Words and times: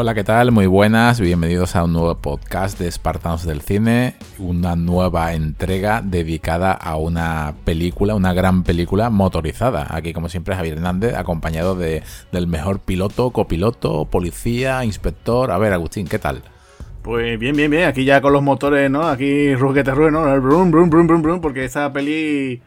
Hola, 0.00 0.14
¿qué 0.14 0.22
tal? 0.22 0.52
Muy 0.52 0.66
buenas, 0.66 1.20
bienvenidos 1.20 1.74
a 1.74 1.82
un 1.82 1.92
nuevo 1.92 2.14
podcast 2.14 2.78
de 2.78 2.86
Espartanos 2.86 3.44
del 3.44 3.62
Cine, 3.62 4.14
una 4.38 4.76
nueva 4.76 5.34
entrega 5.34 6.02
dedicada 6.02 6.70
a 6.70 6.94
una 6.94 7.56
película, 7.64 8.14
una 8.14 8.32
gran 8.32 8.62
película 8.62 9.10
motorizada. 9.10 9.88
Aquí, 9.90 10.12
como 10.12 10.28
siempre, 10.28 10.54
Javier 10.54 10.76
Hernández, 10.76 11.16
acompañado 11.16 11.74
de, 11.74 12.04
del 12.30 12.46
mejor 12.46 12.78
piloto, 12.78 13.30
copiloto, 13.30 14.04
policía, 14.04 14.84
inspector. 14.84 15.50
A 15.50 15.58
ver, 15.58 15.72
Agustín, 15.72 16.06
¿qué 16.06 16.20
tal? 16.20 16.44
Pues 17.02 17.36
bien, 17.36 17.56
bien, 17.56 17.68
bien. 17.68 17.88
Aquí 17.88 18.04
ya 18.04 18.20
con 18.20 18.32
los 18.32 18.42
motores, 18.44 18.88
¿no? 18.88 19.02
Aquí 19.02 19.52
ruge, 19.56 19.82
¿no? 19.82 20.40
Brum, 20.40 20.70
brum, 20.70 20.90
brum, 20.90 21.08
brum, 21.08 21.22
brum, 21.22 21.40
porque 21.40 21.64
esta 21.64 21.92
peli 21.92 22.62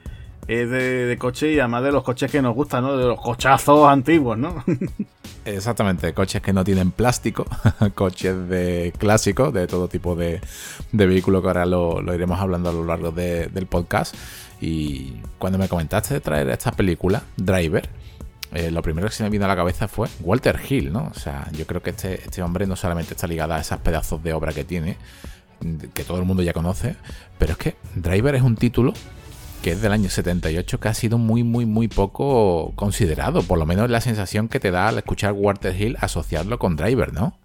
es 0.47 0.69
de, 0.69 1.15
coche 1.19 1.53
y 1.53 1.59
además 1.59 1.83
de 1.83 1.91
los 1.91 2.03
coches 2.03 2.31
que 2.31 2.41
nos 2.41 2.55
gustan, 2.55 2.83
¿no? 2.83 2.97
De 2.97 3.05
los 3.05 3.19
cochazos 3.19 3.87
antiguos, 3.87 4.37
¿no? 4.37 4.63
Exactamente, 5.45 6.13
coches 6.13 6.41
que 6.41 6.53
no 6.53 6.63
tienen 6.63 6.91
plástico, 6.91 7.45
coches 7.95 8.47
de 8.47 8.93
clásicos, 8.97 9.53
de 9.53 9.65
todo 9.67 9.87
tipo 9.87 10.15
de, 10.15 10.39
de 10.91 11.05
vehículos 11.07 11.41
que 11.41 11.47
ahora 11.47 11.65
lo, 11.65 12.13
iremos 12.13 12.39
hablando 12.39 12.69
a 12.69 12.73
lo 12.73 12.85
largo 12.85 13.11
del 13.11 13.65
podcast. 13.67 14.15
Y 14.59 15.15
cuando 15.39 15.57
me 15.57 15.67
comentaste 15.67 16.15
de 16.15 16.19
traer 16.19 16.49
esta 16.49 16.71
película, 16.71 17.23
Driver, 17.37 17.89
eh, 18.53 18.69
lo 18.69 18.83
primero 18.83 19.07
que 19.07 19.13
se 19.15 19.23
me 19.23 19.29
vino 19.29 19.45
a 19.45 19.47
la 19.47 19.55
cabeza 19.55 19.87
fue 19.87 20.07
Walter 20.19 20.59
Hill, 20.69 20.93
¿no? 20.93 21.09
O 21.09 21.17
sea, 21.17 21.47
yo 21.53 21.65
creo 21.65 21.81
que 21.81 21.89
este, 21.91 22.21
este 22.21 22.43
hombre 22.43 22.67
no 22.67 22.75
solamente 22.75 23.15
está 23.15 23.25
ligado 23.25 23.53
a 23.53 23.59
esos 23.59 23.79
pedazos 23.79 24.21
de 24.21 24.33
obra 24.33 24.53
que 24.53 24.63
tiene, 24.63 24.97
que 25.93 26.03
todo 26.03 26.19
el 26.19 26.25
mundo 26.25 26.43
ya 26.43 26.53
conoce, 26.53 26.95
pero 27.39 27.53
es 27.53 27.57
que 27.57 27.75
Driver 27.95 28.35
es 28.35 28.41
un 28.43 28.55
título 28.55 28.93
que 29.61 29.71
es 29.71 29.81
del 29.81 29.91
año 29.91 30.09
78, 30.09 30.79
que 30.79 30.87
ha 30.87 30.93
sido 30.93 31.17
muy, 31.17 31.43
muy, 31.43 31.65
muy 31.65 31.87
poco 31.87 32.73
considerado. 32.75 33.43
Por 33.43 33.59
lo 33.59 33.65
menos 33.65 33.89
la 33.89 34.01
sensación 34.01 34.47
que 34.47 34.59
te 34.59 34.71
da 34.71 34.87
al 34.87 34.97
escuchar 34.97 35.33
Walter 35.33 35.79
Hill 35.79 35.97
asociarlo 36.01 36.57
con 36.59 36.75
Driver, 36.75 37.13
¿no? 37.13 37.37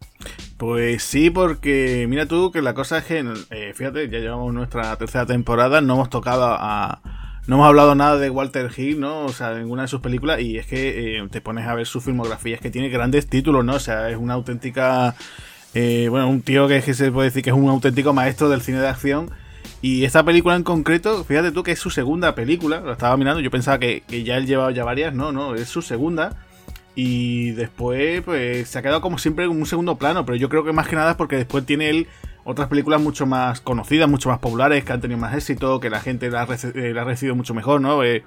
Pues 0.56 1.02
sí, 1.02 1.30
porque 1.30 2.06
mira 2.08 2.26
tú 2.26 2.50
que 2.50 2.62
la 2.62 2.74
cosa 2.74 2.98
es 2.98 3.04
que, 3.04 3.24
eh, 3.50 3.72
fíjate, 3.74 4.08
ya 4.08 4.18
llevamos 4.18 4.52
nuestra 4.54 4.96
tercera 4.96 5.26
temporada, 5.26 5.80
no 5.80 5.94
hemos 5.94 6.10
tocado 6.10 6.46
a... 6.46 7.00
No 7.46 7.56
hemos 7.56 7.68
hablado 7.68 7.94
nada 7.94 8.18
de 8.18 8.28
Walter 8.28 8.72
Hill, 8.76 8.98
¿no? 8.98 9.24
O 9.24 9.28
sea, 9.28 9.50
de 9.50 9.60
ninguna 9.60 9.82
de 9.82 9.88
sus 9.88 10.00
películas. 10.00 10.40
Y 10.40 10.58
es 10.58 10.66
que 10.66 11.18
eh, 11.18 11.28
te 11.30 11.40
pones 11.40 11.64
a 11.68 11.76
ver 11.76 11.86
su 11.86 12.00
filmografía, 12.00 12.56
es 12.56 12.60
que 12.60 12.72
tiene 12.72 12.88
grandes 12.88 13.28
títulos, 13.28 13.64
¿no? 13.64 13.74
O 13.74 13.80
sea, 13.80 14.10
es 14.10 14.16
una 14.16 14.34
auténtica... 14.34 15.14
Eh, 15.72 16.08
bueno, 16.10 16.28
un 16.28 16.40
tío 16.40 16.66
que, 16.66 16.82
que 16.82 16.94
se 16.94 17.12
puede 17.12 17.28
decir 17.28 17.44
que 17.44 17.50
es 17.50 17.56
un 17.56 17.68
auténtico 17.68 18.12
maestro 18.12 18.48
del 18.48 18.62
cine 18.62 18.78
de 18.80 18.88
acción 18.88 19.30
y 19.82 20.04
esta 20.04 20.24
película 20.24 20.56
en 20.56 20.62
concreto, 20.62 21.24
fíjate 21.24 21.52
tú 21.52 21.62
que 21.62 21.72
es 21.72 21.78
su 21.78 21.90
segunda 21.90 22.34
película, 22.34 22.80
lo 22.80 22.92
estaba 22.92 23.16
mirando, 23.16 23.40
yo 23.40 23.50
pensaba 23.50 23.78
que, 23.78 24.02
ya 24.24 24.36
él 24.36 24.46
llevaba 24.46 24.70
ya 24.70 24.84
varias, 24.84 25.14
no, 25.14 25.32
no, 25.32 25.54
es 25.54 25.68
su 25.68 25.82
segunda. 25.82 26.36
Y 26.98 27.50
después, 27.50 28.22
pues 28.22 28.68
se 28.68 28.78
ha 28.78 28.82
quedado 28.82 29.02
como 29.02 29.18
siempre 29.18 29.44
en 29.44 29.50
un 29.50 29.66
segundo 29.66 29.96
plano, 29.96 30.24
pero 30.24 30.36
yo 30.36 30.48
creo 30.48 30.64
que 30.64 30.72
más 30.72 30.88
que 30.88 30.96
nada 30.96 31.10
es 31.10 31.16
porque 31.16 31.36
después 31.36 31.66
tiene 31.66 31.90
él 31.90 32.08
otras 32.44 32.68
películas 32.68 33.02
mucho 33.02 33.26
más 33.26 33.60
conocidas, 33.60 34.08
mucho 34.08 34.30
más 34.30 34.38
populares, 34.38 34.82
que 34.82 34.92
han 34.92 35.00
tenido 35.00 35.20
más 35.20 35.34
éxito, 35.34 35.78
que 35.78 35.90
la 35.90 36.00
gente 36.00 36.30
la 36.30 36.42
ha, 36.42 36.46
eh, 36.46 36.94
recibido 36.94 37.34
mucho 37.34 37.52
mejor, 37.52 37.82
¿no? 37.82 38.02
Eh, 38.02 38.24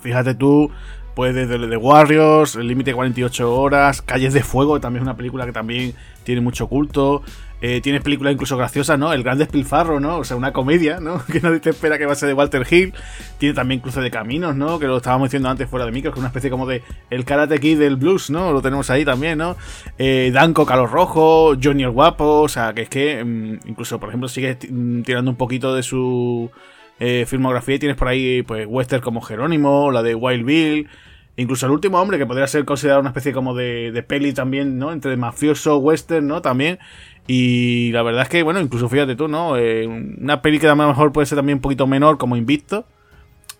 fíjate 0.00 0.34
tú, 0.34 0.70
pues 1.14 1.34
desde 1.34 1.58
The 1.58 1.76
Warriors, 1.76 2.56
El 2.56 2.68
Límite 2.68 2.94
48 2.94 3.54
Horas, 3.54 4.00
Calles 4.00 4.32
de 4.32 4.42
Fuego, 4.42 4.80
también 4.80 5.02
es 5.02 5.06
una 5.06 5.16
película 5.16 5.44
que 5.44 5.52
también 5.52 5.94
tiene 6.24 6.40
mucho 6.40 6.68
culto. 6.68 7.22
Eh, 7.64 7.80
tienes 7.80 8.02
películas 8.02 8.32
incluso 8.32 8.56
graciosas, 8.56 8.98
¿no? 8.98 9.12
El 9.12 9.22
Gran 9.22 9.38
Despilfarro, 9.38 10.00
¿no? 10.00 10.18
O 10.18 10.24
sea, 10.24 10.36
una 10.36 10.52
comedia, 10.52 10.98
¿no? 10.98 11.24
Que 11.32 11.40
nadie 11.40 11.60
te 11.60 11.70
espera 11.70 11.96
que 11.96 12.06
va 12.06 12.12
a 12.12 12.16
ser 12.16 12.26
de 12.26 12.34
Walter 12.34 12.66
Hill. 12.68 12.92
Tiene 13.38 13.54
también 13.54 13.80
Cruce 13.80 14.00
de 14.00 14.10
Caminos, 14.10 14.56
¿no? 14.56 14.80
Que 14.80 14.88
lo 14.88 14.96
estábamos 14.96 15.28
diciendo 15.28 15.48
antes 15.48 15.70
fuera 15.70 15.86
de 15.86 15.92
micro, 15.92 16.10
que 16.10 16.18
es 16.18 16.20
una 16.20 16.28
especie 16.28 16.50
como 16.50 16.66
de 16.66 16.82
el 17.08 17.24
Karate 17.24 17.60
Kid 17.60 17.78
del 17.78 17.94
blues, 17.94 18.30
¿no? 18.30 18.52
Lo 18.52 18.62
tenemos 18.62 18.90
ahí 18.90 19.04
también, 19.04 19.38
¿no? 19.38 19.56
Eh, 19.96 20.32
Danco 20.34 20.66
Calo 20.66 20.88
Rojo, 20.88 21.54
Johnny 21.62 21.84
el 21.84 21.90
Guapo, 21.90 22.40
o 22.40 22.48
sea, 22.48 22.74
que 22.74 22.82
es 22.82 22.88
que 22.88 23.24
mm, 23.24 23.68
incluso, 23.68 24.00
por 24.00 24.08
ejemplo, 24.08 24.28
sigue 24.28 24.58
mm, 24.68 25.02
tirando 25.02 25.30
un 25.30 25.36
poquito 25.36 25.72
de 25.72 25.84
su 25.84 26.50
eh, 26.98 27.26
filmografía 27.28 27.76
y 27.76 27.78
tienes 27.78 27.96
por 27.96 28.08
ahí, 28.08 28.42
pues, 28.42 28.66
western 28.68 29.02
como 29.02 29.20
Jerónimo, 29.20 29.92
la 29.92 30.02
de 30.02 30.16
Wild 30.16 30.44
Bill. 30.44 30.88
Incluso 31.36 31.64
el 31.66 31.72
último 31.72 31.98
hombre, 32.00 32.18
que 32.18 32.26
podría 32.26 32.46
ser 32.46 32.64
considerado 32.64 33.00
una 33.00 33.10
especie 33.10 33.32
como 33.32 33.54
de, 33.54 33.90
de 33.90 34.02
peli 34.02 34.32
también, 34.34 34.78
¿no? 34.78 34.92
Entre 34.92 35.16
mafioso, 35.16 35.78
western, 35.78 36.26
¿no? 36.26 36.42
También. 36.42 36.78
Y 37.26 37.90
la 37.92 38.02
verdad 38.02 38.22
es 38.22 38.28
que, 38.28 38.42
bueno, 38.42 38.60
incluso 38.60 38.88
fíjate 38.88 39.16
tú, 39.16 39.28
¿no? 39.28 39.56
Eh, 39.56 39.86
una 39.86 40.42
peli 40.42 40.58
que 40.58 40.66
a 40.66 40.74
lo 40.74 40.88
mejor 40.88 41.12
puede 41.12 41.26
ser 41.26 41.36
también 41.36 41.58
un 41.58 41.62
poquito 41.62 41.86
menor, 41.86 42.18
como 42.18 42.36
Invicto, 42.36 42.84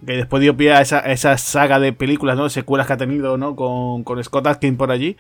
que 0.04 0.12
después 0.14 0.42
dio 0.42 0.56
pie 0.56 0.72
a 0.72 0.80
esa, 0.82 0.98
esa 1.00 1.38
saga 1.38 1.78
de 1.78 1.92
películas, 1.92 2.36
¿no? 2.36 2.48
Secuelas 2.50 2.86
que 2.86 2.92
ha 2.94 2.96
tenido, 2.98 3.38
¿no? 3.38 3.56
Con, 3.56 4.04
con 4.04 4.22
Scott 4.22 4.46
Atkins 4.46 4.76
por 4.76 4.90
allí. 4.90 5.16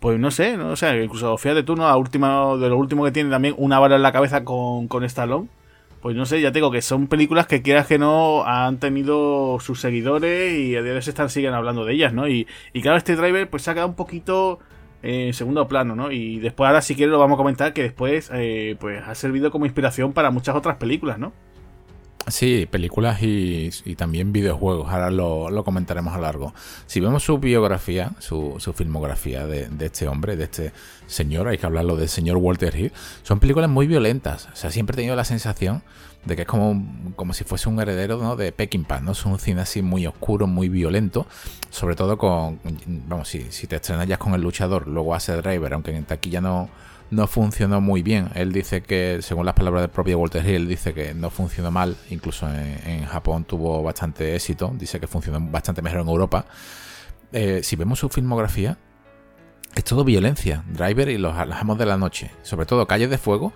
Pues 0.00 0.18
no 0.18 0.30
sé, 0.30 0.58
¿no? 0.58 0.70
O 0.70 0.76
sea, 0.76 1.00
incluso 1.02 1.38
fíjate 1.38 1.62
tú, 1.62 1.76
¿no? 1.76 1.86
A 1.86 1.96
última, 1.96 2.56
de 2.56 2.68
lo 2.68 2.76
último 2.76 3.04
que 3.04 3.12
tiene 3.12 3.30
también 3.30 3.54
una 3.56 3.78
bala 3.78 3.96
en 3.96 4.02
la 4.02 4.12
cabeza 4.12 4.44
con, 4.44 4.88
con 4.88 5.04
Stallone. 5.04 5.48
Pues 6.04 6.16
no 6.16 6.26
sé, 6.26 6.42
ya 6.42 6.52
te 6.52 6.58
digo 6.58 6.70
que 6.70 6.82
son 6.82 7.06
películas 7.06 7.46
que 7.46 7.62
quieras 7.62 7.86
que 7.86 7.98
no 7.98 8.44
han 8.44 8.78
tenido 8.78 9.58
sus 9.58 9.80
seguidores 9.80 10.52
y 10.52 10.76
a 10.76 10.82
día 10.82 10.90
de 10.90 10.96
hoy 10.96 11.02
se 11.02 11.08
están 11.08 11.30
siguen 11.30 11.54
hablando 11.54 11.86
de 11.86 11.94
ellas, 11.94 12.12
¿no? 12.12 12.28
Y, 12.28 12.46
y 12.74 12.82
claro, 12.82 12.98
este 12.98 13.16
driver 13.16 13.48
pues 13.48 13.62
se 13.62 13.70
ha 13.70 13.72
quedado 13.72 13.88
un 13.88 13.94
poquito 13.94 14.58
en 15.00 15.32
segundo 15.32 15.66
plano, 15.66 15.96
¿no? 15.96 16.12
Y 16.12 16.40
después 16.40 16.66
ahora 16.68 16.82
si 16.82 16.94
quieres 16.94 17.10
lo 17.10 17.18
vamos 17.18 17.36
a 17.36 17.38
comentar 17.38 17.72
que 17.72 17.80
después 17.84 18.30
eh, 18.34 18.76
pues 18.78 19.02
ha 19.02 19.14
servido 19.14 19.50
como 19.50 19.64
inspiración 19.64 20.12
para 20.12 20.30
muchas 20.30 20.54
otras 20.54 20.76
películas, 20.76 21.18
¿no? 21.18 21.32
Sí, 22.26 22.66
películas 22.70 23.22
y, 23.22 23.70
también 23.96 24.32
videojuegos. 24.32 24.90
Ahora 24.90 25.10
lo, 25.10 25.64
comentaremos 25.64 26.14
a 26.14 26.18
largo. 26.18 26.54
Si 26.86 27.00
vemos 27.00 27.22
su 27.22 27.38
biografía, 27.38 28.12
su, 28.18 28.58
filmografía 28.74 29.46
de, 29.46 29.68
este 29.80 30.08
hombre, 30.08 30.36
de 30.36 30.44
este 30.44 30.72
señor, 31.06 31.48
hay 31.48 31.58
que 31.58 31.66
hablarlo 31.66 31.96
del 31.96 32.08
señor 32.08 32.38
Walter 32.38 32.74
Hill, 32.74 32.92
son 33.22 33.40
películas 33.40 33.68
muy 33.68 33.86
violentas. 33.86 34.48
O 34.52 34.56
sea, 34.56 34.70
siempre 34.70 34.94
he 34.94 34.96
tenido 34.96 35.16
la 35.16 35.24
sensación 35.24 35.82
de 36.24 36.36
que 36.36 36.42
es 36.42 36.48
como, 36.48 37.12
como 37.14 37.34
si 37.34 37.44
fuese 37.44 37.68
un 37.68 37.78
heredero 37.78 38.16
¿no? 38.16 38.36
de 38.36 38.52
Peckinpah, 38.52 39.00
¿no? 39.00 39.12
Es 39.12 39.26
un 39.26 39.38
cine 39.38 39.60
así 39.60 39.82
muy 39.82 40.06
oscuro, 40.06 40.46
muy 40.46 40.70
violento. 40.70 41.26
Sobre 41.68 41.94
todo 41.94 42.16
con, 42.16 42.58
vamos, 43.06 43.28
si, 43.28 43.52
si 43.52 43.66
te 43.66 43.76
estrenas 43.76 44.08
ya 44.08 44.16
con 44.16 44.32
El 44.32 44.40
Luchador, 44.40 44.88
luego 44.88 45.14
hace 45.14 45.36
Driver, 45.36 45.74
aunque 45.74 45.94
en 45.94 46.04
taquilla 46.04 46.40
no 46.40 46.70
no 47.14 47.26
funcionó 47.26 47.80
muy 47.80 48.02
bien. 48.02 48.30
Él 48.34 48.52
dice 48.52 48.82
que, 48.82 49.18
según 49.22 49.46
las 49.46 49.54
palabras 49.54 49.82
del 49.82 49.90
propio 49.90 50.18
Walter 50.18 50.46
Hill, 50.46 50.68
dice 50.68 50.92
que 50.92 51.14
no 51.14 51.30
funcionó 51.30 51.70
mal, 51.70 51.96
incluso 52.10 52.48
en, 52.48 53.04
Japón 53.06 53.44
tuvo 53.44 53.82
bastante 53.82 54.34
éxito, 54.34 54.72
dice 54.76 54.98
que 54.98 55.06
funcionó 55.06 55.40
bastante 55.40 55.82
mejor 55.82 56.00
en 56.00 56.08
Europa. 56.08 56.46
Eh, 57.32 57.60
si 57.62 57.76
vemos 57.76 57.98
su 57.98 58.08
filmografía, 58.08 58.78
es 59.74 59.84
todo 59.84 60.04
violencia. 60.04 60.62
Driver 60.68 61.08
y 61.08 61.18
los, 61.18 61.34
amos 61.36 61.78
de 61.78 61.86
la 61.86 61.96
noche. 61.96 62.30
Sobre 62.42 62.66
todo 62.66 62.86
Calles 62.86 63.10
de 63.10 63.18
Fuego, 63.18 63.52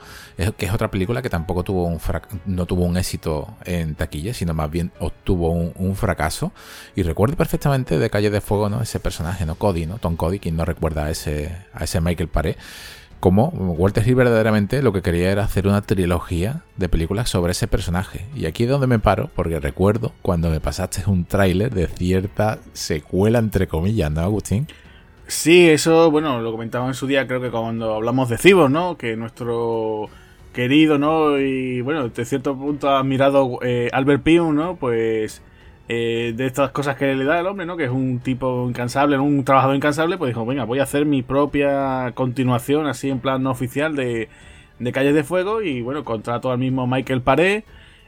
que 0.57 0.67
es 0.67 0.73
otra 0.73 0.91
película 0.91 1.23
que 1.23 1.31
tampoco 1.31 1.63
tuvo 1.63 1.85
un 1.85 2.01
no 2.47 2.67
tuvo 2.67 2.85
un 2.85 2.97
éxito 2.97 3.57
en 3.65 3.95
taquilla, 3.95 4.35
sino 4.35 4.53
más 4.53 4.71
bien 4.71 4.91
obtuvo 4.99 5.51
un, 5.51 5.97
fracaso. 5.97 6.53
Y 6.97 7.03
recuerdo 7.03 7.37
perfectamente 7.37 7.99
de 7.99 8.11
Calles 8.11 8.33
de 8.33 8.41
Fuego, 8.41 8.69
¿no? 8.69 8.83
Ese 8.83 9.01
personaje, 9.01 9.47
¿no? 9.47 9.55
Cody, 9.55 9.87
¿no? 9.87 9.99
Tom 9.99 10.17
Cody, 10.17 10.39
quien 10.39 10.57
no 10.57 10.65
recuerda 10.65 11.05
a 11.05 11.11
ese, 11.11 11.57
a 11.73 11.85
ese 11.85 12.01
Michael 12.01 12.29
Paré 12.29 12.57
como 13.21 13.49
Walter 13.49 14.07
Hill 14.07 14.15
verdaderamente 14.15 14.83
lo 14.83 14.93
que 14.93 15.03
quería 15.03 15.31
era 15.31 15.45
hacer 15.45 15.67
una 15.67 15.83
trilogía 15.83 16.63
de 16.77 16.89
películas 16.89 17.29
sobre 17.29 17.53
ese 17.53 17.67
personaje. 17.67 18.27
Y 18.35 18.47
aquí 18.47 18.65
es 18.65 18.71
donde 18.71 18.87
me 18.87 18.99
paro, 18.99 19.31
porque 19.35 19.59
recuerdo 19.61 20.13
cuando 20.23 20.51
me 20.51 20.61
pasaste 20.61 21.03
un 21.07 21.25
tráiler 21.25 21.75
de 21.75 21.87
cierta 21.87 22.59
secuela, 22.73 23.39
entre 23.39 23.67
comillas, 23.67 24.11
¿no, 24.11 24.21
Agustín? 24.21 24.67
Sí, 25.27 25.69
eso, 25.69 26.11
bueno, 26.11 26.41
lo 26.41 26.53
comentaba 26.53 26.87
en 26.87 26.95
su 26.95 27.07
día, 27.07 27.27
creo 27.27 27.41
que 27.41 27.51
cuando 27.51 27.95
hablamos 27.95 28.29
de 28.29 28.39
Cibos, 28.39 28.71
¿no? 28.71 28.97
Que 28.97 29.15
nuestro 29.17 30.09
querido, 30.55 30.99
¿no? 30.99 31.39
Y 31.39 31.83
bueno, 31.83 32.09
de 32.09 32.25
cierto 32.25 32.57
punto 32.57 32.89
admirado 32.89 33.59
eh, 33.63 33.91
Albert 33.93 34.23
Pium, 34.23 34.55
¿no? 34.55 34.77
Pues 34.77 35.43
eh, 35.89 36.35
de 36.37 36.47
estas 36.47 36.71
cosas 36.71 36.97
que 36.97 37.15
le 37.15 37.25
da 37.25 37.41
el 37.41 37.47
hombre, 37.47 37.65
¿no? 37.65 37.77
Que 37.77 37.85
es 37.85 37.91
un 37.91 38.21
tipo 38.21 38.69
incansable, 38.69 39.19
un 39.19 39.43
trabajador 39.45 39.77
incansable, 39.77 40.19
pues 40.19 40.31
dijo, 40.31 40.45
venga, 40.45 40.65
voy 40.65 40.81
a 40.81 40.83
hacer 40.83 41.07
mi 41.07 41.23
propia 41.23 42.13
continuación, 42.15 42.87
así 42.87 43.09
en 43.09 43.21
plan 43.21 43.43
no 43.43 43.51
oficial, 43.51 43.97
de, 43.97 44.29
de 44.79 44.93
Calles 44.93 45.15
de 45.15 45.25
Fuego. 45.25 45.63
Y 45.63 45.81
bueno, 45.81 46.05
contrato 46.05 46.51
al 46.51 46.59
mismo 46.59 46.87
Michael 46.87 47.23
Paré 47.23 47.65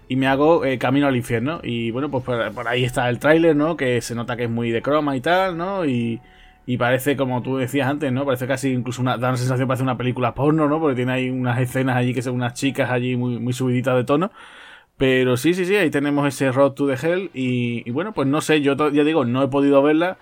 y 0.09 0.17
me 0.17 0.27
hago 0.27 0.65
eh, 0.65 0.79
Camino 0.79 1.07
al 1.07 1.17
Infierno. 1.17 1.61
Y 1.63 1.91
bueno, 1.91 2.11
pues 2.11 2.25
por, 2.25 2.69
ahí 2.69 2.85
está 2.85 3.09
el 3.09 3.19
tráiler, 3.19 3.57
¿no? 3.57 3.77
Que 3.77 4.03
se 4.03 4.15
nota 4.15 4.37
que 4.37 4.45
es 4.45 4.51
muy 4.51 4.71
de 4.71 4.83
croma 4.83 5.17
y 5.17 5.23
tal, 5.23 5.57
¿no? 5.57 5.87
Y, 5.87 6.21
y 6.67 6.77
parece, 6.77 7.17
como 7.17 7.43
tú 7.43 7.57
decías 7.57 7.89
antes, 7.89 8.13
¿no? 8.13 8.27
Parece 8.27 8.47
casi 8.47 8.73
incluso 8.73 9.01
una, 9.01 9.17
da 9.17 9.29
una 9.29 9.39
sensación, 9.39 9.67
parece 9.67 9.85
una 9.85 9.97
película 9.97 10.35
porno, 10.35 10.69
¿no? 10.69 10.81
Porque 10.81 10.97
tiene 10.97 11.13
ahí 11.13 11.31
unas 11.31 11.59
escenas 11.59 11.97
allí 11.97 12.13
que 12.13 12.23
son 12.23 12.35
unas 12.35 12.55
chicas 12.55 12.91
allí 12.91 13.17
muy, 13.17 13.39
muy 13.39 13.53
subiditas 13.55 13.97
de 13.97 14.05
tono. 14.05 14.31
Pero 15.01 15.39
sí, 15.39 15.55
sí, 15.55 15.65
sí, 15.65 15.77
ahí 15.77 15.89
tenemos 15.89 16.29
ese 16.29 16.53
Road 16.53 16.73
to 16.73 16.87
the 16.87 16.93
Hell. 16.95 17.31
Y, 17.33 17.91
bueno, 17.91 18.13
pues 18.13 18.29
no 18.29 18.43
sé, 18.43 18.61
yo 18.61 18.77
ya 18.91 19.03
digo, 19.03 19.25
no 19.25 19.43
he 19.43 19.49
podido 19.49 19.83
verla. 19.83 20.19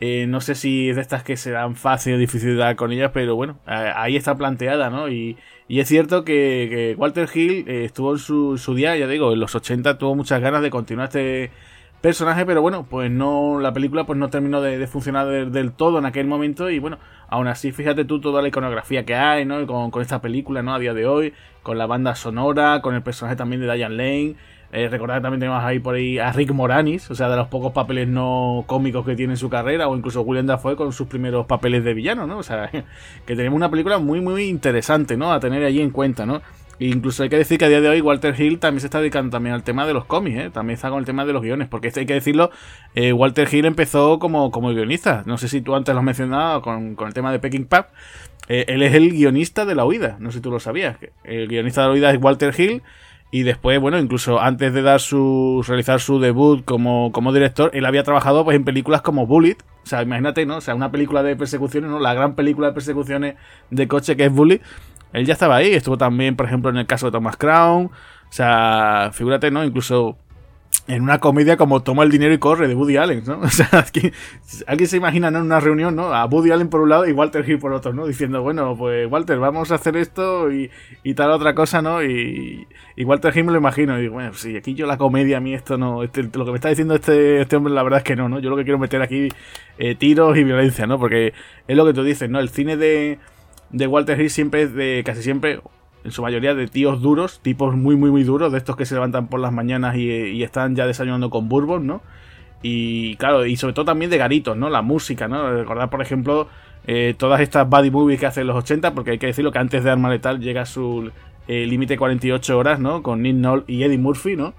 Eh, 0.00 0.26
no 0.28 0.42
sé 0.42 0.54
si 0.54 0.90
es 0.90 0.96
de 0.96 1.02
estas 1.02 1.22
que 1.22 1.38
serán 1.38 1.76
fácil 1.76 2.14
o 2.14 2.18
difícil 2.18 2.50
de 2.50 2.56
dar 2.56 2.76
con 2.76 2.92
ellas, 2.92 3.10
pero 3.14 3.36
bueno, 3.36 3.58
ahí 3.64 4.16
está 4.16 4.36
planteada, 4.36 4.90
¿no? 4.90 5.08
Y, 5.08 5.38
es 5.68 5.88
cierto 5.88 6.26
que, 6.26 6.94
Walter 6.98 7.26
Hill 7.34 7.64
eh, 7.68 7.84
estuvo 7.86 8.12
en 8.12 8.18
su, 8.18 8.58
su, 8.58 8.74
día, 8.74 8.94
ya 8.98 9.06
digo, 9.06 9.32
en 9.32 9.40
los 9.40 9.54
80 9.54 9.96
tuvo 9.96 10.14
muchas 10.14 10.42
ganas 10.42 10.60
de 10.60 10.68
continuar 10.68 11.08
este 11.08 11.50
personaje, 12.00 12.46
pero 12.46 12.62
bueno, 12.62 12.86
pues 12.88 13.10
no, 13.10 13.60
la 13.60 13.72
película 13.72 14.04
pues 14.04 14.18
no 14.18 14.30
terminó 14.30 14.60
de, 14.60 14.86
funcionar 14.86 15.50
del 15.50 15.72
todo 15.72 15.98
en 15.98 16.06
aquel 16.06 16.26
momento 16.26 16.70
y 16.70 16.78
bueno, 16.78 16.98
aún 17.28 17.48
así 17.48 17.72
fíjate 17.72 18.04
tú 18.04 18.20
toda 18.20 18.42
la 18.42 18.48
iconografía 18.48 19.04
que 19.04 19.14
hay, 19.14 19.44
¿no? 19.44 19.66
Con, 19.66 19.90
con 19.90 20.02
esta 20.02 20.20
película, 20.20 20.62
¿no? 20.62 20.74
A 20.74 20.78
día 20.78 20.94
de 20.94 21.06
hoy, 21.06 21.34
con 21.62 21.78
la 21.78 21.86
banda 21.86 22.14
sonora, 22.14 22.80
con 22.82 22.94
el 22.94 23.02
personaje 23.02 23.36
también 23.36 23.60
de 23.60 23.72
Diane 23.72 23.96
Lane. 23.96 24.36
Eh, 24.70 24.86
recordad 24.88 25.16
que 25.16 25.22
también 25.22 25.40
tenemos 25.40 25.64
ahí 25.64 25.78
por 25.78 25.94
ahí 25.94 26.18
a 26.18 26.30
Rick 26.30 26.52
Moranis, 26.52 27.10
o 27.10 27.14
sea, 27.14 27.30
de 27.30 27.36
los 27.36 27.48
pocos 27.48 27.72
papeles 27.72 28.06
no 28.06 28.64
cómicos 28.66 29.04
que 29.06 29.16
tiene 29.16 29.32
en 29.32 29.36
su 29.38 29.48
carrera, 29.48 29.88
o 29.88 29.96
incluso 29.96 30.20
William 30.20 30.46
Dafoe 30.46 30.76
con 30.76 30.92
sus 30.92 31.08
primeros 31.08 31.46
papeles 31.46 31.84
de 31.84 31.94
villano, 31.94 32.26
¿no? 32.26 32.38
O 32.38 32.42
sea, 32.42 32.70
que 33.26 33.36
tenemos 33.36 33.56
una 33.56 33.70
película 33.70 33.98
muy, 33.98 34.20
muy 34.20 34.44
interesante, 34.44 35.16
¿no? 35.16 35.32
A 35.32 35.40
tener 35.40 35.64
allí 35.64 35.80
en 35.80 35.90
cuenta, 35.90 36.26
¿no? 36.26 36.42
Incluso 36.78 37.22
hay 37.22 37.28
que 37.28 37.36
decir 37.36 37.58
que 37.58 37.64
a 37.64 37.68
día 37.68 37.80
de 37.80 37.88
hoy 37.88 38.00
Walter 38.00 38.34
Hill 38.38 38.58
también 38.58 38.80
se 38.80 38.86
está 38.86 39.00
dedicando 39.00 39.30
también 39.30 39.54
al 39.54 39.62
tema 39.62 39.86
de 39.86 39.94
los 39.94 40.04
cómics, 40.04 40.38
¿eh? 40.38 40.50
también 40.50 40.74
está 40.74 40.90
con 40.90 40.98
el 41.00 41.04
tema 41.04 41.24
de 41.24 41.32
los 41.32 41.42
guiones, 41.42 41.68
porque 41.68 41.88
este 41.88 42.00
hay 42.00 42.06
que 42.06 42.14
decirlo, 42.14 42.50
eh, 42.94 43.12
Walter 43.12 43.48
Hill 43.52 43.64
empezó 43.64 44.18
como, 44.18 44.50
como 44.50 44.70
guionista, 44.70 45.22
no 45.26 45.38
sé 45.38 45.48
si 45.48 45.60
tú 45.60 45.74
antes 45.74 45.94
lo 45.94 46.00
has 46.00 46.04
mencionado 46.04 46.62
con, 46.62 46.96
el 46.98 47.14
tema 47.14 47.32
de 47.32 47.38
Peking 47.38 47.64
Pub, 47.64 47.86
eh, 48.48 48.64
él 48.68 48.82
es 48.82 48.94
el 48.94 49.10
guionista 49.10 49.64
de 49.64 49.74
La 49.74 49.84
Huida, 49.84 50.16
no 50.20 50.30
sé 50.30 50.38
si 50.38 50.42
tú 50.42 50.50
lo 50.50 50.60
sabías, 50.60 50.96
el 51.24 51.48
guionista 51.48 51.82
de 51.82 51.86
La 51.88 51.92
Huida 51.94 52.10
es 52.12 52.22
Walter 52.22 52.54
Hill, 52.56 52.82
y 53.30 53.42
después, 53.42 53.78
bueno, 53.78 53.98
incluso 53.98 54.40
antes 54.40 54.72
de 54.72 54.80
dar 54.80 55.00
su 55.00 55.62
realizar 55.66 56.00
su 56.00 56.18
debut 56.18 56.64
como, 56.64 57.12
como 57.12 57.32
director, 57.32 57.70
él 57.74 57.84
había 57.84 58.02
trabajado 58.02 58.42
pues 58.42 58.56
en 58.56 58.64
películas 58.64 59.02
como 59.02 59.26
Bullet, 59.26 59.58
o 59.84 59.86
sea, 59.86 60.02
imagínate, 60.02 60.46
¿no? 60.46 60.58
O 60.58 60.60
sea, 60.60 60.74
una 60.74 60.90
película 60.90 61.22
de 61.22 61.36
persecuciones, 61.36 61.90
¿no? 61.90 61.98
La 61.98 62.14
gran 62.14 62.34
película 62.34 62.68
de 62.68 62.72
persecuciones 62.72 63.36
de 63.70 63.88
coche 63.88 64.16
que 64.16 64.24
es 64.24 64.32
Bullet, 64.32 64.60
él 65.12 65.26
ya 65.26 65.32
estaba 65.32 65.56
ahí, 65.56 65.72
estuvo 65.72 65.98
también, 65.98 66.36
por 66.36 66.46
ejemplo, 66.46 66.70
en 66.70 66.76
el 66.76 66.86
caso 66.86 67.06
de 67.06 67.12
Thomas 67.12 67.36
Crown. 67.36 67.86
O 67.86 68.32
sea, 68.32 69.10
figúrate, 69.12 69.50
¿no? 69.50 69.64
Incluso 69.64 70.16
en 70.88 71.02
una 71.02 71.18
comedia 71.18 71.58
como 71.58 71.82
Toma 71.82 72.02
el 72.02 72.10
dinero 72.10 72.32
y 72.32 72.38
corre 72.38 72.66
de 72.66 72.74
Woody 72.74 72.96
Allen, 72.96 73.22
¿no? 73.26 73.40
O 73.42 73.48
sea, 73.48 73.68
alguien 74.66 74.88
se 74.88 74.96
imagina 74.96 75.30
¿no? 75.30 75.38
en 75.38 75.44
una 75.44 75.60
reunión, 75.60 75.94
¿no? 75.94 76.14
A 76.14 76.24
Woody 76.24 76.50
Allen 76.50 76.68
por 76.68 76.80
un 76.80 76.88
lado 76.88 77.06
y 77.06 77.12
Walter 77.12 77.48
Hill 77.48 77.58
por 77.58 77.74
otro, 77.74 77.92
¿no? 77.92 78.06
Diciendo, 78.06 78.42
bueno, 78.42 78.74
pues 78.76 79.10
Walter, 79.10 79.38
vamos 79.38 79.70
a 79.70 79.74
hacer 79.74 79.96
esto 79.98 80.50
y, 80.50 80.70
y 81.02 81.14
tal 81.14 81.30
otra 81.30 81.54
cosa, 81.54 81.82
¿no? 81.82 82.02
Y, 82.02 82.66
y, 82.96 83.04
Walter 83.04 83.36
Hill 83.36 83.44
me 83.44 83.52
lo 83.52 83.58
imagino. 83.58 83.98
Y 83.98 84.02
digo, 84.02 84.14
bueno, 84.14 84.32
si 84.32 84.56
aquí 84.56 84.74
yo 84.74 84.86
la 84.86 84.96
comedia, 84.96 85.36
a 85.36 85.40
mí 85.40 85.52
esto 85.54 85.76
no. 85.76 86.02
Este, 86.02 86.22
lo 86.22 86.44
que 86.46 86.50
me 86.52 86.56
está 86.56 86.70
diciendo 86.70 86.94
este, 86.94 87.42
este 87.42 87.56
hombre, 87.56 87.74
la 87.74 87.82
verdad 87.82 87.98
es 87.98 88.04
que 88.04 88.16
no, 88.16 88.30
¿no? 88.30 88.38
Yo 88.38 88.48
lo 88.48 88.56
que 88.56 88.64
quiero 88.64 88.78
meter 88.78 89.02
aquí 89.02 89.28
eh, 89.78 89.94
tiros 89.94 90.38
y 90.38 90.44
violencia, 90.44 90.86
¿no? 90.86 90.98
Porque 90.98 91.34
es 91.66 91.76
lo 91.76 91.84
que 91.84 91.92
tú 91.92 92.02
dices, 92.02 92.30
¿no? 92.30 92.40
El 92.40 92.48
cine 92.48 92.78
de 92.78 93.18
de 93.70 93.86
Walter 93.86 94.20
Hill 94.20 94.30
siempre 94.30 94.62
es 94.62 94.74
de 94.74 95.02
casi 95.04 95.22
siempre, 95.22 95.60
en 96.04 96.10
su 96.10 96.22
mayoría, 96.22 96.54
de 96.54 96.66
tíos 96.66 97.02
duros, 97.02 97.40
tipos 97.40 97.76
muy, 97.76 97.96
muy, 97.96 98.10
muy 98.10 98.24
duros, 98.24 98.52
de 98.52 98.58
estos 98.58 98.76
que 98.76 98.86
se 98.86 98.94
levantan 98.94 99.28
por 99.28 99.40
las 99.40 99.52
mañanas 99.52 99.96
y, 99.96 100.42
están 100.42 100.74
ya 100.74 100.86
desayunando 100.86 101.30
con 101.30 101.48
bourbon, 101.48 101.86
¿no? 101.86 102.02
Y 102.62 103.16
claro, 103.16 103.46
y 103.46 103.56
sobre 103.56 103.74
todo 103.74 103.84
también 103.84 104.10
de 104.10 104.18
garitos, 104.18 104.56
¿no? 104.56 104.70
La 104.70 104.82
música, 104.82 105.28
¿no? 105.28 105.52
Recordar, 105.52 105.90
por 105.90 106.02
ejemplo, 106.02 106.48
eh, 106.86 107.14
todas 107.16 107.40
estas 107.40 107.68
buddy 107.68 107.90
movies 107.90 108.18
que 108.18 108.26
hace 108.26 108.40
en 108.40 108.46
los 108.48 108.56
80, 108.56 108.94
porque 108.94 109.12
hay 109.12 109.18
que 109.18 109.26
decirlo 109.26 109.52
que 109.52 109.58
antes 109.58 109.84
de 109.84 109.90
Arma 109.90 110.08
Letal 110.08 110.40
llega 110.40 110.66
su 110.66 111.10
eh, 111.46 111.66
límite 111.66 111.96
48 111.96 112.58
horas, 112.58 112.80
¿no? 112.80 113.02
Con 113.02 113.22
Nick 113.22 113.36
Noll 113.36 113.64
y 113.66 113.82
Eddie 113.82 113.98
Murphy, 113.98 114.36
¿no? 114.36 114.54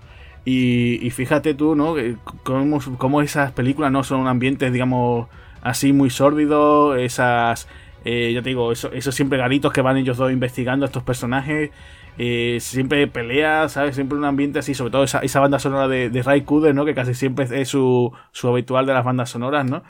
Y, 0.45 1.09
fíjate 1.12 1.53
tú, 1.53 1.75
¿no? 1.75 1.95
Cómo, 2.44 2.79
cómo, 2.97 3.21
esas 3.21 3.51
películas 3.51 3.91
no 3.91 4.03
son 4.03 4.27
ambientes, 4.27 4.73
digamos, 4.73 5.27
así 5.62 5.94
muy 5.94 6.09
sórdidos, 6.09 6.97
esas 6.97 7.67
eh, 8.06 8.31
ya 8.34 8.42
te 8.42 8.50
digo, 8.50 8.72
eso, 8.72 8.92
esos 8.94 9.13
siempre 9.16 9.38
garitos 9.38 9.74
que 9.74 9.81
van 9.81 9.98
ellos 9.98 10.18
dos 10.18 10.31
investigando 10.31 10.86
a 10.86 10.88
estos 10.88 11.04
personajes. 11.04 11.72
Eh, 12.18 12.57
siempre 12.60 13.07
pelea, 13.07 13.69
¿sabes? 13.69 13.96
Siempre 13.96 14.18
un 14.18 14.25
ambiente 14.25 14.60
así, 14.60 14.74
sobre 14.74 14.92
todo 14.92 15.04
esa, 15.04 15.40
banda 15.40 15.60
sonora 15.60 15.88
de, 15.88 16.22
Ray 16.22 16.42
Cooder, 16.42 16.75
¿no? 16.75 16.86
Que 16.86 16.94
casi 16.94 17.13
siempre 17.13 17.48
es 17.50 17.69
su, 17.69 18.12
su 18.31 18.48
habitual 18.50 18.86
de 18.86 18.94
las 18.94 19.06
bandas 19.06 19.30
sonoras, 19.30 19.66
¿no? 19.69 19.84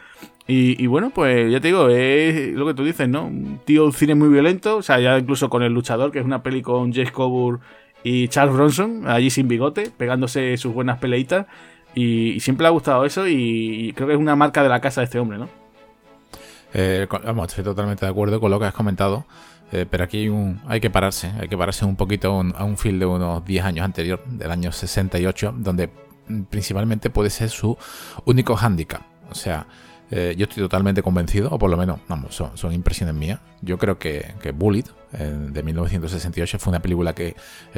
Y, 0.51 0.87
bueno, 0.87 1.11
pues 1.11 1.51
ya 1.51 1.59
te 1.59 1.67
digo, 1.67 1.89
es 1.89 2.53
lo 2.53 2.65
que 2.65 2.73
tú 2.73 2.83
dices, 2.83 3.07
¿no? 3.07 3.27
Un 3.27 3.59
tío 3.65 3.85
un 3.85 3.93
cine 3.93 4.15
muy 4.15 4.29
violento, 4.29 4.77
o 4.77 4.81
sea, 4.81 4.99
ya 4.99 5.17
incluso 5.19 5.47
con 5.47 5.61
El 5.61 5.73
Luchador, 5.73 6.11
que 6.11 6.17
es 6.17 6.25
una 6.25 6.41
peli 6.41 6.63
con 6.63 6.91
Jace 6.91 7.11
Coburn 7.11 7.59
y 8.03 8.27
Charles 8.29 8.55
Bronson, 8.55 9.07
allí 9.07 9.29
sin 9.29 9.47
bigote, 9.47 9.91
pegándose 9.95 10.57
sus 10.57 10.73
buenas 10.73 10.97
peleitas. 10.97 11.45
Y, 11.93 12.39
siempre 12.39 12.63
le 12.63 12.69
ha 12.69 12.71
gustado 12.71 13.05
eso 13.05 13.27
y 13.27 13.93
creo 13.95 14.07
que 14.07 14.13
es 14.15 14.19
una 14.19 14.35
marca 14.35 14.63
de 14.63 14.69
la 14.69 14.81
casa 14.81 15.01
de 15.01 15.05
este 15.05 15.19
hombre, 15.19 15.37
¿no? 15.37 15.58
Eh, 16.73 17.07
vamos, 17.23 17.47
estoy 17.47 17.63
totalmente 17.63 18.05
de 18.05 18.11
acuerdo 18.11 18.39
con 18.39 18.51
lo 18.51 18.59
que 18.59 18.65
has 18.65 18.73
comentado. 18.73 19.25
Eh, 19.71 19.85
pero 19.89 20.03
aquí 20.03 20.17
hay, 20.17 20.29
un, 20.29 20.61
hay 20.67 20.79
que 20.79 20.89
pararse, 20.89 21.31
hay 21.39 21.47
que 21.47 21.55
pararse 21.55 21.85
un 21.85 21.95
poquito 21.95 22.41
a 22.55 22.63
un 22.63 22.77
film 22.77 22.97
de 22.97 23.05
unos 23.05 23.45
10 23.45 23.65
años 23.65 23.85
anterior, 23.85 24.23
del 24.25 24.49
año 24.49 24.71
68, 24.71 25.53
donde 25.57 25.91
mm, 26.27 26.43
principalmente 26.43 27.11
puede 27.11 27.29
ser 27.29 27.49
su 27.49 27.77
único 28.25 28.55
hándicap. 28.55 29.01
O 29.29 29.35
sea, 29.35 29.67
eh, 30.09 30.33
yo 30.35 30.45
estoy 30.45 30.63
totalmente 30.63 31.03
convencido, 31.03 31.49
o 31.51 31.59
por 31.59 31.69
lo 31.69 31.77
menos, 31.77 31.99
vamos, 32.07 32.33
son, 32.33 32.73
impresiones 32.73 33.13
mías. 33.13 33.39
Yo 33.61 33.77
creo 33.77 33.99
que, 33.99 34.33
que 34.41 34.51
Bullet, 34.51 34.85
de 35.11 35.63
1968, 35.63 36.57
fue 36.57 36.71
una 36.71 36.81
película 36.81 37.13
que 37.13 37.35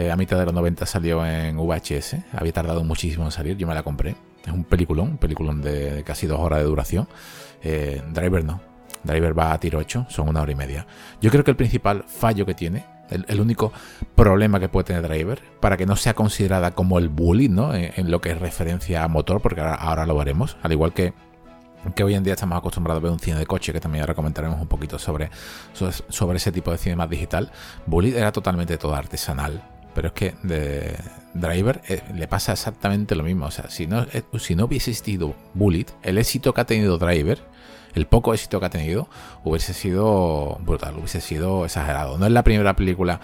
a 0.10 0.16
mitad 0.16 0.38
de 0.38 0.46
los 0.46 0.54
90 0.54 0.86
salió 0.86 1.26
en 1.26 1.58
VHS. 1.58 2.16
Había 2.34 2.54
tardado 2.54 2.84
muchísimo 2.86 3.26
en 3.26 3.32
salir, 3.32 3.58
yo 3.58 3.68
me 3.68 3.74
la 3.74 3.84
compré. 3.84 4.16
Es 4.46 4.52
un 4.52 4.64
peliculón, 4.64 5.12
un 5.12 5.18
peliculón 5.18 5.62
de 5.62 6.04
casi 6.06 6.26
dos 6.28 6.40
horas 6.40 6.60
de 6.60 6.66
duración. 6.66 7.08
Driver 7.62 8.44
no, 8.44 8.60
Driver 9.04 9.38
va 9.38 9.54
a 9.54 9.60
tiro 9.60 9.80
8, 9.80 10.08
son 10.10 10.30
una 10.30 10.42
hora 10.42 10.52
y 10.52 10.56
media. 10.56 10.86
Yo 11.22 11.32
creo 11.32 11.44
que 11.44 11.52
el 11.52 11.58
principal 11.58 12.04
fallo 12.08 12.46
que 12.46 12.54
tiene, 12.54 12.86
el, 13.10 13.42
único 13.42 13.74
problema 14.16 14.60
que 14.60 14.70
puede 14.70 14.86
tener 14.86 15.04
Driver, 15.04 15.42
para 15.60 15.78
que 15.78 15.86
no 15.86 15.96
sea 15.96 16.14
considerada 16.14 16.72
como 16.72 16.98
el 16.98 17.10
bully, 17.10 17.50
¿no? 17.50 17.74
En, 17.74 18.10
lo 18.10 18.22
que 18.22 18.32
es 18.32 18.40
referencia 18.40 19.04
a 19.04 19.08
motor, 19.08 19.42
porque 19.42 19.62
ahora, 19.62 20.06
lo 20.06 20.16
veremos, 20.16 20.58
al 20.64 20.72
igual 20.72 20.94
que 20.94 21.14
que 21.96 22.04
hoy 22.04 22.14
en 22.14 22.24
día 22.24 22.34
estamos 22.34 22.56
acostumbrados 22.56 23.02
a 23.02 23.04
ver 23.04 23.12
un 23.12 23.20
cine 23.20 23.40
de 23.40 23.48
coche, 23.48 23.74
que 23.74 23.80
también 23.80 24.04
ahora 24.04 24.14
comentaremos 24.14 24.62
un 24.62 24.68
poquito 24.68 25.00
sobre, 25.00 25.32
sobre, 25.74 26.38
ese 26.38 26.52
tipo 26.52 26.70
de 26.70 26.78
cine 26.78 26.96
más 26.96 27.10
digital. 27.10 27.52
Bully 27.88 28.16
era 28.16 28.32
totalmente 28.32 28.78
todo 28.78 28.94
artesanal, 28.94 29.64
pero 29.96 30.10
es 30.10 30.14
que 30.14 30.36
de 30.44 30.96
Driver 31.34 31.82
eh, 31.88 32.04
le 32.14 32.28
pasa 32.28 32.54
exactamente 32.54 33.16
lo 33.16 33.24
mismo. 33.24 33.46
O 33.46 33.52
sea, 33.52 33.70
si 33.70 33.88
no, 33.88 34.04
eh, 34.14 34.24
si 34.40 34.56
no 34.56 34.66
hubiese 34.66 34.92
existido 34.92 35.36
Bullet, 35.54 35.88
el 36.04 36.18
éxito 36.18 36.54
que 36.54 36.62
ha 36.62 36.66
tenido 36.66 36.98
Driver 36.98 37.42
el 37.94 38.06
poco 38.06 38.34
éxito 38.34 38.60
que 38.60 38.66
ha 38.66 38.70
tenido 38.70 39.08
hubiese 39.44 39.74
sido 39.74 40.58
brutal, 40.62 40.96
hubiese 40.98 41.22
sido 41.22 41.66
exagerado. 41.66 42.18
No 42.18 42.26
es 42.26 42.32
la 42.32 42.44
primera 42.44 42.76
película 42.76 43.20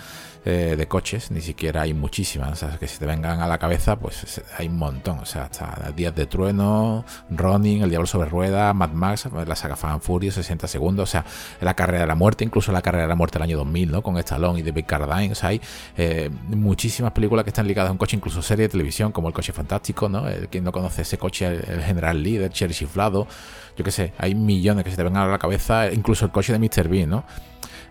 eh, 0.49 0.77
de 0.77 0.87
coches, 0.87 1.29
ni 1.29 1.41
siquiera 1.41 1.81
hay 1.81 1.93
muchísimas. 1.93 2.53
O 2.53 2.55
sea, 2.55 2.77
que 2.77 2.87
si 2.87 2.97
te 2.97 3.05
vengan 3.05 3.41
a 3.41 3.47
la 3.47 3.57
cabeza, 3.57 3.99
pues 3.99 4.41
hay 4.57 4.69
un 4.69 4.77
montón. 4.77 5.19
O 5.19 5.25
sea, 5.25 5.43
hasta 5.43 5.91
Días 5.93 6.15
de 6.15 6.25
Trueno, 6.25 7.03
Running, 7.29 7.81
El 7.81 7.89
Diablo 7.89 8.07
sobre 8.07 8.29
Rueda, 8.29 8.73
Mad 8.73 8.91
Max, 8.91 9.27
la 9.45 9.55
saga 9.57 9.75
Fan 9.75 9.99
Fury, 9.99 10.31
60 10.31 10.69
segundos. 10.69 11.09
O 11.09 11.11
sea, 11.11 11.25
la 11.59 11.73
carrera 11.73 12.03
de 12.03 12.07
la 12.07 12.15
muerte, 12.15 12.45
incluso 12.45 12.71
la 12.71 12.81
carrera 12.81 13.03
de 13.03 13.09
la 13.09 13.15
muerte 13.15 13.39
del 13.39 13.43
año 13.43 13.57
2000, 13.57 13.91
¿no? 13.91 14.01
Con 14.01 14.17
Stallone 14.19 14.61
y 14.61 14.63
David 14.63 14.85
Carradine. 14.87 15.33
O 15.33 15.35
sea, 15.35 15.49
hay 15.49 15.59
eh, 15.97 16.29
muchísimas 16.47 17.11
películas 17.11 17.43
que 17.43 17.49
están 17.49 17.67
ligadas 17.67 17.89
a 17.89 17.91
un 17.91 17.97
coche, 17.97 18.15
incluso 18.15 18.41
serie 18.41 18.63
de 18.63 18.69
televisión, 18.69 19.11
como 19.11 19.27
El 19.27 19.33
Coche 19.33 19.51
Fantástico, 19.51 20.07
¿no? 20.07 20.29
El, 20.29 20.47
quien 20.47 20.63
no 20.63 20.71
conoce 20.71 21.01
ese 21.01 21.17
coche, 21.17 21.45
el, 21.45 21.83
General 21.83 22.23
Líder, 22.23 22.53
Cherry 22.53 22.73
Chiflado. 22.73 23.27
Yo 23.75 23.83
qué 23.83 23.91
sé, 23.91 24.13
hay 24.17 24.33
millones 24.33 24.85
que 24.85 24.91
se 24.91 24.95
te 24.95 25.03
vengan 25.03 25.23
a 25.23 25.27
la 25.27 25.39
cabeza, 25.39 25.91
incluso 25.91 26.23
el 26.23 26.31
coche 26.31 26.57
de 26.57 26.59
Mr. 26.59 26.87
Bean, 26.87 27.09
¿no? 27.09 27.25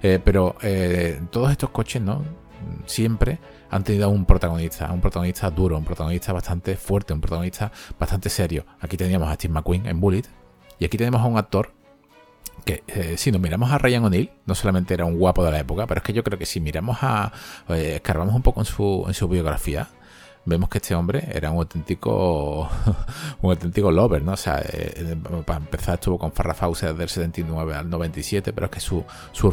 Eh, 0.03 0.21
pero 0.25 0.57
todos 1.31 1.51
estos 1.51 1.69
coches, 1.69 2.01
¿no? 2.01 2.46
Siempre 2.87 3.39
han 3.71 3.85
tenido 3.85 4.09
un 4.11 4.25
protagonista, 4.25 4.93
un 4.93 5.01
protagonista 5.01 5.51
duro, 5.51 5.77
un 5.79 5.85
protagonista 5.85 6.33
bastante 6.33 6.77
fuerte, 6.77 7.13
un 7.13 7.21
protagonista 7.21 7.73
bastante 7.99 8.29
serio. 8.29 8.67
Aquí 8.81 8.97
teníamos 8.97 9.29
a 9.29 9.35
Steve 9.35 9.55
McQueen 9.55 9.87
en 9.87 10.01
Bullet 10.01 10.25
y 10.79 10.85
aquí 10.85 10.97
tenemos 10.97 11.21
a 11.21 11.25
un 11.25 11.39
actor 11.39 11.73
que 12.65 12.83
eh, 12.89 13.15
si 13.17 13.31
nos 13.31 13.41
miramos 13.41 13.71
a 13.71 13.79
Ryan 13.79 14.05
O'Neill, 14.05 14.31
no 14.45 14.55
solamente 14.55 14.95
era 14.95 15.05
un 15.05 15.19
guapo 15.19 15.45
de 15.45 15.53
la 15.53 15.61
época, 15.61 15.87
pero 15.87 15.99
es 15.99 16.05
que 16.05 16.13
yo 16.13 16.25
creo 16.25 16.39
que 16.39 16.47
si 16.47 16.61
miramos 16.61 16.99
a, 17.03 17.33
eh, 17.69 17.95
escarbamos 17.97 18.35
un 18.35 18.43
poco 18.43 18.61
en 18.61 18.67
su, 18.67 19.05
en 19.07 19.15
su 19.15 19.29
biografía, 19.29 19.89
vemos 20.47 20.69
que 20.69 20.79
este 20.79 20.95
hombre 20.95 21.23
era 21.33 21.51
un 21.51 21.59
auténtico 21.59 22.69
un 23.43 23.51
auténtico 23.51 23.91
lover, 23.91 24.23
¿no? 24.23 24.33
O 24.33 24.37
sea, 24.37 24.61
eh, 24.61 24.95
eh, 24.97 25.17
para 25.45 25.59
empezar 25.59 25.95
estuvo 25.95 26.19
con 26.19 26.33
Farrah 26.33 26.55
Fawcett 26.55 26.97
del 26.97 27.09
79 27.09 27.75
al 27.75 27.91
97, 27.91 28.53
pero 28.53 28.67
es 28.67 28.73
que 28.73 28.81
sus 28.81 29.05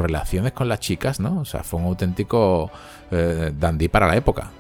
relaciones 0.02 0.54
con 0.54 0.70
las 0.70 0.80
chicas, 0.80 1.20
¿no? 1.20 1.42
O 1.42 1.46
sea, 1.46 1.64
fue 1.64 1.80
un 1.80 1.88
auténtico 1.88 2.72
eh, 3.12 3.52
dandy 3.54 3.90
para 3.90 4.08
la 4.08 4.16
época. 4.16 4.52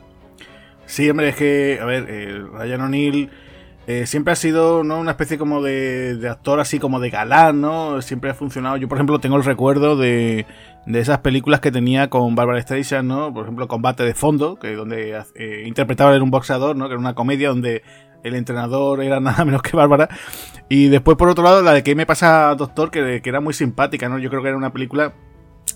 Sí, 0.86 1.10
hombre, 1.10 1.30
es 1.30 1.36
que, 1.36 1.80
a 1.82 1.86
ver, 1.86 2.06
Ryan 2.52 2.82
O'Neill 2.82 3.30
siempre 4.06 4.34
ha 4.34 4.36
sido 4.36 4.84
¿no? 4.84 5.00
una 5.00 5.12
especie 5.12 5.38
como 5.38 5.62
de, 5.62 6.16
de, 6.16 6.30
actor 6.30 6.60
así 6.60 6.80
como 6.80 7.00
de 7.00 7.10
galán, 7.10 7.62
¿no? 7.62 8.02
Siempre 8.02 8.30
ha 8.30 8.34
funcionado. 8.34 8.78
Yo, 8.78 8.88
por 8.88 8.98
ejemplo, 8.98 9.20
tengo 9.20 9.36
el 9.36 9.44
recuerdo 9.44 9.98
de, 9.98 10.46
de 10.86 11.00
esas 11.00 11.20
películas 11.20 11.60
que 11.60 11.72
tenía 11.72 12.10
con 12.10 12.36
Barbara 12.36 12.62
Streisand, 12.62 13.08
¿no? 13.08 13.34
Por 13.34 13.44
ejemplo, 13.44 13.68
Combate 13.68 14.04
de 14.04 14.14
Fondo, 14.14 14.56
que 14.56 14.76
donde 14.76 15.22
eh, 15.36 15.64
interpretaba 15.66 16.16
en 16.16 16.22
un 16.22 16.32
boxeador, 16.32 16.76
¿no? 16.76 16.88
Que 16.88 16.94
era 16.94 17.00
una 17.00 17.16
comedia 17.16 17.50
donde 17.50 17.84
el 18.24 18.36
entrenador 18.36 19.04
era 19.04 19.20
nada 19.22 19.46
menos 19.46 19.62
que 19.62 19.76
Bárbara. 19.76 20.10
Y 20.70 20.88
después, 20.88 21.18
por 21.18 21.30
otro 21.30 21.44
lado, 21.44 21.62
la 21.62 21.74
de 21.74 21.84
que 21.84 21.96
me 21.96 22.06
pasa 22.06 22.56
Doctor, 22.56 22.92
que, 22.92 23.22
que, 23.22 23.30
era 23.30 23.42
muy 23.42 23.54
simpática, 23.54 24.10
¿no? 24.10 24.20
Yo 24.20 24.30
creo 24.30 24.42
que 24.42 24.50
era 24.50 24.58
una 24.58 24.74
película 24.74 25.14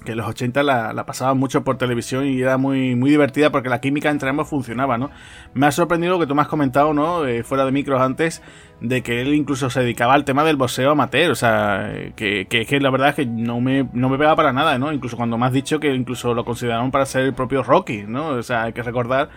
que 0.03 0.11
en 0.11 0.17
los 0.17 0.27
80 0.27 0.63
la, 0.63 0.93
la, 0.93 1.05
pasaban 1.05 1.37
mucho 1.37 1.63
por 1.63 1.77
televisión 1.77 2.25
y 2.25 2.41
era 2.41 2.57
muy, 2.57 2.95
muy 2.95 3.09
divertida 3.09 3.51
porque 3.51 3.69
la 3.69 3.81
química 3.81 4.09
entre 4.09 4.29
ambos 4.29 4.47
funcionaba, 4.47 4.97
¿no? 4.97 5.11
Me 5.53 5.65
ha 5.67 5.71
sorprendido 5.71 6.13
lo 6.13 6.19
que 6.19 6.27
tú 6.27 6.35
me 6.35 6.41
has 6.41 6.47
comentado, 6.47 6.93
¿no? 6.93 7.25
Eh, 7.25 7.43
fuera 7.43 7.65
de 7.65 7.71
micros 7.71 8.01
antes, 8.01 8.41
de 8.81 9.01
que 9.01 9.21
él 9.21 9.33
incluso 9.33 9.69
se 9.69 9.81
dedicaba 9.81 10.13
al 10.13 10.25
tema 10.25 10.43
del 10.43 10.55
boxeo 10.55 10.91
amateur, 10.91 11.31
o 11.31 11.35
sea, 11.35 11.91
que, 12.15 12.47
que, 12.47 12.65
que, 12.65 12.79
la 12.79 12.89
verdad 12.89 13.09
es 13.09 13.15
que 13.15 13.25
no 13.25 13.59
me, 13.59 13.87
no 13.93 14.09
me 14.09 14.17
pega 14.17 14.35
para 14.35 14.53
nada, 14.53 14.77
¿no? 14.77 14.91
Incluso 14.91 15.17
cuando 15.17 15.37
me 15.37 15.45
has 15.45 15.53
dicho 15.53 15.79
que 15.79 15.93
incluso 15.93 16.33
lo 16.33 16.45
consideraron 16.45 16.91
para 16.91 17.05
ser 17.05 17.23
el 17.23 17.33
propio 17.33 17.63
Rocky, 17.63 18.03
¿no? 18.03 18.29
O 18.29 18.43
sea, 18.43 18.63
hay 18.63 18.73
que 18.73 18.83
recordar 18.83 19.29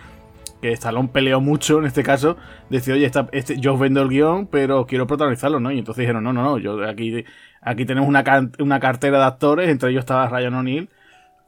que 0.61 0.73
Stallone 0.73 1.09
peleó 1.09 1.41
mucho 1.41 1.79
en 1.79 1.87
este 1.87 2.03
caso, 2.03 2.37
decía, 2.69 2.95
oye, 2.95 3.11
este, 3.33 3.59
yo 3.59 3.77
vendo 3.79 4.03
el 4.03 4.09
guion, 4.09 4.47
pero 4.47 4.87
quiero 4.87 5.07
protagonizarlo, 5.07 5.61
¿no? 5.61 5.71
Y 5.71 5.79
entonces 5.79 6.03
dijeron, 6.03 6.23
no, 6.23 6.33
no, 6.33 6.43
no, 6.43 6.59
yo 6.59 6.87
aquí, 6.87 7.25
aquí 7.61 7.85
tenemos 7.85 8.09
una, 8.09 8.25
una 8.59 8.81
cartera 8.81 9.19
de 9.19 9.25
actores, 9.25 9.69
entre 9.69 9.91
ellos 9.91 10.01
estaba 10.01 10.29
Ryan 10.29 10.55
O'Neill, 10.55 10.91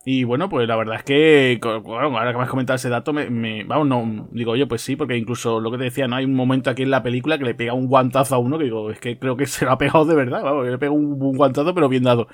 y 0.04 0.24
bueno, 0.24 0.48
pues 0.48 0.66
la 0.66 0.74
verdad 0.74 0.96
es 0.96 1.04
que, 1.04 1.60
bueno, 1.62 2.18
ahora 2.18 2.32
que 2.32 2.38
me 2.38 2.42
has 2.42 2.50
comentado 2.50 2.74
ese 2.74 2.88
dato, 2.88 3.12
me, 3.12 3.62
vamos, 3.64 3.86
no, 3.86 4.28
digo 4.32 4.56
yo, 4.56 4.66
pues 4.66 4.82
sí, 4.82 4.96
porque 4.96 5.16
incluso 5.16 5.60
lo 5.60 5.70
que 5.70 5.78
te 5.78 5.84
decía, 5.84 6.08
no 6.08 6.16
hay 6.16 6.24
un 6.24 6.34
momento 6.34 6.70
aquí 6.70 6.82
en 6.82 6.90
la 6.90 7.04
película 7.04 7.38
que 7.38 7.44
le 7.44 7.54
pega 7.54 7.72
un 7.72 7.86
guantazo 7.86 8.34
a 8.34 8.38
uno, 8.38 8.58
que 8.58 8.64
digo, 8.64 8.90
es 8.90 8.98
que 8.98 9.16
creo 9.18 9.36
que 9.36 9.46
se 9.46 9.64
lo 9.64 9.70
ha 9.70 9.78
pegado 9.78 10.04
de 10.04 10.16
verdad, 10.16 10.42
vamos, 10.42 10.66
le 10.66 10.78
pega 10.78 10.90
un, 10.92 11.18
guantazo, 11.36 11.72
pero 11.74 11.88
bien 11.88 12.02
dado. 12.02 12.26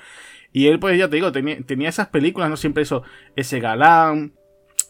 Y 0.51 0.67
él, 0.67 0.79
pues 0.79 0.97
ya 0.97 1.09
te 1.09 1.17
digo, 1.17 1.31
tenía, 1.31 1.61
tenía 1.61 1.89
esas 1.89 2.07
películas, 2.07 2.49
¿no? 2.49 2.57
Siempre 2.57 2.81
eso, 2.81 3.03
ese 3.35 3.59
galán, 3.59 4.33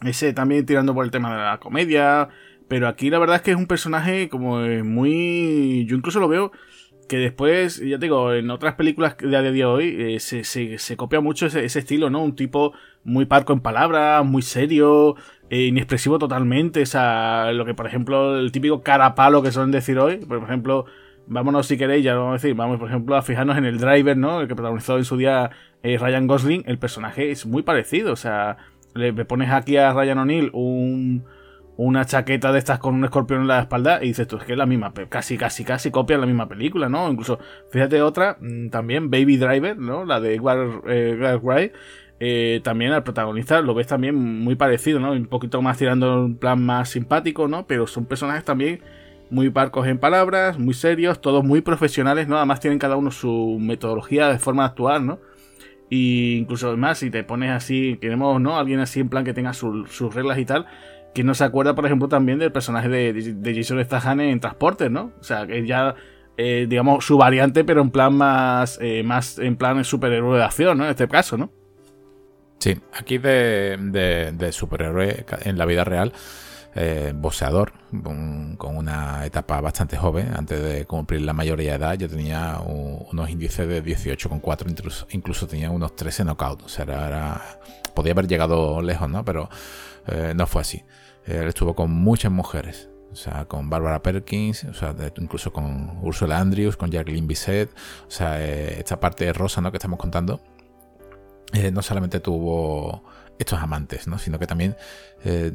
ese 0.04 0.32
también 0.34 0.66
tirando 0.66 0.94
por 0.94 1.04
el 1.04 1.12
tema 1.12 1.36
de 1.36 1.44
la 1.44 1.60
comedia. 1.60 2.30
Pero 2.70 2.88
aquí 2.88 3.10
la 3.10 3.20
verdad 3.20 3.38
es 3.38 3.42
que 3.42 3.52
es 3.52 3.58
un 3.58 3.68
personaje 3.68 4.30
como 4.30 4.60
muy... 4.60 5.86
Yo 5.88 5.98
incluso 5.98 6.20
lo 6.20 6.28
veo 6.30 6.52
que 7.10 7.18
después, 7.18 7.82
ya 7.82 8.00
te 8.00 8.06
digo, 8.06 8.34
en 8.34 8.50
otras 8.50 8.76
películas 8.76 9.18
de 9.18 9.36
a 9.36 9.42
día 9.42 9.52
de 9.52 9.66
hoy 9.66 10.16
eh, 10.16 10.20
se, 10.22 10.46
se, 10.46 10.98
copia 10.98 11.20
mucho 11.20 11.48
ese, 11.48 11.66
estilo, 11.66 12.10
¿no? 12.10 12.24
Un 12.24 12.36
tipo 12.36 12.74
muy 13.04 13.26
parco 13.26 13.52
en 13.52 13.60
palabras, 13.60 14.24
muy 14.26 14.42
serio, 14.42 15.18
eh, 15.50 15.64
inexpresivo 15.64 16.20
totalmente. 16.20 16.84
O 16.84 16.86
sea, 16.86 17.52
lo 17.52 17.66
que 17.66 17.74
por 17.74 17.88
ejemplo, 17.88 18.40
el 18.40 18.54
típico 18.54 18.82
carapalo 18.82 19.42
que 19.44 19.52
suelen 19.52 19.72
decir 19.72 20.00
hoy, 20.00 20.18
por 20.18 20.42
ejemplo, 20.42 20.86
vámonos 21.28 21.68
si 21.68 21.78
queréis, 21.78 22.06
ya 22.06 22.14
lo 22.14 22.20
vamos 22.22 22.42
a 22.42 22.42
decir, 22.42 22.56
vamos 22.56 22.80
por 22.80 22.88
ejemplo 22.88 23.18
a 23.18 23.22
fijarnos 23.22 23.58
en 23.58 23.66
el 23.66 23.78
driver, 23.78 24.16
¿no? 24.16 24.42
El 24.42 24.48
que 24.48 24.56
protagonizó 24.56 24.98
en 24.98 25.04
su 25.04 25.18
día 25.18 25.50
eh, 25.84 25.98
Ryan 25.98 26.28
Gosling, 26.28 26.64
el 26.68 26.80
personaje 26.80 27.32
es 27.32 27.46
muy 27.46 27.64
parecido, 27.64 28.14
o 28.14 28.16
sea 28.16 28.58
le, 28.94 29.26
pones 29.26 29.50
aquí 29.50 29.78
a 29.78 29.94
Ryan 29.94 30.20
O'Neill 30.20 30.50
un, 30.54 31.24
una 31.82 32.04
chaqueta 32.04 32.52
de 32.52 32.60
estas 32.60 32.78
con 32.78 32.94
un 32.94 33.06
escorpión 33.06 33.40
en 33.40 33.48
la 33.48 33.62
espalda 33.62 34.04
y 34.04 34.08
dices 34.08 34.28
tú, 34.28 34.36
es 34.36 34.44
que 34.44 34.52
es 34.52 34.58
la 34.58 34.66
misma, 34.66 34.92
casi, 35.08 35.38
casi, 35.38 35.64
casi 35.64 35.92
copia 35.92 36.18
la 36.18 36.26
misma 36.26 36.50
película, 36.50 36.90
¿no? 36.90 37.10
Incluso, 37.10 37.40
fíjate 37.72 38.02
otra, 38.02 38.36
mm, 38.42 38.68
también 38.68 39.10
Baby 39.10 39.38
Driver, 39.38 39.78
¿no? 39.78 40.04
La 40.04 40.20
de 40.20 40.36
Edward 40.36 40.82
eh, 40.90 41.40
Wright. 41.42 41.72
Eh, 42.20 42.60
también 42.66 42.92
al 42.92 43.04
protagonista 43.04 43.62
lo 43.62 43.74
ves 43.74 43.88
también 43.88 44.14
muy 44.14 44.56
parecido, 44.56 45.00
¿no? 45.00 45.14
Un 45.14 45.28
poquito 45.28 45.62
más 45.62 45.78
tirando 45.78 46.26
un 46.26 46.36
plan 46.36 46.62
más 46.62 46.90
simpático, 46.90 47.48
¿no? 47.48 47.66
Pero 47.66 47.88
son 47.88 48.04
personajes 48.04 48.44
también 48.44 48.82
muy 49.30 49.50
parcos 49.50 49.88
en 49.88 50.00
palabras, 50.00 50.60
muy 50.60 50.74
serios, 50.74 51.22
todos 51.22 51.46
muy 51.46 51.62
profesionales, 51.62 52.28
¿no? 52.28 52.36
Además 52.36 52.60
tienen 52.60 52.78
cada 52.78 52.98
uno 52.98 53.10
su 53.10 53.58
metodología 53.58 54.28
de 54.28 54.38
forma 54.38 54.64
de 54.64 54.68
actuar, 54.68 55.02
¿no? 55.02 55.20
Y 55.90 56.36
incluso 56.40 56.68
además, 56.68 56.98
si 56.98 57.10
te 57.10 57.24
pones 57.24 57.52
así, 57.52 57.98
queremos, 58.02 58.42
¿no? 58.42 58.58
Alguien 58.60 58.82
así 58.82 59.00
en 59.00 59.08
plan 59.08 59.24
que 59.24 59.34
tenga 59.34 59.54
sus 59.54 60.14
reglas 60.14 60.38
y 60.40 60.46
tal, 60.46 60.68
que 61.14 61.24
no 61.24 61.34
se 61.34 61.44
acuerda, 61.44 61.76
por 61.76 61.86
ejemplo, 61.86 62.08
también 62.08 62.40
del 62.40 62.52
personaje 62.52 62.90
de, 62.90 63.14
de 63.14 63.56
Jason 63.56 63.84
Statham 63.84 64.22
en 64.22 64.40
Transportes, 64.40 64.92
¿no? 64.92 65.12
O 65.20 65.24
sea, 65.24 65.48
que 65.48 65.66
ya, 65.66 65.96
eh, 66.38 66.66
digamos, 66.70 67.06
su 67.06 67.18
variante, 67.18 67.64
pero 67.64 67.82
en 67.82 67.92
plan 67.92 68.14
más, 68.14 68.78
eh, 68.82 69.04
más 69.04 69.40
en 69.40 69.56
plan 69.56 69.84
superhéroe 69.84 70.38
de 70.38 70.44
acción, 70.44 70.78
¿no? 70.78 70.86
En 70.86 70.92
este 70.92 71.08
caso, 71.08 71.38
¿no? 71.38 71.52
Sí, 72.60 72.78
aquí 72.94 73.18
de, 73.18 73.78
de, 73.80 74.32
de 74.34 74.52
superhéroe 74.52 75.26
en 75.44 75.58
la 75.58 75.66
vida 75.66 75.84
real 75.84 76.14
eh, 76.76 77.14
con, 78.58 78.78
una 78.78 79.26
etapa 79.26 79.60
bastante 79.62 79.98
joven, 79.98 80.34
antes 80.36 80.62
de 80.62 80.86
cumplir 80.86 81.22
la 81.22 81.34
mayoría 81.34 81.72
de 81.72 81.78
edad, 81.78 81.94
yo 81.96 82.08
tenía 82.08 82.60
unos 82.60 83.30
índices 83.30 83.68
de 83.68 83.84
18,4, 83.84 84.70
incluso, 84.70 85.08
incluso 85.12 85.48
tenía 85.48 85.72
unos 85.72 85.96
13 85.96 86.26
knockouts, 86.26 86.64
o 86.66 86.70
sea, 86.70 86.84
era, 86.84 87.60
podía 87.96 88.14
haber 88.14 88.28
llegado 88.28 88.82
lejos, 88.82 89.10
¿no? 89.10 89.26
Pero 89.26 89.50
eh, 90.08 90.34
no 90.36 90.48
fue 90.48 90.62
así. 90.62 90.84
Él 91.26 91.48
estuvo 91.48 91.76
con 91.76 91.92
muchas 91.92 92.32
mujeres, 92.32 92.90
o 93.12 93.16
sea, 93.16 93.46
con 93.46 93.70
Barbara 93.70 94.02
Perkins, 94.02 94.64
o 94.66 94.74
sea, 94.74 94.96
incluso 95.18 95.52
con 95.52 96.00
Ursula 96.02 96.40
Andrews, 96.40 96.78
con 96.78 96.92
Jacqueline 96.92 97.28
Bisset, 97.28 97.70
o 98.08 98.12
sea, 98.12 98.42
eh, 98.42 98.80
esta 98.80 99.00
parte 99.00 99.32
rosa, 99.34 99.62
¿no? 99.62 99.72
Que 99.72 99.78
estamos 99.78 100.00
contando, 100.00 100.42
eh, 101.54 101.72
no 101.72 101.82
solamente 101.82 102.20
tuvo 102.20 103.04
estos 103.40 103.60
amantes, 103.60 104.08
¿no? 104.08 104.20
sino 104.20 104.38
que 104.38 104.46
también 104.46 104.76
eh, 105.24 105.52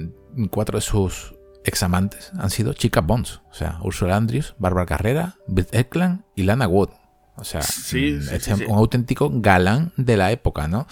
cuatro 0.50 0.78
de 0.78 0.82
sus 0.82 1.34
examantes 1.64 2.32
han 2.38 2.50
sido 2.50 2.72
chicas 2.72 3.04
Bonds, 3.06 3.40
o 3.50 3.54
sea, 3.54 3.78
Ursula 3.82 4.16
Andrews, 4.16 4.54
Barbara 4.58 4.86
Carrera, 4.86 5.36
Beth 5.46 5.74
Eklund 5.74 6.22
y 6.34 6.42
Lana 6.42 6.66
Wood. 6.66 6.90
O 7.36 7.42
sea, 7.42 7.60
mm, 7.60 8.32
es 8.32 8.48
un 8.48 8.76
auténtico 8.76 9.28
galán 9.32 9.92
de 9.96 10.16
la 10.16 10.30
época, 10.30 10.68
¿no? 10.68 10.86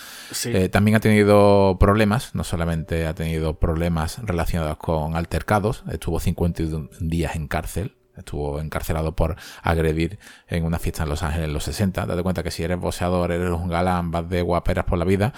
Eh, 0.44 0.68
también 0.68 0.96
ha 0.96 1.00
tenido 1.00 1.76
problemas, 1.78 2.34
no 2.34 2.42
solamente 2.42 3.06
ha 3.06 3.14
tenido 3.14 3.60
problemas 3.60 4.18
relacionados 4.18 4.76
con 4.78 5.14
altercados, 5.14 5.84
estuvo 5.92 6.18
51 6.18 6.90
días 6.98 7.36
en 7.36 7.46
cárcel, 7.46 7.96
estuvo 8.16 8.58
encarcelado 8.60 9.14
por 9.14 9.36
agredir 9.62 10.18
en 10.48 10.64
una 10.64 10.80
fiesta 10.80 11.04
en 11.04 11.10
Los 11.10 11.22
Ángeles 11.22 11.46
en 11.46 11.54
los 11.54 11.64
60. 11.64 12.06
Date 12.06 12.22
cuenta 12.24 12.42
que 12.42 12.50
si 12.50 12.64
eres 12.64 12.78
boxeador, 12.78 13.30
eres 13.30 13.50
un 13.50 13.68
galán, 13.68 14.10
vas 14.10 14.28
de 14.28 14.42
guaperas 14.42 14.84
por 14.84 14.98
la 14.98 15.04
vida, 15.04 15.32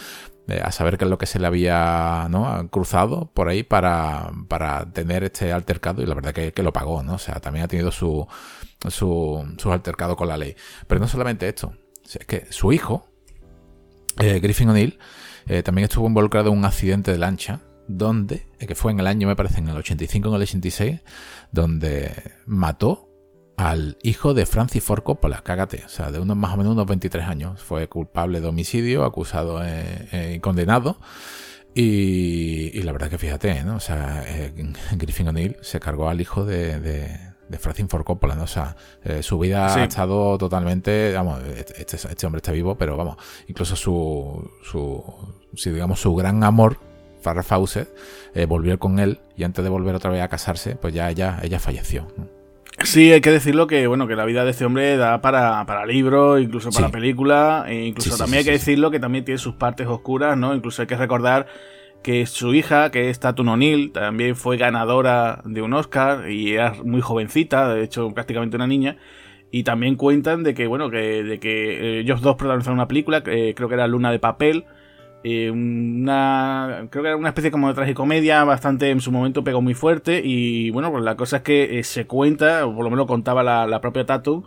a 0.62 0.70
saber 0.72 0.98
qué 0.98 1.04
es 1.04 1.10
lo 1.10 1.18
que 1.18 1.26
se 1.26 1.38
le 1.38 1.46
había 1.46 2.26
¿no? 2.28 2.68
cruzado 2.70 3.30
por 3.32 3.48
ahí 3.48 3.62
para, 3.62 4.30
para 4.48 4.90
tener 4.92 5.24
este 5.24 5.52
altercado 5.52 6.02
y 6.02 6.06
la 6.06 6.14
verdad 6.14 6.34
que, 6.34 6.52
que 6.52 6.62
lo 6.62 6.72
pagó, 6.72 7.02
¿no? 7.02 7.14
O 7.14 7.18
sea, 7.18 7.40
también 7.40 7.64
ha 7.64 7.68
tenido 7.68 7.90
su, 7.90 8.26
su, 8.88 9.54
su 9.56 9.72
altercado 9.72 10.16
con 10.16 10.28
la 10.28 10.36
ley. 10.36 10.54
Pero 10.86 11.00
no 11.00 11.08
solamente 11.08 11.48
esto, 11.48 11.74
es 12.04 12.26
que 12.26 12.46
su 12.50 12.72
hijo, 12.72 13.08
eh, 14.18 14.40
Griffin 14.40 14.68
O'Neill, 14.68 14.98
eh, 15.46 15.62
también 15.62 15.84
estuvo 15.84 16.06
involucrado 16.06 16.50
en 16.50 16.58
un 16.58 16.64
accidente 16.64 17.10
de 17.10 17.18
lancha 17.18 17.60
donde, 17.86 18.46
que 18.58 18.74
fue 18.74 18.92
en 18.92 19.00
el 19.00 19.06
año, 19.06 19.28
me 19.28 19.36
parece, 19.36 19.58
en 19.58 19.68
el 19.68 19.76
85 19.76 20.28
en 20.28 20.34
el 20.34 20.42
86, 20.42 21.00
donde 21.52 22.12
mató 22.46 23.03
al 23.56 23.98
hijo 24.02 24.34
de 24.34 24.46
Francis 24.46 24.82
Ford 24.82 25.02
Coppola, 25.02 25.42
cágate, 25.42 25.82
o 25.84 25.88
sea, 25.88 26.10
de 26.10 26.18
unos 26.18 26.36
más 26.36 26.54
o 26.54 26.56
menos 26.56 26.72
unos 26.72 26.86
23 26.86 27.24
años. 27.26 27.62
Fue 27.62 27.88
culpable 27.88 28.40
de 28.40 28.48
homicidio, 28.48 29.04
acusado 29.04 29.60
y 30.12 30.40
condenado. 30.40 30.98
Y, 31.74 32.80
la 32.82 32.92
verdad 32.92 33.10
que 33.10 33.18
fíjate, 33.18 33.64
¿no? 33.64 33.76
O 33.76 33.80
sea, 33.80 34.22
eh, 34.26 34.52
Griffin 34.92 35.28
O'Neill 35.28 35.56
se 35.60 35.80
cargó 35.80 36.08
al 36.08 36.20
hijo 36.20 36.44
de, 36.44 36.78
de, 36.80 37.58
Francis 37.58 37.86
Ford 37.88 38.04
Coppola, 38.04 38.36
¿no? 38.36 38.44
O 38.44 38.48
sea, 38.48 38.76
eh, 39.02 39.22
su 39.22 39.38
vida 39.38 39.74
ha 39.74 39.84
estado 39.84 40.38
totalmente, 40.38 41.12
vamos, 41.14 41.40
este, 41.44 41.96
este, 41.96 42.26
hombre 42.26 42.38
está 42.38 42.52
vivo, 42.52 42.76
pero 42.76 42.96
vamos, 42.96 43.16
incluso 43.46 43.76
su, 43.76 44.50
su, 44.64 45.04
si 45.54 45.70
digamos, 45.70 46.00
su 46.00 46.14
gran 46.14 46.42
amor 46.42 46.78
Farrah 47.22 47.42
Fawcett 47.42 47.88
eh, 48.34 48.46
volvió 48.46 48.78
con 48.78 48.98
él 48.98 49.20
y 49.36 49.44
antes 49.44 49.64
de 49.64 49.70
volver 49.70 49.94
otra 49.94 50.10
vez 50.10 50.22
a 50.22 50.28
casarse, 50.28 50.76
pues 50.76 50.94
ya 50.94 51.10
ella, 51.10 51.38
ella 51.42 51.58
falleció. 51.58 52.06
Sí, 52.82 53.12
hay 53.12 53.20
que 53.20 53.30
decirlo 53.30 53.66
que 53.66 53.86
bueno 53.86 54.06
que 54.06 54.16
la 54.16 54.24
vida 54.24 54.44
de 54.44 54.50
este 54.50 54.64
hombre 54.64 54.96
da 54.96 55.20
para, 55.20 55.64
para 55.64 55.86
libros, 55.86 56.40
incluso 56.40 56.70
para 56.70 56.90
película, 56.90 57.64
e 57.68 57.86
incluso 57.86 58.16
también 58.16 58.40
hay 58.40 58.44
que 58.44 58.50
decirlo 58.50 58.90
que 58.90 59.00
también 59.00 59.24
tiene 59.24 59.38
sus 59.38 59.54
partes 59.54 59.86
oscuras, 59.86 60.36
¿no? 60.36 60.54
Incluso 60.54 60.82
hay 60.82 60.88
que 60.88 60.96
recordar 60.96 61.46
que 62.02 62.26
su 62.26 62.52
hija, 62.52 62.90
que 62.90 63.08
es 63.08 63.20
Tatum 63.20 63.48
O'Neill, 63.48 63.92
también 63.92 64.36
fue 64.36 64.58
ganadora 64.58 65.40
de 65.44 65.62
un 65.62 65.72
Oscar 65.72 66.30
y 66.30 66.52
era 66.52 66.74
muy 66.84 67.00
jovencita, 67.00 67.72
de 67.72 67.84
hecho 67.84 68.10
prácticamente 68.10 68.56
una 68.56 68.66
niña. 68.66 68.98
Y 69.50 69.62
también 69.62 69.94
cuentan 69.94 70.42
de 70.42 70.52
que, 70.52 70.66
bueno, 70.66 70.90
que, 70.90 71.22
de 71.22 71.38
que 71.38 72.00
ellos 72.00 72.20
dos 72.20 72.34
protagonizaron 72.34 72.78
una 72.78 72.88
película, 72.88 73.22
creo 73.22 73.54
que 73.54 73.74
era 73.74 73.86
Luna 73.86 74.10
de 74.10 74.18
Papel, 74.18 74.64
eh, 75.26 75.50
una, 75.50 76.86
creo 76.90 77.02
que 77.02 77.08
era 77.08 77.16
una 77.16 77.30
especie 77.30 77.50
como 77.50 77.68
de 77.68 77.74
tragicomedia, 77.74 78.44
bastante 78.44 78.90
en 78.90 79.00
su 79.00 79.10
momento 79.10 79.42
pegó 79.42 79.62
muy 79.62 79.72
fuerte. 79.72 80.20
Y 80.22 80.68
bueno, 80.70 80.92
pues 80.92 81.02
la 81.02 81.16
cosa 81.16 81.38
es 81.38 81.42
que 81.42 81.78
eh, 81.78 81.82
se 81.82 82.06
cuenta, 82.06 82.66
o 82.66 82.74
por 82.74 82.84
lo 82.84 82.90
menos 82.90 83.06
contaba 83.06 83.42
la, 83.42 83.80
propia 83.80 84.04
Tatu, 84.04 84.44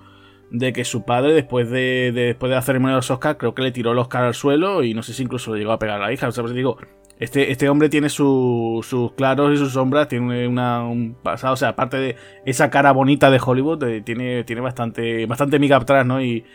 de 0.51 0.73
que 0.73 0.85
su 0.85 1.03
padre, 1.03 1.33
después 1.33 1.71
de, 1.71 2.11
después 2.13 2.51
de 2.51 2.55
la 2.55 2.61
ceremonia 2.61 2.93
de 2.93 2.97
los 2.99 3.09
Oscars, 3.09 3.37
creo 3.39 3.55
que 3.55 3.63
le 3.63 3.71
tiró 3.71 3.91
el 3.91 3.97
Oscar 3.97 4.25
al 4.25 4.35
suelo 4.35 4.83
y 4.83 4.93
no 4.93 5.01
sé 5.01 5.13
si 5.13 5.23
incluso 5.23 5.51
le 5.51 5.59
llegó 5.59 5.71
a 5.71 5.79
pegar 5.79 5.99
a 5.99 6.05
la 6.05 6.13
hija. 6.13 6.27
O 6.27 6.31
sea, 6.31 6.43
pues 6.43 6.53
digo, 6.53 6.77
este, 7.19 7.51
este 7.51 7.69
hombre 7.69 7.89
tiene 7.89 8.09
sus 8.09 8.85
claros 9.15 9.55
y 9.55 9.57
sus 9.57 9.73
sombras, 9.73 10.07
tiene 10.07 10.47
una, 10.47 10.83
un 10.83 11.15
pasado, 11.15 11.53
o 11.53 11.57
sea, 11.57 11.69
aparte 11.69 11.97
de 11.97 12.15
esa 12.45 12.69
cara 12.69 12.91
bonita 12.91 13.31
de 13.31 13.41
Hollywood, 13.43 13.83
eh, 13.83 14.01
tiene, 14.01 14.43
tiene 14.43 14.61
bastante, 14.61 15.25
bastante 15.25 15.57
miga 15.57 15.77
atrás, 15.77 16.05
¿no? 16.05 16.21
Y, 16.21 16.45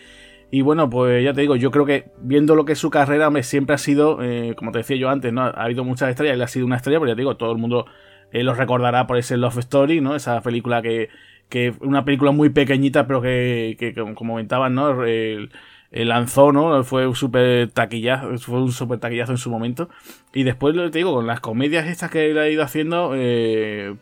y 0.55 0.61
bueno, 0.61 0.91
pues 0.91 1.25
ya 1.25 1.33
te 1.33 1.41
digo, 1.41 1.57
yo 1.57 1.71
creo 1.71 1.87
que 1.87 2.11
viendo 2.19 2.55
lo 2.55 2.67
que 2.67 2.73
es 2.73 2.79
su 2.79 2.91
carrera, 2.91 3.31
me 3.31 3.43
siempre 3.43 3.75
ha 3.75 3.79
sido, 3.79 4.23
eh, 4.23 4.55
como 4.55 4.71
te 4.71 4.81
decía 4.81 4.99
yo 4.99 5.09
antes, 5.09 5.33
¿no? 5.33 5.41
Ha 5.41 5.65
habido 5.65 5.83
muchas 5.83 6.11
estrellas, 6.11 6.35
él 6.35 6.43
ha 6.43 6.47
sido 6.47 6.67
una 6.67 6.77
estrella, 6.77 7.01
pero 7.01 7.11
ya 7.11 7.17
te 7.17 7.23
digo, 7.23 7.39
todo 7.39 7.53
el 7.53 7.57
mundo 7.57 7.87
eh, 8.33 8.43
lo 8.43 8.53
recordará 8.53 9.07
por 9.07 9.17
ese 9.17 9.39
Love 9.39 9.57
Story, 9.61 10.03
¿no? 10.03 10.15
Esa 10.15 10.43
película 10.43 10.83
que, 10.83 11.09
que 11.49 11.73
una 11.81 12.05
película 12.05 12.33
muy 12.33 12.51
pequeñita, 12.51 13.07
pero 13.07 13.23
que, 13.23 13.77
que 13.79 13.95
como 13.95 14.15
comentaban, 14.15 14.75
¿no? 14.75 15.05
El, 15.07 15.51
lanzó, 15.91 16.53
¿no? 16.53 16.85
Fue 16.85 17.07
un 17.07 17.15
súper 17.15 17.71
taquillazo, 17.71 18.37
fue 18.37 18.61
un 18.61 18.73
super 18.73 18.99
taquillazo 18.99 19.33
en 19.33 19.39
su 19.39 19.49
momento. 19.49 19.89
Y 20.35 20.43
después, 20.43 20.75
te 20.75 20.99
digo, 20.99 21.15
con 21.15 21.27
las 21.27 21.41
comedias 21.41 21.87
estas 21.87 22.11
que 22.11 22.31
él 22.31 22.39
ha 22.39 22.51
ido 22.51 22.63
haciendo, 22.63 23.15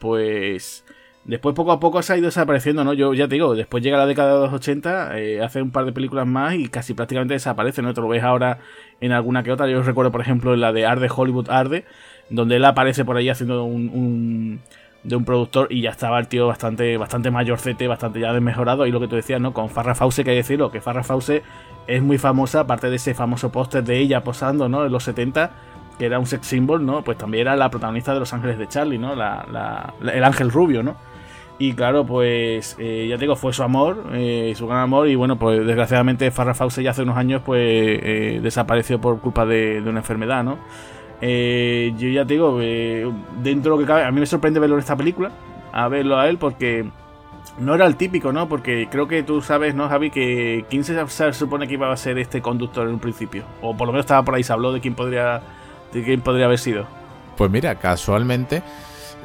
pues 0.01 0.85
Después 1.25 1.55
poco 1.55 1.71
a 1.71 1.81
poco 1.81 2.03
se 2.03 2.15
ha 2.15 2.17
ido 2.17 2.27
desapareciendo, 2.27 2.83
¿no? 2.83 2.95
Yo 2.95 3.13
ya 3.13 3.29
te 3.29 3.35
digo, 3.35 3.55
después 3.55 3.83
llega 3.83 3.99
la 3.99 4.07
década 4.07 4.37
de 4.37 4.41
los 4.41 4.53
80, 4.55 5.19
eh, 5.19 5.43
hace 5.43 5.61
un 5.61 5.71
par 5.71 5.85
de 5.85 5.93
películas 5.93 6.27
más 6.27 6.55
y 6.55 6.69
casi 6.69 6.95
prácticamente 6.95 7.35
desaparece, 7.35 7.83
¿no? 7.83 7.93
Te 7.93 8.01
lo 8.01 8.09
ves 8.09 8.23
ahora 8.23 8.59
en 9.03 9.13
alguna 9.13 9.43
que 9.43 9.53
otra. 9.53 9.69
Yo 9.69 9.83
recuerdo, 9.83 10.11
por 10.11 10.23
ejemplo, 10.23 10.57
la 10.57 10.73
de 10.73 10.87
Arde, 10.87 11.09
Hollywood 11.15 11.51
Arde, 11.51 11.85
donde 12.31 12.57
él 12.57 12.65
aparece 12.65 13.05
por 13.05 13.19
ahí 13.19 13.29
haciendo 13.29 13.65
un, 13.65 14.61
de 15.05 15.17
un 15.17 15.25
productor 15.27 15.69
y 15.71 15.83
ya 15.83 15.91
estaba 15.91 16.19
el 16.19 16.27
tío 16.27 16.47
bastante, 16.47 16.97
bastante 16.97 17.31
mayorcete, 17.31 17.87
bastante 17.87 18.21
ya 18.21 18.33
desmejorado. 18.33 18.87
Y 18.87 18.91
lo 18.91 18.99
que 18.99 19.07
tú 19.07 19.17
decías, 19.17 19.43
¿no? 19.43 19.53
Con 19.53 19.69
Farrah 19.69 19.95
Fawcett, 19.95 20.25
que 20.25 20.31
hay 20.31 20.37
que 20.37 20.43
decirlo, 20.43 20.71
que 20.71 20.81
Farrah 20.81 21.05
Fawcett 21.05 21.45
es 21.87 22.03
muy 22.03 22.17
famosa, 22.17 22.61
aparte 22.61 22.89
de 22.89 22.97
ese 22.97 23.13
famoso 23.13 23.53
póster 23.53 23.85
de 23.85 23.99
ella 23.99 24.25
posando, 24.25 24.71
¿no? 24.71 24.87
En 24.87 24.93
los 24.93 25.05
70 25.05 25.51
que 25.99 26.07
era 26.07 26.19
un 26.19 26.25
sex 26.25 26.47
symbol, 26.47 26.87
¿no? 26.87 27.05
Pues 27.05 27.19
también 27.19 27.43
era 27.43 27.57
la 27.57 27.69
protagonista 27.69 28.15
de 28.15 28.21
Los 28.21 28.33
Ángeles 28.33 28.57
de 28.57 28.67
Charlie, 28.67 28.97
¿no? 28.97 29.15
la, 29.15 29.93
el 30.01 30.25
ángel 30.25 30.51
rubio, 30.51 30.83
¿no? 30.83 30.97
Y 31.61 31.75
claro, 31.75 32.07
pues 32.07 32.75
eh, 32.79 33.07
ya 33.07 33.17
te 33.17 33.25
digo, 33.25 33.37
fue 33.37 33.53
su 33.53 33.63
amor, 33.63 34.05
eh, 34.15 34.55
su 34.57 34.67
gran 34.67 34.81
amor. 34.81 35.09
Y 35.09 35.15
bueno, 35.15 35.39
pues 35.39 35.67
desgraciadamente 35.67 36.31
Farrah 36.31 36.55
Fawcett 36.55 36.83
ya 36.83 36.93
hace 36.93 37.03
unos 37.03 37.19
años 37.19 37.43
pues 37.45 37.61
eh, 37.63 38.41
desapareció 38.43 38.99
por 38.99 39.21
culpa 39.21 39.45
de, 39.45 39.83
una 39.87 39.99
enfermedad, 39.99 40.43
¿no? 40.43 40.59
yo 41.21 42.09
ya 42.09 42.25
te 42.25 42.33
digo, 42.33 42.59
dentro 42.59 43.13
de 43.45 43.69
lo 43.69 43.79
que 43.79 43.85
cabe, 43.85 44.05
a 44.05 44.11
mí 44.11 44.21
me 44.21 44.25
sorprende 44.25 44.59
verlo 44.59 44.77
en 44.77 44.81
esta 44.81 44.97
película, 44.97 45.31
a 45.71 45.87
verlo 45.89 46.19
a 46.19 46.31
él, 46.31 46.39
porque 46.39 46.89
no 47.59 47.75
era 47.75 47.85
el 47.85 47.97
típico, 47.97 48.33
¿no? 48.33 48.49
Porque 48.49 48.89
creo 48.91 49.07
que 49.07 49.23
tú 49.23 49.43
sabes, 49.43 49.75
¿no, 49.75 49.87
Javi? 49.87 50.11
Que 50.11 50.65
quién 50.71 50.83
se, 50.83 51.07
se, 51.09 51.33
supone 51.35 51.69
que 51.69 51.75
iba 51.75 51.93
a 51.93 51.97
ser 51.99 52.17
este 52.19 52.41
conductor 52.41 52.89
en 52.89 52.95
un 52.95 53.01
principio. 53.01 53.45
O 53.61 53.77
por 53.77 53.87
lo 53.87 53.93
menos 53.93 54.05
estaba 54.05 54.23
por 54.23 54.35
ahí, 54.35 54.43
se 54.43 54.55
habló 54.55 54.73
de 54.73 54.81
quién 54.81 54.95
podría, 54.95 55.43
de 55.93 56.03
quién 56.03 56.23
podría 56.23 56.47
haber 56.47 56.59
sido. 56.59 56.87
Pues 57.37 57.51
mira, 57.51 57.75
casualmente 57.75 58.63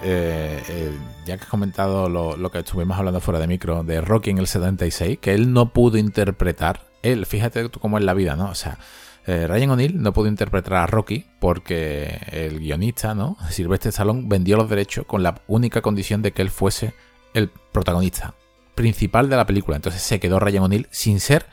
eh, 0.08 0.62
eh, 0.70 0.92
ya 1.26 1.36
que 1.38 1.44
has 1.46 1.50
comentado 1.50 2.10
lo, 2.10 2.52
que 2.52 2.60
estuvimos 2.60 2.96
hablando 2.96 3.20
fuera 3.20 3.40
de 3.40 3.48
micro 3.48 3.84
de 3.84 4.02
Rocky 4.02 4.30
en 4.30 4.38
el 4.38 4.46
76, 4.46 5.18
que 5.20 5.34
él 5.34 5.52
no 5.52 5.74
pudo 5.74 5.98
interpretar, 5.98 6.86
él, 7.02 7.26
fíjate 7.26 7.70
cómo 7.70 7.98
es 7.98 8.04
la 8.04 8.14
vida, 8.14 8.36
¿no? 8.36 8.50
O 8.50 8.54
sea, 8.56 8.78
eh, 9.26 9.48
Ryan 9.48 9.72
O'Neill 9.72 10.00
no 10.00 10.14
pudo 10.14 10.28
interpretar 10.28 10.76
a 10.76 10.86
Rocky 10.86 11.26
porque 11.40 12.20
el 12.32 12.60
guionista, 12.60 13.16
¿no? 13.16 13.36
Sylvester 13.50 13.90
Stallone 13.90 14.26
vendió 14.28 14.58
los 14.58 14.70
derechos 14.70 15.08
con 15.08 15.24
la 15.24 15.42
única 15.48 15.82
condición 15.82 16.22
de 16.22 16.34
que 16.34 16.44
él 16.44 16.52
fuese 16.52 16.94
el 17.34 17.50
protagonista 17.50 18.36
principal 18.76 19.28
de 19.28 19.38
la 19.38 19.48
película. 19.48 19.76
Entonces 19.76 20.04
se 20.04 20.20
quedó 20.20 20.40
Ryan 20.40 20.64
O'Neill 20.66 20.88
sin 20.92 21.20
ser 21.20 21.48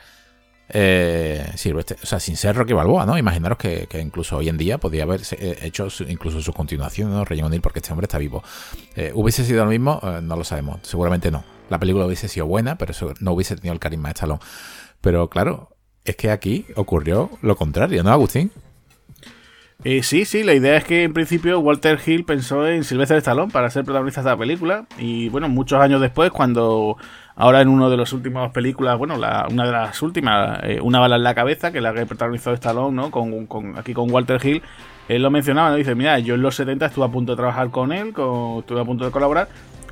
eh, 0.75 1.45
o 1.53 2.05
sea, 2.05 2.19
sin 2.19 2.35
ser 2.35 2.55
Rocky 2.55 2.73
Balboa, 2.73 3.05
¿no? 3.05 3.15
Imaginaros 3.17 3.59
que, 3.59 3.87
incluso 4.01 4.37
hoy 4.37 4.49
en 4.49 4.57
día 4.57 4.79
podría 4.79 5.03
haber 5.03 5.21
eh, 5.31 5.59
hecho 5.61 5.87
incluso 6.07 6.41
su 6.41 6.51
continuación, 6.51 7.11
¿no? 7.11 7.23
Ryan 7.23 7.45
O'Neill, 7.45 7.61
porque 7.61 7.79
este 7.79 7.91
hombre 7.91 8.05
está 8.05 8.17
vivo. 8.17 8.43
Eh, 8.95 9.11
¿Hubiese 9.13 9.45
sido 9.45 9.63
lo 9.63 9.69
mismo? 9.69 9.99
Eh, 10.01 10.19
no 10.23 10.35
lo 10.35 10.43
sabemos. 10.43 10.79
Seguramente 10.81 11.29
no. 11.29 11.43
La 11.69 11.79
película 11.79 12.05
hubiese 12.05 12.27
sido 12.27 12.47
buena, 12.47 12.77
pero 12.77 12.93
no 13.19 13.33
hubiese 13.33 13.55
tenido 13.55 13.73
el 13.73 13.79
carisma 13.79 14.09
de 14.09 14.13
Stallone. 14.13 14.39
Pero 14.99 15.29
claro, 15.29 15.69
es 16.05 16.15
que 16.15 16.31
aquí 16.31 16.65
ocurrió 16.75 17.29
lo 17.41 17.55
contrario, 17.55 18.03
¿no, 18.03 18.11
Agustín? 18.11 18.51
Sí, 20.03 20.25
sí, 20.25 20.43
la 20.43 20.53
idea 20.53 20.77
es 20.77 20.83
que 20.83 21.03
en 21.03 21.13
principio 21.13 21.59
Walter 21.59 21.99
Hill 22.05 22.25
pensó 22.25 22.67
en 22.67 22.83
Sylvester 22.83 23.17
Stallone 23.17 23.51
para 23.51 23.69
ser 23.69 23.83
protagonista 23.83 24.21
de 24.21 24.29
la 24.29 24.37
película 24.37 24.85
y 24.97 25.29
bueno, 25.29 25.49
muchos 25.49 25.79
años 25.79 25.99
después 25.99 26.31
cuando 26.31 26.97
Ahora 27.35 27.61
en 27.61 27.67
una 27.67 27.89
de 27.89 27.97
las 27.97 28.13
últimas 28.13 28.51
películas, 28.51 28.97
bueno, 28.97 29.17
la, 29.17 29.47
una 29.49 29.65
de 29.65 29.71
las 29.71 30.01
últimas, 30.03 30.59
eh, 30.63 30.79
Una 30.81 30.99
bala 30.99 31.15
en 31.15 31.23
la 31.23 31.33
cabeza, 31.33 31.71
que 31.71 31.81
la 31.81 31.93
que 31.93 32.05
protagonizó 32.05 32.53
Stallone, 32.53 32.95
¿no? 32.95 33.09
Con, 33.09 33.75
aquí 33.77 33.93
con 33.93 34.11
Walter 34.11 34.39
Hill, 34.45 34.61
él 35.07 35.21
lo 35.23 35.31
mencionaba, 35.31 35.71
¿no? 35.71 35.75
Dice, 35.75 35.95
mira, 35.95 36.19
yo 36.19 36.35
en 36.35 36.43
los 36.43 36.55
70 36.55 36.85
estuve 36.85 37.05
a 37.05 37.07
punto 37.09 37.31
de 37.31 37.37
trabajar 37.37 37.71
con 37.71 37.91
él, 37.91 38.09
estuve 38.09 38.79
a 38.79 38.85
punto 38.85 39.05
de 39.05 39.11
colaborar, 39.11 39.47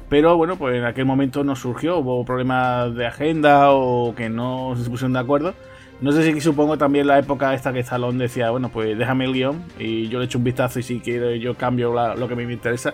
pero 0.08 0.38
bueno, 0.38 0.56
pues 0.58 0.78
en 0.78 0.86
aquel 0.86 1.06
momento 1.06 1.44
no 1.44 1.56
surgió, 1.56 1.98
hubo 1.98 2.24
problemas 2.26 2.94
de 2.96 3.08
agenda 3.08 3.72
o 3.72 4.14
que 4.14 4.30
no 4.30 4.76
se 4.78 4.88
pusieron 4.90 5.14
de 5.14 5.20
acuerdo. 5.20 5.56
No 6.02 6.12
sé 6.12 6.24
si 6.24 6.42
supongo 6.42 6.80
también 6.80 7.06
la 7.06 7.20
época 7.20 7.54
esta 7.54 7.72
que 7.72 7.80
Stallone 7.82 8.18
decía, 8.24 8.50
bueno, 8.50 8.70
pues 8.70 8.98
déjame 8.98 9.26
el 9.26 9.34
guion 9.34 9.64
y 9.78 10.08
yo 10.10 10.18
le 10.18 10.26
echo 10.26 10.40
un 10.40 10.44
vistazo 10.44 10.80
y 10.80 10.84
si 10.84 11.00
quiero 11.00 11.36
yo 11.36 11.54
cambio 11.54 11.94
lo 12.16 12.28
que 12.28 12.36
me 12.36 12.52
interesa. 12.52 12.94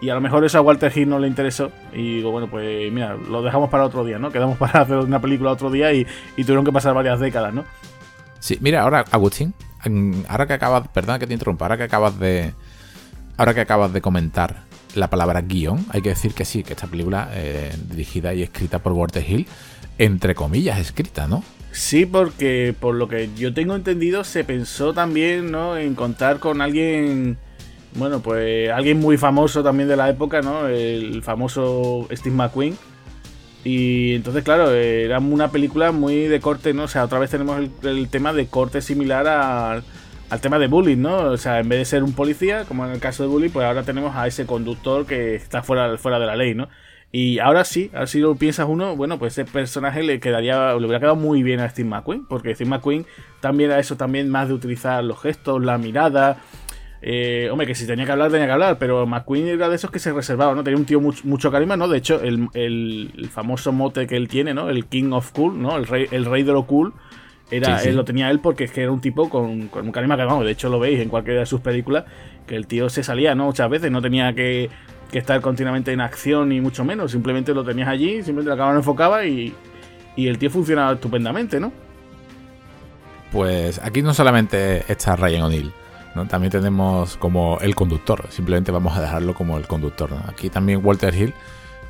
Y 0.00 0.08
a 0.08 0.14
lo 0.14 0.20
mejor 0.20 0.44
eso 0.44 0.58
a 0.58 0.62
Walter 0.62 0.90
Hill 0.94 1.08
no 1.08 1.18
le 1.18 1.28
interesó. 1.28 1.70
Y 1.92 2.16
digo, 2.16 2.32
bueno, 2.32 2.48
pues 2.48 2.90
mira, 2.90 3.14
lo 3.14 3.42
dejamos 3.42 3.70
para 3.70 3.84
otro 3.84 4.04
día, 4.04 4.18
¿no? 4.18 4.32
Quedamos 4.32 4.58
para 4.58 4.80
hacer 4.80 4.96
una 4.96 5.20
película 5.20 5.52
otro 5.52 5.70
día 5.70 5.92
y, 5.92 6.06
tuvieron 6.36 6.64
que 6.64 6.72
pasar 6.72 6.94
varias 6.94 7.20
décadas, 7.20 7.54
¿no? 7.54 7.64
Sí, 8.40 8.58
mira, 8.60 8.82
ahora, 8.82 9.04
Agustín, 9.10 9.54
ahora 10.28 10.46
que 10.46 10.54
acabas, 10.54 10.88
perdón 10.88 11.20
que 11.20 11.26
te 11.26 11.34
interrumpa, 11.34 11.66
ahora 11.66 11.76
que 11.76 11.84
acabas 11.84 12.18
de. 12.18 12.52
Ahora 13.36 13.54
que 13.54 13.60
acabas 13.60 13.92
de 13.92 14.00
comentar 14.00 14.64
la 14.94 15.08
palabra 15.08 15.40
guion, 15.42 15.86
hay 15.90 16.02
que 16.02 16.10
decir 16.10 16.34
que 16.34 16.44
sí, 16.44 16.62
que 16.62 16.72
esta 16.72 16.86
película, 16.86 17.30
eh, 17.32 17.74
dirigida 17.88 18.34
y 18.34 18.42
escrita 18.42 18.80
por 18.80 18.92
Walter 18.92 19.24
Hill, 19.26 19.46
entre 19.98 20.34
comillas, 20.34 20.78
escrita, 20.78 21.26
¿no? 21.26 21.42
Sí, 21.72 22.06
porque 22.06 22.74
por 22.78 22.94
lo 22.94 23.08
que 23.08 23.30
yo 23.36 23.54
tengo 23.54 23.76
entendido, 23.76 24.24
se 24.24 24.44
pensó 24.44 24.92
también, 24.92 25.50
¿no? 25.50 25.76
En 25.76 25.94
contar 25.94 26.38
con 26.38 26.60
alguien 26.60 27.38
bueno, 27.94 28.20
pues 28.20 28.70
alguien 28.70 29.00
muy 29.00 29.16
famoso 29.16 29.62
también 29.62 29.88
de 29.88 29.96
la 29.96 30.08
época, 30.08 30.42
¿no? 30.42 30.68
El 30.68 31.22
famoso 31.22 32.06
Steve 32.12 32.34
McQueen. 32.36 32.76
Y 33.64 34.14
entonces, 34.14 34.42
claro, 34.44 34.70
era 34.72 35.18
una 35.18 35.50
película 35.50 35.92
muy 35.92 36.26
de 36.28 36.40
corte, 36.40 36.72
¿no? 36.72 36.84
O 36.84 36.88
sea, 36.88 37.04
otra 37.04 37.18
vez 37.18 37.30
tenemos 37.30 37.60
el, 37.82 38.08
tema 38.08 38.32
de 38.32 38.46
corte 38.46 38.80
similar 38.80 39.26
al, 39.26 39.82
tema 40.40 40.58
de 40.58 40.68
bullying, 40.68 40.98
¿no? 40.98 41.16
O 41.32 41.36
sea, 41.36 41.58
en 41.60 41.68
vez 41.68 41.80
de 41.80 41.84
ser 41.84 42.02
un 42.04 42.14
policía, 42.14 42.64
como 42.64 42.86
en 42.86 42.92
el 42.92 43.00
caso 43.00 43.22
de 43.24 43.28
bullying, 43.28 43.50
pues 43.50 43.66
ahora 43.66 43.82
tenemos 43.82 44.16
a 44.16 44.26
ese 44.26 44.46
conductor 44.46 45.04
que 45.06 45.34
está 45.34 45.62
fuera, 45.62 45.98
fuera 45.98 46.18
de 46.18 46.26
la 46.26 46.36
ley, 46.36 46.54
¿no? 46.54 46.68
Y 47.12 47.40
ahora 47.40 47.64
sí, 47.64 47.90
ahora 47.92 48.06
si 48.06 48.20
lo 48.20 48.36
piensas 48.36 48.66
uno, 48.68 48.94
bueno, 48.94 49.18
pues 49.18 49.36
ese 49.36 49.50
personaje 49.50 50.02
le 50.02 50.20
quedaría, 50.20 50.74
le 50.74 50.78
hubiera 50.78 51.00
quedado 51.00 51.16
muy 51.16 51.42
bien 51.42 51.58
a 51.58 51.68
Steve 51.68 51.88
McQueen, 51.88 52.24
porque 52.24 52.54
Steve 52.54 52.70
McQueen 52.70 53.04
también 53.40 53.70
era 53.70 53.80
eso 53.80 53.96
también 53.96 54.28
más 54.28 54.46
de 54.46 54.54
utilizar 54.54 55.02
los 55.02 55.20
gestos, 55.20 55.64
la 55.64 55.76
mirada, 55.76 56.38
eh, 57.02 57.48
hombre, 57.50 57.66
que 57.66 57.74
si 57.74 57.86
tenía 57.86 58.04
que 58.04 58.12
hablar, 58.12 58.30
tenía 58.30 58.46
que 58.46 58.52
hablar, 58.52 58.78
pero 58.78 59.06
McQueen 59.06 59.48
era 59.48 59.68
de 59.68 59.76
esos 59.76 59.90
que 59.90 59.98
se 59.98 60.12
reservaba, 60.12 60.54
¿no? 60.54 60.62
Tenía 60.62 60.78
un 60.78 60.84
tío 60.84 61.00
mucho, 61.00 61.50
carisma, 61.50 61.76
¿no? 61.76 61.88
De 61.88 61.98
hecho, 61.98 62.20
el, 62.22 63.28
famoso 63.32 63.72
mote 63.72 64.06
que 64.06 64.16
él 64.16 64.28
tiene, 64.28 64.54
¿no? 64.54 64.68
El 64.68 64.86
King 64.86 65.12
of 65.12 65.32
Cool, 65.32 65.60
¿no? 65.60 65.76
El 65.76 65.86
rey, 65.86 66.06
el 66.10 66.26
rey 66.26 66.42
de 66.42 66.52
lo 66.52 66.66
cool. 66.66 66.92
Era, 67.50 67.82
Él 67.82 67.96
lo 67.96 68.04
tenía 68.04 68.30
él 68.30 68.38
porque 68.38 68.62
es 68.62 68.70
que 68.70 68.82
era 68.82 68.92
un 68.92 69.00
tipo 69.00 69.28
con, 69.28 69.66
con 69.66 69.84
un 69.84 69.90
carisma 69.90 70.16
que, 70.16 70.22
vamos, 70.22 70.44
de 70.44 70.52
hecho 70.52 70.68
lo 70.68 70.78
veis 70.78 71.00
en 71.00 71.08
cualquiera 71.08 71.40
de 71.40 71.46
sus 71.46 71.60
películas, 71.60 72.04
que 72.46 72.54
el 72.54 72.68
tío 72.68 72.88
se 72.88 73.02
salía, 73.02 73.34
¿no? 73.34 73.46
Muchas 73.46 73.68
veces 73.68 73.90
no 73.90 74.00
tenía 74.00 74.32
que, 74.34 74.70
estar 75.18 75.40
continuamente 75.40 75.92
en 75.92 76.00
acción 76.00 76.48
ni 76.48 76.60
mucho 76.60 76.84
menos, 76.84 77.12
simplemente 77.12 77.52
lo 77.54 77.64
tenías 77.64 77.88
allí, 77.88 78.22
simplemente 78.22 78.50
la 78.50 78.56
cámara 78.56 78.78
enfocaba 78.78 79.24
y, 79.26 79.54
y 80.16 80.28
el 80.28 80.38
tío 80.38 80.50
funcionaba 80.50 80.92
estupendamente, 80.92 81.60
¿no? 81.60 81.72
Pues 83.32 83.78
aquí 83.78 84.02
no 84.02 84.14
solamente 84.14 84.84
está 84.90 85.16
Ryan 85.16 85.42
O'Neill, 85.42 85.72
también 86.28 86.50
tenemos 86.50 87.16
como 87.16 87.58
el 87.60 87.74
conductor, 87.74 88.26
simplemente 88.30 88.72
vamos 88.72 88.96
a 88.96 89.00
dejarlo 89.00 89.34
como 89.34 89.56
el 89.56 89.66
conductor. 89.66 90.10
Aquí 90.26 90.50
también 90.50 90.80
Walter 90.84 91.14
Hill 91.14 91.32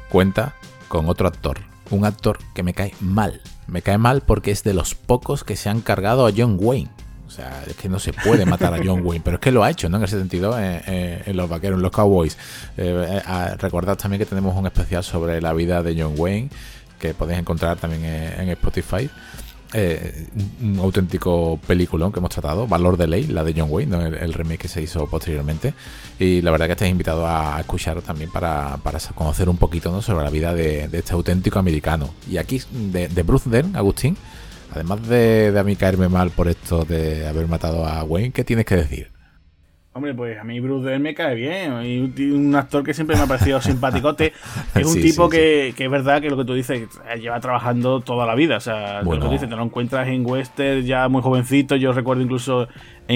cuenta 0.08 0.54
con 0.88 1.08
otro 1.08 1.26
actor, 1.26 1.58
un 1.90 2.04
actor 2.04 2.38
que 2.54 2.62
me 2.62 2.74
cae 2.74 2.94
mal. 3.00 3.40
Me 3.66 3.82
cae 3.82 3.98
mal 3.98 4.20
porque 4.20 4.50
es 4.50 4.62
de 4.62 4.74
los 4.74 4.94
pocos 4.94 5.44
que 5.44 5.56
se 5.56 5.68
han 5.68 5.80
cargado 5.80 6.26
a 6.26 6.32
John 6.36 6.56
Wayne. 6.58 6.90
O 7.30 7.32
sea, 7.32 7.62
es 7.64 7.76
que 7.76 7.88
no 7.88 8.00
se 8.00 8.12
puede 8.12 8.44
matar 8.44 8.74
a 8.74 8.78
John 8.84 9.00
Wayne, 9.04 9.22
pero 9.24 9.36
es 9.36 9.40
que 9.40 9.52
lo 9.52 9.62
ha 9.62 9.70
hecho, 9.70 9.88
¿no? 9.88 9.98
En 9.98 10.04
ese 10.04 10.18
sentido, 10.18 10.58
eh, 10.58 10.82
eh, 10.86 11.22
en 11.26 11.36
los 11.36 11.48
vaqueros, 11.48 11.76
en 11.76 11.82
los 11.82 11.92
cowboys. 11.92 12.36
Eh, 12.76 13.22
recordad 13.58 13.96
también 13.96 14.18
que 14.18 14.26
tenemos 14.26 14.56
un 14.56 14.66
especial 14.66 15.04
sobre 15.04 15.40
la 15.40 15.52
vida 15.52 15.82
de 15.82 16.00
John 16.00 16.14
Wayne, 16.16 16.50
que 16.98 17.14
podéis 17.14 17.38
encontrar 17.38 17.78
también 17.78 18.04
en 18.04 18.48
Spotify. 18.50 19.08
Eh, 19.72 20.26
un, 20.62 20.80
auténtico 20.80 21.60
película 21.64 22.10
que 22.12 22.18
hemos 22.18 22.30
tratado, 22.30 22.66
Valor 22.66 22.96
de 22.96 23.06
Ley, 23.06 23.26
la 23.28 23.44
de 23.44 23.54
John 23.56 23.68
Wayne, 23.70 24.18
el, 24.20 24.34
remake 24.34 24.62
que 24.62 24.68
se 24.68 24.82
hizo 24.82 25.06
posteriormente. 25.06 25.74
Y 26.18 26.42
la 26.42 26.50
verdad 26.50 26.66
que 26.66 26.72
estáis 26.72 26.90
invitado 26.90 27.26
a 27.26 27.60
escuchar 27.60 28.02
también 28.02 28.30
para, 28.32 28.78
conocer 29.14 29.48
un 29.48 29.58
poquito 29.58 30.02
sobre 30.02 30.24
la 30.24 30.30
vida 30.30 30.54
de, 30.54 30.88
este 30.92 31.12
auténtico 31.12 31.60
americano. 31.60 32.10
Y 32.28 32.38
aquí, 32.38 32.60
de, 32.72 33.22
Bruce 33.22 33.48
Dern, 33.48 33.76
Agustín, 33.76 34.16
además 34.72 35.06
de, 35.08 35.52
de 35.52 35.60
a 35.60 35.64
mí 35.64 35.76
caerme 35.76 36.08
mal 36.08 36.30
por 36.30 36.48
esto 36.48 36.84
de 36.84 37.26
haber 37.26 37.48
matado 37.48 37.86
a 37.86 38.02
Wayne, 38.04 38.32
¿qué 38.32 38.44
tienes 38.44 38.66
que 38.66 38.76
decir? 38.76 39.08
Hombre, 39.92 40.14
pues 40.14 40.38
a 40.38 40.44
mí 40.44 40.60
Bruce 40.60 40.88
Dern 40.88 41.02
me 41.02 41.14
cae 41.14 41.34
bien. 41.34 41.82
Y 41.82 42.30
un 42.30 42.54
actor 42.54 42.84
que 42.84 42.94
siempre 42.94 43.16
me 43.16 43.22
ha 43.22 43.26
parecido 43.26 43.60
simpaticote. 43.60 44.32
Es 44.72 44.86
un 44.86 44.94
tipo 44.94 45.28
Que, 45.28 45.74
que, 45.76 45.86
es 45.86 45.90
verdad 45.90 46.22
que 46.22 46.30
lo 46.30 46.36
que 46.36 46.44
tú 46.44 46.54
dices, 46.54 46.88
lleva 47.20 47.40
trabajando 47.40 48.00
toda 48.00 48.24
la 48.24 48.36
vida. 48.36 48.58
O 48.58 48.60
sea, 48.60 49.02
lo 49.02 49.10
que 49.10 49.18
tú 49.18 49.28
dices, 49.28 49.48
te 49.48 49.56
lo 49.56 49.64
encuentras 49.64 50.06
en 50.06 50.24
western 50.24 50.82
ya 50.86 51.08
muy 51.08 51.22
jovencito. 51.22 51.74
Yo 51.74 51.92
recuerdo 51.92 52.22
incluso 52.22 52.68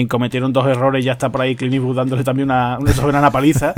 cometieron 0.07 0.51
dos 0.51 0.67
errores 0.67 1.03
y 1.03 1.05
ya 1.05 1.13
está 1.13 1.31
por 1.31 1.41
ahí 1.41 1.55
Clint 1.55 1.75
Eastwood 1.75 1.95
dándole 1.95 2.23
también 2.23 2.49
una, 2.49 2.77
una 2.79 2.91
soberana 2.91 3.31
paliza. 3.31 3.73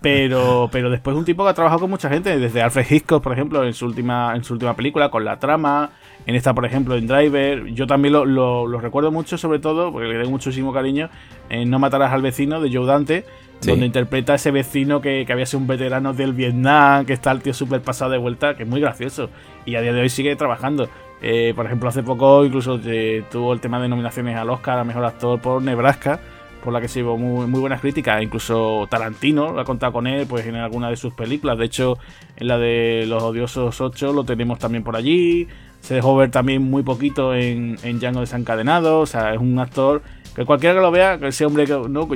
pero, 0.00 0.68
pero 0.70 0.90
después 0.90 1.16
un 1.16 1.24
tipo 1.24 1.42
que 1.42 1.50
ha 1.50 1.54
trabajado 1.54 1.80
con 1.80 1.90
mucha 1.90 2.08
gente, 2.08 2.38
desde 2.38 2.62
Alfred 2.62 2.86
Hitchcock, 2.88 3.22
por 3.22 3.32
ejemplo, 3.32 3.64
en 3.64 3.74
su 3.74 3.86
última, 3.86 4.34
en 4.36 4.44
su 4.44 4.52
última 4.52 4.76
película, 4.76 5.10
con 5.10 5.24
la 5.24 5.38
trama, 5.38 5.90
en 6.26 6.34
esta, 6.34 6.54
por 6.54 6.64
ejemplo, 6.64 6.96
en 6.96 7.06
Driver. 7.06 7.66
Yo 7.74 7.86
también 7.86 8.12
lo, 8.12 8.24
lo, 8.24 8.80
recuerdo 8.80 9.10
mucho, 9.10 9.36
sobre 9.36 9.58
todo, 9.58 9.92
porque 9.92 10.08
le 10.08 10.18
tengo 10.18 10.30
muchísimo 10.30 10.72
cariño, 10.72 11.10
en 11.48 11.70
No 11.70 11.78
matarás 11.78 12.12
al 12.12 12.22
vecino 12.22 12.60
de 12.60 12.72
Joe 12.72 12.86
Dante, 12.86 13.24
donde 13.66 13.86
interpreta 13.86 14.32
a 14.32 14.36
ese 14.36 14.50
vecino 14.50 15.00
que, 15.00 15.26
había 15.30 15.46
sido 15.46 15.60
un 15.60 15.66
veterano 15.66 16.12
del 16.12 16.32
Vietnam, 16.32 17.04
que 17.04 17.12
está 17.12 17.30
el 17.32 17.42
tío 17.42 17.54
súper 17.54 17.80
pasado 17.80 18.10
de 18.12 18.18
vuelta, 18.18 18.56
que 18.56 18.64
es 18.64 18.68
muy 18.68 18.80
gracioso. 18.80 19.30
Y 19.64 19.76
a 19.76 19.80
día 19.80 19.92
de 19.92 20.00
hoy 20.00 20.08
sigue 20.08 20.34
trabajando. 20.36 20.88
Eh, 21.22 21.52
por 21.54 21.66
ejemplo, 21.66 21.88
hace 21.88 22.02
poco 22.02 22.44
incluso 22.44 22.80
eh, 22.84 23.24
tuvo 23.30 23.52
el 23.52 23.60
tema 23.60 23.80
de 23.80 23.88
nominaciones 23.88 24.36
al 24.36 24.50
Oscar 24.50 24.78
a 24.78 24.84
Mejor 24.84 25.04
Actor 25.04 25.40
por 25.40 25.62
Nebraska, 25.62 26.18
por 26.64 26.72
la 26.72 26.80
que 26.80 26.88
se 26.88 27.00
llevó 27.00 27.16
muy, 27.16 27.46
muy 27.46 27.60
buenas 27.60 27.80
críticas. 27.80 28.20
Incluso 28.22 28.88
Tarantino 28.90 29.52
lo 29.52 29.60
ha 29.60 29.64
contado 29.64 29.92
con 29.92 30.06
él 30.08 30.26
pues 30.28 30.44
en 30.46 30.56
alguna 30.56 30.90
de 30.90 30.96
sus 30.96 31.14
películas. 31.14 31.56
De 31.58 31.64
hecho, 31.64 31.96
en 32.36 32.48
la 32.48 32.58
de 32.58 33.04
Los 33.06 33.22
Odiosos 33.22 33.80
8 33.80 34.12
lo 34.12 34.24
tenemos 34.24 34.58
también 34.58 34.82
por 34.82 34.96
allí. 34.96 35.46
Se 35.80 35.94
dejó 35.94 36.16
ver 36.16 36.30
también 36.30 36.62
muy 36.62 36.82
poquito 36.82 37.34
en, 37.34 37.76
en 37.84 38.00
Django 38.00 38.20
desencadenado. 38.20 39.00
O 39.00 39.06
sea, 39.06 39.32
es 39.32 39.40
un 39.40 39.58
actor 39.60 40.02
que 40.34 40.44
cualquiera 40.44 40.74
que 40.74 40.80
lo 40.80 40.90
vea, 40.90 41.18
que 41.18 41.28
ese 41.28 41.44
hombre 41.44 41.66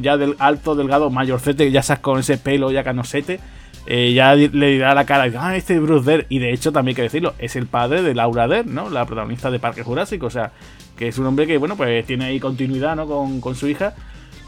ya 0.01 0.17
del 0.17 0.37
alto, 0.39 0.75
delgado, 0.75 1.11
mayorcete, 1.11 1.71
ya 1.71 1.83
sabes 1.83 2.01
con 2.01 2.19
ese 2.19 2.39
pelo 2.39 2.71
ya 2.71 2.83
canosete, 2.83 3.41
eh, 3.87 4.13
ya 4.13 4.35
le 4.35 4.49
dirá 4.49 4.95
la 4.95 5.07
cara, 5.07 5.31
ah, 5.39 5.57
este 5.57 5.75
es 5.75 5.81
Bruce 5.81 6.11
Dare. 6.11 6.27
Y 6.29 6.39
de 6.39 6.53
hecho, 6.53 6.73
también 6.73 6.93
hay 6.93 6.97
que 6.97 7.03
decirlo, 7.03 7.35
es 7.39 7.57
el 7.57 7.67
padre 7.67 8.03
de 8.03 8.15
Laura 8.15 8.47
Dare, 8.47 8.65
¿no? 8.65 8.91
La 8.91 9.07
protagonista 9.07 9.51
de 9.51 9.59
Parque 9.59 9.83
Jurásico. 9.83 10.27
O 10.27 10.31
sea, 10.31 10.53
que 10.97 11.09
es 11.09 11.19
un 11.19 11.27
hombre 11.27 11.47
que, 11.47 11.59
bueno, 11.59 11.77
pues 11.77 12.05
tiene 12.07 12.27
ahí 12.27 12.41
continuidad, 12.41 12.97
¿no? 12.97 13.07
Con, 13.07 13.41
con 13.41 13.55
su 13.55 13.69
hija. 13.69 13.95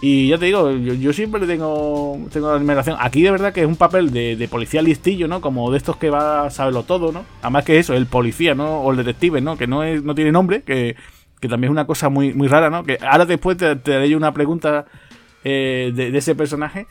Y 0.00 0.28
ya 0.28 0.38
te 0.38 0.46
digo, 0.46 0.70
yo, 0.70 1.12
siempre 1.12 1.44
tengo, 1.46 2.18
tengo 2.32 2.50
la 2.50 2.56
admiración. 2.56 2.96
Aquí 3.00 3.22
de 3.22 3.32
verdad 3.32 3.52
que 3.52 3.62
es 3.62 3.66
un 3.66 3.74
papel 3.74 4.12
de, 4.12 4.48
policía 4.48 4.80
listillo, 4.80 5.26
¿no? 5.26 5.40
Como 5.40 5.70
de 5.72 5.78
estos 5.78 5.96
que 5.96 6.10
va 6.10 6.46
a 6.46 6.50
saberlo 6.50 6.84
todo, 6.84 7.10
¿no? 7.10 7.24
Además 7.42 7.64
que 7.64 7.78
eso, 7.78 7.94
el 7.94 8.06
policía, 8.06 8.54
¿no? 8.54 8.80
O 8.80 8.92
el 8.92 8.96
detective, 8.96 9.40
¿no? 9.40 9.56
Que 9.56 9.66
no, 9.66 9.82
es, 9.82 10.04
no 10.04 10.14
tiene 10.14 10.30
nombre, 10.30 10.62
que 10.62 10.94
que 11.40 11.48
también 11.48 11.70
es 11.70 11.72
una 11.72 11.86
cosa 11.86 12.08
muy, 12.08 12.34
muy 12.34 12.48
rara, 12.48 12.70
¿no? 12.70 12.84
Que 12.84 12.98
ahora 13.00 13.24
después 13.24 13.56
te, 13.56 13.76
te 13.76 13.94
haré 13.94 14.16
una 14.16 14.32
pregunta 14.32 14.86
eh, 15.44 15.92
de, 15.94 16.16
ese 16.16 16.34
personaje, 16.34 16.86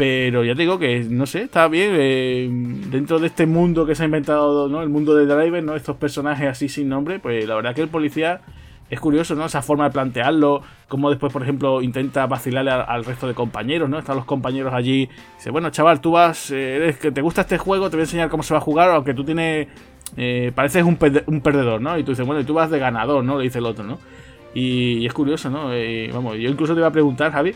pero 0.00 0.44
ya 0.44 0.54
te 0.54 0.62
digo 0.62 0.78
que, 0.78 1.00
no 1.10 1.26
sé, 1.26 1.42
está 1.42 1.68
bien. 1.68 1.90
Eh, 1.92 2.48
dentro 2.86 3.18
de 3.18 3.26
este 3.26 3.44
mundo 3.44 3.84
que 3.84 3.94
se 3.94 4.02
ha 4.02 4.06
inventado, 4.06 4.66
¿no? 4.66 4.80
El 4.80 4.88
mundo 4.88 5.14
de 5.14 5.26
Driver, 5.26 5.62
¿no? 5.62 5.76
Estos 5.76 5.98
personajes 5.98 6.48
así 6.48 6.70
sin 6.70 6.88
nombre, 6.88 7.18
pues 7.18 7.46
la 7.46 7.54
verdad 7.54 7.74
que 7.74 7.82
el 7.82 7.88
policía 7.88 8.40
es 8.88 8.98
curioso, 8.98 9.34
¿no? 9.34 9.44
Esa 9.44 9.60
forma 9.60 9.84
de 9.84 9.90
plantearlo, 9.90 10.62
como 10.88 11.10
después, 11.10 11.30
por 11.30 11.42
ejemplo, 11.42 11.82
intenta 11.82 12.26
vacilarle 12.26 12.70
al, 12.70 13.04
resto 13.04 13.28
de 13.28 13.34
compañeros, 13.34 13.90
¿no? 13.90 13.98
Están 13.98 14.16
los 14.16 14.24
compañeros 14.24 14.72
allí, 14.72 15.06
dice, 15.36 15.50
bueno, 15.50 15.68
chaval, 15.68 16.00
tú 16.00 16.12
vas, 16.12 16.50
eh, 16.50 16.76
eres 16.76 16.96
que 16.96 17.12
te 17.12 17.20
gusta 17.20 17.42
este 17.42 17.58
juego, 17.58 17.90
te 17.90 17.96
voy 17.96 18.00
a 18.00 18.04
enseñar 18.04 18.30
cómo 18.30 18.42
se 18.42 18.54
va 18.54 18.58
a 18.58 18.62
jugar, 18.62 18.88
aunque 18.88 19.12
tú 19.12 19.22
tienes 19.22 19.68
eh, 20.16 20.50
pareces 20.54 20.82
un, 20.82 20.96
un, 21.26 21.40
perdedor, 21.42 21.82
¿no? 21.82 21.98
Y 21.98 22.04
tú 22.04 22.12
dices, 22.12 22.24
bueno, 22.24 22.40
y 22.40 22.44
tú 22.44 22.54
vas 22.54 22.70
de 22.70 22.78
ganador, 22.78 23.22
¿no? 23.22 23.36
Le 23.36 23.44
dice 23.44 23.58
el 23.58 23.66
otro, 23.66 23.84
¿no? 23.84 23.98
Y, 24.54 25.04
es 25.04 25.12
curioso, 25.12 25.50
¿no? 25.50 25.74
Eh, 25.74 26.10
vamos, 26.10 26.38
yo 26.38 26.48
incluso 26.48 26.72
te 26.72 26.80
iba 26.80 26.88
a 26.88 26.92
preguntar, 26.92 27.32
Javi, 27.32 27.54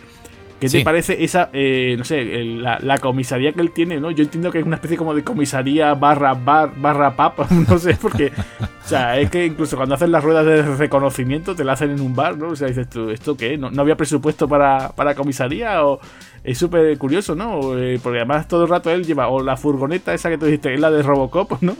¿qué 0.60 0.68
te 0.68 0.82
parece 0.82 1.22
esa, 1.24 1.50
eh, 1.52 1.94
no 1.98 2.04
sé, 2.04 2.24
la, 2.24 2.98
comisaría 2.98 3.52
que 3.52 3.60
él 3.60 3.70
tiene, 3.70 4.00
¿no? 4.00 4.10
Yo 4.10 4.24
entiendo 4.24 4.50
que 4.50 4.58
es 4.58 4.64
una 4.64 4.76
especie 4.76 4.96
como 4.96 5.14
de 5.14 5.22
comisaría 5.24 5.94
barra 5.94 6.34
bar, 6.34 6.72
barra 6.76 7.14
pap, 7.16 7.50
no 7.68 7.78
sé, 7.78 7.96
porque, 8.00 8.32
o 8.60 8.88
sea, 8.88 9.18
es 9.18 9.30
que 9.30 9.46
incluso 9.46 9.76
cuando 9.76 9.94
hacen 9.94 10.12
las 10.12 10.22
ruedas 10.22 10.46
de 10.46 10.62
reconocimiento 10.62 11.54
te 11.54 11.64
la 11.64 11.72
hacen 11.72 11.90
en 11.90 12.00
un 12.00 12.14
bar, 12.14 12.36
¿no? 12.36 12.48
O 12.48 12.56
sea, 12.56 12.68
dices 12.68 12.88
tú, 12.88 13.10
¿esto 13.10 13.36
qué? 13.36 13.56
¿No, 13.58 13.70
no 13.70 13.82
había 13.82 13.96
presupuesto 13.96 14.48
para, 14.48 14.90
para 14.90 15.14
comisaría 15.14 15.84
o...? 15.84 16.00
es 16.44 16.58
súper 16.58 16.96
curioso, 16.98 17.34
¿no? 17.34 17.76
Eh, 17.78 17.98
porque 18.02 18.18
además 18.18 18.46
todo 18.46 18.64
el 18.64 18.68
rato 18.68 18.90
él 18.90 19.04
lleva 19.06 19.28
o 19.28 19.42
la 19.42 19.56
furgoneta 19.56 20.12
esa 20.12 20.28
que 20.28 20.36
tú 20.36 20.44
dijiste, 20.44 20.74
es 20.74 20.78
la 20.78 20.90
de 20.90 21.02
Robocop, 21.02 21.62
¿no? 21.62 21.74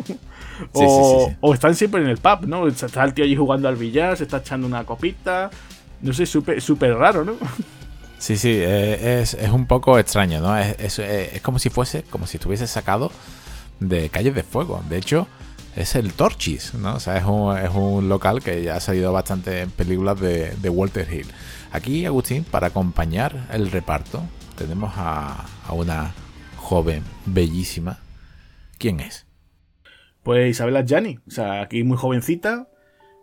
O, 0.73 1.33
o 1.41 1.53
están 1.53 1.75
siempre 1.75 2.01
en 2.01 2.09
el 2.09 2.17
pub, 2.17 2.47
¿no? 2.47 2.67
Está 2.67 3.05
el 3.05 3.13
tío 3.13 3.25
allí 3.25 3.37
jugando 3.37 3.69
al 3.69 3.77
billar, 3.77 4.17
se 4.17 4.23
está 4.23 4.39
echando 4.39 4.67
una 4.67 4.85
copita. 4.85 5.51
No 6.01 6.13
sé, 6.13 6.27
súper 6.27 6.63
súper 6.63 6.95
raro, 6.95 7.25
¿no? 7.25 7.35
Sí, 8.18 8.37
sí, 8.37 8.50
eh, 8.50 9.20
es, 9.20 9.35
es, 9.35 9.50
un 9.50 9.66
poco 9.66 9.98
extraño, 9.98 10.40
¿no? 10.40 10.57
Es, 10.57 10.98
es, 10.98 11.42
como 11.42 11.59
si 11.59 11.68
fuese, 11.68 12.05
como 12.05 12.27
si 12.27 12.38
estuviese 12.38 12.66
sacado 12.66 13.12
de 13.81 14.09
Calles 14.09 14.35
de 14.35 14.42
Fuego. 14.42 14.83
De 14.88 14.96
hecho, 14.96 15.29
es 15.77 15.94
el 15.94 16.12
Torchis, 16.12 16.74
¿no? 16.74 16.94
O 16.94 17.00
sea, 17.00 17.18
es 17.18 17.24
un, 17.24 17.57
es 17.59 17.70
un 17.74 18.09
local 18.09 18.42
que 18.42 18.62
ya 18.62 18.77
ha 18.77 18.81
salido 18.81 19.12
bastante 19.12 19.61
en 19.61 19.70
películas 19.70 20.18
de, 20.20 20.55
de 20.57 20.68
Walter 20.70 21.12
Hill. 21.12 21.27
Aquí, 21.72 22.07
Agustín, 22.07 22.44
para 22.44 22.68
acompañar 22.68 23.48
el 23.53 23.70
reparto, 23.70 24.22
tenemos 24.57 24.92
a, 24.96 25.44
una 25.70 26.14
joven 26.57 27.03
bellísima. 27.27 27.98
¿Quién 28.79 29.00
es? 29.00 29.27
Pues 30.22 30.50
Isabela 30.50 30.85
Gianni, 30.85 31.18
o 31.27 31.31
sea, 31.31 31.62
aquí 31.62 31.83
muy 31.83 31.96
jovencita. 31.96 32.68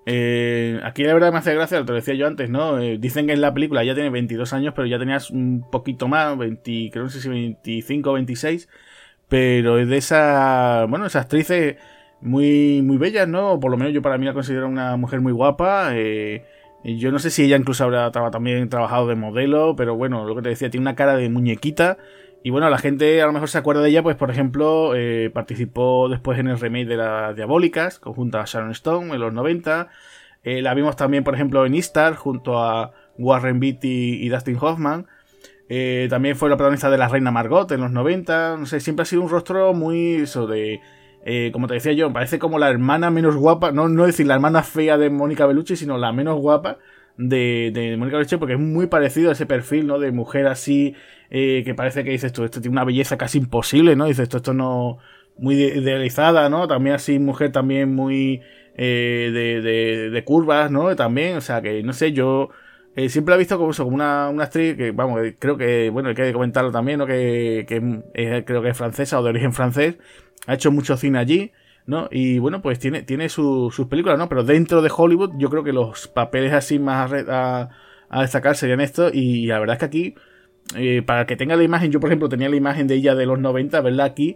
Eh, 0.06 0.80
aquí 0.84 1.04
la 1.04 1.14
verdad 1.14 1.32
me 1.32 1.40
hace 1.40 1.54
gracia, 1.54 1.80
te 1.80 1.92
lo 1.92 1.94
decía 1.94 2.16
yo 2.16 2.26
antes, 2.28 2.50
¿no? 2.50 2.80
Eh, 2.80 2.98
dicen 3.00 3.28
que 3.28 3.34
en 3.34 3.42
la 3.42 3.54
película 3.54 3.84
ya 3.84 3.94
tiene 3.94 4.10
22 4.10 4.52
años, 4.54 4.74
pero 4.76 4.88
ya 4.88 4.98
tenías 4.98 5.30
un 5.30 5.66
poquito 5.72 6.08
más, 6.08 6.38
20, 6.38 6.90
creo 6.92 7.04
no 7.04 7.10
sé 7.10 7.22
si 7.22 7.30
25 7.30 8.10
o 8.12 8.14
26. 8.14 8.68
Pero 9.30 9.80
es 9.80 9.88
de 9.90 9.98
esa, 9.98 10.86
bueno, 10.90 11.06
esas 11.06 11.24
actrices 11.24 11.78
muy, 12.22 12.82
muy 12.84 12.98
bellas, 12.98 13.28
¿no? 13.28 13.60
Por 13.60 13.72
lo 13.72 13.78
menos 13.78 13.94
yo 13.94 14.02
para 14.02 14.18
mí 14.18 14.26
la 14.26 14.34
considero 14.34 14.68
una 14.68 14.98
mujer 14.98 15.22
muy 15.22 15.34
guapa. 15.34 15.92
Eh, 15.96 16.46
yo 16.84 17.12
no 17.12 17.20
sé 17.20 17.30
si 17.30 17.44
ella 17.44 17.58
incluso 17.58 17.84
habrá 17.84 18.12
también 18.12 18.68
trabajado 18.70 19.08
de 19.08 19.16
modelo, 19.16 19.76
pero 19.76 19.96
bueno, 19.96 20.26
lo 20.26 20.36
que 20.36 20.42
te 20.42 20.50
decía, 20.50 20.70
tiene 20.70 20.84
una 20.84 20.96
cara 20.96 21.16
de 21.16 21.30
muñequita. 21.30 21.98
Y 22.44 22.50
bueno, 22.50 22.70
la 22.70 22.78
gente 22.78 23.22
a 23.22 23.28
lo 23.28 23.34
mejor 23.34 23.50
se 23.50 23.58
acuerda 23.58 23.82
de 23.82 23.90
ella, 23.90 24.02
pues 24.02 24.16
por 24.16 24.32
ejemplo, 24.32 24.94
eh, 24.96 25.30
participó 25.32 26.10
después 26.10 26.40
en 26.40 26.48
el 26.48 26.60
remake 26.60 26.88
de 26.88 26.98
las 26.98 27.36
Diabólicas, 27.36 28.00
conjunto 28.00 28.40
a 28.40 28.46
Sharon 28.46 28.72
Stone 28.72 29.14
en 29.14 29.20
los 29.20 29.32
90. 29.32 29.90
Eh, 30.44 30.62
la 30.62 30.74
vimos 30.74 30.96
también, 30.96 31.24
por 31.24 31.36
ejemplo, 31.36 31.66
en 31.66 31.76
Eastar, 31.76 32.16
junto 32.16 32.58
a 32.58 32.94
Warren 33.18 33.60
Beatty 33.60 34.24
y 34.24 34.30
Dustin 34.30 34.58
Hoffman. 34.60 35.06
Eh, 35.70 36.08
también 36.10 36.36
fue 36.36 36.50
la 36.50 36.58
protagonista 36.58 36.90
de 36.90 36.98
La 36.98 37.08
Reina 37.08 37.30
Margot 37.30 37.72
en 37.72 37.82
los 37.82 37.92
90. 37.92 38.58
No 38.58 38.66
sé, 38.66 38.80
siempre 38.80 39.04
ha 39.04 39.06
sido 39.06 39.22
un 39.22 39.30
rostro 39.30 39.74
muy 39.74 40.16
eso 40.16 40.48
de 40.48 40.82
eh, 41.24 41.52
como 41.54 41.68
te 41.68 41.76
decía 41.76 41.94
yo, 41.94 42.12
parece 42.12 42.40
como 42.40 42.58
la 42.58 42.70
hermana 42.70 43.12
menos 43.12 43.36
guapa, 43.36 43.72
no, 43.72 43.88
no 43.88 44.06
decir 44.06 44.26
la 44.26 44.34
hermana 44.34 44.64
fea 44.64 44.98
de 44.98 45.10
Mónica 45.10 45.46
Bellucci, 45.46 45.76
sino 45.76 45.98
la 45.98 46.12
menos 46.12 46.40
guapa 46.40 46.80
de, 47.18 47.72
de 47.74 47.98
Mónica 47.98 48.18
Bellucci, 48.18 48.38
porque 48.38 48.54
es 48.54 48.60
muy 48.60 48.88
parecido 48.88 49.30
a 49.30 49.34
ese 49.34 49.46
perfil, 49.46 49.88
¿no? 49.88 50.00
De 50.00 50.12
mujer 50.12 50.48
así, 50.48 50.96
eh, 51.30 51.64
que 51.66 51.76
parece 51.76 52.04
que 52.04 52.12
dices 52.12 52.34
tú, 52.34 52.44
esto 52.44 52.62
tiene 52.62 52.74
una 52.74 52.84
belleza 52.84 53.18
casi 53.18 53.38
imposible, 53.38 53.96
¿no? 53.96 54.06
Dices 54.06 54.30
tú, 54.30 54.38
esto 54.38 54.54
no, 54.54 54.98
muy 55.38 55.56
idealizada, 55.56 56.50
¿no? 56.50 56.68
También 56.68 56.96
así, 56.96 57.20
mujer 57.20 57.52
también 57.52 57.94
muy 57.94 58.42
eh, 58.76 59.30
de, 59.34 59.62
de, 59.62 60.10
de, 60.10 60.24
curvas, 60.24 60.72
¿no? 60.72 60.96
También, 60.96 61.38
o 61.38 61.42
sea, 61.42 61.62
que 61.62 61.84
no 61.84 61.94
sé, 61.94 62.14
yo 62.14 62.50
eh, 62.96 63.10
siempre 63.10 63.32
la 63.32 63.36
he 63.36 63.40
visto 63.40 63.58
como 63.58 63.72
una, 63.88 64.30
una 64.30 64.46
actriz 64.46 64.76
que, 64.76 64.92
vamos, 64.92 65.22
creo 65.40 65.58
que, 65.58 65.90
bueno, 65.90 66.10
hay 66.10 66.16
que 66.16 66.34
comentarlo 66.34 66.72
también, 66.72 67.00
¿no? 67.00 67.06
Que, 67.06 67.66
que 67.68 68.44
creo 68.46 68.62
que 68.62 68.70
es 68.70 68.78
francesa 68.78 69.20
o 69.20 69.24
de 69.24 69.30
origen 69.30 69.54
francés 69.54 69.98
ha 70.48 70.54
hecho 70.56 70.72
mucho 70.72 70.98
cine 70.98 71.20
allí, 71.20 71.52
¿no? 71.86 72.08
Y 72.12 72.40
bueno, 72.40 72.62
pues 72.62 72.80
tiene, 72.80 73.04
tiene 73.04 73.30
sus 73.30 73.74
películas, 73.90 74.18
¿no? 74.18 74.30
Pero 74.30 74.44
dentro 74.44 74.82
de 74.82 74.92
Hollywood 74.96 75.32
yo 75.38 75.50
creo 75.50 75.64
que 75.64 75.74
los 75.74 76.08
papeles 76.08 76.54
así 76.54 76.80
más 76.80 77.12
a, 77.12 77.70
destacar 78.22 78.56
serían 78.56 78.82
estos 78.82 79.14
y 79.14 79.48
la 79.48 79.60
verdad 79.60 79.76
es 79.76 79.80
que 79.80 79.86
aquí, 79.86 80.16
eh, 80.76 81.02
para 81.02 81.26
que 81.26 81.36
tenga 81.36 81.56
la 81.56 81.64
imagen, 81.64 81.92
yo 81.92 82.00
por 82.00 82.10
ejemplo 82.10 82.30
tenía 82.30 82.50
la 82.50 82.56
imagen 82.56 82.88
de 82.88 82.96
ella 82.96 83.16
de 83.16 83.26
los 83.26 83.40
90, 83.40 83.82
¿verdad? 83.82 84.06
Aquí, 84.06 84.36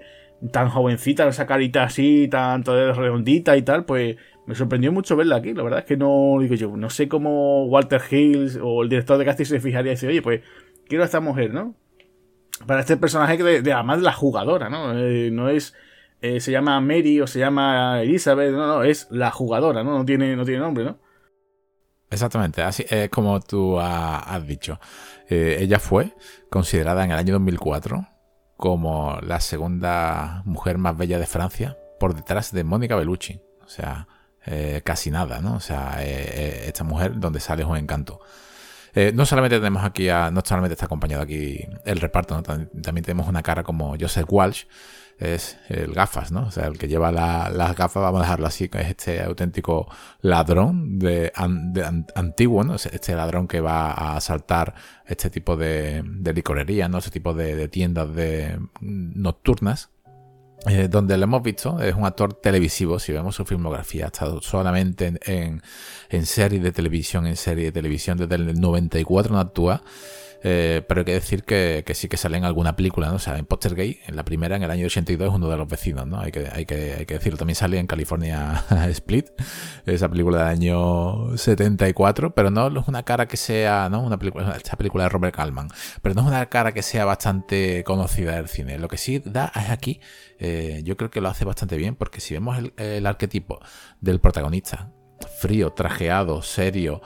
tan 0.51 0.69
jovencita, 0.69 1.27
esa 1.27 1.45
carita 1.45 1.83
así, 1.83 2.27
tan 2.29 2.63
redondita 2.63 3.57
y 3.57 3.61
tal, 3.61 3.85
pues 3.85 4.17
me 4.45 4.55
sorprendió 4.55 4.91
mucho 4.91 5.15
verla 5.15 5.37
aquí. 5.37 5.53
La 5.53 5.63
verdad 5.63 5.79
es 5.79 5.85
que 5.85 5.97
no, 5.97 6.37
digo 6.39 6.55
yo, 6.55 6.75
no 6.77 6.89
sé 6.89 7.07
cómo 7.07 7.65
Walter 7.65 8.01
Hills 8.09 8.59
o 8.61 8.83
el 8.83 8.89
director 8.89 9.17
de 9.17 9.25
casting 9.25 9.45
se 9.45 9.59
fijaría 9.59 9.91
y 9.91 9.95
dice, 9.95 10.07
oye, 10.07 10.21
pues 10.21 10.41
quiero 10.87 11.03
a 11.03 11.05
esta 11.05 11.19
mujer, 11.19 11.53
¿no? 11.53 11.75
Para 12.65 12.81
este 12.81 12.97
personaje 12.97 13.41
de, 13.41 13.61
de 13.61 13.73
además 13.73 14.01
la 14.01 14.13
jugadora, 14.13 14.69
¿no? 14.69 14.97
Eh, 14.97 15.29
no 15.31 15.49
es 15.49 15.75
eh, 16.21 16.39
se 16.39 16.51
llama 16.51 16.79
Mary 16.81 17.21
o 17.21 17.27
se 17.27 17.39
llama 17.39 18.01
Elizabeth, 18.01 18.51
no, 18.51 18.67
no, 18.67 18.83
es 18.83 19.07
la 19.11 19.31
jugadora, 19.31 19.83
¿no? 19.83 19.97
No 19.97 20.05
tiene, 20.05 20.35
no 20.35 20.45
tiene 20.45 20.59
nombre, 20.59 20.85
¿no? 20.85 20.97
Exactamente, 22.09 22.61
así 22.61 22.85
es 22.89 23.09
como 23.09 23.39
tú 23.41 23.79
has 23.79 24.47
dicho. 24.47 24.79
Eh, 25.27 25.57
ella 25.59 25.79
fue 25.79 26.15
considerada 26.49 27.03
en 27.03 27.11
el 27.11 27.17
año 27.17 27.33
2004 27.33 28.07
como 28.57 29.19
la 29.21 29.41
segunda 29.41 30.41
mujer 30.45 30.77
más 30.77 30.97
bella 30.97 31.19
de 31.19 31.25
Francia 31.25 31.77
por 31.99 32.15
detrás 32.15 32.51
de 32.51 32.63
Mónica 32.63 32.95
Bellucci. 32.95 33.41
O 33.65 33.67
sea, 33.67 34.07
eh, 34.45 34.81
casi 34.85 35.11
nada, 35.11 35.41
¿no? 35.41 35.55
O 35.55 35.59
sea, 35.59 36.01
esta 36.03 36.83
mujer 36.83 37.19
donde 37.19 37.39
sale 37.39 37.63
es 37.63 37.67
un 37.67 37.77
encanto. 37.77 38.21
no 39.13 39.25
solamente 39.25 39.57
tenemos 39.57 39.83
aquí 39.83 40.07
a, 40.07 40.31
no 40.31 40.41
solamente 40.45 40.73
está 40.73 40.85
acompañado 40.85 41.23
aquí 41.23 41.67
el 41.83 41.99
reparto, 41.99 42.41
también 42.41 43.03
tenemos 43.03 43.27
una 43.27 43.43
cara 43.43 43.63
como 43.63 43.95
Joseph 43.99 44.27
Walsh, 44.29 44.65
es 45.17 45.57
el 45.69 45.93
gafas, 45.93 46.31
¿no? 46.31 46.47
O 46.47 46.51
sea, 46.51 46.67
el 46.67 46.77
que 46.77 46.87
lleva 46.87 47.11
las 47.11 47.75
gafas, 47.75 48.03
vamos 48.03 48.19
a 48.19 48.23
dejarlo 48.23 48.47
así, 48.47 48.69
es 48.73 48.87
este 48.87 49.21
auténtico 49.23 49.87
ladrón 50.21 50.99
de, 50.99 51.31
antiguo, 52.15 52.63
¿no? 52.63 52.75
Este 52.75 53.15
ladrón 53.15 53.47
que 53.47 53.61
va 53.61 53.91
a 53.91 54.17
asaltar 54.17 54.75
este 55.05 55.29
tipo 55.29 55.55
de, 55.55 56.03
licorería, 56.33 56.89
¿no? 56.89 56.97
Ese 56.97 57.11
tipo 57.11 57.33
de, 57.33 57.67
tiendas 57.69 58.13
de 58.13 58.59
nocturnas. 58.81 59.89
Eh, 60.67 60.87
donde 60.89 61.15
lo 61.17 61.25
hemos 61.25 61.43
visto, 61.43 61.79
es 61.79 61.93
un 61.93 62.05
actor 62.05 62.33
televisivo, 62.33 62.97
si 62.97 63.11
vemos 63.11 63.35
su 63.35 63.45
filmografía, 63.45 64.05
ha 64.05 64.07
estado 64.07 64.41
solamente 64.41 65.05
en, 65.05 65.19
en, 65.25 65.61
en 66.09 66.25
serie 66.25 66.59
de 66.59 66.71
televisión, 66.71 67.27
en 67.27 67.35
serie 67.35 67.65
de 67.65 67.71
televisión, 67.71 68.17
desde 68.17 68.35
el 68.35 68.59
94 68.59 69.33
no 69.33 69.39
actúa, 69.39 69.83
eh, 70.47 70.83
pero 70.87 71.01
hay 71.01 71.05
que 71.05 71.13
decir 71.13 71.43
que, 71.43 71.83
sí 71.95 72.07
que 72.07 72.17
sale 72.17 72.37
en 72.37 72.45
alguna 72.45 72.75
película, 72.75 73.09
¿no? 73.09 73.15
O 73.15 73.19
sea, 73.19 73.39
en 73.39 73.47
Gay, 73.75 73.99
en 74.05 74.15
la 74.15 74.23
primera, 74.23 74.55
en 74.55 74.61
el 74.61 74.69
año 74.69 74.85
82, 74.85 75.29
es 75.29 75.33
uno 75.33 75.49
de 75.49 75.57
los 75.57 75.67
vecinos, 75.67 76.05
¿no? 76.05 76.19
Hay 76.19 76.31
que, 76.31 76.47
hay 76.53 76.67
que, 76.67 76.93
hay 76.99 77.07
que 77.07 77.15
decirlo. 77.15 77.39
También 77.39 77.55
sale 77.55 77.79
en 77.79 77.87
California 77.87 78.63
Split, 78.89 79.25
esa 79.87 80.07
película 80.07 80.37
del 80.37 80.47
año 80.49 81.35
74, 81.35 82.35
pero 82.35 82.51
no 82.51 82.67
es 82.67 82.87
una 82.87 83.01
cara 83.01 83.27
que 83.27 83.37
sea, 83.37 83.89
¿no? 83.89 84.03
Una 84.03 84.19
película, 84.19 84.55
esta 84.55 84.77
película 84.77 85.05
de 85.05 85.09
Robert 85.09 85.35
Kalman, 85.35 85.67
pero 86.03 86.13
no 86.13 86.21
es 86.21 86.27
una 86.27 86.45
cara 86.45 86.73
que 86.73 86.83
sea 86.83 87.05
bastante 87.05 87.83
conocida 87.83 88.35
del 88.35 88.47
cine. 88.47 88.77
Lo 88.77 88.87
que 88.87 88.97
sí 88.97 89.23
da 89.25 89.51
es 89.55 89.71
aquí, 89.71 89.99
eh, 90.37 90.81
yo 90.83 90.95
creo 90.95 91.09
que 91.09 91.21
lo 91.21 91.29
hace 91.29 91.43
bastante 91.43 91.75
bien, 91.75 91.95
porque 91.95 92.21
si 92.21 92.35
vemos 92.35 92.55
el, 92.59 92.71
el 92.77 93.07
arquetipo 93.07 93.59
del 93.99 94.19
protagonista, 94.19 94.91
frío, 95.39 95.71
trajeado, 95.71 96.43
serio, 96.43 97.01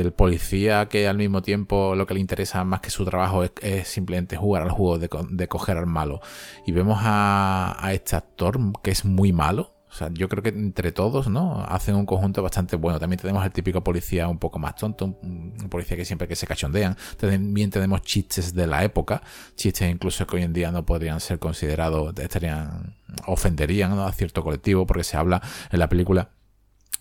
el 0.00 0.12
policía 0.12 0.88
que 0.88 1.06
al 1.06 1.18
mismo 1.18 1.42
tiempo 1.42 1.94
lo 1.94 2.06
que 2.06 2.14
le 2.14 2.20
interesa 2.20 2.64
más 2.64 2.80
que 2.80 2.90
su 2.90 3.04
trabajo 3.04 3.44
es, 3.44 3.88
simplemente 3.88 4.36
jugar 4.36 4.62
al 4.62 4.70
juego 4.70 4.98
de, 4.98 5.48
coger 5.48 5.76
al 5.76 5.86
malo. 5.86 6.20
Y 6.66 6.72
vemos 6.72 6.98
a, 7.02 7.90
este 7.92 8.16
actor 8.16 8.58
que 8.82 8.90
es 8.90 9.04
muy 9.04 9.32
malo. 9.32 9.74
O 9.90 9.94
sea, 9.94 10.08
yo 10.10 10.30
creo 10.30 10.42
que 10.42 10.48
entre 10.48 10.90
todos, 10.90 11.28
¿no? 11.28 11.62
Hacen 11.68 11.96
un 11.96 12.06
conjunto 12.06 12.42
bastante 12.42 12.76
bueno. 12.76 12.98
También 12.98 13.20
tenemos 13.20 13.44
el 13.44 13.52
típico 13.52 13.84
policía 13.84 14.26
un 14.26 14.38
poco 14.38 14.58
más 14.58 14.74
tonto, 14.76 15.04
un, 15.04 15.52
policía 15.68 15.98
que 15.98 16.06
siempre 16.06 16.26
que 16.26 16.34
se 16.34 16.46
cachondean. 16.46 16.96
También 17.18 17.70
tenemos 17.70 18.00
chistes 18.00 18.54
de 18.54 18.66
la 18.66 18.84
época, 18.84 19.22
chistes 19.54 19.90
incluso 19.90 20.26
que 20.26 20.36
hoy 20.36 20.42
en 20.44 20.54
día 20.54 20.70
no 20.70 20.86
podrían 20.86 21.20
ser 21.20 21.38
considerados, 21.38 22.14
estarían, 22.18 22.96
ofenderían 23.26 23.98
a 23.98 24.10
cierto 24.12 24.42
colectivo, 24.42 24.86
porque 24.86 25.04
se 25.04 25.18
habla 25.18 25.42
en 25.70 25.78
la 25.78 25.90
película 25.90 26.30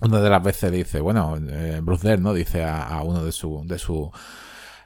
una 0.02 0.20
de 0.20 0.30
las 0.30 0.44
veces 0.44 0.72
dice, 0.72 1.00
bueno, 1.00 1.38
eh, 1.50 1.80
Bruce 1.82 2.08
Dern, 2.08 2.24
¿no? 2.24 2.34
Dice 2.34 2.64
a, 2.64 3.02
uno 3.04 3.24
de 3.24 3.32
su, 3.32 3.64
de 3.66 3.78
su, 3.78 4.12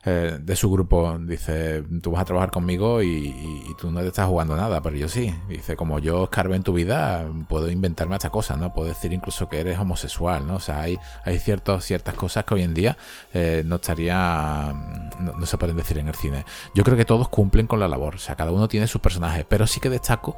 eh, 0.03 0.37
de 0.41 0.55
su 0.57 0.69
grupo, 0.69 1.17
dice, 1.19 1.83
tú 2.01 2.11
vas 2.11 2.21
a 2.21 2.25
trabajar 2.25 2.51
conmigo 2.51 3.01
y, 3.01 3.33
tú 3.79 3.91
no 3.91 4.01
te 4.01 4.07
estás 4.07 4.27
jugando 4.27 4.55
nada, 4.55 4.81
pero 4.81 4.95
yo 4.97 5.07
sí. 5.07 5.33
Dice, 5.47 5.75
como 5.75 5.99
yo 5.99 6.25
escarbe 6.25 6.55
en 6.55 6.63
tu 6.63 6.73
vida, 6.73 7.25
puedo 7.47 7.71
inventarme 7.71 8.15
esta 8.15 8.29
cosa, 8.29 8.57
¿no? 8.57 8.73
Puedo 8.73 8.89
decir 8.89 9.13
incluso 9.13 9.47
que 9.47 9.59
eres 9.61 9.79
homosexual, 9.79 10.45
¿no? 10.45 10.55
O 10.55 10.59
sea, 10.59 10.81
hay, 10.81 10.97
hay 11.23 11.39
ciertos, 11.39 11.85
ciertas 11.85 12.13
cosas 12.15 12.43
que 12.43 12.53
hoy 12.53 12.63
en 12.63 12.73
día 12.73 12.97
eh, 13.33 13.63
no 13.65 13.77
estaría, 13.77 14.73
no, 15.19 15.45
se 15.45 15.57
pueden 15.57 15.77
decir 15.77 15.97
en 15.97 16.09
el 16.09 16.15
cine. 16.15 16.45
Yo 16.73 16.83
creo 16.83 16.97
que 16.97 17.05
todos 17.05 17.29
cumplen 17.29 17.67
con 17.67 17.79
la 17.79 17.87
labor, 17.87 18.15
o 18.15 18.19
sea, 18.19 18.35
cada 18.35 18.51
uno 18.51 18.67
tiene 18.67 18.87
su 18.87 18.99
personaje, 18.99 19.45
pero 19.47 19.65
sí 19.65 19.79
que 19.79 19.89
destaco 19.89 20.35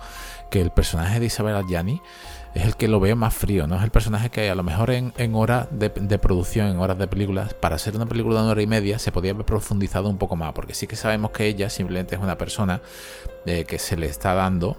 que 0.50 0.62
el 0.62 0.72
personaje 0.72 1.20
de 1.20 1.26
Isabel 1.26 1.56
Adjani 1.56 2.02
es 2.58 2.66
el 2.66 2.76
que 2.76 2.88
lo 2.88 3.00
veo 3.00 3.16
más 3.16 3.36
frío, 3.36 3.68
¿no? 3.68 3.76
Es 3.76 3.84
el 3.84 3.92
personaje 3.92 4.30
que 4.30 4.50
a 4.50 4.56
lo 4.56 4.64
mejor 4.64 4.90
en, 4.90 5.14
horas 5.36 5.68
de, 5.72 5.90
producción, 6.18 6.68
en 6.68 6.80
horas 6.80 6.98
de 6.98 7.08
películas, 7.08 7.54
para 7.54 7.78
ser 7.78 7.96
una 7.96 8.08
película 8.08 8.38
de 8.38 8.42
una 8.42 8.52
hora 8.52 8.62
y 8.62 8.68
media, 8.68 8.98
se 8.98 9.12
podía 9.12 9.32
haber 9.32 9.46
profundizado 9.46 10.10
un 10.10 10.18
poco 10.18 10.36
más, 10.36 10.54
porque 10.54 10.74
sí 10.74 10.88
que 10.88 10.96
sabemos 10.96 11.32
que 11.32 11.46
ella 11.46 11.70
simplemente 11.70 12.16
es 12.16 12.22
una 12.22 12.38
persona 12.38 12.82
eh, 13.46 13.66
que 13.66 13.78
se 13.78 13.96
le 13.96 14.08
está 14.08 14.34
dando 14.34 14.76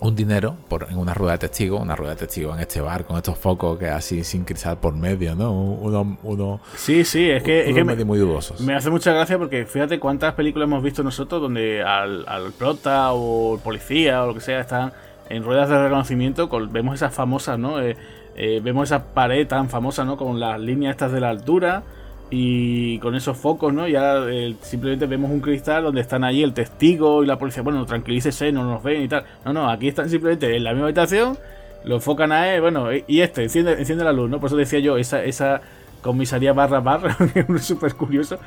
un 0.00 0.16
dinero 0.16 0.56
por, 0.68 0.86
en 0.90 0.98
una 0.98 1.12
rueda 1.12 1.32
de 1.32 1.38
testigo, 1.38 1.78
una 1.78 1.94
rueda 1.94 2.12
de 2.12 2.20
testigo 2.20 2.54
en 2.54 2.60
este 2.60 2.80
bar 2.80 3.04
con 3.04 3.16
estos 3.16 3.38
focos 3.38 3.78
que 3.78 3.88
así 3.88 4.24
sin 4.24 4.44
cristal 4.44 4.78
por 4.78 4.94
medio, 4.94 5.34
¿no? 5.34 5.52
Uno, 5.52 6.18
uno 6.22 6.60
sí, 6.74 7.04
sí, 7.04 7.30
es 7.30 7.42
que, 7.42 7.68
es 7.68 7.74
que 7.74 7.84
me, 7.84 8.02
muy 8.04 8.18
dudosos. 8.18 8.60
Me 8.60 8.74
hace 8.74 8.90
mucha 8.90 9.12
gracia 9.12 9.38
porque 9.38 9.66
fíjate 9.66 10.00
cuántas 10.00 10.34
películas 10.34 10.66
hemos 10.66 10.82
visto 10.82 11.02
nosotros 11.02 11.40
donde 11.40 11.82
al, 11.82 12.24
al 12.26 12.52
prota 12.52 13.12
o 13.12 13.54
el 13.54 13.60
policía 13.60 14.22
o 14.24 14.28
lo 14.28 14.34
que 14.34 14.40
sea 14.40 14.60
están 14.60 14.92
en 15.28 15.42
ruedas 15.42 15.68
de 15.68 15.82
reconocimiento 15.82 16.48
vemos 16.70 16.96
esas 16.96 17.14
famosas, 17.14 17.58
¿no? 17.58 17.80
Eh, 17.80 17.96
eh, 18.36 18.60
vemos 18.62 18.88
esa 18.88 19.14
pared 19.14 19.46
tan 19.46 19.68
famosa, 19.68 20.04
¿no? 20.04 20.16
Con 20.16 20.40
las 20.40 20.60
líneas 20.60 20.92
estas 20.92 21.12
de 21.12 21.20
la 21.20 21.30
altura 21.30 21.82
y 22.30 22.98
con 22.98 23.14
esos 23.14 23.36
focos, 23.36 23.72
¿no? 23.72 23.86
Ya 23.86 24.16
eh, 24.28 24.56
simplemente 24.60 25.06
vemos 25.06 25.30
un 25.30 25.40
cristal 25.40 25.84
donde 25.84 26.00
están 26.00 26.24
allí 26.24 26.42
el 26.42 26.52
testigo 26.52 27.22
y 27.22 27.26
la 27.26 27.38
policía, 27.38 27.62
bueno, 27.62 27.84
tranquilícese, 27.86 28.50
no 28.52 28.64
nos 28.64 28.82
ven 28.82 29.02
y 29.02 29.08
tal. 29.08 29.24
No, 29.44 29.52
no, 29.52 29.70
aquí 29.70 29.88
están 29.88 30.10
simplemente 30.10 30.56
en 30.56 30.64
la 30.64 30.72
misma 30.72 30.86
habitación, 30.86 31.38
lo 31.84 31.96
enfocan 31.96 32.32
a 32.32 32.52
él, 32.52 32.60
bueno, 32.60 32.88
y 32.92 33.20
este, 33.20 33.44
enciende, 33.44 33.72
enciende 33.72 34.04
la 34.04 34.12
luz, 34.12 34.30
¿no? 34.30 34.40
Por 34.40 34.48
eso 34.48 34.56
decía 34.56 34.80
yo, 34.80 34.96
esa, 34.96 35.22
esa 35.22 35.60
comisaría 36.02 36.52
barra 36.52 36.80
barra, 36.80 37.16
es 37.34 37.64
súper 37.64 37.94
curioso. 37.94 38.38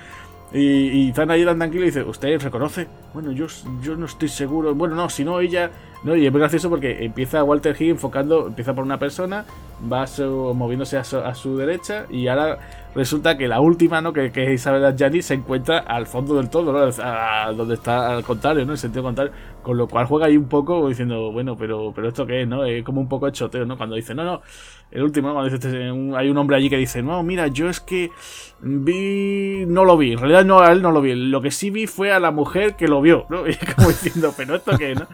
Y, 0.53 1.09
están 1.09 1.29
ahí 1.29 1.43
tan 1.43 1.61
y 1.73 1.77
dice, 1.77 2.03
¿usted 2.03 2.41
reconoce? 2.41 2.87
Bueno, 3.13 3.31
yo, 3.31 3.47
yo 3.81 3.95
no 3.95 4.05
estoy 4.05 4.29
seguro. 4.29 4.73
Bueno, 4.73 4.95
no, 4.95 5.09
si 5.09 5.25
no, 5.25 5.39
ella 5.39 5.71
no, 6.03 6.15
y 6.15 6.25
es 6.25 6.31
muy 6.31 6.39
gracioso 6.39 6.69
porque 6.69 7.03
empieza 7.03 7.43
Walter 7.43 7.75
Hill 7.77 7.91
enfocando, 7.91 8.47
empieza 8.47 8.73
por 8.73 8.83
una 8.83 8.99
persona, 8.99 9.45
va 9.91 10.05
moviéndose 10.53 10.97
a 10.97 11.03
su, 11.03 11.57
derecha 11.57 12.05
y 12.09 12.27
ahora 12.27 12.59
resulta 12.93 13.37
que 13.37 13.47
la 13.47 13.59
última, 13.59 13.99
¿no? 13.99 14.13
Que, 14.13 14.31
que 14.31 14.45
es 14.45 14.61
Isabel 14.61 14.85
Adjani, 14.85 15.21
se 15.21 15.33
encuentra 15.33 15.79
al 15.79 16.05
fondo 16.05 16.35
del 16.35 16.49
todo, 16.49 16.71
¿no? 16.71 17.53
donde 17.55 17.73
está 17.73 18.15
al 18.15 18.23
contrario, 18.23 18.65
¿no? 18.65 18.73
En 18.73 18.77
sentido 18.77 19.03
contrario. 19.03 19.33
Con 19.67 19.75
lo 19.75 19.85
cual 19.89 20.05
juega 20.05 20.27
ahí 20.27 20.37
un 20.37 20.47
poco 20.47 20.87
diciendo, 20.87 21.29
bueno, 21.33 21.57
pero, 21.57 21.91
pero 21.93 22.07
esto 22.07 22.25
qué 22.25 22.43
es, 22.43 22.47
¿no? 22.47 22.63
Es 22.63 22.85
como 22.85 23.01
un 23.01 23.09
poco 23.09 23.25
de 23.25 23.33
choteo, 23.33 23.65
¿no? 23.65 23.75
Cuando 23.75 23.97
dice, 23.97 24.15
no, 24.15 24.23
no, 24.23 24.41
el 24.91 25.03
último, 25.03 25.33
cuando 25.33 25.51
dice, 25.51 25.67
este, 25.67 26.15
hay 26.15 26.29
un 26.29 26.37
hombre 26.37 26.55
allí 26.55 26.69
que 26.69 26.77
dice, 26.77 27.03
no, 27.03 27.21
mira, 27.21 27.47
yo 27.47 27.69
es 27.69 27.81
que 27.81 28.09
vi, 28.61 29.65
no 29.67 29.83
lo 29.83 29.97
vi, 29.97 30.13
en 30.13 30.19
realidad 30.19 30.45
no, 30.45 30.61
a 30.61 30.71
él 30.71 30.81
no 30.81 30.93
lo 30.93 31.01
vi, 31.01 31.15
lo 31.15 31.41
que 31.41 31.51
sí 31.51 31.69
vi 31.69 31.85
fue 31.85 32.13
a 32.13 32.21
la 32.21 32.31
mujer 32.31 32.77
que 32.77 32.87
lo 32.87 33.01
vio, 33.01 33.25
¿no? 33.29 33.45
Y 33.49 33.57
como 33.57 33.89
diciendo, 33.89 34.33
pero 34.37 34.55
esto 34.55 34.77
qué, 34.77 34.95
¿no? 34.95 35.05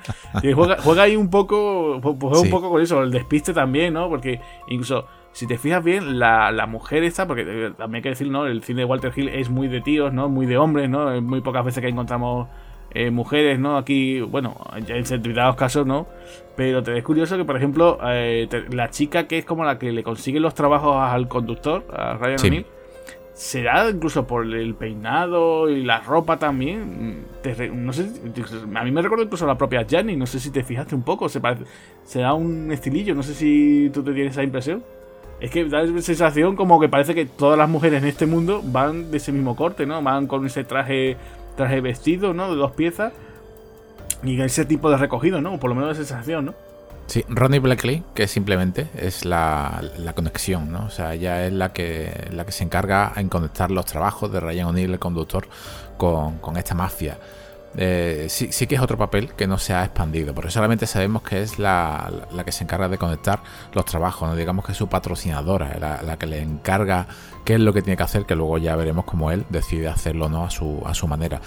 Y 0.43 0.53
juega, 0.53 0.77
juega 0.79 1.01
ahí 1.01 1.15
un 1.15 1.31
poco, 1.31 1.99
juega 1.99 2.39
un 2.39 2.51
poco 2.51 2.69
con 2.69 2.79
eso, 2.79 3.01
el 3.01 3.09
despiste 3.09 3.55
también, 3.55 3.95
¿no? 3.95 4.07
Porque 4.07 4.39
incluso 4.67 5.07
si 5.31 5.47
te 5.47 5.57
fijas 5.57 5.83
bien, 5.83 6.19
la, 6.19 6.51
la, 6.51 6.67
mujer 6.67 7.03
esta, 7.03 7.25
porque 7.25 7.41
eh, 7.41 7.71
también 7.75 7.95
hay 7.95 8.01
que 8.03 8.09
decir, 8.09 8.29
¿no? 8.29 8.45
El 8.45 8.61
cine 8.61 8.81
de 8.81 8.85
Walter 8.85 9.11
Hill 9.15 9.29
es 9.29 9.49
muy 9.49 9.67
de 9.67 9.81
tíos, 9.81 10.13
¿no? 10.13 10.29
Muy 10.29 10.45
de 10.45 10.59
hombres, 10.59 10.87
¿no? 10.91 11.19
Muy 11.23 11.41
pocas 11.41 11.65
veces 11.65 11.81
que 11.81 11.89
encontramos 11.89 12.47
eh, 12.93 13.11
mujeres, 13.11 13.59
¿no? 13.59 13.77
Aquí, 13.77 14.21
bueno, 14.21 14.55
en 14.75 14.85
determinados 14.85 15.55
casos, 15.55 15.85
¿no? 15.85 16.07
Pero 16.55 16.83
te 16.83 16.97
es 16.97 17.03
curioso 17.03 17.37
que, 17.37 17.45
por 17.45 17.57
ejemplo, 17.57 17.97
eh, 18.05 18.47
la 18.71 18.89
chica 18.89 19.27
que 19.27 19.39
es 19.39 19.45
como 19.45 19.63
la 19.63 19.79
que 19.79 19.91
le 19.91 20.03
consigue 20.03 20.39
los 20.39 20.53
trabajos 20.53 20.95
al 20.97 21.27
conductor, 21.27 21.83
a 21.91 22.13
Ryan 22.15 22.39
O'Neill, 22.39 22.65
será 23.33 23.89
incluso 23.89 24.27
por 24.27 24.45
el 24.45 24.75
peinado 24.75 25.69
y 25.69 25.83
la 25.83 25.99
ropa 26.01 26.37
también. 26.37 27.25
no 27.73 27.93
sé, 27.93 28.09
a 28.75 28.83
mí 28.83 28.91
me 28.91 29.01
recuerda 29.01 29.25
incluso 29.25 29.45
a 29.45 29.47
la 29.47 29.57
propia 29.57 29.85
Jenny, 29.87 30.15
no 30.15 30.27
sé 30.27 30.39
si 30.39 30.51
te 30.51 30.63
fijaste 30.63 30.93
un 30.93 31.03
poco, 31.03 31.27
se, 31.29 31.41
parece, 31.41 31.65
se 32.03 32.19
da 32.19 32.33
un 32.33 32.71
estilillo, 32.71 33.15
no 33.15 33.23
sé 33.23 33.33
si 33.33 33.89
tú 33.93 34.03
te 34.03 34.13
tienes 34.13 34.33
esa 34.33 34.43
impresión. 34.43 34.83
Es 35.39 35.51
que 35.51 35.65
da 35.65 35.83
la 35.83 36.01
sensación 36.01 36.55
como 36.55 36.79
que 36.79 36.87
parece 36.87 37.13
que 37.13 37.25
todas 37.25 37.57
las 37.57 37.67
mujeres 37.67 38.01
en 38.01 38.07
este 38.07 38.25
mundo 38.25 38.61
van 38.63 39.11
de 39.11 39.17
ese 39.17 39.33
mismo 39.33 39.55
corte, 39.57 39.85
¿no? 39.85 40.01
Van 40.01 40.25
con 40.27 40.45
ese 40.45 40.63
traje, 40.63 41.17
traje 41.55 41.81
vestido, 41.81 42.33
¿no? 42.33 42.49
De 42.49 42.55
dos 42.55 42.71
piezas. 42.71 43.13
Y 44.23 44.39
ese 44.41 44.65
tipo 44.65 44.89
de 44.89 44.97
recogido, 44.97 45.41
¿no? 45.41 45.59
Por 45.59 45.69
lo 45.69 45.75
menos 45.75 45.97
de 45.97 46.05
sensación, 46.05 46.45
¿no? 46.45 46.53
Sí, 47.07 47.25
Ronnie 47.27 47.59
Blackley, 47.59 48.03
que 48.15 48.27
simplemente 48.27 48.87
es 48.95 49.25
la, 49.25 49.81
conexión, 50.15 50.71
¿no? 50.71 50.85
O 50.85 50.89
sea, 50.89 51.13
ella 51.13 51.45
es 51.45 51.51
la 51.51 51.73
que, 51.73 52.29
la 52.31 52.45
que 52.45 52.53
se 52.53 52.63
encarga 52.63 53.11
en 53.17 53.27
conectar 53.27 53.71
los 53.71 53.85
trabajos 53.85 54.31
de 54.31 54.39
Ryan 54.39 54.67
O'Neill, 54.67 54.91
el 54.91 54.99
conductor, 54.99 55.47
con, 55.97 56.37
con 56.37 56.55
esta 56.55 56.75
mafia. 56.75 57.17
Eh, 57.75 58.27
sí, 58.29 58.49
sí, 58.51 58.67
que 58.67 58.75
es 58.75 58.81
otro 58.81 58.97
papel 58.97 59.33
que 59.33 59.47
no 59.47 59.57
se 59.57 59.73
ha 59.73 59.83
expandido, 59.83 60.33
porque 60.33 60.51
solamente 60.51 60.85
sabemos 60.85 61.23
que 61.23 61.41
es 61.41 61.57
la, 61.57 62.11
que 62.45 62.51
se 62.51 62.63
encarga 62.63 62.87
de 62.87 62.97
conectar 62.97 63.41
los 63.73 63.85
trabajos, 63.85 64.29
¿no? 64.29 64.35
digamos 64.35 64.65
que 64.65 64.73
es 64.73 64.77
su 64.77 64.87
patrocinadora, 64.87 66.01
la, 66.03 66.17
que 66.17 66.27
le 66.27 66.41
encarga 66.41 67.07
qué 67.45 67.55
es 67.55 67.59
lo 67.59 67.73
que 67.73 67.81
tiene 67.81 67.97
que 67.97 68.03
hacer, 68.03 68.25
que 68.25 68.35
luego 68.35 68.57
ya 68.57 68.75
veremos 68.75 69.05
cómo 69.05 69.31
él 69.31 69.45
decide 69.49 69.87
hacerlo 69.87 70.29
¿no? 70.29 70.45
a, 70.45 70.49
su, 70.49 70.83
a 70.85 70.93
su 70.93 71.07
manera. 71.07 71.41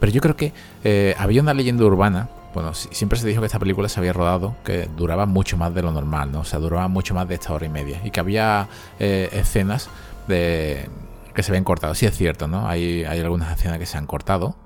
Pero 0.00 0.12
yo 0.12 0.20
creo 0.20 0.36
que 0.36 0.52
eh, 0.82 1.14
había 1.18 1.42
una 1.42 1.54
leyenda 1.54 1.84
urbana, 1.84 2.28
bueno, 2.52 2.74
siempre 2.74 3.16
se 3.16 3.28
dijo 3.28 3.40
que 3.40 3.46
esta 3.46 3.60
película 3.60 3.88
se 3.88 4.00
había 4.00 4.12
rodado, 4.12 4.56
que 4.64 4.88
duraba 4.96 5.26
mucho 5.26 5.56
más 5.56 5.72
de 5.72 5.82
lo 5.82 5.92
normal, 5.92 6.32
¿no? 6.32 6.40
O 6.40 6.44
sea, 6.44 6.58
duraba 6.58 6.88
mucho 6.88 7.14
más 7.14 7.28
de 7.28 7.34
esta 7.34 7.52
hora 7.52 7.66
y 7.66 7.68
media, 7.68 8.00
y 8.02 8.10
que 8.10 8.18
había 8.18 8.66
eh, 8.98 9.28
escenas 9.32 9.88
de 10.26 10.88
que 11.32 11.44
se 11.44 11.52
habían 11.52 11.62
cortado. 11.62 11.94
Sí 11.94 12.06
es 12.06 12.16
cierto, 12.16 12.48
¿no? 12.48 12.66
Hay, 12.66 13.04
hay 13.04 13.20
algunas 13.20 13.56
escenas 13.56 13.78
que 13.78 13.86
se 13.86 13.98
han 13.98 14.06
cortado, 14.06 14.56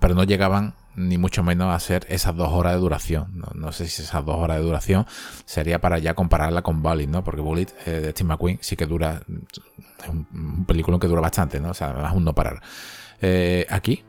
Pero 0.00 0.14
no 0.14 0.24
llegaban 0.24 0.74
ni 0.96 1.18
mucho 1.18 1.42
menos 1.42 1.74
a 1.74 1.80
ser 1.80 2.06
esas 2.08 2.36
dos 2.36 2.52
horas 2.52 2.74
de 2.74 2.80
duración. 2.80 3.44
No, 3.54 3.72
sé 3.72 3.88
si 3.88 4.02
esas 4.02 4.24
dos 4.24 4.36
horas 4.36 4.58
de 4.58 4.62
duración 4.62 5.06
sería 5.44 5.80
para 5.80 5.98
ya 5.98 6.14
compararla 6.14 6.62
con 6.62 6.82
Bullet, 6.82 7.06
¿no? 7.06 7.24
Porque 7.24 7.40
Bullet 7.40 7.66
eh, 7.86 7.90
de 7.90 8.10
Steve 8.10 8.28
McQueen 8.28 8.58
sí 8.60 8.76
que 8.76 8.86
dura, 8.86 9.22
es 10.02 10.08
un, 10.08 10.64
película 10.66 10.98
que 10.98 11.08
dura 11.08 11.20
bastante, 11.20 11.60
¿no? 11.60 11.70
O 11.70 11.74
sea, 11.74 11.90
además 11.90 12.14
un 12.14 12.24
no 12.24 12.34
parar. 12.34 12.62
Eh, 13.20 13.66
aquí 13.70 14.04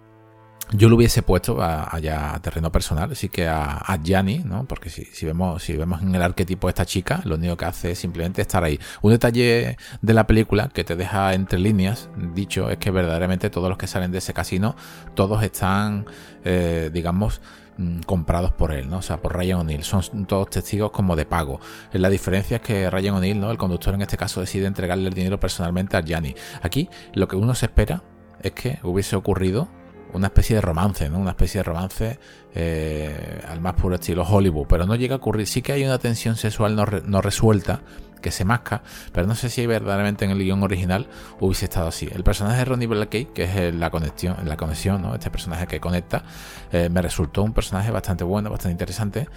yo 0.72 0.90
lo 0.90 0.96
hubiese 0.96 1.22
puesto 1.22 1.62
allá 1.62 2.34
a, 2.34 2.40
terreno 2.42 2.72
personal, 2.72 3.12
así 3.12 3.30
que 3.30 3.48
a, 3.48 3.78
a 3.78 4.02
Gianni, 4.02 4.40
¿no? 4.40 4.66
Porque 4.66 4.90
si, 4.90 5.06
si, 5.06 5.26
vemos, 5.26 5.62
si 5.64 5.74
vemos 5.74 6.02
en 6.02 6.16
el 6.16 6.22
arquetipo 6.22 6.68
de 6.68 6.70
esta 6.70 6.86
chica, 6.86 7.22
lo 7.24 7.36
único 7.36 7.56
que 7.56 7.66
hace 7.66 7.92
es 7.92 8.00
simplemente 8.00 8.42
estar 8.42 8.64
ahí. 8.64 8.80
Un 9.02 9.12
detalle 9.12 9.78
de 10.02 10.14
la 10.14 10.26
película 10.26 10.70
que 10.70 10.84
te 10.84 10.96
deja 10.96 11.34
entre 11.34 11.60
líneas, 11.60 12.10
dicho, 12.34 12.70
es 12.70 12.78
que 12.78 12.90
verdaderamente 12.90 13.50
todos 13.50 13.70
los 13.70 13.78
que 13.78 13.88
salen 13.88 14.12
de 14.12 14.18
ese 14.18 14.34
casino, 14.34 14.76
todos 15.14 15.44
están, 15.44 16.06
eh, 16.44 16.90
digamos, 16.92 17.42
mm, 17.78 18.00
comprados 18.02 18.52
por 18.52 18.72
él, 18.72 18.90
¿no? 18.90 18.98
O 18.98 19.02
sea, 19.04 19.22
por 19.22 19.36
Ryan 19.38 19.60
O'Neill. 19.60 19.84
Son 19.84 20.26
todos 20.26 20.50
testigos 20.50 20.90
como 20.90 21.16
de 21.16 21.26
pago. 21.26 21.60
La 21.94 22.10
diferencia 22.10 22.58
es 22.58 22.64
que 22.64 22.90
Ryan 22.90 23.16
O'Neill, 23.16 23.40
¿no? 23.40 23.52
El 23.52 23.58
conductor 23.58 23.94
en 23.94 24.02
este 24.02 24.18
caso 24.18 24.42
decide 24.42 24.66
entregarle 24.66 25.08
el 25.08 25.14
dinero 25.14 25.40
personalmente 25.40 25.96
a 25.96 26.02
Gianni. 26.02 26.36
Aquí 26.64 26.90
lo 27.14 27.28
que 27.28 27.36
uno 27.36 27.54
se 27.54 27.68
espera 27.68 28.04
es 28.42 28.52
que 28.54 28.80
hubiese 28.84 29.16
ocurrido 29.16 29.70
una 30.16 30.28
especie 30.28 30.56
de 30.56 30.62
romance, 30.62 31.10
¿no? 31.10 31.20
Una 31.20 31.32
especie 31.32 31.60
de 31.60 31.64
romance 31.64 32.20
eh, 32.54 33.42
al 33.48 33.62
más 33.62 33.74
puro 33.74 33.96
estilo 33.96 34.24
Hollywood, 34.24 34.68
pero 34.68 34.86
no 34.86 34.96
llega 34.96 35.16
a 35.16 35.18
ocurrir. 35.18 35.48
Sí 35.48 35.62
que 35.62 35.74
hay 35.74 35.84
una 35.84 36.00
tensión 36.00 36.36
sexual 36.36 36.76
no, 36.76 37.22
resuelta 37.22 37.82
que 38.22 38.32
se 38.32 38.44
masca, 38.44 38.82
pero 39.14 39.28
no 39.28 39.36
sé 39.36 39.50
si 39.50 39.68
verdaderamente 39.68 40.26
en 40.26 40.32
el 40.32 40.40
guion 40.40 40.64
original 40.64 41.08
hubiese 41.40 41.66
estado 41.66 41.88
así. 41.88 42.10
El 42.12 42.24
personaje 42.24 42.60
de 42.60 42.66
Ronnie 42.66 42.88
Blackey, 42.88 43.26
que 43.26 43.44
es 43.44 43.76
la 43.76 43.92
conexión, 43.92 44.38
la 44.46 44.58
conexión, 44.58 45.02
¿no? 45.02 45.14
Este 45.14 45.30
personaje 45.30 45.68
que 45.68 45.80
conecta, 45.80 46.24
eh, 46.72 46.90
me 46.90 47.02
resultó 47.02 47.44
un 47.44 47.54
personaje 47.54 47.92
bastante 47.92 48.24
bueno, 48.24 48.50
bastante 48.50 48.72
interesante. 48.72 49.28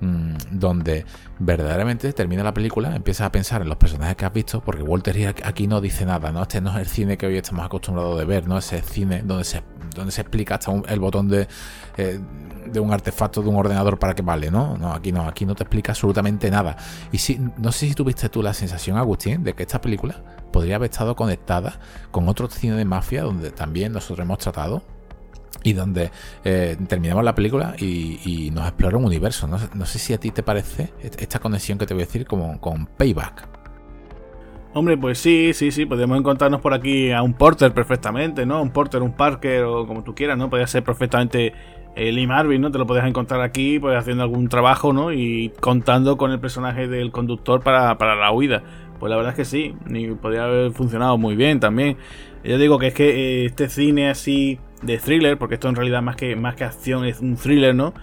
Mm, 0.00 0.34
donde 0.50 1.06
verdaderamente 1.38 2.12
termina 2.12 2.42
la 2.42 2.52
película, 2.52 2.94
empiezas 2.94 3.26
a 3.26 3.32
pensar 3.32 3.62
en 3.62 3.68
los 3.68 3.78
personajes 3.78 4.16
que 4.16 4.24
has 4.24 4.32
visto, 4.32 4.60
porque 4.60 4.82
Walter 4.82 5.16
Hill 5.16 5.34
aquí 5.44 5.66
no 5.66 5.80
dice 5.80 6.04
nada, 6.04 6.32
¿no? 6.32 6.42
Este 6.42 6.60
no 6.60 6.70
es 6.70 6.76
el 6.76 6.86
cine 6.86 7.16
que 7.16 7.26
hoy 7.26 7.36
estamos 7.36 7.64
acostumbrados 7.64 8.18
de 8.18 8.24
ver, 8.24 8.46
¿no? 8.46 8.58
Ese 8.58 8.82
cine 8.82 9.22
donde 9.24 9.44
se, 9.44 9.62
donde 9.94 10.12
se 10.12 10.20
explica 10.20 10.56
hasta 10.56 10.72
el 10.88 11.00
botón 11.00 11.28
de, 11.28 11.48
eh, 11.96 12.20
de 12.66 12.80
un 12.80 12.92
artefacto 12.92 13.40
de 13.40 13.48
un 13.48 13.56
ordenador 13.56 13.98
para 13.98 14.14
qué 14.14 14.22
vale, 14.22 14.50
¿no? 14.50 14.76
No, 14.76 14.92
aquí 14.92 15.12
no, 15.12 15.26
aquí 15.26 15.46
no 15.46 15.54
te 15.54 15.62
explica 15.62 15.92
absolutamente 15.92 16.50
nada. 16.50 16.76
Y 17.12 17.18
si, 17.18 17.40
no 17.56 17.72
sé 17.72 17.88
si 17.88 17.94
tuviste 17.94 18.28
tú 18.28 18.42
la 18.42 18.52
sensación, 18.52 18.98
Agustín, 18.98 19.44
de 19.44 19.54
que 19.54 19.62
esta 19.62 19.80
película 19.80 20.22
podría 20.52 20.76
haber 20.76 20.90
estado 20.90 21.16
conectada 21.16 21.78
con 22.10 22.28
otro 22.28 22.48
cine 22.48 22.74
de 22.76 22.84
mafia 22.84 23.22
donde 23.22 23.52
también 23.52 23.92
nosotros 23.92 24.24
hemos 24.24 24.38
tratado 24.38 24.82
y 25.64 25.72
donde 25.72 26.12
eh, 26.44 26.76
terminamos 26.86 27.24
la 27.24 27.34
película 27.34 27.74
y, 27.76 28.50
nos 28.52 28.68
explora 28.68 28.96
un 28.96 29.06
universo. 29.06 29.48
No, 29.48 29.86
sé 29.86 29.98
si 29.98 30.12
a 30.12 30.18
ti 30.18 30.30
te 30.30 30.44
parece 30.44 30.92
esta 31.02 31.40
conexión 31.40 31.78
que 31.78 31.86
te 31.86 31.94
voy 31.94 32.04
a 32.04 32.06
decir 32.06 32.26
como 32.26 32.60
con 32.60 32.86
Payback. 32.86 33.48
Hombre, 34.74 34.96
pues 34.96 35.18
sí, 35.18 35.52
sí, 35.54 35.70
sí, 35.70 35.86
podemos 35.86 36.18
encontrarnos 36.18 36.60
por 36.60 36.74
aquí 36.74 37.10
a 37.10 37.22
un 37.22 37.32
Porter 37.32 37.72
perfectamente, 37.72 38.44
¿no? 38.44 38.60
Un 38.60 38.70
Porter, 38.70 39.02
un 39.02 39.12
Parker 39.12 39.64
o 39.64 39.86
como 39.86 40.04
tú 40.04 40.14
quieras, 40.14 40.36
¿no? 40.36 40.50
Podría 40.50 40.66
ser 40.66 40.82
perfectamente 40.84 41.52
eh, 41.94 42.12
Lee 42.12 42.26
Marvin, 42.26 42.60
¿no? 42.60 42.70
Te 42.70 42.78
lo 42.78 42.86
podías 42.86 43.06
encontrar 43.06 43.40
aquí, 43.40 43.78
pues 43.78 43.96
haciendo 43.96 44.24
algún 44.24 44.48
trabajo, 44.48 44.92
¿no? 44.92 45.12
Y 45.12 45.52
contando 45.60 46.16
con 46.16 46.32
el 46.32 46.40
personaje 46.40 46.88
del 46.88 47.12
conductor 47.12 47.62
para, 47.62 47.96
para 47.98 48.16
la 48.16 48.32
huida. 48.32 48.62
Pues 48.98 49.10
la 49.10 49.16
verdad 49.16 49.32
es 49.32 49.36
que 49.36 49.44
sí, 49.44 49.74
y 49.88 50.08
podría 50.14 50.44
haber 50.44 50.72
funcionado 50.72 51.18
muy 51.18 51.36
bien 51.36 51.60
también. 51.60 51.96
Yo 52.42 52.58
digo 52.58 52.78
que 52.78 52.88
es 52.88 52.94
que 52.94 53.10
eh, 53.10 53.44
este 53.46 53.68
cine 53.68 54.10
así 54.10 54.58
de 54.84 54.98
thriller, 54.98 55.38
porque 55.38 55.54
esto 55.54 55.68
en 55.68 55.76
realidad 55.76 56.02
más 56.02 56.16
que, 56.16 56.36
más 56.36 56.54
que 56.54 56.64
acción 56.64 57.04
es 57.04 57.20
un 57.20 57.36
thriller, 57.36 57.74
¿no? 57.74 57.94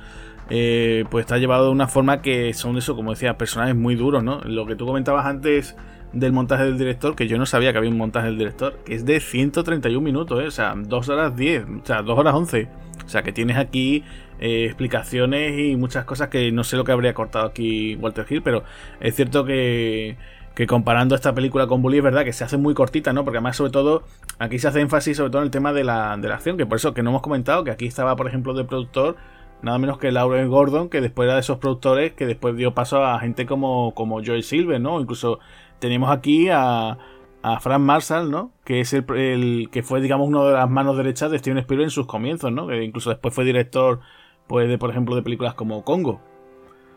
Eh, 0.50 1.06
pues 1.10 1.24
está 1.24 1.38
llevado 1.38 1.66
de 1.66 1.72
una 1.72 1.88
forma 1.88 2.22
que 2.22 2.54
son 2.54 2.78
eso, 2.78 2.96
como 2.96 3.12
decía, 3.12 3.38
personajes 3.38 3.76
muy 3.76 3.96
duros, 3.96 4.24
¿no? 4.24 4.42
Lo 4.42 4.66
que 4.66 4.76
tú 4.76 4.86
comentabas 4.86 5.26
antes 5.26 5.76
del 6.14 6.34
montaje 6.34 6.66
del 6.66 6.78
director, 6.78 7.16
que 7.16 7.28
yo 7.28 7.38
no 7.38 7.46
sabía 7.46 7.72
que 7.72 7.78
había 7.78 7.90
un 7.90 7.98
montaje 7.98 8.28
del 8.28 8.38
director, 8.38 8.80
que 8.84 8.96
es 8.96 9.06
de 9.06 9.20
131 9.20 10.04
minutos, 10.04 10.42
¿eh? 10.42 10.48
o 10.48 10.52
sea, 10.52 10.74
2 10.76 11.10
horas 11.10 11.36
10, 11.36 11.64
o 11.84 11.86
sea, 11.86 12.02
2 12.02 12.20
horas 12.20 12.34
11. 12.34 12.68
O 13.06 13.10
sea, 13.10 13.24
que 13.24 13.32
tienes 13.32 13.58
aquí 13.58 14.04
eh, 14.40 14.66
explicaciones 14.66 15.58
y 15.58 15.76
muchas 15.76 16.06
cosas 16.06 16.30
que 16.30 16.52
no 16.52 16.64
sé 16.64 16.76
lo 16.78 16.84
que 16.84 16.92
habría 16.92 17.14
cortado 17.14 17.46
aquí 17.46 17.96
Walter 17.96 18.26
Hill, 18.30 18.42
pero 18.42 18.64
es 19.00 19.16
cierto 19.16 19.46
que 19.46 20.18
que 20.56 20.68
comparando 20.68 21.16
esta 21.16 21.34
película 21.34 21.68
con 21.68 21.82
Bully 21.82 21.98
es 21.98 22.04
verdad 22.04 22.26
que 22.26 22.34
se 22.34 22.44
hace 22.44 22.58
muy 22.58 22.74
cortita, 22.74 23.14
¿no? 23.14 23.24
Porque 23.24 23.38
además, 23.38 23.58
sobre 23.58 23.72
todo, 23.72 24.04
aquí 24.40 24.60
se 24.60 24.68
hace 24.68 24.82
énfasis 24.82 25.18
sobre 25.18 25.32
todo 25.32 25.42
en 25.42 25.46
el 25.46 25.52
tema 25.52 25.74
de 25.74 25.84
la, 25.84 26.18
de 26.18 26.28
la 26.28 26.36
acción, 26.36 26.58
que 26.58 26.66
por 26.66 26.78
eso 26.78 26.94
que 26.94 27.04
no 27.04 27.12
hemos 27.12 27.22
comentado 27.22 27.64
que 27.64 27.72
aquí 27.72 27.86
estaba, 27.86 28.16
por 28.16 28.28
ejemplo, 28.28 28.54
de 28.54 28.66
productor 28.66 29.16
nada 29.62 29.78
menos 29.78 29.98
que 29.98 30.12
Lauren 30.12 30.50
Gordon, 30.50 30.90
que 30.90 31.02
después 31.02 31.26
era 31.28 31.36
de 31.36 31.42
esos 31.42 31.58
productores 31.60 32.14
que 32.14 32.26
después 32.26 32.56
dio 32.56 32.74
paso 32.74 33.04
a 33.04 33.20
gente 33.20 33.46
como, 33.46 33.94
como 33.94 34.22
Joy 34.22 34.42
Silver, 34.42 34.82
¿no? 34.82 35.00
Incluso 35.00 35.40
tenemos 35.80 36.10
aquí 36.12 36.50
a, 36.50 36.98
a 37.44 37.60
Frank 37.60 37.82
Marshall, 37.82 38.32
¿no? 38.32 38.52
Que 38.64 38.82
es 38.82 38.94
el, 38.94 39.06
el, 39.16 39.70
que 39.72 39.84
fue, 39.84 40.02
digamos, 40.02 40.28
una 40.28 40.44
de 40.46 40.54
las 40.54 40.70
manos 40.70 40.98
derechas 40.98 41.32
de 41.32 41.40
Steven 41.40 41.60
Spielberg 41.60 41.88
en 41.88 41.92
sus 41.92 42.08
comienzos, 42.08 42.52
¿no? 42.52 42.68
Que 42.68 42.84
incluso 42.84 43.10
después 43.10 43.34
fue 43.34 43.46
director, 43.46 44.00
pues, 44.48 44.68
de, 44.68 44.78
por 44.78 44.90
ejemplo, 44.90 45.16
de 45.16 45.22
películas 45.22 45.54
como 45.54 45.84
Congo, 45.84 46.22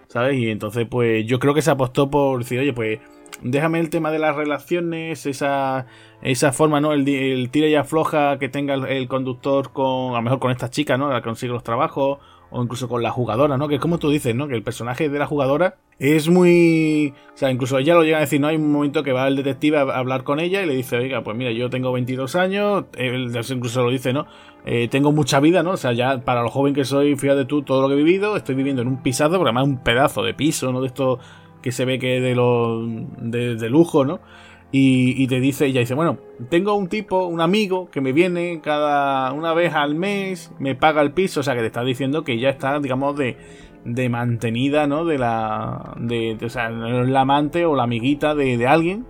¿sabes? 0.09 0.37
Y 0.37 0.51
entonces, 0.51 0.87
pues, 0.89 1.27
yo 1.27 1.39
creo 1.39 1.55
que 1.55 1.63
se 1.63 1.71
apostó 1.71 2.11
por 2.11 2.39
decir, 2.41 2.61
oye, 2.61 2.73
pues, 2.73 3.01
déjame 3.43 3.81
el 3.81 3.91
tema 3.91 4.11
de 4.11 4.19
las 4.19 4.37
relaciones, 4.37 5.27
esa, 5.27 5.87
esa 6.23 6.53
forma, 6.53 6.81
¿no? 6.81 6.93
El, 6.93 7.09
el 7.09 7.51
tira 7.51 7.69
y 7.69 7.75
afloja 7.75 8.39
que 8.39 8.49
tenga 8.49 8.75
el, 8.75 9.09
conductor 9.09 9.73
con, 9.73 10.13
a 10.13 10.17
lo 10.17 10.23
mejor 10.23 10.39
con 10.39 10.51
esta 10.51 10.71
chica, 10.71 10.97
¿no? 10.97 11.09
La 11.09 11.21
que 11.21 11.25
consigue 11.25 11.53
los 11.53 11.63
trabajos, 11.63 12.19
o 12.51 12.63
incluso 12.63 12.89
con 12.89 13.03
la 13.03 13.11
jugadora, 13.11 13.59
¿no? 13.59 13.69
Que 13.69 13.77
es 13.77 13.81
como 13.81 13.99
tú 13.99 14.11
dices, 14.11 14.35
¿no? 14.35 14.47
Que 14.47 14.55
el 14.55 14.63
personaje 14.63 15.09
de 15.09 15.19
la 15.19 15.27
jugadora 15.27 15.77
es 15.99 16.29
muy... 16.29 17.13
O 17.35 17.37
sea, 17.37 17.51
incluso 17.51 17.79
ella 17.79 17.95
lo 17.95 18.05
llega 18.05 18.19
a 18.19 18.21
decir, 18.21 18.41
¿no? 18.41 18.47
Hay 18.47 18.57
un 18.57 18.71
momento 18.71 19.03
que 19.03 19.13
va 19.13 19.27
el 19.27 19.37
detective 19.37 19.79
a 19.79 19.83
hablar 19.83 20.23
con 20.23 20.39
ella 20.39 20.63
y 20.63 20.67
le 20.67 20.75
dice, 20.75 20.97
oiga, 20.97 21.23
pues 21.23 21.37
mira, 21.37 21.51
yo 21.51 21.69
tengo 21.69 21.93
22 21.93 22.37
años, 22.37 22.85
él 22.97 23.37
incluso 23.51 23.83
lo 23.83 23.91
dice, 23.91 24.13
¿no? 24.13 24.27
Eh, 24.67 24.89
tengo 24.89 25.13
mucha 25.13 25.41
vida, 25.41 25.63
¿no? 25.63 25.73
O 25.73 25.77
sea, 25.77 25.93
ya 25.93 26.21
para 26.25 26.43
lo 26.43 26.49
joven 26.49 26.75
que 26.75 26.85
soy, 26.85 27.17
fíjate 27.17 27.45
tú 27.45 27.63
todo 27.63 27.83
lo 27.83 27.89
que 27.89 27.95
he 27.95 28.05
vivido, 28.05 28.37
estoy 28.37 28.55
viviendo 28.55 28.83
en 28.83 28.89
un 28.89 29.03
pisado, 29.03 29.33
pero 29.33 29.45
además 29.45 29.65
un 29.65 29.83
pedazo 29.83 30.23
de 30.23 30.33
piso, 30.33 30.73
¿no? 30.73 30.81
De 30.81 30.87
esto 30.87 31.19
que 31.65 31.73
se 31.73 31.87
ve 31.87 31.99
que 31.99 32.19
es 32.19 32.23
de, 32.23 32.35
los 32.35 32.87
de, 33.23 33.71
lujo, 33.71 34.05
¿no? 34.05 34.21
Y, 34.71 35.27
te 35.29 35.41
dice, 35.41 35.65
ella 35.65 35.81
dice, 35.81 35.95
bueno, 35.95 36.19
tengo 36.51 36.75
un 36.75 36.89
tipo, 36.89 37.25
un 37.25 37.41
amigo 37.41 37.89
que 37.91 38.03
me 38.03 38.13
viene 38.13 38.61
cada 38.63 39.33
una 39.33 39.55
vez 39.55 39.73
al 39.73 39.95
mes, 39.95 40.53
me 40.59 40.75
paga 40.75 41.01
el 41.01 41.13
piso, 41.13 41.41
o 41.41 41.43
sea 41.43 41.55
que 41.55 41.61
te 41.61 41.69
está 41.69 41.83
diciendo 41.83 42.23
que 42.23 42.39
ya 42.39 42.51
está, 42.51 42.79
digamos, 42.81 43.17
de, 43.17 43.39
de 43.87 44.09
mantenida, 44.11 44.87
¿no? 44.87 45.07
De 45.07 45.17
la, 45.17 45.95
de, 45.99 46.37
o 46.45 46.51
sea, 46.51 46.69
la 46.69 47.21
amante 47.23 47.65
o 47.65 47.75
la 47.75 47.85
amiguita 47.85 48.35
de, 48.35 48.59
de 48.59 48.67
alguien. 48.67 49.07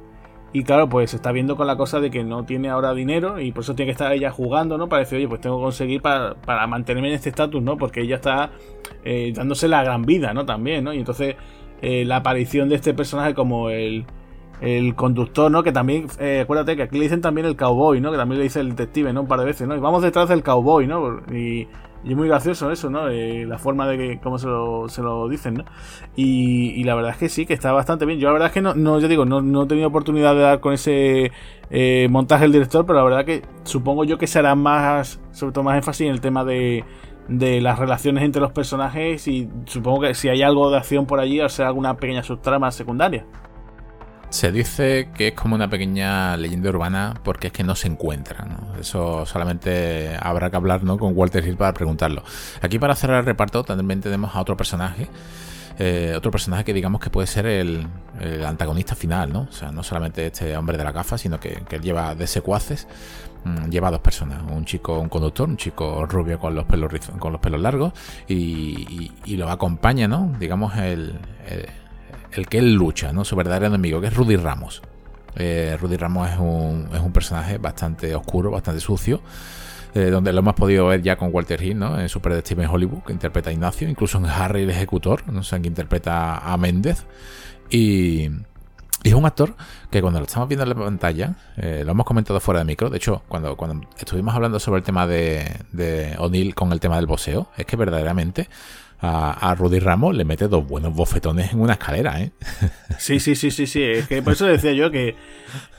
Y 0.53 0.63
claro, 0.63 0.89
pues 0.89 1.11
se 1.11 1.17
está 1.17 1.33
viendo 1.33 1.57
con 1.57 1.67
la 1.67 1.77
cosa 1.77 1.99
de 1.99 2.13
que 2.13 2.23
no 2.23 2.45
tiene 2.45 2.69
ahora 2.69 2.95
dinero 2.95 3.41
y 3.41 3.51
por 3.51 3.65
eso 3.65 3.75
tiene 3.75 3.89
que 3.89 3.95
estar 3.95 4.13
ella 4.13 4.31
jugando, 4.31 4.79
¿no? 4.79 4.89
Para 4.89 5.01
decir, 5.01 5.19
oye, 5.19 5.27
pues 5.27 5.41
tengo 5.41 5.57
que 5.57 5.65
conseguir 5.65 6.03
para, 6.03 6.35
para 6.35 6.69
mantenerme 6.69 7.09
en 7.09 7.15
este 7.15 7.31
estatus, 7.31 7.61
¿no? 7.61 7.77
Porque 7.77 8.03
ella 8.03 8.15
está 8.15 8.53
eh, 9.03 9.33
dándose 9.35 9.67
la 9.67 9.83
gran 9.83 10.03
vida, 10.03 10.33
¿no? 10.33 10.47
También, 10.47 10.85
¿no? 10.85 10.95
Y 10.95 10.99
entonces 10.99 11.35
eh, 11.85 12.07
la 12.07 12.17
aparición 12.17 12.71
de 12.71 12.77
este 12.77 12.95
personaje 12.95 13.35
como 13.35 13.69
el, 13.69 14.07
el 14.63 14.95
conductor, 14.95 15.51
¿no? 15.51 15.63
Que 15.63 15.71
también, 15.71 16.07
eh, 16.19 16.41
acuérdate 16.43 16.77
que 16.77 16.83
aquí 16.85 16.97
le 16.97 17.05
dicen 17.05 17.21
también 17.21 17.47
el 17.47 17.57
cowboy, 17.57 18.01
¿no? 18.01 18.11
Que 18.11 18.17
también 18.17 18.39
le 18.39 18.45
dice 18.45 18.61
el 18.61 18.71
detective, 18.71 19.13
¿no? 19.13 19.21
Un 19.21 19.29
par 19.29 19.39
de 19.39 19.45
veces, 19.45 19.69
¿no? 19.69 19.77
Y 19.77 19.81
vamos 19.81 20.03
detrás 20.03 20.31
del 20.31 20.43
cowboy, 20.43 20.87
¿no? 20.87 21.21
Y, 21.31 21.69
es 22.03 22.17
muy 22.17 22.27
gracioso 22.27 22.71
eso, 22.71 22.89
¿no? 22.89 23.09
Eh, 23.09 23.45
la 23.47 23.59
forma 23.59 23.87
de 23.87 23.99
que, 23.99 24.21
cómo 24.23 24.39
se 24.39 24.47
lo, 24.47 24.89
se 24.89 25.03
lo 25.03 25.29
dicen, 25.29 25.55
¿no? 25.55 25.65
Y, 26.17 26.71
y, 26.71 26.85
la 26.85 26.95
verdad 26.95 27.11
es 27.11 27.19
que 27.19 27.29
sí, 27.29 27.45
que 27.45 27.53
está 27.53 27.71
bastante 27.73 28.07
bien. 28.07 28.19
Yo 28.19 28.29
la 28.29 28.33
verdad 28.33 28.49
es 28.49 28.55
que 28.55 28.63
no, 28.63 28.75
no 28.75 28.99
yo 28.99 29.09
digo, 29.09 29.27
no, 29.27 29.43
no 29.43 29.65
he 29.65 29.67
tenido 29.67 29.89
oportunidad 29.89 30.35
de 30.35 30.41
dar 30.41 30.61
con 30.61 30.73
ese 30.73 31.33
montaje 32.09 32.47
el 32.47 32.53
director, 32.53 32.87
pero 32.87 32.99
la 32.99 33.05
verdad 33.05 33.25
que 33.27 33.43
supongo 33.65 34.05
yo 34.05 34.17
que 34.17 34.27
se 34.27 34.39
hará 34.39 34.55
más, 34.55 35.21
sobre 35.33 35.53
todo 35.53 35.65
más 35.65 35.77
énfasis 35.77 36.07
en 36.07 36.13
el 36.13 36.23
tema 36.23 36.45
de 36.45 36.85
de 37.29 37.61
las 37.61 37.79
relaciones 37.79 38.25
entre 38.25 38.41
los 38.41 38.53
personajes 38.53 39.27
y 39.29 39.49
supongo 39.67 40.03
que 40.03 40.15
si 40.15 40.29
hay 40.29 40.43
algo 40.43 40.71
de 40.71 40.79
acción 40.79 41.07
por 41.07 41.21
allí, 41.21 41.41
o 41.41 41.49
sea 41.49 41.69
alguna 41.69 41.97
pequeña 41.97 42.23
subtrama 42.23 42.71
secundaria. 42.71 43.25
Se 44.31 44.51
dice 44.51 45.11
que 45.15 45.29
es 45.29 45.35
como 45.35 45.55
una 45.55 45.71
pequeña 45.71 46.37
leyenda 46.37 46.69
urbana 46.71 47.15
porque 47.23 47.47
es 47.47 47.53
que 47.53 47.63
no 47.63 47.77
se 47.77 47.87
encuentra. 47.87 48.45
Eso 48.81 49.25
solamente 49.27 50.17
habrá 50.21 50.51
que 50.51 50.57
hablar 50.57 50.83
¿no? 50.83 50.99
con 50.99 51.17
Walter 51.17 51.47
Hill 51.47 51.57
para 51.57 51.73
preguntarlo. 51.73 52.25
Aquí 52.61 52.81
para 52.81 52.97
cerrar 52.97 53.21
el 53.21 53.27
reparto 53.27 53.63
también 53.63 54.01
tenemos 54.01 54.35
a 54.35 54.41
otro 54.41 54.57
personaje. 54.57 55.09
Eh, 55.79 56.15
otro 56.17 56.31
personaje 56.31 56.65
que 56.65 56.73
digamos 56.73 57.01
que 57.01 57.11
puede 57.11 57.27
ser 57.27 57.47
el, 57.47 57.87
antagonista 58.47 58.95
final, 58.95 59.33
¿no? 59.33 59.49
O 59.51 59.53
sea, 59.53 59.73
no 59.73 59.83
solamente 59.83 60.27
este 60.27 60.57
hombre 60.57 60.79
de 60.79 60.85
la 60.85 60.93
gafa, 60.93 61.19
sino 61.19 61.41
que, 61.41 61.63
él 61.69 61.81
lleva 61.81 62.15
de 62.15 62.27
secuaces 62.27 62.87
Mm, 63.45 63.69
lleva 63.69 63.91
dos 63.91 64.01
personas, 64.01 64.43
un 64.51 64.65
chico, 64.65 64.99
un 64.99 65.11
conductor, 65.11 65.47
un 65.47 65.59
chico 65.59 66.07
rubio 66.07 66.39
con 66.39 66.55
los 66.55 66.65
pelos 66.65 66.91
con 67.19 67.31
los 67.31 67.41
pelos 67.41 67.61
largos 67.61 67.93
y, 68.27 69.13
lo 69.37 69.51
acompaña, 69.51 70.09
¿no? 70.09 70.33
Digamos 70.41 70.77
el, 70.79 71.19
el, 72.33 72.49
que 72.49 72.59
él 72.59 72.73
lucha, 72.75 73.13
¿no? 73.13 73.25
Su 73.25 73.37
verdadero 73.37 73.67
enemigo, 73.67 74.01
que 74.01 74.07
es 74.07 74.15
Rudy 74.15 74.37
Ramos. 74.37 74.81
Eh, 75.37 75.77
Rudy 75.79 75.97
Ramos 75.97 76.31
es 76.31 76.39
un, 76.39 76.89
es 76.95 77.01
un 77.01 77.13
personaje 77.13 77.59
bastante 77.59 78.15
oscuro, 78.15 78.51
bastante 78.51 78.81
sucio. 78.81 79.21
Eh, 79.95 80.11
donde 80.11 80.33
lo 80.33 80.41
hemos 80.41 80.55
podido 80.55 80.87
ver 80.87 81.03
ya 81.03 81.17
con 81.17 81.31
Walter 81.33 81.63
Hill, 81.63 81.79
¿no? 81.79 82.01
En 82.01 82.09
Super 82.09 82.33
Detective 82.33 82.65
en 82.65 82.69
Hollywood, 82.69 83.05
que 83.05 83.13
interpreta 83.13 83.51
a 83.51 83.53
Ignacio, 83.53 83.89
incluso 83.89 84.19
en 84.19 84.27
Harry 84.27 84.63
el 84.63 84.71
Ejecutor, 84.71 85.23
¿no? 85.33 85.45
sé, 85.45 85.61
que 85.63 85.69
interpreta 85.69 86.39
a 86.39 86.57
Méndez. 86.57 87.05
Y, 87.71 88.29
Y 89.05 89.11
es 89.11 89.15
un 89.15 89.27
actor 89.27 89.55
que 89.91 90.01
cuando 90.01 90.19
lo 90.19 90.27
estamos 90.27 90.49
viendo 90.49 90.65
en 90.65 90.71
la 90.71 90.75
pantalla, 90.75 91.35
eh, 91.59 91.83
lo 91.85 91.93
hemos 91.93 92.07
comentado 92.07 92.41
fuera 92.41 92.61
de 92.61 92.65
micro, 92.65 92.91
de 92.91 92.97
hecho, 92.97 93.23
cuando, 93.29 93.55
cuando 93.57 93.87
estuvimos 93.99 94.35
hablando 94.35 94.59
sobre 94.59 94.79
el 94.79 94.85
tema 94.85 95.07
de, 95.07 95.61
de 95.73 96.17
O'Neill 96.19 96.55
con 96.55 96.73
el 96.73 96.81
tema 96.81 96.97
del 96.97 97.07
boxeo, 97.07 97.49
es 97.57 97.67
que 97.67 97.77
verdaderamente 97.77 98.49
a, 99.05 99.55
Rudy 99.55 99.79
Ramos 99.79 100.17
le 100.17 100.25
mete 100.25 100.49
dos 100.49 100.67
buenos 100.67 100.95
bofetones 100.95 101.53
en 101.53 101.61
una 101.61 101.75
escalera, 101.75 102.21
¿eh? 102.21 102.33
Sí, 102.99 103.21
sí, 103.21 103.35
sí, 103.35 103.51
sí, 103.51 103.67
sí. 103.67 103.83
Es 103.83 104.09
que 104.09 104.23
por 104.23 104.35
eso 104.35 104.47
decía 104.47 104.73
yo 104.73 104.91
que, 104.91 105.15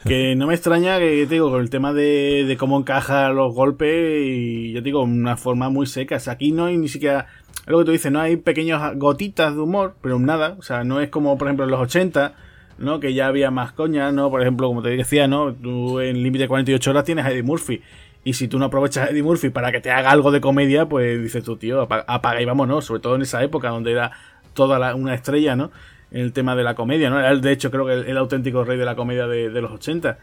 que 0.05 0.35
no 0.35 0.47
me 0.47 0.53
extraña 0.53 0.99
que, 0.99 1.25
digo, 1.25 1.49
con 1.49 1.61
el 1.61 1.69
tema 1.69 1.93
de, 1.93 2.45
de, 2.47 2.57
cómo 2.57 2.77
encaja 2.77 3.29
los 3.29 3.53
golpes 3.53 4.21
y, 4.25 4.73
yo 4.73 4.81
digo, 4.81 5.01
una 5.01 5.37
forma 5.37 5.69
muy 5.69 5.87
seca. 5.87 6.17
aquí 6.27 6.51
no 6.51 6.65
hay 6.65 6.77
ni 6.77 6.87
siquiera, 6.87 7.27
lo 7.65 7.79
que 7.79 7.85
tú 7.85 7.91
dices, 7.91 8.11
no 8.11 8.19
hay 8.19 8.37
pequeñas 8.37 8.95
gotitas 8.95 9.55
de 9.55 9.61
humor, 9.61 9.95
pero 10.01 10.19
nada. 10.19 10.55
O 10.59 10.61
sea, 10.61 10.83
no 10.83 10.99
es 10.99 11.09
como, 11.09 11.37
por 11.37 11.47
ejemplo, 11.47 11.65
en 11.65 11.71
los 11.71 11.79
80, 11.79 12.35
¿no? 12.77 12.99
Que 12.99 13.13
ya 13.13 13.27
había 13.27 13.51
más 13.51 13.71
coña, 13.71 14.11
¿no? 14.11 14.29
Por 14.29 14.41
ejemplo, 14.41 14.67
como 14.67 14.81
te 14.81 14.89
decía, 14.89 15.27
¿no? 15.27 15.53
Tú 15.53 15.99
en 15.99 16.21
Límite 16.21 16.47
48 16.47 16.91
horas 16.91 17.03
tienes 17.05 17.25
a 17.25 17.31
Eddie 17.31 17.43
Murphy. 17.43 17.81
Y 18.25 18.33
si 18.33 18.47
tú 18.47 18.57
no 18.57 18.65
aprovechas 18.65 19.07
a 19.07 19.11
Eddie 19.11 19.21
Murphy 19.21 19.51
para 19.51 19.71
que 19.71 19.79
te 19.79 19.91
haga 19.91 20.09
algo 20.09 20.31
de 20.31 20.41
comedia, 20.41 20.87
pues 20.87 21.21
dices 21.21 21.43
tú, 21.43 21.57
tío, 21.57 21.83
apaga 21.83 22.41
y 22.41 22.45
vámonos. 22.45 22.83
Sobre 22.83 22.99
todo 22.99 23.15
en 23.15 23.21
esa 23.21 23.43
época 23.43 23.69
donde 23.69 23.91
era 23.91 24.11
toda 24.55 24.95
una 24.95 25.13
estrella, 25.13 25.55
¿no? 25.55 25.71
En 26.09 26.21
el 26.21 26.33
tema 26.33 26.55
de 26.55 26.63
la 26.63 26.73
comedia, 26.73 27.11
¿no? 27.11 27.19
Era, 27.19 27.35
de 27.35 27.51
hecho, 27.51 27.69
creo 27.69 27.85
que 27.85 28.09
el, 28.09 28.17
auténtico 28.17 28.63
rey 28.63 28.79
de 28.79 28.85
la 28.85 28.95
comedia 28.95 29.27
de, 29.27 29.49
los 29.61 29.71
80. 29.71 30.17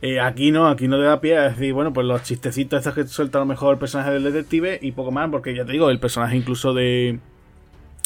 Eh, 0.00 0.18
aquí 0.18 0.50
no, 0.50 0.66
aquí 0.66 0.88
no 0.88 0.96
te 0.96 1.02
da 1.02 1.20
pie 1.20 1.36
a 1.36 1.50
decir, 1.50 1.74
bueno, 1.74 1.92
pues 1.92 2.06
los 2.06 2.22
chistecitos 2.22 2.78
estos 2.78 2.94
que 2.94 3.06
suelta 3.06 3.36
a 3.36 3.42
lo 3.42 3.46
mejor 3.46 3.74
el 3.74 3.78
personaje 3.78 4.12
del 4.12 4.24
detective 4.24 4.78
y 4.80 4.92
poco 4.92 5.12
más, 5.12 5.28
porque 5.30 5.54
ya 5.54 5.66
te 5.66 5.72
digo, 5.72 5.90
el 5.90 6.00
personaje 6.00 6.36
incluso 6.36 6.72
de 6.72 7.20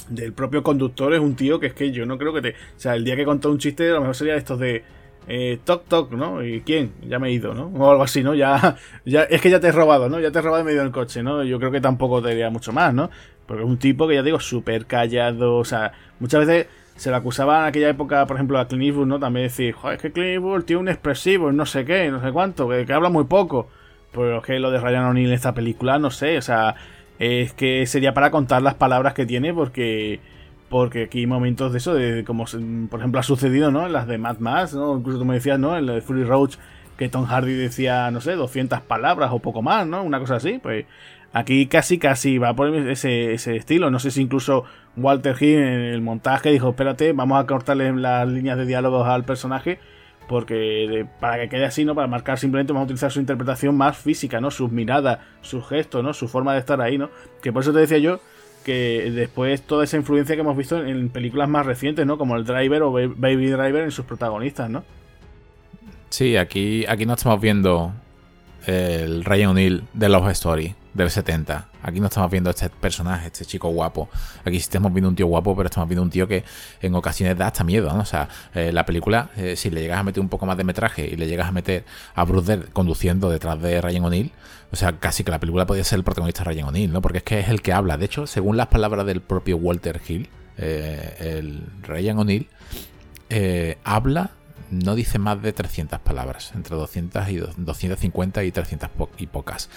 del 0.08 0.32
propio 0.32 0.62
conductor 0.62 1.14
es 1.14 1.20
un 1.20 1.36
tío 1.36 1.58
que 1.58 1.66
es 1.66 1.74
que 1.74 1.92
yo 1.92 2.04
no 2.04 2.18
creo 2.18 2.32
que 2.32 2.42
te... 2.42 2.50
O 2.50 2.78
sea, 2.78 2.94
el 2.94 3.04
día 3.04 3.16
que 3.16 3.24
contó 3.24 3.50
un 3.50 3.58
chiste, 3.58 3.90
a 3.90 3.94
lo 3.94 4.00
mejor 4.00 4.16
sería 4.16 4.36
estos 4.36 4.58
de 4.58 4.84
eh, 5.28 5.58
toc 5.64 5.86
toc, 5.88 6.12
¿no? 6.12 6.44
¿Y 6.44 6.60
quién? 6.60 6.92
Ya 7.02 7.18
me 7.18 7.28
he 7.28 7.32
ido, 7.32 7.54
¿no? 7.54 7.66
O 7.66 7.90
algo 7.90 8.02
así, 8.02 8.22
¿no? 8.22 8.34
Ya, 8.34 8.76
ya, 9.04 9.22
es 9.24 9.40
que 9.40 9.50
ya 9.50 9.60
te 9.60 9.68
he 9.68 9.72
robado, 9.72 10.08
¿no? 10.08 10.20
Ya 10.20 10.30
te 10.30 10.38
he 10.38 10.42
robado 10.42 10.60
en 10.60 10.66
medio 10.66 10.82
del 10.82 10.92
coche, 10.92 11.22
¿no? 11.22 11.42
Yo 11.44 11.58
creo 11.58 11.70
que 11.70 11.80
tampoco 11.80 12.22
te 12.22 12.30
diría 12.30 12.50
mucho 12.50 12.72
más, 12.72 12.94
¿no? 12.94 13.10
Porque 13.46 13.62
es 13.62 13.68
un 13.68 13.78
tipo 13.78 14.06
que 14.06 14.14
ya 14.14 14.22
digo, 14.22 14.40
súper 14.40 14.86
callado, 14.86 15.56
o 15.56 15.64
sea, 15.64 15.92
muchas 16.20 16.46
veces 16.46 16.66
se 16.96 17.10
le 17.10 17.16
acusaba 17.16 17.60
en 17.60 17.66
aquella 17.66 17.88
época, 17.88 18.26
por 18.26 18.36
ejemplo, 18.36 18.58
a 18.58 18.68
Clint 18.68 18.84
Eastwood, 18.84 19.06
¿no? 19.06 19.18
También 19.18 19.46
decir, 19.46 19.74
joder, 19.74 19.96
es 19.96 20.02
que 20.02 20.12
Clint 20.12 20.34
Eastwood 20.34 20.64
tiene 20.64 20.80
un 20.80 20.88
expresivo, 20.88 21.52
no 21.52 21.66
sé 21.66 21.84
qué, 21.84 22.10
no 22.10 22.22
sé 22.22 22.32
cuánto, 22.32 22.68
que, 22.68 22.86
que 22.86 22.92
habla 22.92 23.10
muy 23.10 23.24
poco. 23.24 23.68
Pero 24.12 24.38
es 24.38 24.44
que 24.44 24.58
lo 24.58 24.70
de 24.70 24.80
Ryan 24.80 25.04
O'Neill 25.06 25.28
en 25.28 25.34
esta 25.34 25.52
película, 25.54 25.98
no 25.98 26.10
sé, 26.10 26.38
o 26.38 26.42
sea, 26.42 26.74
es 27.18 27.52
que 27.52 27.86
sería 27.86 28.14
para 28.14 28.30
contar 28.30 28.62
las 28.62 28.74
palabras 28.74 29.14
que 29.14 29.26
tiene 29.26 29.52
porque 29.52 30.20
porque 30.68 31.04
aquí 31.04 31.20
hay 31.20 31.26
momentos 31.26 31.72
de 31.72 31.78
eso, 31.78 31.94
de 31.94 32.24
como 32.24 32.44
por 32.90 33.00
ejemplo 33.00 33.20
ha 33.20 33.22
sucedido, 33.22 33.70
¿no? 33.70 33.86
En 33.86 33.92
las 33.92 34.06
de 34.06 34.18
Mad 34.18 34.38
Max, 34.38 34.74
¿no? 34.74 34.98
Incluso 34.98 35.18
tú 35.18 35.24
me 35.24 35.34
decías, 35.34 35.58
¿no? 35.58 35.76
En 35.76 35.86
la 35.86 35.94
de 35.94 36.00
Fury 36.00 36.24
Roach, 36.24 36.56
que 36.96 37.08
Tom 37.08 37.26
Hardy 37.26 37.54
decía, 37.54 38.10
no 38.10 38.20
sé, 38.20 38.32
200 38.32 38.80
palabras 38.82 39.30
o 39.32 39.38
poco 39.38 39.62
más, 39.62 39.86
¿no? 39.86 40.02
Una 40.02 40.18
cosa 40.18 40.36
así, 40.36 40.58
pues 40.62 40.86
aquí 41.32 41.66
casi, 41.66 41.98
casi 41.98 42.38
va 42.38 42.54
por 42.54 42.74
ese, 42.74 43.34
ese 43.34 43.56
estilo. 43.56 43.90
No 43.90 43.98
sé 43.98 44.10
si 44.10 44.22
incluso 44.22 44.64
Walter 44.96 45.36
Hill 45.38 45.58
en 45.58 45.80
el 45.80 46.00
montaje 46.00 46.50
dijo, 46.50 46.70
espérate, 46.70 47.12
vamos 47.12 47.42
a 47.42 47.46
cortarle 47.46 47.92
las 47.94 48.26
líneas 48.26 48.58
de 48.58 48.66
diálogos 48.66 49.06
al 49.06 49.24
personaje, 49.24 49.78
porque 50.28 51.06
para 51.20 51.38
que 51.38 51.48
quede 51.48 51.66
así, 51.66 51.84
¿no? 51.84 51.94
Para 51.94 52.08
marcar 52.08 52.38
simplemente 52.38 52.72
vamos 52.72 52.84
a 52.84 52.86
utilizar 52.86 53.12
su 53.12 53.20
interpretación 53.20 53.76
más 53.76 53.96
física, 53.96 54.40
¿no? 54.40 54.50
Sus 54.50 54.72
miradas, 54.72 55.20
sus 55.42 55.66
gestos, 55.68 56.02
¿no? 56.02 56.12
Su 56.12 56.26
forma 56.26 56.54
de 56.54 56.60
estar 56.60 56.80
ahí, 56.80 56.98
¿no? 56.98 57.10
Que 57.40 57.52
por 57.52 57.62
eso 57.62 57.72
te 57.72 57.78
decía 57.78 57.98
yo 57.98 58.20
que 58.66 59.12
después 59.12 59.62
toda 59.62 59.84
esa 59.84 59.96
influencia 59.96 60.34
que 60.34 60.40
hemos 60.40 60.56
visto 60.56 60.84
en 60.84 61.08
películas 61.08 61.48
más 61.48 61.64
recientes, 61.64 62.04
¿no? 62.04 62.18
Como 62.18 62.34
el 62.34 62.44
Driver 62.44 62.82
o 62.82 62.90
Baby 62.90 63.46
Driver 63.46 63.84
en 63.84 63.92
sus 63.92 64.04
protagonistas, 64.04 64.68
¿no? 64.68 64.82
Sí, 66.10 66.36
aquí, 66.36 66.84
aquí 66.88 67.06
no 67.06 67.14
estamos 67.14 67.40
viendo 67.40 67.92
el 68.66 69.24
Ryan 69.24 69.50
O'Neill 69.50 69.84
de 69.92 70.08
Love 70.08 70.30
Story 70.32 70.74
del 70.94 71.10
70. 71.10 71.68
Aquí 71.86 72.00
no 72.00 72.06
estamos 72.06 72.28
viendo 72.32 72.50
este 72.50 72.68
personaje, 72.68 73.28
este 73.28 73.44
chico 73.44 73.68
guapo. 73.68 74.08
Aquí 74.44 74.58
sí 74.58 74.64
estamos 74.64 74.92
viendo 74.92 75.08
un 75.08 75.14
tío 75.14 75.28
guapo, 75.28 75.54
pero 75.54 75.68
estamos 75.68 75.88
viendo 75.88 76.02
un 76.02 76.10
tío 76.10 76.26
que 76.26 76.42
en 76.82 76.96
ocasiones 76.96 77.38
da 77.38 77.46
hasta 77.46 77.62
miedo, 77.62 77.92
¿no? 77.92 78.00
O 78.00 78.04
sea, 78.04 78.28
eh, 78.54 78.72
la 78.72 78.84
película, 78.84 79.30
eh, 79.36 79.54
si 79.54 79.70
le 79.70 79.82
llegas 79.82 80.00
a 80.00 80.02
meter 80.02 80.20
un 80.20 80.28
poco 80.28 80.46
más 80.46 80.56
de 80.56 80.64
metraje 80.64 81.06
y 81.06 81.14
le 81.14 81.28
llegas 81.28 81.46
a 81.46 81.52
meter 81.52 81.84
a 82.16 82.24
Bruce 82.24 82.64
conduciendo 82.72 83.30
detrás 83.30 83.62
de 83.62 83.80
Ryan 83.80 84.04
O'Neill, 84.04 84.32
o 84.72 84.76
sea, 84.76 84.98
casi 84.98 85.22
que 85.22 85.30
la 85.30 85.38
película 85.38 85.64
podría 85.64 85.84
ser 85.84 85.98
el 85.98 86.04
protagonista 86.04 86.42
Ryan 86.42 86.66
O'Neill, 86.66 86.92
¿no? 86.92 87.00
Porque 87.00 87.18
es 87.18 87.24
que 87.24 87.38
es 87.38 87.48
el 87.50 87.62
que 87.62 87.72
habla. 87.72 87.96
De 87.96 88.06
hecho, 88.06 88.26
según 88.26 88.56
las 88.56 88.66
palabras 88.66 89.06
del 89.06 89.20
propio 89.20 89.56
Walter 89.56 90.00
Hill, 90.08 90.28
eh, 90.58 91.38
el 91.38 91.62
Ryan 91.82 92.18
O'Neill 92.18 92.48
habla 93.84 94.32
no 94.70 94.96
dice 94.96 95.20
más 95.20 95.40
de 95.40 95.52
300 95.52 96.00
palabras, 96.00 96.50
entre 96.56 96.74
200 96.74 97.28
y 97.28 97.36
250 97.36 98.42
y 98.42 98.50
300 98.50 98.90
y 99.18 99.28
pocas. 99.28 99.68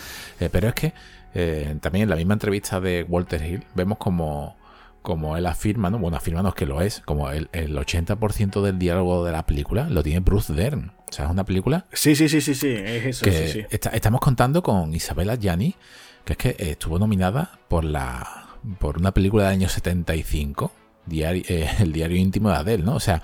pero 0.52 0.70
es 0.70 0.74
que 0.74 0.94
eh, 1.34 1.76
también 1.82 2.04
en 2.04 2.10
la 2.10 2.16
misma 2.16 2.34
entrevista 2.34 2.80
de 2.80 3.06
Walter 3.08 3.44
Hill 3.44 3.64
vemos 3.76 3.98
como, 3.98 4.58
como 5.02 5.38
él 5.38 5.46
afirma, 5.46 5.90
¿no? 5.90 6.00
bueno, 6.00 6.18
afirma 6.18 6.42
no 6.42 6.50
es 6.50 6.56
que 6.56 6.66
lo 6.66 6.82
es, 6.82 7.02
como 7.02 7.30
el, 7.32 7.50
el 7.52 7.76
80% 7.76 8.62
del 8.62 8.80
diálogo 8.80 9.26
de 9.26 9.32
la 9.32 9.46
película 9.46 9.90
lo 9.90 10.04
tiene 10.04 10.20
Bruce 10.20 10.54
Dern. 10.54 10.92
O 11.10 11.14
sea, 11.14 11.26
es 11.26 11.32
una 11.32 11.44
película. 11.44 11.86
Sí, 11.92 12.16
sí, 12.16 12.30
sí, 12.30 12.40
sí, 12.40 12.54
sí, 12.54 12.70
es 12.70 13.06
eso. 13.06 13.26
Que 13.26 13.68
estamos 13.72 14.22
contando 14.22 14.62
con 14.62 14.94
Isabella 14.94 15.36
Gianni, 15.36 15.76
que 16.24 16.34
es 16.34 16.38
que 16.38 16.56
estuvo 16.60 17.00
nominada 17.00 17.60
por 17.68 17.84
la 17.84 18.46
por 18.78 18.98
una 18.98 19.14
película 19.14 19.46
del 19.46 19.54
año 19.54 19.70
75, 19.70 20.72
diario, 21.06 21.44
eh, 21.48 21.70
el 21.80 21.92
diario 21.92 22.18
íntimo 22.18 22.50
de 22.50 22.56
Adele, 22.56 22.84
¿no? 22.84 22.96
O 22.96 23.00
sea, 23.00 23.22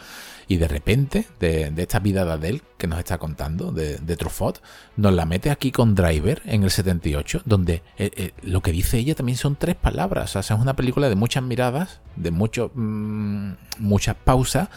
y 0.47 0.57
de 0.57 0.67
repente, 0.67 1.25
de, 1.39 1.73
esta 1.77 1.99
vida 1.99 2.23
de 2.23 2.33
Adele 2.33 2.61
que 2.77 2.87
nos 2.87 2.99
está 2.99 3.17
contando, 3.17 3.71
de, 3.71 3.97
Truffaut, 4.15 4.59
nos 4.95 5.13
la 5.13 5.25
mete 5.25 5.49
aquí 5.49 5.71
con 5.71 5.95
Driver 5.95 6.41
en 6.45 6.63
el 6.63 6.69
78, 6.69 7.41
donde 7.45 7.81
eh, 7.97 8.11
eh, 8.15 8.31
lo 8.43 8.61
que 8.61 8.71
dice 8.71 8.97
ella 8.97 9.15
también 9.15 9.37
son 9.37 9.55
tres 9.55 9.75
palabras. 9.75 10.35
O 10.35 10.43
sea, 10.43 10.55
es 10.55 10.61
una 10.61 10.75
película 10.75 11.09
de 11.09 11.15
muchas 11.15 11.43
miradas, 11.43 11.99
de 12.15 12.31
mucho, 12.31 12.71
mm, 12.73 13.53
muchas 13.79 14.15
pausas. 14.15 14.69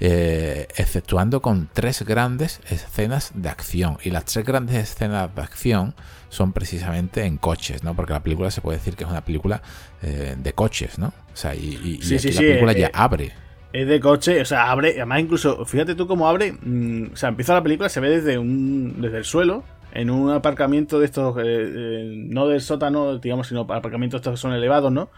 Eh, 0.00 0.66
exceptuando 0.76 1.40
con 1.40 1.70
tres 1.72 2.02
grandes 2.02 2.60
escenas 2.68 3.30
de 3.32 3.48
acción. 3.48 3.96
Y 4.02 4.10
las 4.10 4.24
tres 4.24 4.44
grandes 4.44 4.74
escenas 4.76 5.32
de 5.32 5.40
acción 5.40 5.94
son 6.30 6.52
precisamente 6.52 7.24
en 7.24 7.38
coches, 7.38 7.84
¿no? 7.84 7.94
Porque 7.94 8.12
la 8.12 8.20
película 8.20 8.50
se 8.50 8.60
puede 8.60 8.78
decir 8.78 8.96
que 8.96 9.04
es 9.04 9.10
una 9.10 9.24
película 9.24 9.62
de 10.02 10.52
coches, 10.52 10.98
¿no? 10.98 11.14
O 11.32 11.36
sea, 11.36 11.54
y, 11.54 11.98
la 12.02 12.40
película 12.40 12.72
ya 12.72 12.90
abre 12.92 13.32
es 13.74 13.88
de 13.88 13.98
coche, 13.98 14.40
o 14.40 14.44
sea, 14.44 14.70
abre, 14.70 14.90
además 14.90 15.18
incluso, 15.18 15.64
fíjate 15.64 15.96
tú 15.96 16.06
cómo 16.06 16.28
abre, 16.28 16.52
mm, 16.52 17.12
o 17.12 17.16
sea, 17.16 17.28
empieza 17.30 17.54
la 17.54 17.62
película, 17.62 17.88
se 17.88 17.98
ve 17.98 18.08
desde 18.08 18.38
un 18.38 19.02
desde 19.02 19.18
el 19.18 19.24
suelo, 19.24 19.64
en 19.92 20.10
un 20.10 20.30
aparcamiento 20.30 21.00
de 21.00 21.06
estos, 21.06 21.36
eh, 21.38 21.42
eh, 21.44 22.24
no 22.28 22.46
del 22.46 22.60
sótano, 22.60 23.18
digamos, 23.18 23.48
sino 23.48 23.62
aparcamientos 23.62 24.18
estos 24.18 24.34
que 24.34 24.36
son 24.36 24.52
elevados, 24.52 24.92
¿no? 24.92 25.10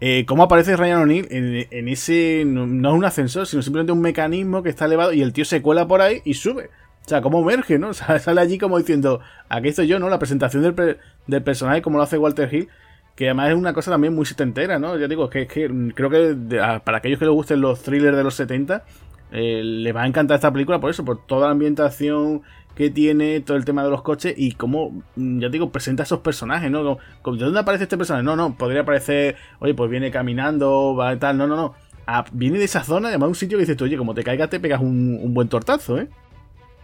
Eh, 0.00 0.24
cómo 0.26 0.44
aparece 0.44 0.76
Ryan 0.76 1.02
O'Neill 1.02 1.28
en, 1.30 1.88
ese, 1.88 2.44
no, 2.46 2.64
es 2.64 2.94
un 2.94 3.04
ascensor, 3.04 3.46
sino 3.46 3.60
simplemente 3.60 3.92
un 3.92 4.00
mecanismo 4.00 4.62
que 4.62 4.70
está 4.70 4.86
elevado 4.86 5.12
y 5.12 5.20
el 5.20 5.34
tío 5.34 5.44
se 5.44 5.60
cuela 5.60 5.86
por 5.86 6.00
ahí 6.00 6.22
y 6.24 6.34
sube. 6.34 6.70
O 7.04 7.08
sea, 7.08 7.20
cómo 7.20 7.40
emerge, 7.42 7.78
¿no? 7.78 7.88
O 7.90 7.94
sea, 7.94 8.18
sale 8.18 8.40
allí 8.40 8.56
como 8.56 8.78
diciendo, 8.78 9.20
aquí 9.50 9.68
estoy 9.68 9.88
yo, 9.88 9.98
¿no? 9.98 10.08
La 10.08 10.18
presentación 10.18 10.62
del, 10.62 10.98
del 11.26 11.42
personaje, 11.42 11.82
como 11.82 11.98
lo 11.98 12.04
hace 12.04 12.16
Walter 12.16 12.48
Hill, 12.50 12.68
que 13.14 13.26
además 13.26 13.50
es 13.50 13.56
una 13.56 13.72
cosa 13.72 13.90
también 13.90 14.14
muy 14.14 14.26
setentera, 14.26 14.78
¿no? 14.78 14.96
Ya 14.98 15.08
digo, 15.08 15.28
que, 15.28 15.46
que 15.46 15.68
creo 15.94 16.10
que 16.10 16.36
para 16.84 16.98
aquellos 16.98 17.18
que 17.18 17.24
les 17.24 17.34
gusten 17.34 17.60
los 17.60 17.82
thrillers 17.82 18.16
de 18.16 18.24
los 18.24 18.34
70, 18.34 18.84
eh, 19.32 19.62
les 19.62 19.94
va 19.94 20.02
a 20.02 20.06
encantar 20.06 20.36
esta 20.36 20.52
película 20.52 20.80
por 20.80 20.90
eso, 20.90 21.04
por 21.04 21.24
toda 21.24 21.46
la 21.46 21.52
ambientación 21.52 22.42
que 22.74 22.90
tiene, 22.90 23.40
todo 23.40 23.56
el 23.56 23.64
tema 23.64 23.84
de 23.84 23.90
los 23.90 24.02
coches 24.02 24.34
y 24.36 24.52
cómo, 24.52 25.02
mm, 25.16 25.40
ya 25.40 25.48
digo, 25.48 25.70
presenta 25.70 26.02
a 26.02 26.04
esos 26.04 26.20
personajes, 26.20 26.70
¿no? 26.70 26.82
¿De 26.84 26.96
dónde 27.24 27.60
aparece 27.60 27.84
este 27.84 27.98
personaje? 27.98 28.24
No, 28.24 28.36
no, 28.36 28.56
podría 28.56 28.82
aparecer, 28.82 29.36
oye, 29.58 29.74
pues 29.74 29.90
viene 29.90 30.10
caminando, 30.10 30.94
va 30.96 31.18
tal, 31.18 31.36
no, 31.36 31.46
no, 31.46 31.56
no. 31.56 31.74
Ah, 32.06 32.24
viene 32.32 32.58
de 32.58 32.64
esa 32.64 32.82
zona, 32.82 33.08
además 33.08 33.28
un 33.28 33.34
sitio 33.34 33.58
que 33.58 33.62
dices 33.62 33.76
tú, 33.76 33.84
oye, 33.84 33.96
como 33.96 34.14
te 34.14 34.24
caigas 34.24 34.50
te 34.50 34.58
pegas 34.58 34.80
un 34.80 35.34
buen 35.34 35.48
tortazo, 35.48 35.98
¿eh? 35.98 36.08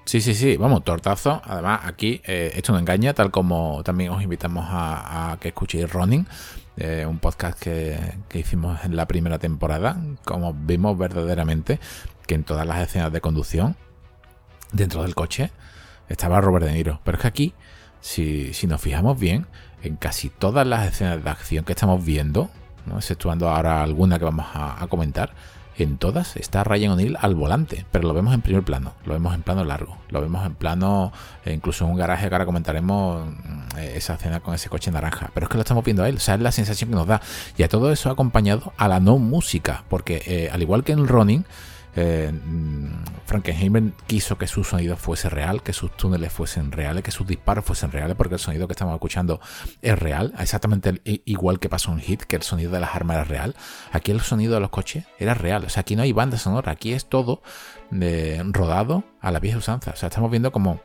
Sí, 0.07 0.20
sí, 0.20 0.36
sí, 0.36 0.57
vamos, 0.57 0.84
tortazo. 0.84 1.42
Además, 1.44 1.80
aquí 1.82 2.22
eh, 2.26 2.52
esto 2.54 2.72
no 2.72 2.78
engaña, 2.78 3.12
tal 3.12 3.32
como 3.32 3.82
también 3.82 4.12
os 4.12 4.22
invitamos 4.22 4.64
a, 4.68 5.36
que 5.40 5.48
escuchéis 5.48 5.92
Running, 5.92 6.28
eh, 6.76 7.04
un 7.09 7.18
podcast 7.18 7.61
que, 7.61 7.98
hicimos 8.32 8.84
en 8.84 8.94
la 8.94 9.07
primera 9.07 9.40
temporada, 9.40 10.00
como 10.24 10.54
vimos 10.54 10.96
verdaderamente 10.96 11.80
que 12.24 12.36
en 12.36 12.44
todas 12.44 12.64
las 12.68 12.86
escenas 12.86 13.12
de 13.12 13.20
conducción, 13.20 13.74
dentro 14.70 15.02
del 15.02 15.16
coche, 15.16 15.50
estaba 16.09 16.40
Robert 16.40 16.66
De 16.66 16.72
Niro. 16.72 17.00
Pero 17.02 17.16
es 17.16 17.22
que 17.22 17.28
aquí, 17.28 17.54
si, 18.00 18.54
si 18.54 18.68
nos 18.68 18.80
fijamos 18.80 19.18
bien, 19.18 19.48
en 19.82 19.96
casi 19.96 20.30
todas 20.30 20.64
las 20.64 20.86
escenas 20.86 21.24
de 21.24 21.30
acción 21.30 21.64
que 21.64 21.72
estamos 21.72 22.04
viendo, 22.04 22.48
¿no? 22.86 22.98
exceptuando 22.98 23.48
ahora 23.48 23.82
alguna 23.82 24.20
que 24.20 24.24
vamos 24.24 24.46
a 24.54 24.86
comentar, 24.88 25.34
en 25.78 25.98
todas 25.98 26.36
está 26.36 26.64
Ryan 26.64 26.92
O'Neill 26.92 27.16
al 27.20 27.34
volante, 27.34 27.84
pero 27.90 28.08
lo 28.08 28.14
vemos 28.14 28.34
en 28.34 28.40
primer 28.40 28.62
plano, 28.62 28.94
lo 29.04 29.12
vemos 29.12 29.34
en 29.34 29.42
plano 29.42 29.64
largo, 29.64 29.98
lo 30.10 30.20
vemos 30.20 30.44
en 30.46 30.54
plano, 30.54 31.12
eh, 31.44 31.52
incluso 31.52 31.84
en 31.84 31.90
un 31.90 31.96
garaje 31.96 32.28
que 32.28 32.34
ahora 32.34 32.46
comentaremos 32.46 33.26
mm, 33.26 33.78
eh, 33.78 33.92
esa 33.96 34.14
escena 34.14 34.40
con 34.40 34.54
ese 34.54 34.68
coche 34.68 34.90
naranja, 34.90 35.30
pero 35.34 35.44
es 35.44 35.50
que 35.50 35.56
lo 35.56 35.62
estamos 35.62 35.84
viendo 35.84 36.02
a 36.02 36.08
él, 36.08 36.16
o 36.16 36.20
sea, 36.20 36.34
es 36.34 36.40
la 36.40 36.52
sensación 36.52 36.90
que 36.90 36.96
nos 36.96 37.06
da. 37.06 37.20
Y 37.56 37.62
a 37.62 37.68
todo 37.68 37.92
eso 37.92 38.10
acompañado 38.10 38.72
a 38.76 38.88
la 38.88 39.00
no 39.00 39.18
música, 39.18 39.84
porque 39.88 40.22
eh, 40.26 40.50
al 40.50 40.62
igual 40.62 40.84
que 40.84 40.92
en 40.92 41.06
Ronin, 41.06 41.44
Eh, 41.97 42.30
mm, 42.30 43.05
Frankenheimer 43.24 43.92
quiso 44.07 44.38
que 44.38 44.47
su 44.47 44.62
sonido 44.62 44.97
fuese 44.97 45.28
real, 45.28 45.62
que 45.62 45.72
sus 45.72 45.97
túneles 45.97 46.32
fuesen 46.32 46.70
reales, 46.70 47.03
que 47.03 47.11
sus 47.11 47.26
disparos 47.26 47.64
fuesen 47.64 47.90
reales, 47.90 48.16
porque 48.16 48.34
el 48.34 48.40
sonido 48.40 48.68
que 48.68 48.72
estamos 48.72 48.94
escuchando 48.94 49.40
es 49.82 49.99
real, 49.99 50.32
exactamente 50.38 51.01
igual 51.24 51.59
que 51.59 51.68
pasó 51.68 51.90
en 51.92 52.01
Hit, 52.01 52.22
que 52.22 52.36
el 52.36 52.42
sonido 52.42 52.70
de 52.70 52.80
las 52.80 52.94
armas 52.94 53.16
era 53.16 53.24
real. 53.24 53.57
Aquí 53.92 54.12
el 54.12 54.20
sonido 54.20 54.55
de 54.55 54.61
los 54.61 54.70
coches 54.70 55.05
era 55.18 55.34
real, 55.34 55.64
o 55.64 55.68
sea, 55.68 55.80
aquí 55.80 55.97
no 55.97 56.03
hay 56.03 56.12
banda 56.12 56.38
sonora, 56.38 56.72
aquí 56.72 56.92
es 56.92 57.07
todo 57.07 57.42
de, 57.90 58.42
rodado 58.53 59.05
a 59.20 59.30
la 59.30 59.40
vieja 59.40 59.59
usanza. 59.59 59.92
O 59.92 59.97
sea, 59.97 60.09
estamos 60.09 60.30
viendo 60.30 60.53
como 60.53 60.80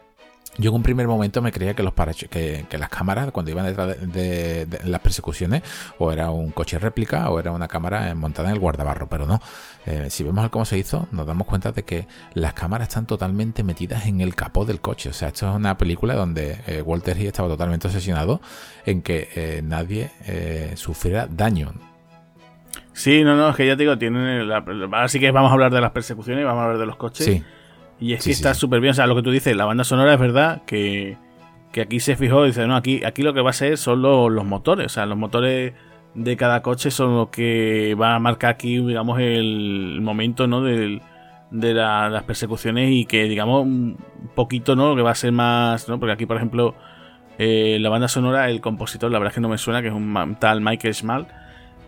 yo 0.58 0.70
en 0.70 0.76
un 0.76 0.84
primer 0.84 1.08
momento 1.08 1.41
me 1.41 1.52
creía 1.52 1.74
que 1.74 1.84
los 1.84 1.93
que, 1.93 2.66
que, 2.70 2.78
las 2.78 2.89
cámaras 2.89 3.32
cuando 3.32 3.52
iban 3.52 3.66
detrás 3.66 3.95
de, 4.02 4.68
las 4.84 4.99
persecuciones 4.99 5.64
o 5.97 6.12
era 6.12 6.30
un 6.30 6.52
coche 6.52 6.78
réplica 6.78 7.30
o 7.30 7.39
era 7.39 7.52
una 7.52 7.68
cámara 7.68 8.14
montada 8.16 8.49
en 8.49 8.56
el 8.56 8.60
guardabarro, 8.60 9.08
pero 9.08 9.26
no. 9.26 9.39
Eh, 9.86 10.08
si 10.10 10.24
vemos 10.24 10.49
cómo 10.49 10.66
se 10.66 10.78
hizo, 10.78 11.08
nos 11.12 11.26
damos 11.26 11.47
cuenta 11.47 11.72
de 11.72 11.84
que 11.84 12.08
las 12.34 12.54
cámaras 12.54 12.89
están 12.89 13.06
totalmente 13.06 13.64
metidas 13.64 14.06
en 14.08 14.20
el 14.20 14.36
capó 14.36 14.66
del 14.66 14.82
coche. 14.82 15.10
O 15.10 15.14
sea, 15.14 15.30
esto 15.30 15.49
es 15.49 15.56
una 15.56 15.78
película 15.78 16.16
donde 16.16 16.60
eh, 16.68 16.82
Walter 16.82 17.18
Hill 17.18 17.28
estaba 17.28 17.47
totalmente 17.47 17.88
obsesionado 17.88 18.41
en 18.86 19.02
que 19.02 19.30
eh, 19.36 19.62
nadie 19.64 20.12
sufriera 20.76 21.28
daño. 21.28 21.74
Sí, 22.93 23.24
no, 23.24 23.36
no, 23.36 23.49
es 23.49 23.56
que 23.56 23.66
ya 23.66 23.78
te 23.78 23.84
digo, 23.84 23.97
tienen 23.97 24.52
ahora 24.52 25.08
sí 25.08 25.20
que 25.20 25.32
vamos 25.32 25.49
a 25.49 25.54
hablar 25.54 25.72
de 25.72 25.80
las 25.80 25.91
persecuciones, 25.91 26.43
vamos 26.43 26.62
a 26.62 26.64
hablar 26.66 26.80
de 26.80 26.86
los 26.86 26.97
coches. 26.97 27.26
Sí. 27.26 27.43
Y 28.02 28.14
es 28.14 28.24
que 28.24 28.32
está 28.32 28.56
súper 28.56 28.82
bien. 28.82 28.91
O 28.91 28.93
sea, 28.95 29.06
lo 29.06 29.16
que 29.16 29.22
tú 29.22 29.30
dices, 29.30 29.56
la 29.56 29.66
banda 29.66 29.84
sonora 29.84 30.16
es 30.16 30.20
verdad 30.20 30.64
que, 30.66 31.18
aquí 31.80 31.99
se 31.99 32.16
fijó 32.16 32.43
y 32.43 32.47
dice, 32.47 32.66
no, 32.66 32.76
aquí, 32.76 33.04
aquí 33.06 33.22
lo 33.22 33.34
que 33.34 33.41
va 33.41 33.52
a 33.52 33.54
ser 33.54 33.78
son 33.78 34.02
los, 34.02 34.43
motores. 34.43 34.88
O 34.88 34.89
sea, 34.89 35.06
los 35.06 35.18
motores 35.18 35.74
de 36.16 36.36
cada 36.36 36.64
coche 36.64 36.89
son 36.89 37.16
los 37.16 37.30
que 37.30 37.95
van 37.95 38.14
a 38.14 38.20
marcar 38.20 38.49
aquí, 38.49 38.80
digamos, 38.80 39.20
el 39.20 39.99
momento, 40.02 40.47
¿no? 40.47 40.64
de 40.64 40.99
las 41.74 42.24
persecuciones 42.24 42.89
y 42.91 43.06
que, 43.06 43.26
digamos, 43.26 43.64
un 43.64 43.97
poquito, 44.34 44.76
¿no? 44.76 44.89
Lo 44.89 44.95
que 44.95 45.04
va 45.04 45.12
a 45.12 45.16
ser 45.16 45.32
más, 45.32 45.88
¿no? 45.88 45.99
Porque 45.99 46.14
aquí, 46.14 46.26
por 46.26 46.38
ejemplo, 46.38 46.74
eh, 47.38 47.78
la 47.80 47.89
banda 47.89 48.08
sonora, 48.08 48.49
el 48.49 48.62
compositor, 48.62 49.12
la 49.12 49.20
verdad 49.20 49.32
es 49.32 49.36
que 49.36 49.41
no 49.41 49.49
me 49.49 49.60
suena, 49.60 49.82
que 49.84 49.89
es 49.89 49.93
un 49.93 50.38
tal 50.39 50.62
Michael 50.62 50.95
Schmal 50.95 51.28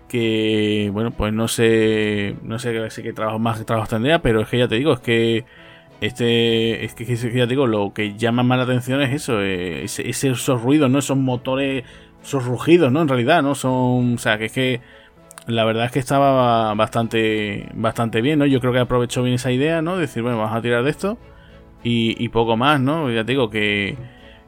que 0.07 0.91
bueno 0.93 1.09
pues 1.09 1.33
no 1.33 1.47
sé 1.47 2.35
no 2.43 2.59
sé 2.59 2.71
qué 3.01 3.13
trabajo 3.13 3.39
más 3.39 3.65
trabajo 3.65 3.87
tendría 3.87 4.21
pero 4.21 4.41
es 4.41 4.47
que 4.47 4.59
ya 4.59 4.67
te 4.67 4.75
digo 4.75 4.93
es 4.93 4.99
que 4.99 5.43
este, 6.05 6.83
es 6.83 6.95
que, 6.95 7.15
ya 7.33 7.45
digo, 7.45 7.65
lo 7.65 7.93
que 7.93 8.17
llama 8.17 8.43
más 8.43 8.57
la 8.57 8.65
atención 8.65 9.01
es 9.01 9.13
eso, 9.13 9.41
eh, 9.41 9.85
esos 9.85 10.61
ruidos, 10.61 10.91
¿no? 10.91 10.99
Esos 10.99 11.17
motores, 11.17 11.85
esos 12.21 12.45
rugidos, 12.45 12.91
¿no? 12.91 13.01
En 13.01 13.07
realidad, 13.07 13.41
¿no? 13.41 13.55
Son, 13.55 14.15
o 14.15 14.17
sea, 14.17 14.37
que 14.37 14.45
es 14.45 14.51
que 14.51 14.81
la 15.47 15.63
verdad 15.63 15.85
es 15.85 15.91
que 15.93 15.99
estaba 15.99 16.73
bastante, 16.73 17.69
bastante 17.73 18.21
bien, 18.21 18.39
¿no? 18.39 18.45
Yo 18.45 18.59
creo 18.59 18.73
que 18.73 18.79
aprovechó 18.79 19.23
bien 19.23 19.35
esa 19.35 19.51
idea, 19.51 19.81
¿no? 19.81 19.97
Decir, 19.97 20.23
bueno, 20.23 20.39
vamos 20.39 20.53
a 20.57 20.61
tirar 20.61 20.83
de 20.83 20.89
esto 20.89 21.17
y, 21.83 22.27
poco 22.29 22.57
más, 22.57 22.81
¿no? 22.81 23.09
Ya 23.09 23.23
te 23.23 23.31
digo 23.31 23.49
que, 23.49 23.95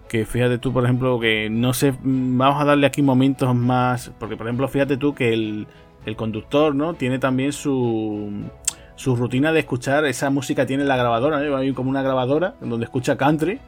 que 0.10 0.26
fíjate 0.26 0.58
tú, 0.58 0.74
por 0.74 0.84
ejemplo, 0.84 1.22
que 1.22 1.50
no 1.50 1.74
sé, 1.74 1.94
vamos 2.02 2.62
a 2.62 2.66
darle 2.66 2.86
aquí 2.86 3.02
momentos 3.02 3.56
más, 3.56 4.12
porque 4.20 4.36
por 4.36 4.48
ejemplo, 4.48 4.68
fíjate 4.68 4.98
tú 4.98 5.16
que 5.16 5.32
el, 5.34 5.68
el 6.06 6.18
conductor, 6.18 6.76
¿no? 6.76 6.96
Tiene 6.96 7.18
también 7.18 7.54
su 7.54 8.50
su 8.96 9.16
rutina 9.16 9.52
de 9.52 9.60
escuchar 9.60 10.06
esa 10.06 10.30
música 10.30 10.66
tiene 10.66 10.84
la 10.84 10.96
grabadora, 10.96 11.38
hay 11.38 11.74
como 11.74 11.90
una 11.90 12.02
grabadora 12.02 12.56
donde 12.62 12.86
escucha 12.86 13.18
country, 13.18 13.60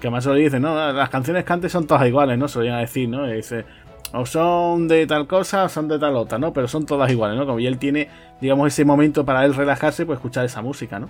que 0.00 0.06
además 0.06 0.24
se 0.24 0.30
lo 0.30 0.36
dice, 0.36 0.58
no, 0.58 0.92
las 0.92 1.10
canciones 1.10 1.44
country 1.44 1.68
son 1.68 1.86
todas 1.86 2.06
iguales, 2.06 2.38
¿no? 2.38 2.48
Se 2.48 2.62
lo 2.62 2.74
a 2.74 2.78
decir, 2.78 3.08
¿no? 3.08 3.26
o 4.12 4.26
son 4.26 4.88
de 4.88 5.06
tal 5.06 5.26
cosa 5.26 5.64
o 5.64 5.68
son 5.68 5.86
de 5.86 5.98
tal 5.98 6.16
otra, 6.16 6.38
¿no? 6.38 6.52
Pero 6.52 6.66
son 6.66 6.86
todas 6.86 7.10
iguales, 7.10 7.38
¿no? 7.38 7.46
Como 7.46 7.60
y 7.60 7.66
él 7.66 7.78
tiene, 7.78 8.08
digamos, 8.40 8.66
ese 8.68 8.84
momento 8.84 9.24
para 9.24 9.44
él 9.44 9.54
relajarse, 9.54 10.06
pues 10.06 10.16
escuchar 10.16 10.44
esa 10.44 10.62
música, 10.62 10.98
¿no? 10.98 11.08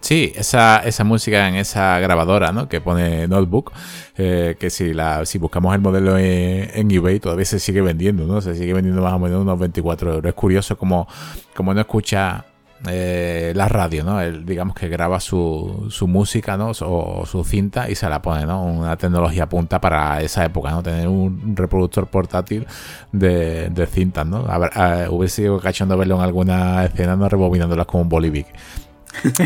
Sí, 0.00 0.32
esa, 0.36 0.78
esa 0.78 1.04
música 1.04 1.48
en 1.48 1.56
esa 1.56 1.98
grabadora 1.98 2.52
¿no? 2.52 2.68
que 2.68 2.80
pone 2.80 3.26
Notebook, 3.26 3.72
eh, 4.16 4.56
que 4.58 4.70
si 4.70 4.94
la 4.94 5.26
si 5.26 5.38
buscamos 5.38 5.74
el 5.74 5.80
modelo 5.80 6.16
en, 6.16 6.90
eBay 6.90 7.18
todavía 7.18 7.44
se 7.44 7.58
sigue 7.58 7.82
vendiendo, 7.82 8.24
¿no? 8.24 8.40
Se 8.40 8.54
sigue 8.54 8.72
vendiendo 8.72 9.02
más 9.02 9.12
o 9.12 9.18
menos 9.18 9.42
unos 9.42 9.58
24 9.58 10.14
euros. 10.14 10.28
Es 10.28 10.34
curioso 10.34 10.78
como, 10.78 11.08
como 11.54 11.74
no 11.74 11.80
escucha 11.80 12.44
eh, 12.86 13.52
la 13.56 13.68
radio, 13.68 14.04
¿no? 14.04 14.20
Él, 14.20 14.46
digamos 14.46 14.76
que 14.76 14.88
graba 14.88 15.18
su, 15.18 15.88
su 15.90 16.06
música, 16.06 16.56
¿no? 16.56 16.70
O, 16.80 17.26
su 17.26 17.42
cinta 17.42 17.90
y 17.90 17.96
se 17.96 18.08
la 18.08 18.22
pone, 18.22 18.46
¿no? 18.46 18.64
Una 18.64 18.96
tecnología 18.96 19.48
punta 19.48 19.80
para 19.80 20.22
esa 20.22 20.44
época, 20.44 20.70
¿no? 20.70 20.82
Tener 20.82 21.08
un 21.08 21.56
reproductor 21.56 22.06
portátil 22.06 22.66
de, 23.10 23.68
de 23.70 23.86
cintas, 23.86 24.26
¿no? 24.26 24.46
A 24.48 24.58
ver, 24.58 24.70
hubiese 25.10 25.42
sido 25.42 25.58
cachondo 25.58 25.98
verlo 25.98 26.16
en 26.16 26.22
alguna 26.22 26.84
escena, 26.84 27.16
¿no? 27.16 27.28
Rebobinándolas 27.28 27.86
como 27.86 28.04
un 28.04 28.08
Bolivic. 28.08 28.46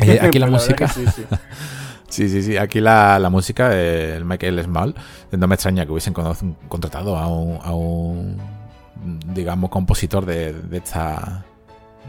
Eh, 0.03 0.21
aquí 0.23 0.39
la 0.39 0.47
música. 0.47 0.93
Sí, 2.09 2.29
sí. 2.29 2.43
sí, 2.43 2.59
Aquí 2.59 2.79
la, 2.83 3.27
música 3.31 3.71
del 3.71 4.27
Michael 4.27 4.63
Small. 4.63 4.95
No 5.31 5.49
me 5.49 5.55
extraña 5.55 5.87
que 5.87 5.93
hubiesen 5.93 6.13
contratado 6.13 7.17
a 7.17 7.27
un, 7.27 8.37
digamos, 9.33 9.71
compositor 9.71 10.27
de, 10.27 10.55
esta 10.73 11.47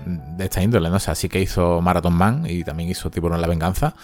de 0.06 0.44
esta 0.44 0.62
índole, 0.62 0.90
¿no? 0.90 0.98
O 0.98 1.00
sea, 1.00 1.16
sí 1.16 1.30
que 1.30 1.40
hizo 1.40 1.80
Marathon 1.80 2.14
Man 2.14 2.44
y 2.46 2.66
también 2.66 2.90
hizo 2.90 3.10
Tiburón 3.10 3.40
la 3.40 3.48
Venganza. 3.48 3.96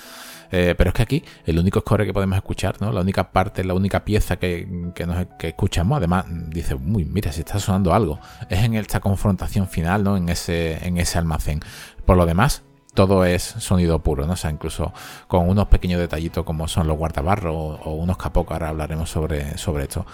Eh, 0.51 0.73
pero 0.77 0.89
es 0.89 0.93
que 0.95 1.03
aquí 1.03 1.23
el 1.45 1.59
único 1.59 1.79
score 1.81 2.05
que 2.05 2.13
podemos 2.13 2.35
escuchar, 2.37 2.81
¿no? 2.81 2.91
La 2.91 3.01
única 3.01 3.31
parte, 3.31 3.63
la 3.63 3.73
única 3.73 4.03
pieza 4.03 4.37
que, 4.37 4.91
que, 4.95 5.47
escuchamos, 5.47 5.97
además, 5.97 6.25
dice, 6.47 6.75
uy, 6.75 7.05
mira, 7.05 7.31
si 7.31 7.41
está 7.41 7.59
sonando 7.59 7.93
algo. 7.93 8.19
Es 8.49 8.63
en 8.63 8.75
esta 8.75 8.99
confrontación 8.99 9.67
final, 9.67 10.03
¿no? 10.03 10.17
En 10.17 10.29
ese, 10.29 10.85
en 10.87 10.97
ese 10.97 11.17
almacén. 11.17 11.59
Por 12.05 12.17
lo 12.17 12.25
demás, 12.25 12.63
todo 12.99 13.23
es 13.23 13.43
sonido 13.43 13.99
puro, 13.99 14.27
¿no? 14.27 14.33
O 14.33 14.35
sea, 14.35 14.51
incluso 14.51 14.91
con 15.29 15.47
unos 15.47 15.69
pequeños 15.69 16.01
detallitos 16.01 16.43
como 16.43 16.67
son 16.67 16.85
los 16.85 16.97
guardabarros 16.97 17.55
o, 17.55 17.93
unos 17.93 18.17
capocos, 18.17 18.51
ahora 18.51 18.67
hablaremos 18.67 19.09
sobre, 19.09 19.57
sobre 19.57 19.83
esto. 19.83 20.05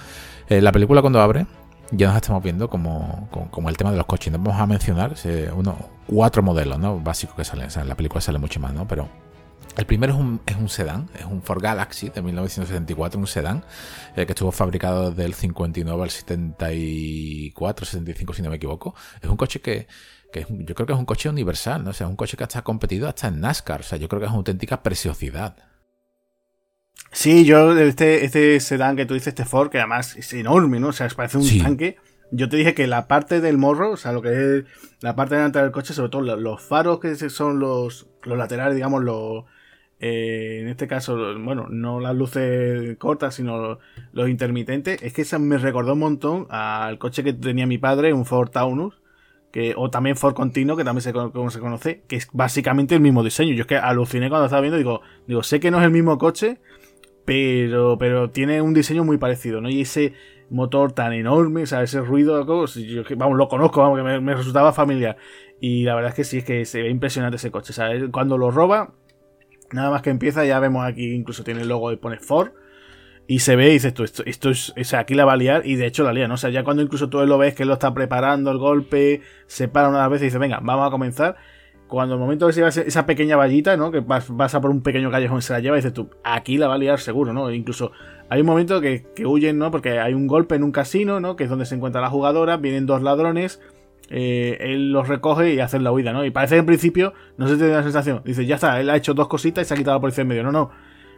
Eh, 0.49 0.61
la 0.61 0.71
película 0.71 1.01
cuando 1.01 1.19
abre, 1.19 1.47
ya 1.89 2.09
nos 2.09 2.15
estamos 2.17 2.43
viendo 2.43 2.69
como, 2.69 3.27
como, 3.49 3.69
el 3.69 3.75
tema 3.75 3.89
de 3.89 3.97
los 3.97 4.05
coches. 4.05 4.31
Nos 4.31 4.43
vamos 4.43 4.61
a 4.61 4.67
mencionar 4.67 5.15
uno, 5.55 5.75
cuatro 6.05 6.43
modelos, 6.43 6.77
¿no? 6.77 6.99
Básicos 6.99 7.35
que 7.35 7.43
salen. 7.43 7.65
O 7.65 7.69
sea, 7.71 7.81
en 7.81 7.89
la 7.89 7.95
película 7.95 8.21
sale 8.21 8.37
mucho 8.37 8.59
más, 8.59 8.71
¿no? 8.71 8.87
Pero 8.87 9.09
el 9.75 9.87
primero 9.87 10.13
es 10.13 10.19
un, 10.19 10.39
es 10.45 10.55
un 10.55 10.69
sedán, 10.69 11.09
es 11.17 11.25
un 11.25 11.41
Ford 11.41 11.63
Galaxy 11.63 12.09
de 12.09 12.21
1974, 12.21 13.19
un 13.19 13.25
sedán 13.25 13.65
eh, 14.15 14.27
que 14.27 14.33
estuvo 14.33 14.51
fabricado 14.51 15.09
del 15.09 15.33
59 15.33 16.03
al 16.03 16.11
74, 16.11 17.83
75 17.87 18.33
si 18.33 18.43
no 18.43 18.51
me 18.51 18.57
equivoco. 18.57 18.93
Es 19.23 19.27
un 19.27 19.37
coche 19.37 19.59
que 19.59 19.87
yo 20.33 20.75
creo 20.75 20.85
que 20.85 20.93
es 20.93 20.99
un 20.99 21.05
coche 21.05 21.29
universal, 21.29 21.83
¿no? 21.83 21.91
O 21.91 21.93
sea, 21.93 22.07
es 22.07 22.11
un 22.11 22.17
coche 22.17 22.37
que 22.37 22.43
hasta 22.43 22.59
ha 22.59 22.63
competido 22.63 23.07
hasta 23.07 23.27
en 23.27 23.39
NASCAR. 23.39 23.81
O 23.81 23.83
sea, 23.83 23.97
yo 23.97 24.07
creo 24.07 24.19
que 24.19 24.25
es 24.25 24.31
una 24.31 24.39
auténtica 24.39 24.83
preciosidad. 24.83 25.55
Sí, 27.11 27.45
yo, 27.45 27.77
este, 27.77 28.25
este 28.25 28.59
sedán 28.59 28.95
que 28.95 29.05
tú 29.05 29.13
dices, 29.13 29.27
este 29.27 29.45
Ford, 29.45 29.69
que 29.69 29.79
además 29.79 30.15
es 30.17 30.33
enorme, 30.33 30.79
¿no? 30.79 30.89
O 30.89 30.93
sea, 30.93 31.07
parece 31.09 31.37
un 31.37 31.59
tanque. 31.59 31.97
Yo 32.31 32.49
te 32.49 32.57
dije 32.57 32.73
que 32.73 32.87
la 32.87 33.07
parte 33.07 33.39
del 33.39 33.57
morro, 33.57 33.91
o 33.91 33.97
sea, 33.97 34.11
lo 34.11 34.21
que 34.21 34.29
es 34.29 34.65
la 35.01 35.15
parte 35.15 35.35
delante 35.35 35.59
del 35.59 35.71
coche, 35.71 35.93
sobre 35.93 36.09
todo 36.09 36.21
los, 36.21 36.61
faros 36.61 36.99
que 36.99 37.15
son 37.15 37.59
los, 37.59 38.07
los 38.23 38.37
laterales, 38.37 38.75
digamos, 38.75 39.03
los, 39.03 39.45
eh, 39.99 40.59
en 40.61 40.67
este 40.67 40.87
caso, 40.87 41.15
bueno, 41.39 41.67
no 41.69 41.99
las 41.99 42.15
luces 42.15 42.97
cortas, 42.97 43.35
sino 43.35 43.79
los, 44.11 44.29
intermitentes, 44.29 45.01
es 45.01 45.13
que 45.13 45.21
eso 45.21 45.39
me 45.39 45.57
recordó 45.57 45.93
un 45.93 45.99
montón 45.99 46.47
al 46.49 46.97
coche 46.97 47.23
que 47.23 47.33
tenía 47.33 47.65
mi 47.65 47.77
padre, 47.77 48.13
un 48.13 48.25
Ford 48.25 48.49
Taunus, 48.49 49.01
o 49.77 49.89
también 49.89 50.15
Ford 50.15 50.33
Continuo, 50.33 50.75
que 50.75 50.83
también 50.83 51.01
se, 51.01 51.13
como 51.13 51.49
se 51.49 51.59
conoce, 51.59 52.03
que 52.07 52.17
es 52.17 52.27
básicamente 52.33 52.95
el 52.95 53.01
mismo 53.01 53.23
diseño. 53.23 53.53
Yo 53.53 53.61
es 53.61 53.67
que 53.67 53.77
aluciné 53.77 54.29
cuando 54.29 54.45
estaba 54.45 54.61
viendo, 54.61 54.77
digo, 54.77 55.01
digo, 55.27 55.43
sé 55.43 55.59
que 55.59 55.71
no 55.71 55.79
es 55.79 55.85
el 55.85 55.91
mismo 55.91 56.17
coche, 56.17 56.59
pero, 57.25 57.97
pero 57.97 58.29
tiene 58.29 58.61
un 58.61 58.73
diseño 58.73 59.03
muy 59.03 59.17
parecido, 59.17 59.61
¿no? 59.61 59.69
Y 59.69 59.81
ese 59.81 60.13
motor 60.49 60.91
tan 60.91 61.13
enorme, 61.13 61.63
o 61.63 61.65
sea, 61.65 61.81
ese 61.81 62.01
ruido, 62.01 62.45
yo, 62.65 63.03
vamos, 63.17 63.37
lo 63.37 63.47
conozco, 63.47 63.81
vamos, 63.81 63.97
que 63.97 64.19
me, 64.21 64.35
resultaba 64.35 64.73
familiar. 64.73 65.17
Y 65.59 65.83
la 65.83 65.95
verdad 65.95 66.09
es 66.11 66.15
que 66.15 66.23
sí, 66.23 66.37
es 66.39 66.43
que 66.43 66.65
se 66.65 66.81
ve 66.83 66.89
impresionante 66.89 67.37
ese 67.37 67.51
coche, 67.51 67.73
o 67.73 68.11
cuando 68.11 68.37
lo 68.37 68.51
roba, 68.51 68.93
nada 69.71 69.89
más 69.89 70.01
que 70.01 70.09
empieza, 70.09 70.45
ya 70.45 70.59
vemos 70.59 70.85
aquí, 70.85 71.13
incluso 71.13 71.43
tiene 71.43 71.61
el 71.61 71.69
logo 71.69 71.91
y 71.91 71.97
pone 71.97 72.19
Ford. 72.19 72.51
Y 73.27 73.39
se 73.39 73.55
ve 73.55 73.69
y 73.69 73.73
dices 73.73 73.93
tú, 73.93 74.03
esto, 74.03 74.23
esto 74.25 74.51
es, 74.51 74.73
o 74.79 74.83
sea, 74.83 74.99
aquí 74.99 75.15
la 75.15 75.25
va 75.25 75.33
a 75.33 75.37
liar 75.37 75.63
y 75.65 75.75
de 75.75 75.87
hecho 75.87 76.03
la 76.03 76.13
lía, 76.13 76.27
¿no? 76.27 76.35
O 76.35 76.37
sea, 76.37 76.51
ya 76.51 76.63
cuando 76.63 76.83
incluso 76.83 77.09
tú 77.09 77.25
lo 77.25 77.37
ves 77.39 77.55
que 77.55 77.63
él 77.63 77.69
lo 77.69 77.73
está 77.73 77.93
preparando 77.93 78.51
el 78.51 78.59
golpe, 78.59 79.21
se 79.47 79.67
para 79.67 79.89
una 79.89 80.07
vez 80.07 80.21
y 80.21 80.25
dice, 80.25 80.37
venga, 80.37 80.59
vamos 80.61 80.87
a 80.87 80.91
comenzar. 80.91 81.35
Cuando 81.87 82.15
el 82.15 82.19
momento 82.19 82.47
que 82.47 82.53
se 82.53 82.87
esa 82.87 83.05
pequeña 83.05 83.35
vallita, 83.35 83.77
¿no? 83.77 83.91
Que 83.91 84.01
pasa 84.01 84.61
por 84.61 84.69
un 84.69 84.81
pequeño 84.81 85.09
callejón 85.11 85.39
y 85.39 85.41
se 85.41 85.53
la 85.53 85.59
lleva 85.59 85.75
y 85.75 85.79
dices 85.79 85.93
tú, 85.93 86.09
aquí 86.23 86.57
la 86.57 86.67
va 86.67 86.75
a 86.75 86.77
liar 86.77 86.99
seguro, 86.99 87.33
¿no? 87.33 87.51
incluso 87.51 87.91
hay 88.27 88.41
un 88.41 88.47
momento 88.47 88.81
que, 88.81 89.05
que, 89.15 89.25
huyen, 89.25 89.59
¿no? 89.59 89.69
Porque 89.69 89.99
hay 89.99 90.13
un 90.13 90.25
golpe 90.25 90.55
en 90.55 90.63
un 90.63 90.71
casino, 90.71 91.19
¿no? 91.19 91.35
Que 91.35 91.43
es 91.43 91.49
donde 91.49 91.65
se 91.65 91.75
encuentra 91.75 92.01
la 92.01 92.09
jugadora, 92.09 92.57
vienen 92.57 92.87
dos 92.87 93.03
ladrones, 93.03 93.61
eh, 94.09 94.57
él 94.61 94.91
los 94.91 95.07
recoge 95.07 95.53
y 95.53 95.59
hace 95.59 95.79
la 95.79 95.91
huida, 95.91 96.11
¿no? 96.11 96.25
Y 96.25 96.31
parece 96.31 96.55
que 96.55 96.59
en 96.59 96.65
principio, 96.65 97.13
no 97.37 97.47
sé 97.47 97.53
si 97.53 97.59
te 97.59 97.67
da 97.67 97.77
la 97.77 97.83
sensación, 97.83 98.21
dice, 98.25 98.45
ya 98.47 98.55
está, 98.55 98.79
él 98.79 98.89
ha 98.89 98.95
hecho 98.95 99.13
dos 99.13 99.27
cositas 99.27 99.65
y 99.65 99.67
se 99.67 99.73
ha 99.73 99.77
quitado 99.77 99.97
la 99.97 100.01
policía 100.01 100.23
en 100.23 100.27
medio. 100.27 100.43
No, 100.43 100.51
no 100.51 100.71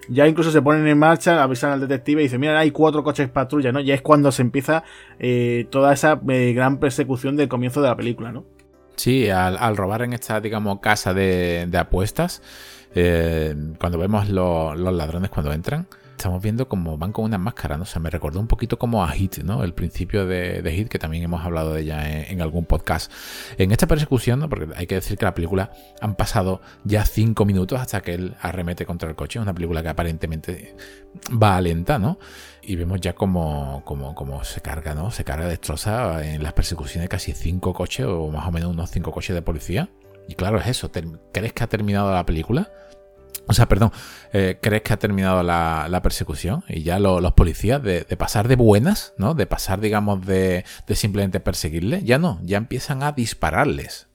ya 0.09 0.27
incluso 0.27 0.51
se 0.51 0.61
ponen 0.61 0.87
en 0.87 0.97
marcha, 0.97 1.41
avisan 1.41 1.71
al 1.71 1.81
detective 1.81 2.21
y 2.21 2.25
dicen, 2.25 2.39
mira, 2.39 2.57
hay 2.59 2.71
cuatro 2.71 3.03
coches 3.03 3.29
patrulla, 3.29 3.71
¿no? 3.71 3.79
Ya 3.79 3.93
es 3.93 4.01
cuando 4.01 4.31
se 4.31 4.41
empieza 4.41 4.83
eh, 5.19 5.67
toda 5.69 5.93
esa 5.93 6.19
eh, 6.29 6.53
gran 6.53 6.79
persecución 6.79 7.35
del 7.35 7.49
comienzo 7.49 7.81
de 7.81 7.89
la 7.89 7.95
película, 7.95 8.31
¿no? 8.31 8.45
Sí, 8.95 9.29
al, 9.29 9.77
robar 9.77 10.01
en 10.01 10.13
esta, 10.13 10.41
digamos, 10.41 10.79
casa 10.79 11.13
de, 11.13 11.69
apuestas, 11.77 12.41
eh, 12.95 13.53
cuando 13.79 13.99
vemos 13.99 14.27
los 14.29 14.79
ladrones 14.79 15.29
cuando 15.29 15.53
entran, 15.53 15.87
estamos 16.17 16.41
viendo 16.41 16.67
como 16.67 16.97
van 16.97 17.11
con 17.11 17.25
una 17.25 17.37
máscara, 17.37 17.77
¿no? 17.77 17.83
O 17.83 17.85
sea, 17.85 18.01
me 18.01 18.09
recordó 18.09 18.39
un 18.39 18.47
poquito 18.47 18.79
como 18.79 19.03
a 19.03 19.09
Hit, 19.09 19.37
¿no? 19.43 19.63
El 19.63 19.75
principio 19.75 20.25
de, 20.25 20.63
Hit, 20.75 20.89
que 20.89 20.97
también 20.97 21.23
hemos 21.23 21.45
hablado 21.45 21.73
de 21.73 21.81
ella 21.81 22.27
en, 22.27 22.41
algún 22.41 22.65
podcast. 22.65 23.11
En 23.59 23.71
esta 23.71 23.85
persecución, 23.85 24.39
¿no? 24.39 24.49
Porque 24.49 24.67
hay 24.75 24.87
que 24.87 24.95
decir 24.95 25.17
que 25.17 25.25
la 25.25 25.35
película 25.35 25.71
han 26.01 26.15
pasado 26.15 26.59
ya 26.83 27.05
cinco 27.05 27.45
minutos 27.45 27.79
hasta 27.79 28.01
que 28.01 28.15
él 28.15 28.35
arremete 28.41 28.85
contra 28.85 29.07
el 29.07 29.15
coche. 29.15 29.37
Es 29.37 29.43
una 29.43 29.53
película 29.53 29.83
que 29.83 29.89
aparentemente 29.89 30.75
va 31.31 31.61
lenta, 31.61 31.99
¿no? 31.99 32.17
Y 32.63 32.75
vemos 32.75 32.99
ya 32.99 33.13
como, 33.13 33.83
como, 33.85 34.15
como 34.15 34.43
se 34.43 34.61
carga, 34.61 34.95
¿no? 34.95 35.11
Se 35.11 35.23
carga, 35.23 35.47
destroza 35.47 36.25
en 36.25 36.41
las 36.41 36.53
persecuciones 36.53 37.09
casi 37.09 37.33
cinco 37.33 37.73
coches 37.73 38.07
o 38.07 38.29
más 38.31 38.47
o 38.47 38.51
menos 38.51 38.71
unos 38.71 38.89
cinco 38.89 39.11
coches 39.11 39.35
de 39.35 39.43
policía. 39.43 39.89
Y 40.27 40.33
claro, 40.33 40.57
es 40.59 40.67
eso. 40.67 40.91
¿Crees 41.31 41.53
que 41.53 41.63
ha 41.63 41.67
terminado 41.67 42.11
la 42.11 42.25
película? 42.25 42.71
O 43.47 43.53
sea, 43.53 43.67
perdón, 43.67 43.91
eh, 44.33 44.57
¿crees 44.61 44.81
que 44.81 44.93
ha 44.93 44.97
terminado 44.97 45.41
la, 45.41 45.99
persecución? 46.03 46.63
Y 46.67 46.83
ya 46.83 46.99
los 46.99 47.31
policías, 47.31 47.81
de, 47.81 48.03
pasar 48.17 48.47
de 48.47 48.57
buenas, 48.57 49.13
¿no? 49.17 49.33
De 49.33 49.45
pasar, 49.45 49.79
digamos, 49.79 50.25
de, 50.25 50.65
simplemente 50.89 51.39
perseguirle, 51.39 52.03
ya 52.03 52.19
no, 52.19 52.39
ya 52.43 52.57
empiezan 52.57 53.03
a 53.03 53.13
dispararles. 53.13 54.09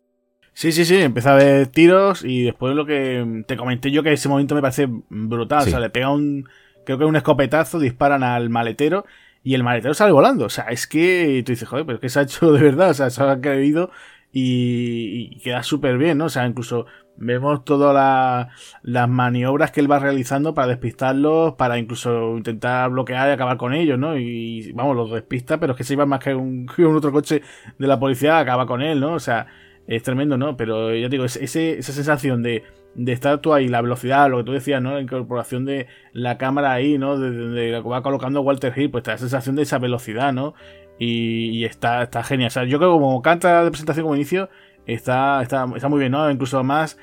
Sí, 0.53 0.71
sí, 0.71 0.85
sí, 0.85 0.97
empieza 0.97 1.31
a 1.31 1.35
haber 1.35 1.69
tiros 1.69 2.25
y 2.25 2.43
después 2.43 2.77
lo 2.77 2.85
que 2.85 3.43
te 3.47 3.57
comenté 3.57 3.91
yo 3.91 4.03
que 4.03 4.13
ese 4.13 4.29
momento 4.29 4.55
me 4.55 4.61
parece 4.61 4.87
brutal. 5.09 5.63
O 5.63 5.71
sea, 5.71 5.81
le 5.81 5.89
pega 5.89 6.11
un, 6.11 6.47
creo 6.85 6.99
que 6.99 7.07
un 7.07 7.17
escopetazo, 7.17 7.79
disparan 7.79 8.23
al 8.23 8.51
maletero 8.51 9.07
y 9.43 9.55
el 9.55 9.63
maletero 9.63 9.95
sale 9.95 10.13
volando. 10.13 10.45
O 10.45 10.51
sea, 10.51 10.65
es 10.65 10.87
que 10.87 11.43
tú 11.47 11.53
dices, 11.53 11.67
joder, 11.67 11.87
pero 11.87 11.97
es 11.97 12.03
que 12.03 12.11
se 12.11 12.19
ha 12.19 12.23
hecho 12.23 12.53
de 12.53 12.61
verdad, 12.63 12.91
o 12.91 12.95
sea, 12.95 13.09
se 13.09 13.23
ha 13.23 13.41
creído 13.41 13.91
y, 14.31 15.31
y 15.33 15.41
queda 15.41 15.63
súper 15.63 15.97
bien, 15.97 16.19
¿no? 16.19 16.27
O 16.27 16.29
sea, 16.29 16.47
incluso 16.47 16.85
Vemos 17.17 17.65
todas 17.65 18.49
las 18.83 19.09
maniobras 19.09 19.71
que 19.71 19.81
él 19.81 19.91
va 19.91 19.99
realizando 19.99 20.55
para 20.55 20.69
despistarlos, 20.69 21.55
para 21.55 21.79
incluso 21.79 22.37
intentar 22.37 22.91
bloquear 22.91 23.29
y 23.29 23.33
acabar 23.33 23.57
con 23.59 23.75
ellos, 23.75 23.99
¿no? 23.99 24.17
Y 24.17 24.73
vamos, 24.73 24.97
los 24.97 25.11
despista, 25.11 25.61
pero 25.61 25.73
es 25.73 25.79
que 25.79 25.85
se 25.85 25.93
iba 25.93 26.07
más 26.07 26.21
que 26.25 26.35
un, 26.35 26.67
otro 26.95 27.13
coche 27.13 27.43
de 27.79 27.87
la 27.87 28.01
policía, 28.01 28.39
acaba 28.39 28.67
con 28.67 28.83
él, 28.83 29.01
¿no? 29.01 29.15
O 29.15 29.21
sea, 29.21 29.47
es 29.87 30.03
tremendo, 30.03 30.37
¿no? 30.39 30.57
Pero 30.57 30.95
ya 30.95 31.09
digo, 31.09 31.25
ese, 31.25 31.79
esa 31.79 31.93
sensación 31.93 32.43
de, 32.43 32.65
de 32.95 33.13
estar 33.13 33.39
tú 33.39 33.53
ahí, 33.55 33.69
la 33.69 33.83
velocidad, 33.83 34.31
lo 34.31 34.39
que 34.39 34.45
tú 34.45 34.53
decías, 34.53 34.83
¿no? 34.83 34.95
La 34.95 35.01
incorporación 35.01 35.65
de 35.65 35.87
la 36.13 36.39
cámara 36.39 36.73
ahí, 36.73 36.99
¿no? 36.99 37.19
De, 37.19 37.31
de, 37.31 37.81
va 37.81 38.03
colocando 38.03 38.41
Walter 38.43 38.73
Hill, 38.77 38.91
pues 38.91 39.07
la 39.07 39.19
sensación 39.19 39.57
de 39.57 39.63
esa 39.63 39.79
velocidad, 39.79 40.33
¿no? 40.33 40.55
Y, 40.99 41.65
está, 41.65 42.03
está 42.03 42.23
genial. 42.23 42.49
O 42.49 42.51
sea, 42.51 42.65
yo 42.65 42.79
creo 42.79 42.93
que 42.93 43.01
como 43.01 43.23
canta 43.23 43.65
de 43.65 43.71
presentación 43.71 44.05
como 44.05 44.15
inicio, 44.15 44.49
está, 44.87 45.43
está, 45.43 45.67
está 45.75 45.89
muy 45.89 45.99
bien, 45.99 46.13
¿no? 46.13 46.31
Incluso 46.31 46.63
más 46.65 46.99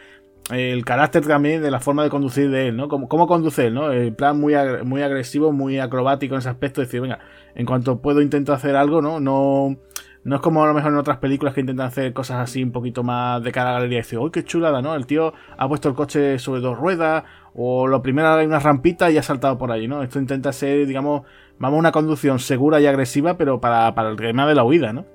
el 0.51 0.83
carácter 0.83 1.25
también 1.27 1.61
de 1.61 1.69
la 1.69 1.79
forma 1.79 2.03
de 2.03 2.09
conducir 2.09 2.49
de 2.49 2.69
él, 2.69 2.77
¿no? 2.77 2.87
Cómo, 2.87 3.07
cómo 3.07 3.27
conduce 3.27 3.69
¿no? 3.69 3.91
El 3.91 4.13
plan 4.13 4.39
muy, 4.39 4.55
muy 4.83 5.01
agresivo, 5.01 5.51
muy 5.51 5.79
acrobático 5.79 6.35
en 6.35 6.39
ese 6.39 6.49
aspecto, 6.49 6.81
decir, 6.81 7.01
venga, 7.01 7.19
en 7.55 7.65
cuanto 7.65 8.01
puedo 8.01 8.21
intento 8.21 8.53
hacer 8.53 8.75
algo, 8.75 9.01
¿no? 9.01 9.19
No, 9.19 9.77
no 10.23 10.35
es 10.35 10.41
como 10.41 10.63
a 10.63 10.67
lo 10.67 10.73
mejor 10.73 10.91
en 10.91 10.97
otras 10.97 11.17
películas 11.17 11.53
que 11.53 11.61
intentan 11.61 11.87
hacer 11.87 12.13
cosas 12.13 12.37
así 12.37 12.63
un 12.63 12.71
poquito 12.71 13.03
más 13.03 13.43
de 13.43 13.51
cara 13.51 13.69
a 13.69 13.73
la 13.73 13.79
galería 13.79 13.99
y 13.99 14.01
decir, 14.01 14.19
uy, 14.19 14.31
qué 14.31 14.43
chulada, 14.43 14.81
¿no? 14.81 14.95
El 14.95 15.05
tío 15.05 15.33
ha 15.57 15.67
puesto 15.67 15.87
el 15.89 15.95
coche 15.95 16.39
sobre 16.39 16.61
dos 16.61 16.77
ruedas, 16.77 17.23
o 17.53 17.87
lo 17.87 18.01
primero 18.01 18.29
hay 18.29 18.45
una 18.45 18.59
rampita 18.59 19.11
y 19.11 19.17
ha 19.17 19.23
saltado 19.23 19.57
por 19.57 19.71
allí, 19.71 19.87
¿no? 19.87 20.01
Esto 20.01 20.19
intenta 20.19 20.51
ser, 20.51 20.87
digamos, 20.87 21.23
vamos, 21.59 21.77
una 21.77 21.91
conducción 21.91 22.39
segura 22.39 22.79
y 22.79 22.87
agresiva, 22.87 23.37
pero 23.37 23.61
para, 23.61 23.93
para 23.93 24.09
el 24.09 24.17
tema 24.17 24.47
de 24.47 24.55
la 24.55 24.63
huida, 24.63 24.93
¿no? 24.93 25.05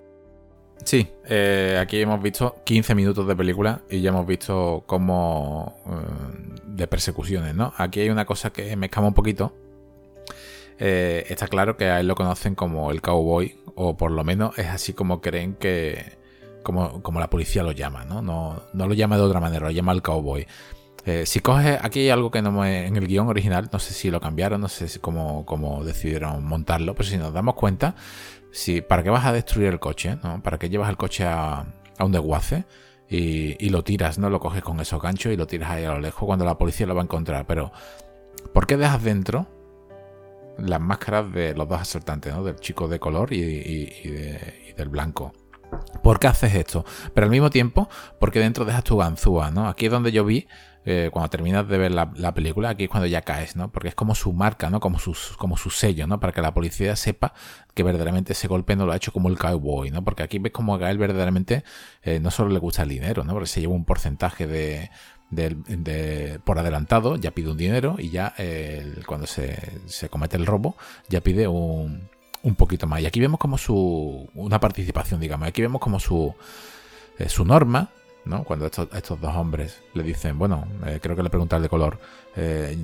Sí, 0.83 1.09
eh, 1.25 1.79
aquí 1.81 2.01
hemos 2.01 2.22
visto 2.22 2.57
15 2.64 2.95
minutos 2.95 3.27
de 3.27 3.35
película 3.35 3.81
y 3.89 4.03
ya 4.03 4.11
hemos 4.11 4.27
visto 4.27 4.83
cómo 4.87 5.77
eh, 5.87 6.61
de 6.66 6.87
persecuciones, 6.87 7.55
¿no? 7.55 7.72
Aquí 7.77 8.01
hay 8.01 8.11
una 8.11 8.27
cosa 8.27 8.53
que 8.53 8.77
me 8.77 8.87
escama 8.87 9.09
un 9.09 9.14
poquito. 9.14 9.55
Eh, 10.79 11.25
está 11.29 11.47
claro 11.47 11.77
que 11.77 11.87
a 11.87 12.01
él 12.01 12.09
lo 12.09 12.14
conocen 12.14 12.55
como 12.55 12.91
el 12.91 13.01
cowboy, 13.01 13.57
o 13.77 13.97
por 13.97 14.11
lo 14.11 14.25
menos 14.25 14.59
es 14.59 14.66
así 14.66 14.93
como 14.93 15.20
creen 15.22 15.55
que. 15.55 16.18
como, 16.62 17.03
como 17.03 17.18
la 17.18 17.31
policía 17.31 17.62
lo 17.62 17.72
llama, 17.72 18.05
¿no? 18.05 18.20
¿no? 18.20 18.62
No 18.75 18.87
lo 18.87 18.95
llama 18.95 19.16
de 19.16 19.22
otra 19.22 19.41
manera, 19.41 19.66
lo 19.66 19.72
llama 19.72 19.93
el 19.93 20.03
cowboy. 20.03 20.47
si 21.25 21.41
coges, 21.41 21.79
aquí 21.83 22.01
hay 22.01 22.11
algo 22.11 22.31
que 22.31 22.43
no 22.43 22.53
me, 22.53 22.87
en 22.87 22.97
el 22.97 23.07
guion 23.07 23.29
original, 23.29 23.70
no 23.72 23.79
sé 23.79 23.95
si 23.95 24.11
lo 24.11 24.20
cambiaron, 24.20 24.61
no 24.61 24.68
sé 24.68 24.89
si 24.89 24.99
cómo, 24.99 25.47
cómo 25.47 25.85
decidieron 25.85 26.45
montarlo, 26.45 26.95
pero 26.95 27.09
si 27.09 27.16
nos 27.16 27.33
damos 27.33 27.55
cuenta, 27.55 27.95
si, 28.55 28.82
¿para 28.82 29.02
qué 29.02 29.11
vas 29.11 29.26
a 29.26 29.32
destruir 29.32 29.68
el 29.68 29.80
coche? 29.80 30.16
¿no? 30.22 30.40
¿Para 30.40 30.59
qué 30.59 30.68
llevas 30.70 30.88
el 30.88 30.96
coche 30.96 31.24
a, 31.24 31.66
un 31.98 32.12
desguace? 32.12 32.64
Y, 33.09 33.68
lo 33.68 33.84
tiras, 33.84 34.18
¿no? 34.18 34.30
Lo 34.30 34.40
coges 34.40 34.62
con 34.62 34.80
esos 34.80 35.00
ganchos 35.00 35.32
y 35.32 35.36
lo 35.36 35.46
tiras 35.46 35.70
ahí 35.70 35.84
a 35.84 35.92
lo 35.92 36.00
lejos 36.00 36.24
cuando 36.24 36.44
la 36.44 36.57
policía 36.57 36.86
lo 36.86 36.94
va 36.94 37.02
a 37.02 37.05
encontrar. 37.05 37.46
Pero, 37.46 37.72
¿por 38.52 38.66
qué 38.66 38.76
dejas 38.76 39.02
dentro 39.02 39.46
las 40.59 40.80
máscaras 40.80 41.32
de 41.32 41.55
los 41.55 41.68
dos 41.68 41.80
asaltantes, 41.80 42.32
¿no? 42.32 42.44
Del 42.44 42.57
chico 42.57 42.88
de 42.88 42.98
color 42.98 43.32
y, 43.32 43.40
y 43.40 44.72
del 44.72 44.88
blanco. 44.88 45.32
¿Por 46.02 46.20
qué 46.20 46.28
haces 46.28 46.55
esto? 46.55 46.84
Pero 47.12 47.26
al 47.26 47.30
mismo 47.30 47.50
tiempo, 47.50 47.88
porque 48.18 48.38
dentro 48.38 48.64
dejas 48.64 48.84
tu 48.84 48.96
ganzúa, 48.96 49.50
¿no? 49.50 49.68
Aquí 49.68 49.86
es 49.86 49.92
donde 49.92 50.12
yo 50.12 50.24
vi 50.24 50.46
eh, 50.85 51.11
cuando 51.12 51.30
terminas 51.30 51.66
de 51.68 51.78
ver 51.78 51.93
la, 51.93 52.35
película, 52.35 52.70
aquí 52.70 52.85
es 52.85 52.91
cuando 52.91 53.07
ya 53.07 53.22
caes, 53.22 53.57
¿no? 53.57 53.70
Porque 53.70 53.89
es 53.89 53.95
como 53.95 54.14
su 54.14 54.32
marca, 54.32 54.70
¿no? 54.70 54.80
Como 54.80 54.99
su, 54.99 55.16
como 55.39 55.57
su 55.57 55.70
sello, 55.70 56.07
¿no? 56.07 56.20
Para 56.20 56.32
que 56.32 56.43
la 56.43 56.55
policía 56.55 56.97
sepa 56.97 57.32
que 57.74 57.82
verdaderamente 57.82 58.32
ese 58.32 58.49
golpe 58.49 58.76
no 58.76 58.87
lo 58.87 58.93
ha 58.93 58.97
hecho 58.97 59.12
como 59.12 59.28
el 59.28 59.39
cowboy, 59.39 59.91
¿no? 59.91 60.05
Porque 60.05 60.22
aquí 60.22 60.39
ves 60.39 60.53
como 60.53 60.74
a 60.74 60.78
Gael 60.78 60.99
verdaderamente 60.99 61.64
eh, 62.03 62.20
no 62.20 62.30
solo 62.30 62.51
le 62.51 62.59
gusta 62.59 62.82
el 62.82 62.89
dinero, 62.89 63.24
¿no? 63.24 63.32
Porque 63.32 63.49
se 63.49 63.61
lleva 63.61 63.74
un 63.74 63.85
porcentaje 63.85 64.47
de, 64.47 64.91
por 66.45 66.59
adelantado, 66.59 67.16
ya 67.16 67.30
pide 67.32 67.51
un 67.51 67.57
dinero 67.57 67.97
y 67.99 68.11
ya 68.11 68.35
cuando 69.07 69.26
se, 69.26 69.59
se, 69.87 70.09
comete 70.09 70.37
el 70.37 70.47
robo, 70.47 70.76
ya 71.09 71.20
pide 71.20 71.49
un, 71.49 72.09
un 72.45 72.55
poquito 72.55 72.87
más. 72.87 73.01
Y 73.01 73.07
aquí 73.07 73.20
vemos 73.20 73.41
como 73.41 73.59
su, 73.59 74.28
una 74.35 74.61
participación, 74.61 75.20
digamos. 75.20 75.49
Aquí 75.49 75.62
vemos 75.62 75.80
como 75.80 75.99
su, 75.99 76.35
eh, 77.18 77.28
su 77.28 77.45
norma 77.45 77.91
¿no? 78.25 78.45
Cuando 78.45 78.66
estos, 78.66 78.89
estos 78.93 79.20
dos 79.20 79.35
hombres 79.35 79.83
le 79.93 80.03
dicen, 80.03 80.39
bueno, 80.39 80.64
eh, 80.87 80.99
creo 81.03 81.16
que 81.16 81.22
le 81.22 81.31
pregunta 81.31 81.57
el 81.57 81.62
de 81.62 81.68
color, 81.68 81.99
eh, 82.37 82.77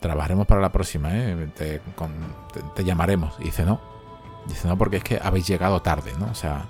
trabajaremos 0.00 0.46
para 0.46 0.60
la 0.60 0.70
próxima, 0.70 1.08
¿eh? 1.12 1.48
te, 1.56 1.80
llamaremos. 2.84 3.34
Y 3.40 3.44
dice, 3.44 3.64
no. 3.64 3.80
Dice, 4.46 4.68
no, 4.68 4.76
porque 4.76 4.96
es 4.96 5.04
que 5.04 5.20
habéis 5.22 5.46
llegado 5.46 5.80
tarde, 5.80 6.12
¿no? 6.18 6.26
O 6.26 6.34
sea, 6.34 6.66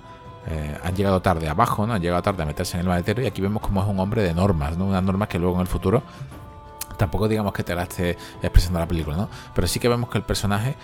han 0.83 0.95
llegado 0.95 1.21
tarde 1.21 1.47
abajo, 1.47 1.87
¿no? 1.87 1.93
Han 1.93 2.01
llegado 2.01 2.21
tarde 2.21 2.43
a 2.43 2.45
meterse 2.45 2.77
en 2.77 2.81
el 2.81 2.87
maletero 2.87 3.21
y 3.21 3.25
aquí 3.25 3.41
vemos 3.41 3.61
como 3.61 3.81
es 3.81 3.87
un 3.87 3.99
hombre 3.99 4.21
de 4.21 4.33
normas, 4.33 4.77
¿no? 4.77 4.85
Unas 4.85 5.03
normas 5.03 5.27
que 5.27 5.39
luego 5.39 5.55
en 5.55 5.61
el 5.61 5.67
futuro 5.67 6.03
tampoco 6.97 7.27
digamos 7.27 7.53
que 7.53 7.63
te 7.63 7.73
la 7.73 7.83
esté 7.83 8.11
expresando 8.41 8.79
la 8.79 8.87
película, 8.87 9.17
¿no? 9.17 9.29
Pero 9.55 9.67
sí 9.67 9.79
que 9.79 9.89
vemos 9.89 10.09
que 10.09 10.19
el 10.19 10.23
personaje 10.23 10.75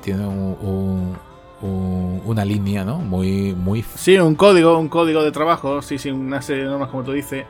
tiene 0.00 0.26
un, 0.26 1.16
una 1.62 2.44
línea, 2.44 2.84
¿no? 2.84 2.98
Muy, 2.98 3.54
muy... 3.54 3.82
Sí, 3.82 4.18
un 4.18 4.34
código, 4.34 4.78
un 4.78 4.88
código 4.88 5.22
de 5.22 5.30
trabajo, 5.30 5.82
sí, 5.82 5.98
sí, 5.98 6.10
una 6.10 6.42
serie 6.42 6.64
de 6.64 6.70
normas, 6.70 6.88
como 6.88 7.04
tú 7.04 7.12
dices, 7.12 7.44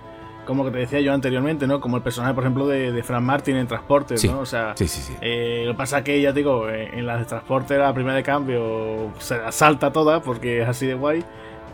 como 0.46 0.64
que 0.64 0.70
te 0.70 0.78
decía 0.78 1.00
yo 1.00 1.12
anteriormente, 1.12 1.66
¿no? 1.66 1.80
Como 1.80 1.96
el 1.96 2.02
personaje, 2.02 2.34
por 2.34 2.44
ejemplo, 2.44 2.66
de, 2.66 2.92
de 2.92 3.02
Frank 3.02 3.22
Martin 3.22 3.56
en 3.56 3.66
Transporter, 3.66 4.18
¿no? 4.26 4.40
O 4.40 4.46
sea, 4.46 4.74
sí, 4.76 4.88
sí. 4.88 5.14
Eh, 5.20 5.62
lo 5.66 5.72
que 5.72 5.78
pasa 5.78 6.02
que, 6.02 6.20
ya 6.20 6.32
digo, 6.32 6.68
eh, 6.68 6.90
en 6.92 7.06
las 7.06 7.20
de 7.20 7.26
Transporter, 7.26 7.80
la 7.80 7.94
primera 7.94 8.16
de 8.16 8.22
cambio, 8.22 9.12
se 9.18 9.38
la 9.38 9.52
salta 9.52 9.92
toda 9.92 10.20
porque 10.20 10.62
es 10.62 10.68
así 10.68 10.86
de 10.86 10.94
guay. 10.94 11.24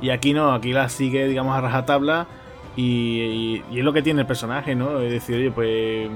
Y 0.00 0.10
aquí 0.10 0.32
no, 0.32 0.52
aquí 0.52 0.72
la 0.72 0.88
sigue, 0.88 1.26
digamos, 1.26 1.56
a 1.56 1.60
rajatabla. 1.60 2.26
Y, 2.76 3.62
y, 3.72 3.78
es 3.78 3.84
lo 3.84 3.92
que 3.92 4.02
tiene 4.02 4.20
el 4.20 4.26
personaje, 4.26 4.76
¿no? 4.76 5.00
Es 5.00 5.10
decir, 5.10 5.36
oye, 5.36 5.50
pues 5.50 5.68
eh, 5.68 6.10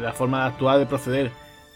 la 0.00 0.12
forma 0.12 0.42
de 0.42 0.48
actuar, 0.48 0.78
de 0.78 0.86
proceder 0.86 1.32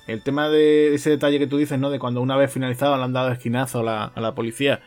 el 0.07 0.23
tema 0.23 0.49
de 0.49 0.95
ese 0.95 1.11
detalle 1.11 1.39
que 1.39 1.47
tú 1.47 1.59
dices, 1.59 1.79
¿no? 1.79 1.91
De 1.91 1.99
cuando 1.99 2.21
una 2.21 2.37
vez 2.37 2.53
finalizado 2.53 2.97
le 2.97 3.05
han 3.05 3.13
dado 3.13 3.31
esquinazo 3.31 3.81
a 3.81 3.83
la, 3.83 4.05
a 4.05 4.21
la 4.21 4.35
policía. 4.35 4.81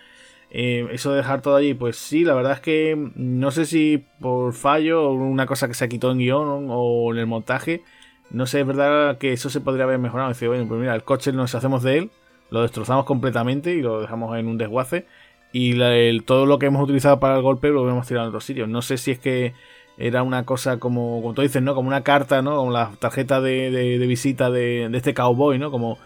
Eh, 0.52 0.88
eso 0.92 1.12
de 1.12 1.18
dejar 1.18 1.42
todo 1.42 1.56
allí, 1.56 1.74
pues 1.74 1.98
sí, 1.98 2.24
la 2.24 2.34
verdad 2.34 2.54
es 2.54 2.60
que 2.62 3.12
no 3.16 3.52
sé 3.52 3.66
si 3.66 4.06
por 4.20 4.54
fallo 4.54 5.10
o 5.10 5.14
una 5.14 5.46
cosa 5.46 5.68
que 5.68 5.74
se 5.74 5.90
quitó 5.90 6.12
en 6.12 6.20
guion 6.20 6.68
o 6.70 7.12
en 7.12 7.20
el 7.20 7.28
montaje. 7.28 7.84
No 8.30 8.46
sé, 8.46 8.62
es 8.62 8.68
verdad 8.68 9.18
que 9.18 9.34
eso 9.34 9.50
se 9.50 9.62
podría 9.62 9.84
haber 9.86 10.00
mejorado. 10.00 10.30
Decir, 10.30 10.48
bueno, 10.48 10.68
pues 10.68 10.80
mira, 10.80 10.96
el 10.96 11.04
coche 11.04 11.32
nos 11.32 11.56
hacemos 11.56 11.84
de 11.84 11.98
él, 11.98 12.12
lo 12.52 12.62
destrozamos 12.62 13.06
completamente 13.06 13.74
y 13.74 13.82
lo 13.82 14.02
dejamos 14.02 14.38
en 14.38 14.48
un 14.48 14.58
desguace. 14.58 15.06
Y 15.52 15.78
todo 16.22 16.46
lo 16.46 16.60
que 16.60 16.66
hemos 16.68 16.84
utilizado 16.84 17.20
para 17.20 17.36
el 17.38 17.42
golpe 17.42 17.70
lo 17.70 17.90
hemos 17.90 18.08
tirado 18.08 18.26
en 18.26 18.30
otro 18.30 18.42
sitio. 18.42 18.68
No 18.68 18.82
sé 18.82 18.98
si 18.98 19.12
es 19.12 19.20
que 19.20 19.54
era 19.98 20.24
una 20.24 20.44
cosa 20.46 20.78
como, 20.78 21.22
como 21.22 21.34
tú 21.34 21.42
dices, 21.42 21.62
¿no? 21.62 21.76
Como 21.76 21.88
una 21.88 22.04
carta, 22.04 22.42
¿no? 22.42 22.58
Como 22.58 22.72
la 22.72 22.92
tarjeta 23.00 23.42
de, 23.42 23.72
de, 23.72 24.08
visita 24.08 24.50
de, 24.50 24.90
de, 24.90 24.98
este 24.98 25.14
cowboy, 25.14 25.58
¿no? 25.58 25.72
Como 25.72 25.98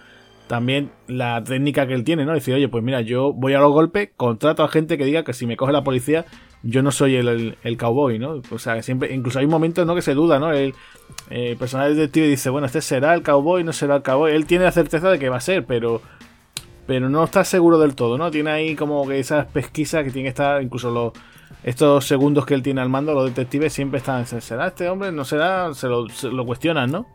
también 0.48 0.92
la 1.08 1.44
técnica 1.44 1.88
que 1.88 1.94
él 1.94 2.04
tiene, 2.04 2.26
¿no? 2.26 2.34
Decir, 2.34 2.54
oye, 2.56 2.68
pues 2.68 2.84
mira, 2.84 3.02
yo 3.02 3.34
voy 3.34 3.54
a 3.54 3.60
los 3.60 3.72
golpes, 3.72 4.10
contrato 4.16 4.64
a 4.64 4.68
gente 4.68 4.98
que 4.98 5.06
diga 5.06 5.24
que 5.24 5.34
si 5.34 5.46
me 5.46 5.58
coge 5.58 5.72
la 5.72 5.84
policía, 5.84 6.26
yo 6.64 6.82
no 6.84 6.92
soy 6.92 7.16
el, 7.16 7.58
el, 7.64 7.78
cowboy, 7.78 8.20
¿no? 8.20 8.42
O 8.52 8.60
sea, 8.60 8.82
siempre, 8.82 9.14
incluso 9.14 9.40
hay 9.40 9.48
momentos, 9.48 9.86
¿no? 9.86 9.96
Que 9.96 10.02
se 10.02 10.14
duda, 10.14 10.40
¿no? 10.40 10.52
El, 10.52 10.74
el 11.30 11.56
personaje 11.58 11.94
detective 11.94 12.28
dice, 12.28 12.50
bueno, 12.50 12.68
este 12.68 12.82
será 12.82 13.14
el 13.14 13.24
cowboy, 13.24 13.64
no 13.64 13.74
será 13.74 13.98
el 13.98 14.02
cowboy. 14.02 14.34
Él 14.34 14.46
tiene 14.46 14.66
la 14.66 14.72
certeza 14.72 15.10
de 15.10 15.20
que 15.20 15.30
va 15.30 15.38
a 15.38 15.42
ser, 15.42 15.66
pero 15.66 16.02
pero 16.90 17.08
no 17.08 17.24
está 17.24 17.44
seguro 17.44 17.78
del 17.78 17.94
todo, 17.94 18.18
¿no? 18.18 18.32
Tiene 18.32 18.50
ahí 18.50 18.76
como 18.76 19.08
que 19.08 19.20
esas 19.20 19.46
pesquisas 19.46 20.04
que 20.04 20.10
tiene 20.10 20.24
que 20.24 20.30
estar, 20.30 20.60
incluso 20.64 20.90
los 20.90 21.14
estos 21.64 22.08
segundos 22.08 22.46
que 22.46 22.54
él 22.54 22.64
tiene 22.64 22.82
al 22.82 22.90
mando, 22.90 23.14
los 23.14 23.26
detectives 23.26 23.74
siempre 23.74 24.00
están, 24.00 24.26
¿será 24.26 24.68
este 24.68 24.88
hombre? 24.90 25.12
¿No 25.12 25.26
será? 25.26 25.74
Se 25.74 25.88
lo, 25.88 26.08
se 26.10 26.30
lo 26.30 26.46
cuestionan, 26.46 26.92
¿no? 26.92 27.06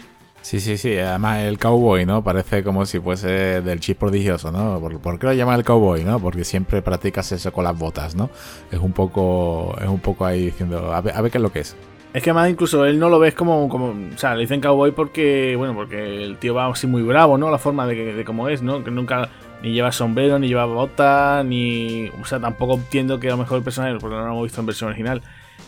Sí, 0.44 0.60
sí, 0.60 0.76
sí. 0.76 0.98
Además, 0.98 1.38
el 1.40 1.58
cowboy, 1.58 2.04
¿no? 2.04 2.22
Parece 2.22 2.62
como 2.62 2.84
si 2.84 3.00
fuese 3.00 3.62
del 3.62 3.80
chip 3.80 3.98
prodigioso, 3.98 4.52
¿no? 4.52 4.78
¿Por, 4.78 5.18
qué 5.18 5.26
lo 5.26 5.32
llaman 5.32 5.58
el 5.60 5.64
cowboy, 5.64 6.04
no? 6.04 6.20
Porque 6.20 6.44
siempre 6.44 6.82
practicas 6.82 7.32
eso 7.32 7.50
con 7.50 7.64
las 7.64 7.78
botas, 7.78 8.14
¿no? 8.14 8.28
Es 8.70 8.78
un 8.78 8.92
poco, 8.92 9.74
es 9.80 9.88
un 9.88 10.00
poco 10.00 10.26
ahí 10.26 10.44
diciendo, 10.44 10.92
a 10.92 11.00
ver, 11.00 11.16
a 11.16 11.22
ver 11.22 11.32
qué 11.32 11.38
es 11.38 11.42
lo 11.42 11.50
que 11.50 11.60
es. 11.60 11.74
Es 12.12 12.22
que 12.22 12.28
además 12.28 12.50
incluso 12.50 12.84
él 12.84 12.98
no 12.98 13.08
lo 13.08 13.18
ves 13.18 13.34
como, 13.34 13.70
como, 13.70 13.94
o 14.14 14.18
sea, 14.18 14.34
le 14.34 14.42
dicen 14.42 14.60
cowboy 14.60 14.92
porque, 14.92 15.54
bueno, 15.56 15.74
porque 15.74 16.22
el 16.22 16.36
tío 16.36 16.52
va 16.52 16.66
así 16.66 16.86
muy 16.86 17.00
bravo, 17.00 17.38
¿no? 17.38 17.50
La 17.50 17.58
forma 17.58 17.86
de, 17.86 18.12
de 18.12 18.24
cómo 18.26 18.50
es, 18.50 18.60
¿no? 18.60 18.84
Que 18.84 18.90
nunca 18.90 19.30
ni 19.64 19.72
lleva 19.72 19.92
sombrero, 19.92 20.38
ni 20.38 20.48
lleva 20.48 20.66
botas, 20.66 21.42
ni, 21.42 22.10
o 22.20 22.26
sea, 22.26 22.38
tampoco 22.38 22.74
entiendo 22.74 23.18
que 23.18 23.28
a 23.28 23.30
lo 23.30 23.38
mejor 23.38 23.58
el 23.58 23.64
personaje, 23.64 23.96
porque 23.98 24.14
no 24.14 24.20
lo 24.20 24.32
hemos 24.32 24.42
visto 24.42 24.60
en 24.60 24.66
versión 24.66 24.90
original, 24.90 25.22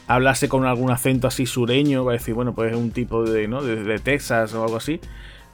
hablase 0.07 0.51
con 0.51 0.67
algún 0.67 0.91
acento 0.91 1.27
así 1.27 1.47
sureño, 1.47 2.05
va 2.05 2.13
a 2.13 2.17
decir, 2.19 2.35
bueno, 2.35 2.55
pues 2.55 2.73
es 2.73 2.79
un 2.79 2.91
tipo 2.91 3.25
de, 3.25 3.49
¿no? 3.49 3.63
de, 3.63 3.99
Texas 3.99 4.53
o 4.53 4.65
algo 4.65 4.77
así, 4.77 5.01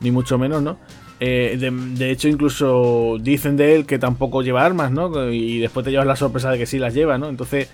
ni 0.01 0.11
mucho 0.11 0.38
menos, 0.38 0.61
¿no? 0.61 0.78
Eh, 1.20 1.57
de, 1.57 2.11
hecho, 2.11 2.26
incluso 2.26 3.16
dicen 3.20 3.57
de 3.57 3.76
él 3.76 3.86
que 3.86 4.01
tampoco 4.01 4.43
lleva 4.43 4.64
armas, 4.64 4.90
¿no? 4.90 5.30
Y 5.30 5.61
después 5.61 5.84
te 5.84 5.93
llevas 5.93 6.09
la 6.09 6.16
sorpresa 6.16 6.51
de 6.51 6.59
que 6.59 6.66
sí 6.66 6.80
las 6.80 6.95
lleva, 6.95 7.18
¿no? 7.18 7.28
Entonces, 7.28 7.70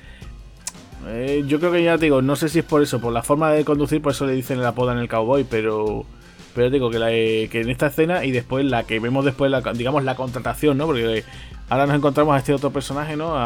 eh, 1.07 1.45
yo 1.47 1.61
creo 1.61 1.73
que 1.73 1.83
ya 1.83 1.97
te 1.97 2.05
digo, 2.05 2.21
no 2.21 2.37
sé 2.37 2.51
si 2.51 2.59
es 2.59 2.65
por 2.67 2.83
eso, 2.83 3.01
por 3.01 3.15
la 3.15 3.23
forma 3.23 3.51
de 3.53 3.65
conducir, 3.65 4.03
por 4.03 4.13
eso 4.13 4.27
le 4.27 4.35
dicen 4.35 4.59
el 4.59 4.67
apodo 4.67 4.93
en 4.93 4.99
el 4.99 5.09
cowboy, 5.09 5.47
pero 5.49 6.05
pero 6.55 6.71
digo 6.71 6.91
que, 6.91 6.99
la, 6.99 7.09
que 7.09 7.61
en 7.61 7.71
esta 7.71 7.89
escena 7.89 8.25
y 8.25 8.31
después 8.31 8.65
la 8.65 8.85
que 8.85 9.01
vemos 9.01 9.25
después, 9.25 9.51
la, 9.51 9.61
digamos, 9.73 10.05
la 10.05 10.15
contratación, 10.15 10.79
¿no? 10.79 10.87
Porque 10.87 11.25
ahora 11.69 11.87
nos 11.87 11.97
encontramos 11.97 12.35
a 12.35 12.39
este 12.39 12.53
otro 12.53 12.71
personaje, 12.71 13.17
¿no? 13.17 13.37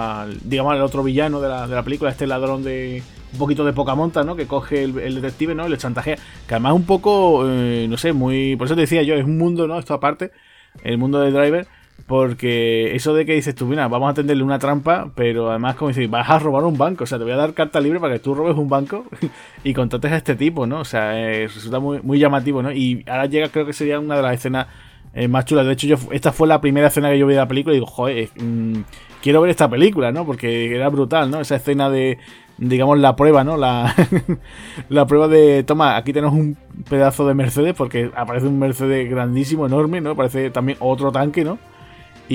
Digamos, 0.44 0.72
al 0.72 0.82
otro 0.82 1.02
villano 1.02 1.40
de 1.40 1.48
la, 1.48 1.66
de 1.66 1.74
la 1.74 1.82
película, 1.82 2.10
este 2.10 2.26
ladrón 2.26 2.62
de 2.62 3.02
un 3.32 3.38
poquito 3.38 3.64
de 3.64 3.72
poca 3.72 3.94
monta, 3.94 4.24
¿no? 4.24 4.36
Que 4.36 4.46
coge 4.46 4.84
el, 4.84 5.14
detective, 5.14 5.54
¿no? 5.54 5.66
Y 5.66 5.70
le 5.70 5.78
chantajea. 5.78 6.16
Que 6.46 6.54
además 6.54 6.74
un 6.74 6.84
poco, 6.84 7.44
eh, 7.48 7.86
no 7.88 7.96
sé, 7.96 8.12
muy... 8.12 8.56
Por 8.56 8.66
eso 8.66 8.74
te 8.74 8.82
decía 8.82 9.02
yo, 9.02 9.14
es 9.14 9.24
un 9.24 9.38
mundo, 9.38 9.66
¿no? 9.66 9.78
Esto 9.78 9.94
aparte, 9.94 10.32
el 10.84 10.98
mundo 10.98 11.20
de 11.20 11.30
Driver 11.30 11.66
porque 12.12 12.94
eso 12.94 13.14
de 13.14 13.24
que 13.24 13.32
dices 13.32 13.54
tú, 13.54 13.64
mira, 13.64 13.88
vamos 13.88 14.10
a 14.10 14.12
tenderle 14.12 14.42
una 14.42 14.58
trampa, 14.58 15.10
pero 15.14 15.48
además, 15.48 15.76
como 15.76 15.88
dices, 15.88 16.10
vas 16.10 16.28
a 16.28 16.38
robar 16.38 16.62
un 16.64 16.76
banco. 16.76 17.04
O 17.04 17.06
sea, 17.06 17.16
te 17.16 17.24
voy 17.24 17.32
a 17.32 17.36
dar 17.36 17.54
carta 17.54 17.80
libre 17.80 18.00
para 18.00 18.12
que 18.12 18.18
tú 18.18 18.34
robes 18.34 18.54
un 18.54 18.68
banco 18.68 19.06
y 19.64 19.72
contrates 19.72 20.12
a 20.12 20.16
este 20.18 20.36
tipo, 20.36 20.66
¿no? 20.66 20.80
O 20.80 20.84
sea, 20.84 21.18
eh, 21.18 21.48
resulta 21.48 21.80
muy, 21.80 22.02
muy 22.02 22.18
llamativo, 22.18 22.62
¿no? 22.62 22.70
Y 22.70 23.02
ahora 23.08 23.24
llega, 23.24 23.48
creo 23.48 23.64
que 23.64 23.72
sería 23.72 23.98
una 23.98 24.16
de 24.16 24.20
las 24.20 24.34
escenas 24.34 24.66
eh, 25.14 25.26
más 25.26 25.46
chulas. 25.46 25.64
De 25.64 25.72
hecho, 25.72 25.86
yo 25.86 25.96
esta 26.10 26.32
fue 26.32 26.46
la 26.46 26.60
primera 26.60 26.88
escena 26.88 27.08
que 27.08 27.18
yo 27.18 27.26
vi 27.26 27.32
de 27.32 27.40
la 27.40 27.48
película 27.48 27.74
y 27.74 27.78
digo, 27.78 27.86
joder, 27.86 28.28
mm, 28.36 28.80
quiero 29.22 29.40
ver 29.40 29.48
esta 29.48 29.70
película, 29.70 30.12
¿no? 30.12 30.26
Porque 30.26 30.76
era 30.76 30.90
brutal, 30.90 31.30
¿no? 31.30 31.40
Esa 31.40 31.56
escena 31.56 31.88
de, 31.88 32.18
digamos, 32.58 32.98
la 32.98 33.16
prueba, 33.16 33.42
¿no? 33.42 33.56
La, 33.56 33.94
la 34.90 35.06
prueba 35.06 35.28
de, 35.28 35.64
toma, 35.64 35.96
aquí 35.96 36.12
tenemos 36.12 36.34
un 36.34 36.58
pedazo 36.90 37.26
de 37.26 37.32
Mercedes, 37.32 37.72
porque 37.72 38.10
aparece 38.14 38.48
un 38.48 38.58
Mercedes 38.58 39.08
grandísimo, 39.08 39.64
enorme, 39.64 40.02
¿no? 40.02 40.14
Parece 40.14 40.50
también 40.50 40.76
otro 40.78 41.10
tanque, 41.10 41.42
¿no? 41.42 41.56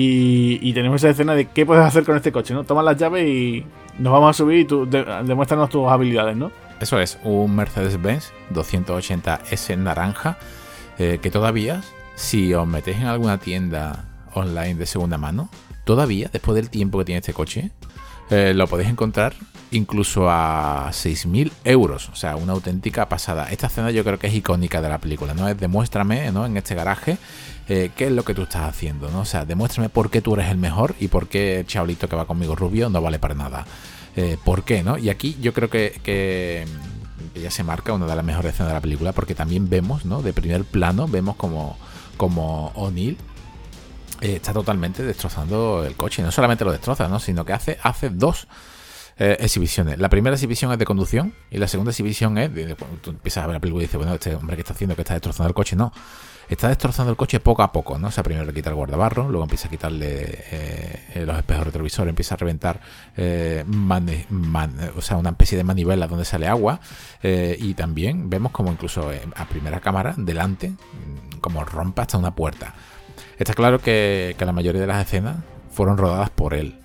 Y, 0.00 0.72
tenemos 0.74 1.02
esa 1.02 1.10
escena 1.10 1.34
de 1.34 1.46
qué 1.46 1.66
puedes 1.66 1.84
hacer 1.84 2.04
con 2.04 2.16
este 2.16 2.30
coche, 2.30 2.54
¿no? 2.54 2.62
Toma 2.62 2.84
las 2.84 2.96
llaves 2.96 3.26
y 3.26 3.64
nos 3.98 4.12
vamos 4.12 4.30
a 4.30 4.32
subir 4.32 4.60
y 4.60 4.64
tú 4.64 4.86
demuéstranos 4.86 5.70
tus 5.70 5.88
habilidades, 5.88 6.36
¿no? 6.36 6.52
Eso 6.80 7.00
es, 7.00 7.18
un 7.24 7.56
Mercedes-Benz 7.56 8.30
280S 8.54 9.76
naranja 9.76 10.38
eh, 10.98 11.18
que 11.20 11.30
todavía, 11.32 11.82
si 12.14 12.54
os 12.54 12.66
metéis 12.66 12.98
en 12.98 13.06
alguna 13.06 13.38
tienda 13.38 14.04
online 14.34 14.76
de 14.76 14.86
segunda 14.86 15.18
mano, 15.18 15.48
todavía, 15.82 16.30
después 16.32 16.54
del 16.54 16.70
tiempo 16.70 16.98
que 16.98 17.06
tiene 17.06 17.18
este 17.18 17.32
coche, 17.32 17.72
eh, 18.30 18.52
lo 18.54 18.66
podéis 18.66 18.90
encontrar 18.90 19.34
incluso 19.70 20.30
a 20.30 20.88
6.000 20.90 21.52
euros. 21.64 22.08
O 22.10 22.16
sea, 22.16 22.36
una 22.36 22.52
auténtica 22.52 23.08
pasada. 23.08 23.50
Esta 23.50 23.66
escena 23.66 23.90
yo 23.90 24.04
creo 24.04 24.18
que 24.18 24.28
es 24.28 24.34
icónica 24.34 24.80
de 24.80 24.88
la 24.88 24.98
película, 24.98 25.34
¿no? 25.34 25.48
Es 25.48 25.58
demuéstrame, 25.58 26.32
¿no? 26.32 26.46
En 26.46 26.56
este 26.56 26.74
garaje 26.74 27.18
eh, 27.68 27.90
qué 27.94 28.06
es 28.06 28.12
lo 28.12 28.24
que 28.24 28.32
tú 28.32 28.42
estás 28.42 28.62
haciendo, 28.62 29.10
¿no? 29.10 29.20
O 29.20 29.24
sea, 29.26 29.44
demuéstrame 29.44 29.90
por 29.90 30.10
qué 30.10 30.22
tú 30.22 30.34
eres 30.34 30.48
el 30.50 30.56
mejor 30.56 30.94
y 31.00 31.08
por 31.08 31.28
qué 31.28 31.60
el 31.60 31.66
chavalito 31.66 32.08
que 32.08 32.16
va 32.16 32.26
conmigo 32.26 32.56
rubio 32.56 32.88
no 32.88 33.02
vale 33.02 33.18
para 33.18 33.34
nada. 33.34 33.66
Eh, 34.16 34.38
¿Por 34.42 34.64
qué, 34.64 34.82
no? 34.82 34.96
Y 34.96 35.10
aquí 35.10 35.36
yo 35.40 35.52
creo 35.52 35.68
que, 35.68 36.00
que, 36.02 36.64
ya 37.34 37.50
se 37.50 37.62
marca 37.62 37.92
una 37.92 38.06
de 38.06 38.16
las 38.16 38.24
mejores 38.24 38.54
escenas 38.54 38.70
de 38.70 38.74
la 38.74 38.80
película 38.80 39.12
porque 39.12 39.34
también 39.34 39.68
vemos, 39.68 40.06
¿no? 40.06 40.22
De 40.22 40.32
primer 40.32 40.64
plano, 40.64 41.06
vemos 41.08 41.36
como, 41.36 41.76
como 42.16 42.72
O'Neill 42.74 43.18
eh, 44.20 44.36
está 44.36 44.52
totalmente 44.52 45.02
destrozando 45.02 45.84
el 45.84 45.94
coche. 45.96 46.22
No 46.22 46.30
solamente 46.30 46.64
lo 46.64 46.72
destroza, 46.72 47.08
¿no? 47.08 47.18
Sino 47.20 47.44
que 47.44 47.52
hace, 47.52 47.78
hace 47.82 48.10
dos 48.10 48.48
exhibiciones. 49.20 49.98
La 49.98 50.08
primera 50.08 50.36
exhibición 50.36 50.70
es 50.70 50.78
de 50.78 50.84
conducción 50.84 51.34
y 51.50 51.58
la 51.58 51.66
segunda 51.66 51.90
exhibición 51.90 52.38
es 52.38 52.54
de, 52.54 52.76
tú 53.02 53.10
empiezas 53.10 53.42
a 53.42 53.46
ver 53.48 53.54
la 53.54 53.60
película 53.60 53.82
y 53.82 53.86
dices, 53.86 53.98
bueno, 53.98 54.14
este 54.14 54.32
hombre 54.36 54.54
que 54.54 54.60
está 54.60 54.74
haciendo 54.74 54.94
que 54.94 55.02
está 55.02 55.14
destrozando 55.14 55.48
el 55.48 55.54
coche, 55.54 55.74
no 55.74 55.92
está 56.48 56.68
destrozando 56.68 57.10
el 57.10 57.16
coche 57.16 57.40
poco 57.40 57.62
a 57.62 57.72
poco, 57.72 57.98
¿no? 57.98 58.08
O 58.08 58.10
sea, 58.10 58.24
primero 58.24 58.46
le 58.46 58.52
quita 58.52 58.70
el 58.70 58.76
guardabarro, 58.76 59.28
luego 59.28 59.44
empieza 59.44 59.68
a 59.68 59.70
quitarle 59.70 60.44
eh, 60.50 61.24
los 61.26 61.36
espejos 61.36 61.66
retrovisores, 61.66 62.10
empieza 62.10 62.34
a 62.34 62.38
reventar 62.38 62.80
eh, 63.16 63.64
o 64.96 65.00
sea, 65.02 65.16
una 65.16 65.30
especie 65.30 65.58
de 65.58 65.64
manivela 65.64 66.06
donde 66.06 66.24
sale 66.24 66.48
agua 66.48 66.80
eh, 67.22 67.56
y 67.58 67.74
también 67.74 68.30
vemos 68.30 68.52
como 68.52 68.72
incluso 68.72 69.10
a 69.36 69.44
primera 69.46 69.80
cámara, 69.80 70.14
delante, 70.16 70.70
mm, 70.70 71.38
como 71.40 71.64
rompe 71.64 72.00
hasta 72.00 72.18
una 72.18 72.34
puerta. 72.34 72.74
Está 73.38 73.54
claro 73.54 73.78
que, 73.78 74.34
la 74.38 74.52
mayoría 74.52 74.80
de 74.80 74.86
las 74.86 75.06
escenas 75.06 75.36
fueron 75.70 75.96
rodadas 75.96 76.30
por 76.30 76.54
él. 76.54 76.78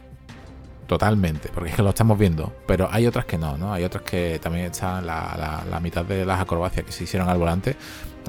Totalmente, 0.88 1.50
porque 1.54 1.72
es 1.72 1.76
que 1.76 1.82
lo 1.82 1.90
estamos 1.90 2.18
viendo. 2.18 2.54
Pero 2.68 2.88
hay 2.92 3.08
otras 3.08 3.26
que 3.26 3.38
no, 3.38 3.58
¿no? 3.58 3.74
Hay 3.74 3.84
otras 3.84 4.04
que 4.04 4.40
también 4.42 4.66
están 4.66 5.06
la, 5.06 5.64
la 5.70 5.80
mitad 5.80 6.06
de 6.06 6.26
las 6.26 6.40
acrobacias 6.40 6.86
que 6.86 6.92
se 6.92 7.06
hicieron 7.06 7.30
al 7.30 7.38
volante 7.38 7.76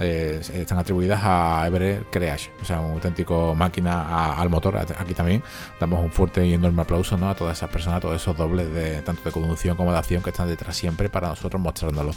eh, 0.00 0.40
están 0.52 0.78
atribuidas 0.78 1.20
a 1.22 1.66
Everett 1.66 2.10
Creash, 2.10 2.48
o 2.60 2.64
sea, 2.64 2.80
un 2.80 2.92
auténtico 2.92 3.54
máquina 3.54 4.34
al 4.34 4.50
motor. 4.50 4.76
Aquí 4.76 5.14
también 5.14 5.42
damos 5.78 6.02
un 6.02 6.10
fuerte 6.10 6.44
y 6.44 6.54
enorme 6.54 6.82
aplauso 6.82 7.16
¿no? 7.16 7.30
a 7.30 7.34
todas 7.34 7.56
esas 7.58 7.70
personas, 7.70 7.98
a 7.98 8.00
todos 8.00 8.20
esos 8.20 8.36
dobles 8.36 8.72
de 8.74 9.02
tanto 9.02 9.22
de 9.22 9.30
conducción 9.30 9.76
como 9.76 9.92
de 9.92 9.98
acción 9.98 10.22
que 10.22 10.30
están 10.30 10.48
detrás 10.48 10.76
siempre 10.76 11.08
para 11.08 11.28
nosotros 11.28 11.62
mostrárnoslo. 11.62 12.12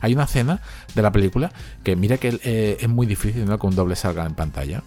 Hay 0.00 0.14
una 0.14 0.24
escena 0.24 0.60
de 0.94 1.02
la 1.02 1.12
película 1.12 1.52
que 1.84 1.94
mira 1.94 2.18
que 2.18 2.40
eh, 2.42 2.78
es 2.80 2.88
muy 2.88 3.06
difícil 3.06 3.44
¿no? 3.44 3.58
que 3.58 3.66
un 3.66 3.76
doble 3.76 3.94
salga 3.94 4.26
en 4.26 4.34
pantalla. 4.34 4.82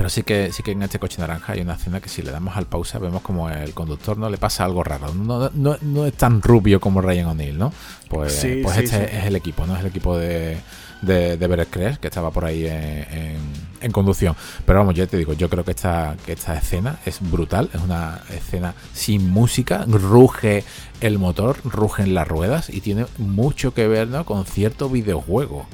Pero 0.00 0.08
sí 0.08 0.22
que, 0.22 0.50
sí 0.50 0.62
que 0.62 0.70
en 0.70 0.82
este 0.82 0.98
coche 0.98 1.20
naranja 1.20 1.52
hay 1.52 1.60
una 1.60 1.74
escena 1.74 2.00
que 2.00 2.08
si 2.08 2.22
le 2.22 2.30
damos 2.30 2.56
al 2.56 2.64
pausa 2.64 2.98
vemos 2.98 3.20
como 3.20 3.50
el 3.50 3.74
conductor 3.74 4.16
no 4.16 4.30
le 4.30 4.38
pasa 4.38 4.64
algo 4.64 4.82
raro. 4.82 5.12
No, 5.12 5.50
no, 5.52 5.76
no 5.82 6.06
es 6.06 6.14
tan 6.14 6.40
rubio 6.40 6.80
como 6.80 7.02
Ryan 7.02 7.26
O'Neill, 7.26 7.58
¿no? 7.58 7.70
Pues, 8.08 8.46
pues 8.62 8.78
este 8.78 9.18
es 9.18 9.26
el 9.26 9.36
equipo, 9.36 9.66
¿no? 9.66 9.74
Es 9.74 9.80
el 9.80 9.88
equipo 9.88 10.16
de, 10.16 10.56
de, 11.02 11.36
de 11.36 11.66
que 12.00 12.06
estaba 12.06 12.30
por 12.30 12.46
ahí 12.46 12.66
en, 12.66 13.92
conducción. 13.92 14.34
Pero 14.64 14.78
vamos, 14.78 14.94
ya 14.94 15.06
te 15.06 15.18
digo, 15.18 15.34
yo 15.34 15.50
creo 15.50 15.66
que 15.66 15.72
esta, 15.72 16.16
que 16.24 16.32
esta 16.32 16.56
escena 16.56 16.98
es 17.04 17.18
brutal, 17.20 17.68
es 17.74 17.82
una 17.82 18.22
escena 18.30 18.72
sin 18.94 19.28
música, 19.28 19.84
ruge 19.86 20.64
el 21.02 21.18
motor, 21.18 21.58
rugen 21.62 22.14
las 22.14 22.26
ruedas 22.26 22.70
y 22.70 22.80
tiene 22.80 23.04
mucho 23.18 23.74
que 23.74 23.86
ver 23.86 24.08
con 24.24 24.46
cierto 24.46 24.88
videojuego. 24.88 25.66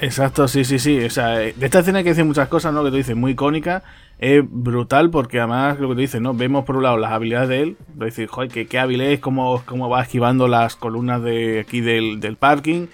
Exacto, 0.00 0.48
sí, 0.48 0.64
sí, 0.64 0.78
sí. 0.80 1.04
O 1.04 1.10
sea, 1.10 1.28
de 1.36 1.54
esta 1.60 1.78
escena 1.78 1.98
hay 1.98 2.04
que 2.04 2.10
decir 2.10 2.24
muchas 2.24 2.48
cosas, 2.48 2.74
¿no? 2.74 2.82
Que 2.82 2.90
tú 2.90 2.96
dices, 2.96 3.14
muy 3.16 3.32
icónica. 3.32 3.84
Es 4.18 4.42
brutal 4.48 5.10
porque 5.10 5.38
además 5.38 5.78
lo 5.78 5.88
que 5.88 5.94
tú 5.94 6.00
dices, 6.00 6.20
¿no? 6.20 6.34
Vemos 6.34 6.64
por 6.64 6.76
un 6.76 6.82
lado 6.82 6.96
las 6.96 7.12
habilidades 7.12 7.48
de 7.48 7.62
él. 7.62 7.76
Decir, 7.94 8.26
joder, 8.28 8.50
qué, 8.50 8.66
qué 8.66 8.78
hábil 8.80 9.00
es, 9.00 9.20
cómo, 9.20 9.62
cómo 9.64 9.88
va 9.88 10.02
esquivando 10.02 10.48
las 10.48 10.74
columnas 10.76 11.22
de 11.22 11.60
aquí 11.60 11.80
del, 11.80 12.18
del 12.20 12.36
parking. 12.36 12.88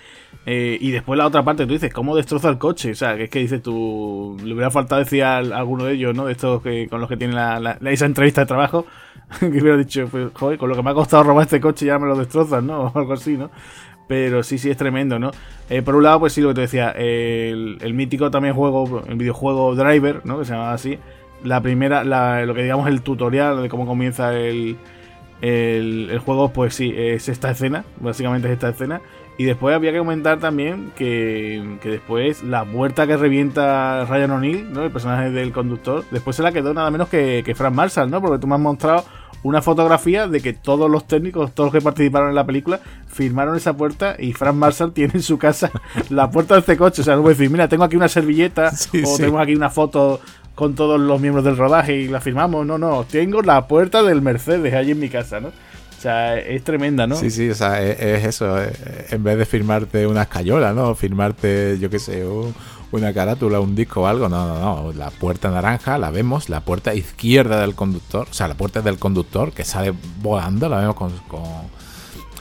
Eh, 0.46 0.78
y 0.80 0.90
después 0.90 1.16
la 1.18 1.26
otra 1.26 1.42
parte, 1.42 1.66
tú 1.66 1.72
dices, 1.72 1.92
¿cómo 1.92 2.16
destroza 2.16 2.48
el 2.50 2.58
coche? 2.58 2.92
O 2.92 2.94
sea, 2.94 3.16
que 3.16 3.24
es 3.24 3.30
que 3.30 3.40
dices 3.40 3.62
tú, 3.62 4.36
le 4.42 4.52
hubiera 4.52 4.70
faltado 4.70 5.00
decir 5.00 5.22
a 5.22 5.38
alguno 5.38 5.84
de 5.84 5.94
ellos, 5.94 6.14
¿no? 6.14 6.26
De 6.26 6.32
estos 6.32 6.62
que, 6.62 6.88
con 6.88 7.00
los 7.00 7.08
que 7.08 7.16
tienen 7.16 7.36
la, 7.36 7.78
esa 7.86 8.06
entrevista 8.06 8.42
de 8.42 8.46
trabajo, 8.46 8.86
que 9.40 9.46
hubiera 9.46 9.76
dicho, 9.76 10.08
pues, 10.10 10.30
joder, 10.34 10.58
con 10.58 10.68
lo 10.68 10.76
que 10.76 10.82
me 10.82 10.90
ha 10.90 10.94
costado 10.94 11.22
robar 11.24 11.44
este 11.44 11.60
coche 11.60 11.86
ya 11.86 11.98
me 11.98 12.06
lo 12.06 12.16
destrozan, 12.16 12.66
¿no? 12.66 12.80
O 12.94 12.98
algo 12.98 13.12
así, 13.12 13.36
¿no? 13.36 13.50
Pero 14.10 14.42
sí, 14.42 14.58
sí, 14.58 14.68
es 14.68 14.76
tremendo, 14.76 15.20
¿no? 15.20 15.30
Eh, 15.68 15.82
por 15.82 15.94
un 15.94 16.02
lado, 16.02 16.18
pues 16.18 16.32
sí, 16.32 16.40
lo 16.40 16.48
que 16.48 16.54
te 16.54 16.60
decía, 16.62 16.90
el, 16.90 17.94
mítico 17.94 18.28
también 18.28 18.56
juego, 18.56 19.04
el 19.06 19.14
videojuego 19.14 19.76
Driver, 19.76 20.22
¿no? 20.26 20.40
Que 20.40 20.46
se 20.46 20.52
llama 20.52 20.72
así. 20.72 20.98
La 21.44 21.60
primera, 21.60 22.02
lo 22.02 22.52
que 22.52 22.64
digamos 22.64 22.88
el 22.88 23.02
tutorial 23.02 23.62
de 23.62 23.68
cómo 23.68 23.86
comienza 23.86 24.36
el, 24.36 24.78
el, 25.42 26.20
juego, 26.24 26.52
pues 26.52 26.74
sí, 26.74 26.92
es 26.92 27.28
esta 27.28 27.52
escena, 27.52 27.84
básicamente 28.00 28.48
es 28.48 28.54
esta 28.54 28.70
escena. 28.70 29.00
Y 29.38 29.44
después 29.44 29.76
había 29.76 29.92
que 29.92 29.98
comentar 29.98 30.40
también 30.40 30.90
que, 30.96 31.78
después 31.84 32.42
la 32.42 32.64
puerta 32.64 33.06
que 33.06 33.16
revienta 33.16 34.06
Ryan 34.06 34.32
O'Neill, 34.32 34.72
¿no? 34.72 34.82
El 34.82 34.90
personaje 34.90 35.30
del 35.30 35.52
conductor, 35.52 36.02
después 36.10 36.34
se 36.34 36.42
la 36.42 36.50
quedó 36.50 36.74
nada 36.74 36.90
menos 36.90 37.08
que, 37.08 37.44
que 37.44 37.54
Frank 37.54 37.74
Marshall, 37.74 38.10
¿no? 38.10 38.20
Porque 38.20 38.40
tú 38.40 38.48
me 38.48 38.56
has 38.56 38.60
mostrado 38.60 39.04
una 39.42 39.62
fotografía 39.62 40.28
de 40.28 40.40
que 40.40 40.52
todos 40.52 40.90
los 40.90 41.06
técnicos, 41.06 41.52
todos 41.54 41.68
los 41.68 41.74
que 41.74 41.84
participaron 41.84 42.30
en 42.30 42.34
la 42.34 42.44
película, 42.44 42.80
firmaron 43.08 43.56
esa 43.56 43.74
puerta 43.74 44.16
y 44.18 44.32
Frank 44.32 44.54
Marshall 44.54 44.92
tiene 44.94 45.14
en 45.14 45.22
su 45.22 45.38
casa 45.38 45.70
la 46.08 46.30
puerta 46.30 46.54
de 46.54 46.60
este 46.60 46.76
coche. 46.76 47.02
O 47.02 47.04
sea, 47.04 47.16
no 47.16 47.22
puede 47.22 47.36
decir, 47.36 47.50
mira, 47.50 47.68
tengo 47.68 47.84
aquí 47.84 47.96
una 47.96 48.08
servilleta 48.08 48.72
o 49.04 49.16
tengo 49.16 49.38
aquí 49.38 49.54
una 49.54 49.70
foto 49.70 50.20
con 50.54 50.74
todos 50.74 51.00
los 51.00 51.20
miembros 51.20 51.44
del 51.44 51.56
rodaje 51.56 51.96
y 51.96 52.08
la 52.08 52.20
firmamos. 52.20 52.66
No, 52.66 52.78
no, 52.78 53.04
tengo 53.04 53.42
la 53.42 53.66
puerta 53.66 54.02
del 54.02 54.20
Mercedes 54.20 54.74
allí 54.74 54.92
en 54.92 55.00
mi 55.00 55.08
casa, 55.08 55.40
¿no? 55.40 55.48
O 55.48 56.02
sea, 56.02 56.38
es 56.38 56.64
tremenda, 56.64 57.06
¿no? 57.06 57.14
Sí, 57.14 57.30
sí, 57.30 57.50
o 57.50 57.54
sea, 57.54 57.82
es, 57.82 58.24
eso. 58.24 58.56
en 58.58 59.22
vez 59.22 59.36
de 59.36 59.44
firmarte 59.44 60.06
una 60.06 60.22
escayola, 60.22 60.72
¿no? 60.72 60.94
Firmarte, 60.94 61.78
yo 61.78 61.90
qué 61.90 61.98
sé, 61.98 62.24
una 62.92 63.12
carátula, 63.12 63.60
un 63.60 63.74
disco 63.74 64.02
o 64.02 64.06
algo. 64.06 64.28
No, 64.28 64.46
no, 64.46 64.58
no. 64.58 64.92
La 64.92 65.10
puerta 65.10 65.50
naranja 65.50 65.98
la 65.98 66.10
vemos, 66.10 66.48
la 66.48 66.60
puerta 66.60 66.94
izquierda 66.94 67.60
del 67.60 67.74
conductor, 67.74 68.26
o 68.30 68.34
sea, 68.34 68.48
la 68.48 68.54
puerta 68.54 68.82
del 68.82 68.98
conductor 68.98 69.52
que 69.52 69.64
sale 69.64 69.92
volando, 70.20 70.68
la 70.68 70.78
vemos 70.78 70.96
con, 70.96 71.12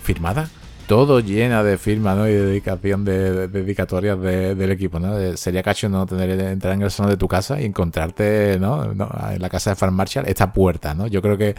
firmada. 0.03 0.49
Todo 0.87 1.19
llena 1.19 1.63
de 1.63 1.77
firma 1.77 2.15
¿no? 2.15 2.27
y 2.27 2.33
dedicación 2.33 3.05
de, 3.05 3.47
dedicatorias 3.47 4.19
del 4.19 4.71
equipo. 4.71 4.99
¿no? 4.99 5.37
sería 5.37 5.61
cacho 5.61 5.87
no 5.87 6.07
tener 6.07 6.31
entrar 6.39 6.73
en 6.73 6.81
el 6.81 6.89
salón 6.89 7.11
de 7.11 7.17
tu 7.17 7.27
casa 7.27 7.61
y 7.61 7.65
encontrarte 7.65 8.57
¿no? 8.59 8.91
en 8.91 9.41
la 9.41 9.49
casa 9.49 9.69
de 9.69 9.75
Farm 9.75 9.93
Marshall 9.93 10.25
esta 10.27 10.51
puerta. 10.51 10.95
¿no? 10.95 11.05
Yo 11.05 11.21
creo 11.21 11.37
que 11.37 11.53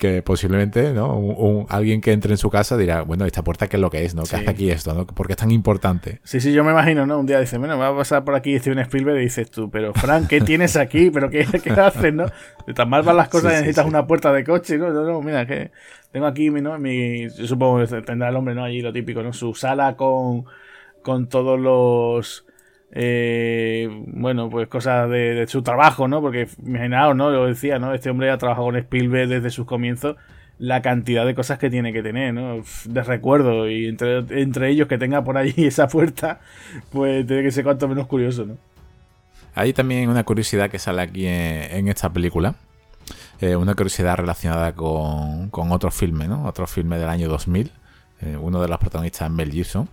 que 0.00 0.22
posiblemente 0.22 0.92
¿no? 0.92 1.16
Un, 1.16 1.66
alguien 1.68 2.00
que 2.00 2.12
entre 2.12 2.32
en 2.32 2.38
su 2.38 2.50
casa 2.50 2.76
dirá, 2.76 3.02
bueno, 3.02 3.26
esta 3.26 3.44
puerta 3.44 3.68
qué 3.68 3.76
es 3.76 3.80
lo 3.80 3.90
que 3.90 4.04
es, 4.04 4.14
¿no? 4.14 4.24
¿Qué 4.24 4.36
hace 4.36 4.50
aquí 4.50 4.70
esto? 4.70 4.94
¿no? 4.94 5.06
¿Por 5.06 5.26
qué 5.26 5.34
es 5.34 5.38
tan 5.38 5.50
importante? 5.52 6.20
Sí, 6.24 6.40
sí, 6.40 6.52
yo 6.52 6.64
me 6.64 6.72
imagino, 6.72 7.06
¿no? 7.06 7.20
Un 7.20 7.26
día 7.26 7.38
dice, 7.38 7.58
bueno, 7.58 7.78
va 7.78 7.88
a 7.88 7.96
pasar 7.96 8.24
por 8.24 8.34
aquí 8.34 8.58
Steven 8.58 8.78
Spielberg 8.80 9.18
y 9.18 9.24
dices 9.24 9.50
tú, 9.50 9.70
pero 9.70 9.92
Frank, 9.94 10.26
¿qué 10.26 10.40
tienes 10.40 10.76
aquí? 10.76 11.10
¿Pero 11.10 11.28
qué, 11.30 11.46
qué 11.62 11.70
haces, 11.70 12.14
no? 12.14 12.26
De 12.66 12.74
tan 12.74 12.88
mal 12.88 13.02
van 13.02 13.16
las 13.16 13.28
cosas 13.28 13.52
necesitas 13.52 13.86
una 13.86 14.06
puerta 14.06 14.32
de 14.32 14.42
coche, 14.42 14.78
¿no? 14.78 14.90
No, 14.90 15.04
no, 15.04 15.20
mira, 15.20 15.46
que 15.46 15.70
tengo 16.10 16.26
aquí, 16.26 16.50
¿no? 16.50 16.78
Mi, 16.78 17.28
yo 17.28 17.46
supongo 17.46 17.86
que 17.86 18.02
tendrá 18.02 18.30
el 18.30 18.36
hombre, 18.36 18.54
¿no? 18.54 18.64
Allí 18.64 18.80
lo 18.80 18.92
típico, 18.92 19.22
¿no? 19.22 19.32
Su 19.34 19.54
sala 19.54 19.96
con, 19.96 20.46
con 21.02 21.28
todos 21.28 21.60
los 21.60 22.46
eh, 22.92 23.88
bueno, 24.06 24.50
pues 24.50 24.68
cosas 24.68 25.08
de, 25.10 25.46
su 25.48 25.62
trabajo, 25.62 26.08
¿no? 26.08 26.20
Porque 26.20 26.48
imaginaos, 26.64 27.14
¿no? 27.14 27.30
Lo 27.30 27.46
decía, 27.46 27.78
¿no? 27.78 27.94
Este 27.94 28.10
hombre 28.10 28.30
ha 28.30 28.38
trabajado 28.38 28.66
con 28.66 28.76
Spielberg 28.76 29.28
desde 29.28 29.50
sus 29.50 29.66
comienzos, 29.66 30.16
la 30.58 30.82
cantidad 30.82 31.24
de 31.24 31.34
cosas 31.34 31.58
que 31.58 31.70
tiene 31.70 31.92
que 31.92 32.02
tener, 32.02 32.34
¿no? 32.34 32.62
De 32.86 33.02
recuerdo, 33.02 33.68
y 33.68 33.86
entre, 33.86 34.18
entre 34.40 34.70
ellos 34.70 34.88
que 34.88 34.98
tenga 34.98 35.22
por 35.22 35.38
allí 35.38 35.54
esa 35.66 35.88
puerta, 35.88 36.40
pues 36.90 37.26
tiene 37.26 37.42
que 37.42 37.52
ser 37.52 37.64
cuanto 37.64 37.88
menos 37.88 38.06
curioso, 38.06 38.44
¿no? 38.44 38.56
Hay 39.54 39.72
también 39.72 40.08
una 40.08 40.24
curiosidad 40.24 40.70
que 40.70 40.78
sale 40.78 41.02
aquí 41.02 41.26
en, 41.26 41.88
esta 41.88 42.12
película. 42.12 42.54
Eh, 43.40 43.56
una 43.56 43.74
curiosidad 43.74 44.16
relacionada 44.16 44.74
con, 44.74 45.50
con 45.50 45.72
otro 45.72 45.90
filme, 45.90 46.28
¿no? 46.28 46.46
Otro 46.46 46.66
filme 46.68 46.98
del 46.98 47.08
año 47.08 47.28
2000. 47.28 47.72
Eh, 48.20 48.36
uno 48.40 48.62
de 48.62 48.68
los 48.68 48.78
protagonistas 48.78 49.28
es 49.28 49.34
Mel 49.34 49.50
Gibson 49.50 49.88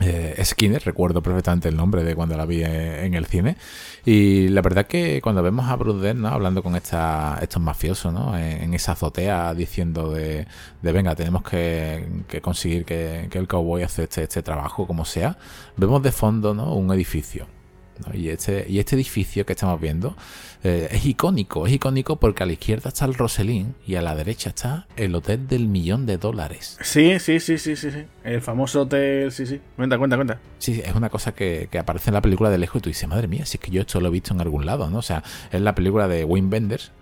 eh, 0.00 0.40
Skinner, 0.44 0.82
recuerdo 0.84 1.22
perfectamente 1.22 1.68
el 1.68 1.76
nombre 1.76 2.04
de 2.04 2.14
cuando 2.14 2.36
la 2.36 2.44
vi 2.44 2.62
en, 2.62 3.14
el 3.14 3.26
cine. 3.26 3.56
Y 4.04 4.48
la 4.48 4.62
verdad 4.62 4.86
que 4.86 5.20
cuando 5.22 5.42
vemos 5.42 5.68
a 5.68 5.76
Bruce 5.76 6.00
Dern, 6.00 6.20
¿no? 6.20 6.28
hablando 6.28 6.62
con 6.62 6.76
esta, 6.76 7.38
estos 7.40 7.62
mafiosos 7.62 8.12
¿no? 8.12 8.36
en, 8.36 8.74
esa 8.74 8.92
azotea 8.92 9.54
diciendo 9.54 10.10
de, 10.10 10.46
venga, 10.82 11.14
tenemos 11.14 11.42
que, 11.42 12.24
conseguir 12.42 12.84
que, 12.84 13.28
el 13.32 13.48
cowboy 13.48 13.82
hace 13.82 14.04
este, 14.04 14.22
este 14.22 14.42
trabajo 14.42 14.86
como 14.86 15.04
sea, 15.04 15.38
vemos 15.76 16.02
de 16.02 16.12
fondo 16.12 16.54
¿no? 16.54 16.74
un 16.74 16.92
edificio. 16.92 17.55
Y, 18.12 18.28
este, 18.28 18.66
y 18.68 18.78
este 18.78 18.96
edificio 18.96 19.46
que 19.46 19.52
estamos 19.52 19.80
viendo 19.80 20.16
eh, 20.62 20.88
es 20.90 21.06
icónico, 21.06 21.66
es 21.66 21.72
icónico 21.72 22.16
porque 22.16 22.42
a 22.42 22.46
la 22.46 22.52
izquierda 22.52 22.88
está 22.88 23.04
el 23.04 23.14
Roselín 23.14 23.74
y 23.86 23.94
a 23.96 24.02
la 24.02 24.14
derecha 24.14 24.50
está 24.50 24.86
el 24.96 25.14
hotel 25.14 25.48
del 25.48 25.68
millón 25.68 26.06
de 26.06 26.18
dólares. 26.18 26.78
Sí, 26.82 27.18
sí, 27.18 27.40
sí, 27.40 27.58
sí, 27.58 27.76
sí, 27.76 27.90
sí. 27.90 28.04
El 28.24 28.40
famoso 28.42 28.82
hotel, 28.82 29.32
sí, 29.32 29.46
sí. 29.46 29.60
Cuenta, 29.76 29.98
cuenta, 29.98 30.16
cuenta. 30.16 30.40
Sí, 30.58 30.82
es 30.84 30.94
una 30.94 31.08
cosa 31.08 31.32
que, 31.32 31.68
aparece 31.78 32.10
en 32.10 32.14
la 32.14 32.22
película 32.22 32.50
de 32.50 32.58
lejos 32.58 32.80
y 32.80 32.82
tú 32.82 32.90
dices, 32.90 33.08
madre 33.08 33.28
mía, 33.28 33.46
si 33.46 33.56
es 33.56 33.60
que 33.60 33.70
yo 33.70 33.82
esto 33.82 34.00
lo 34.00 34.08
he 34.08 34.12
visto 34.12 34.34
en 34.34 34.40
algún 34.40 34.66
lado, 34.66 34.90
¿no? 34.90 34.98
O 34.98 35.02
sea, 35.02 35.22
es 35.50 35.60
la 35.60 35.74
película 35.74 36.08
de 36.08 36.24
Wayne 36.24 36.48
Benders 36.48 36.92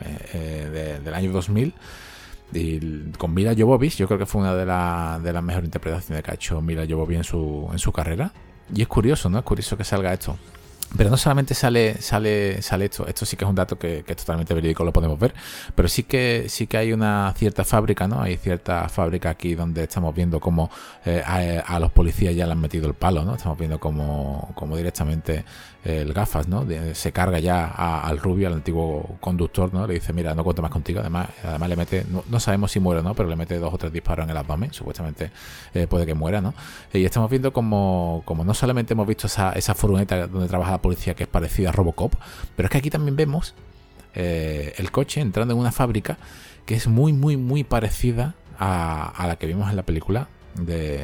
eh, 0.00 0.28
eh, 0.34 1.00
del 1.04 1.14
año 1.14 1.32
2000 1.32 1.74
y 2.54 3.10
con 3.18 3.34
Mila 3.34 3.54
Jovovich, 3.56 3.96
yo 3.96 4.06
creo 4.06 4.18
que 4.18 4.26
fue 4.26 4.40
una 4.40 4.54
de, 4.54 4.64
de 4.64 5.32
las 5.32 5.42
mejores 5.42 5.66
interpretaciones 5.66 6.22
que 6.22 6.30
ha 6.30 6.34
hecho 6.34 6.60
Mila 6.60 6.86
Jovovich 6.88 7.18
en 7.18 7.24
su, 7.24 7.68
en 7.72 7.78
su 7.78 7.92
carrera. 7.92 8.32
Y 8.72 8.82
es 8.82 8.88
curioso, 8.88 9.28
¿no? 9.28 9.38
Es 9.38 9.44
curioso 9.44 9.76
que 9.76 9.84
salga 9.84 10.12
esto. 10.12 10.38
Pero 10.96 11.10
no 11.10 11.16
solamente 11.16 11.54
sale, 11.54 12.00
sale, 12.00 12.62
sale 12.62 12.84
esto, 12.84 13.06
esto 13.08 13.26
sí 13.26 13.36
que 13.36 13.44
es 13.44 13.48
un 13.48 13.56
dato 13.56 13.76
que, 13.76 14.04
es 14.06 14.16
totalmente 14.16 14.54
verídico, 14.54 14.84
lo 14.84 14.92
podemos 14.92 15.18
ver, 15.18 15.34
pero 15.74 15.88
sí 15.88 16.04
que 16.04 16.46
sí 16.48 16.68
que 16.68 16.76
hay 16.76 16.92
una 16.92 17.34
cierta 17.36 17.64
fábrica, 17.64 18.06
¿no? 18.06 18.22
Hay 18.22 18.36
cierta 18.36 18.88
fábrica 18.88 19.30
aquí 19.30 19.56
donde 19.56 19.82
estamos 19.82 20.14
viendo 20.14 20.38
cómo 20.38 20.70
eh, 21.04 21.20
a, 21.66 21.80
los 21.80 21.90
policías 21.90 22.36
ya 22.36 22.46
le 22.46 22.52
han 22.52 22.60
metido 22.60 22.86
el 22.86 22.94
palo, 22.94 23.24
¿no? 23.24 23.34
Estamos 23.34 23.58
viendo 23.58 23.80
cómo, 23.80 24.52
cómo 24.54 24.76
directamente 24.76 25.44
el 25.84 26.14
gafas, 26.14 26.48
¿no? 26.48 26.66
se 26.94 27.12
carga 27.12 27.38
ya 27.38 27.66
al 27.66 28.18
rubio, 28.18 28.48
al 28.48 28.54
antiguo 28.54 29.16
conductor, 29.20 29.72
¿no? 29.74 29.86
Le 29.86 29.94
dice, 29.94 30.14
mira, 30.14 30.34
no 30.34 30.42
cuento 30.42 30.62
más 30.62 30.70
contigo. 30.70 31.00
Además, 31.00 31.28
además 31.42 31.68
le 31.68 31.76
mete, 31.76 32.06
no, 32.30 32.40
sabemos 32.40 32.72
si 32.72 32.80
muere 32.80 33.00
o 33.00 33.02
no, 33.02 33.14
pero 33.14 33.28
le 33.28 33.36
mete 33.36 33.58
dos 33.58 33.72
o 33.72 33.76
tres 33.76 33.92
disparos 33.92 34.24
en 34.24 34.30
el 34.30 34.36
abdomen. 34.36 34.72
Supuestamente 34.72 35.30
eh, 35.74 35.86
puede 35.86 36.06
que 36.06 36.14
muera, 36.14 36.40
¿no? 36.40 36.54
Y 36.92 37.04
estamos 37.04 37.28
viendo 37.28 37.52
como, 37.52 38.22
como 38.24 38.44
no 38.44 38.54
solamente 38.54 38.94
hemos 38.94 39.06
visto 39.06 39.26
esa, 39.26 39.52
esa 39.52 39.74
furgoneta 39.74 40.26
donde 40.26 40.48
trabaja 40.48 40.70
la 40.70 40.82
policía 40.82 41.14
que 41.14 41.24
es 41.24 41.28
parecida 41.28 41.68
a 41.68 41.72
Robocop, 41.72 42.14
pero 42.56 42.66
es 42.66 42.70
que 42.70 42.78
aquí 42.78 42.88
también 42.88 43.14
vemos 43.14 43.54
eh, 44.14 44.72
el 44.78 44.90
coche 44.90 45.20
entrando 45.20 45.52
en 45.52 45.60
una 45.60 45.72
fábrica 45.72 46.16
que 46.64 46.76
es 46.76 46.86
muy, 46.86 47.12
muy, 47.12 47.36
muy 47.36 47.62
parecida 47.62 48.34
a, 48.58 49.10
a 49.10 49.26
la 49.26 49.36
que 49.36 49.46
vimos 49.46 49.68
en 49.68 49.76
la 49.76 49.82
película 49.82 50.28
de, 50.54 51.02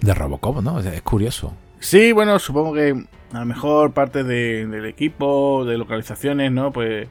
de 0.00 0.14
Robocop, 0.14 0.62
¿no? 0.62 0.78
es 0.78 1.02
curioso. 1.02 1.52
Sí, 1.80 2.12
bueno, 2.12 2.38
supongo 2.38 2.74
que 2.74 3.06
a 3.32 3.40
lo 3.40 3.46
mejor 3.46 3.92
parte 3.92 4.24
del 4.24 4.84
equipo, 4.86 5.64
de 5.64 5.78
localizaciones, 5.78 6.52
¿no? 6.52 6.72
Pues 6.72 7.08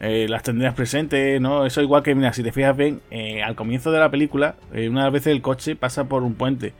eh, 0.00 0.26
las 0.28 0.42
tendrías 0.42 0.74
presentes, 0.74 1.40
¿no? 1.40 1.64
Eso 1.64 1.80
igual 1.80 2.02
que, 2.02 2.14
mira, 2.14 2.32
si 2.32 2.42
te 2.42 2.52
fijas 2.52 2.76
bien, 2.76 3.00
eh, 3.10 3.42
al 3.42 3.54
comienzo 3.54 3.92
de 3.92 4.00
la 4.00 4.10
película, 4.10 4.56
eh, 4.72 4.88
una 4.88 5.08
vez 5.10 5.26
el 5.26 5.40
coche 5.42 5.76
pasa 5.76 6.04
por 6.04 6.24
un 6.24 6.34
puente. 6.34 6.74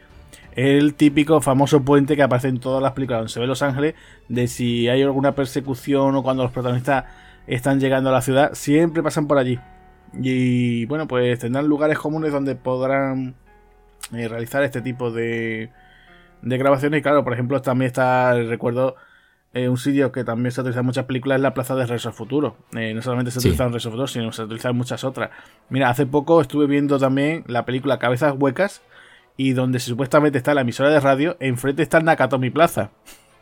El 0.57 0.95
típico 0.95 1.41
famoso 1.41 1.83
puente 1.83 2.17
que 2.17 2.23
aparece 2.23 2.49
en 2.49 2.59
todas 2.61 2.83
las 2.83 2.93
películas 2.93 3.21
donde 3.21 3.33
se 3.33 3.41
ve 3.41 3.47
Los 3.47 3.63
Ángeles, 3.63 3.95
de 4.29 4.49
si 4.49 4.89
hay 4.89 5.03
alguna 5.03 5.35
persecución 5.35 6.17
o 6.17 6.23
cuando 6.23 6.43
los 6.43 6.53
protagonistas 6.53 7.05
están 7.47 7.81
llegando 7.81 8.11
a 8.11 8.13
la 8.13 8.23
ciudad, 8.23 8.51
siempre 8.55 9.03
pasan 9.03 9.29
por 9.29 9.39
allí. 9.39 9.59
Y 10.15 10.85
bueno, 10.87 11.07
pues 11.09 11.39
tendrán 11.39 11.69
lugares 11.69 11.99
comunes 11.99 12.33
donde 12.33 12.55
podrán 12.55 13.35
realizar 14.11 14.63
este 14.63 14.83
tipo 14.83 15.11
de, 15.11 15.71
de 16.43 16.59
grabaciones. 16.59 17.01
Y 17.01 17.03
claro, 17.03 17.25
por 17.25 17.33
ejemplo, 17.33 17.61
también 17.63 17.87
está, 17.87 18.35
recuerdo, 18.35 18.97
eh, 19.55 19.69
un 19.69 19.77
sitio 19.77 20.13
que 20.13 20.25
también 20.25 20.51
se 20.51 20.61
utiliza 20.61 20.81
en 20.81 20.87
muchas 20.87 21.05
películas 21.05 21.37
es 21.37 21.43
la 21.43 21.55
plaza 21.55 21.75
de 21.75 21.83
al 21.83 22.01
Futuro. 22.13 22.57
Eh, 22.75 22.95
no 22.95 23.03
solamente 23.03 23.31
se 23.31 23.39
utiliza 23.39 23.65
en 23.65 23.71
Regreso 23.71 23.89
al 23.89 23.93
Futuro, 23.93 24.07
sino 24.07 24.33
se 24.33 24.43
utiliza 24.43 24.71
en 24.71 24.77
muchas 24.77 25.05
otras. 25.05 25.31
Mira, 25.69 25.91
hace 25.91 26.07
poco 26.07 26.41
estuve 26.41 26.67
viendo 26.67 26.99
también 26.99 27.45
la 27.47 27.65
película 27.65 27.99
Cabezas 27.99 28.35
Huecas 28.39 28.83
y 29.37 29.53
donde 29.53 29.79
supuestamente 29.79 30.39
está 30.39 30.55
la 30.55 30.63
emisora 30.63 30.91
de 30.91 31.01
radio, 31.01 31.37
enfrente 31.41 31.83
está 31.83 31.99
el 31.99 32.05
Nakatomi 32.05 32.51
Plaza. 32.51 32.91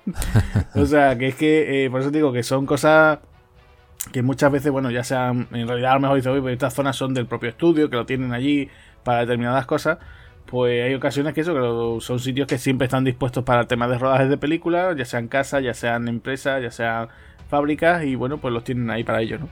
o 0.74 0.86
sea, 0.86 1.16
que 1.16 1.28
es 1.28 1.34
que, 1.34 1.84
eh, 1.84 1.90
por 1.90 2.01
eso 2.01 2.11
digo 2.11 2.32
que 2.32 2.42
son 2.42 2.66
cosas 2.66 3.20
que 4.12 4.22
muchas 4.22 4.51
veces, 4.51 4.72
bueno, 4.72 4.90
ya 4.90 5.05
sean, 5.05 5.46
en 5.53 5.68
realidad 5.68 5.92
a 5.92 5.94
lo 5.94 6.01
mejor 6.01 6.16
dice, 6.16 6.30
oye, 6.30 6.40
pues 6.40 6.55
estas 6.55 6.74
zonas 6.74 6.96
son 6.96 7.14
del 7.14 7.26
propio 7.26 7.51
estudio, 7.51 7.90
que 7.90 7.96
lo 7.96 8.07
tienen 8.07 8.32
allí 8.32 8.68
para 9.05 9.20
determinadas 9.20 9.66
cosas, 9.66 9.98
pues 10.47 10.84
hay 10.84 10.95
ocasiones 10.95 11.34
que 11.34 11.43
eso, 11.43 11.55
que 11.55 12.05
son 12.05 12.18
sitios 12.18 12.47
que 12.47 12.59
siempre 12.59 12.86
están 12.86 13.05
dispuestos 13.05 13.45
para 13.45 13.66
temas 13.66 13.91
de 13.91 13.99
rodajes 13.99 14.28
de 14.28 14.36
películas, 14.36 14.97
ya 14.97 15.05
sean 15.05 15.28
casas, 15.28 15.62
ya 15.62 15.74
sean 15.74 16.09
empresas, 16.09 16.62
ya 16.62 16.70
sean 16.70 17.09
fábricas, 17.49 18.05
y 18.05 18.14
bueno, 18.14 18.38
pues 18.38 18.53
los 18.53 18.64
tienen 18.64 18.91
ahí 18.91 19.05
para 19.05 19.20
ello, 19.20 19.38
¿no? 19.38 19.49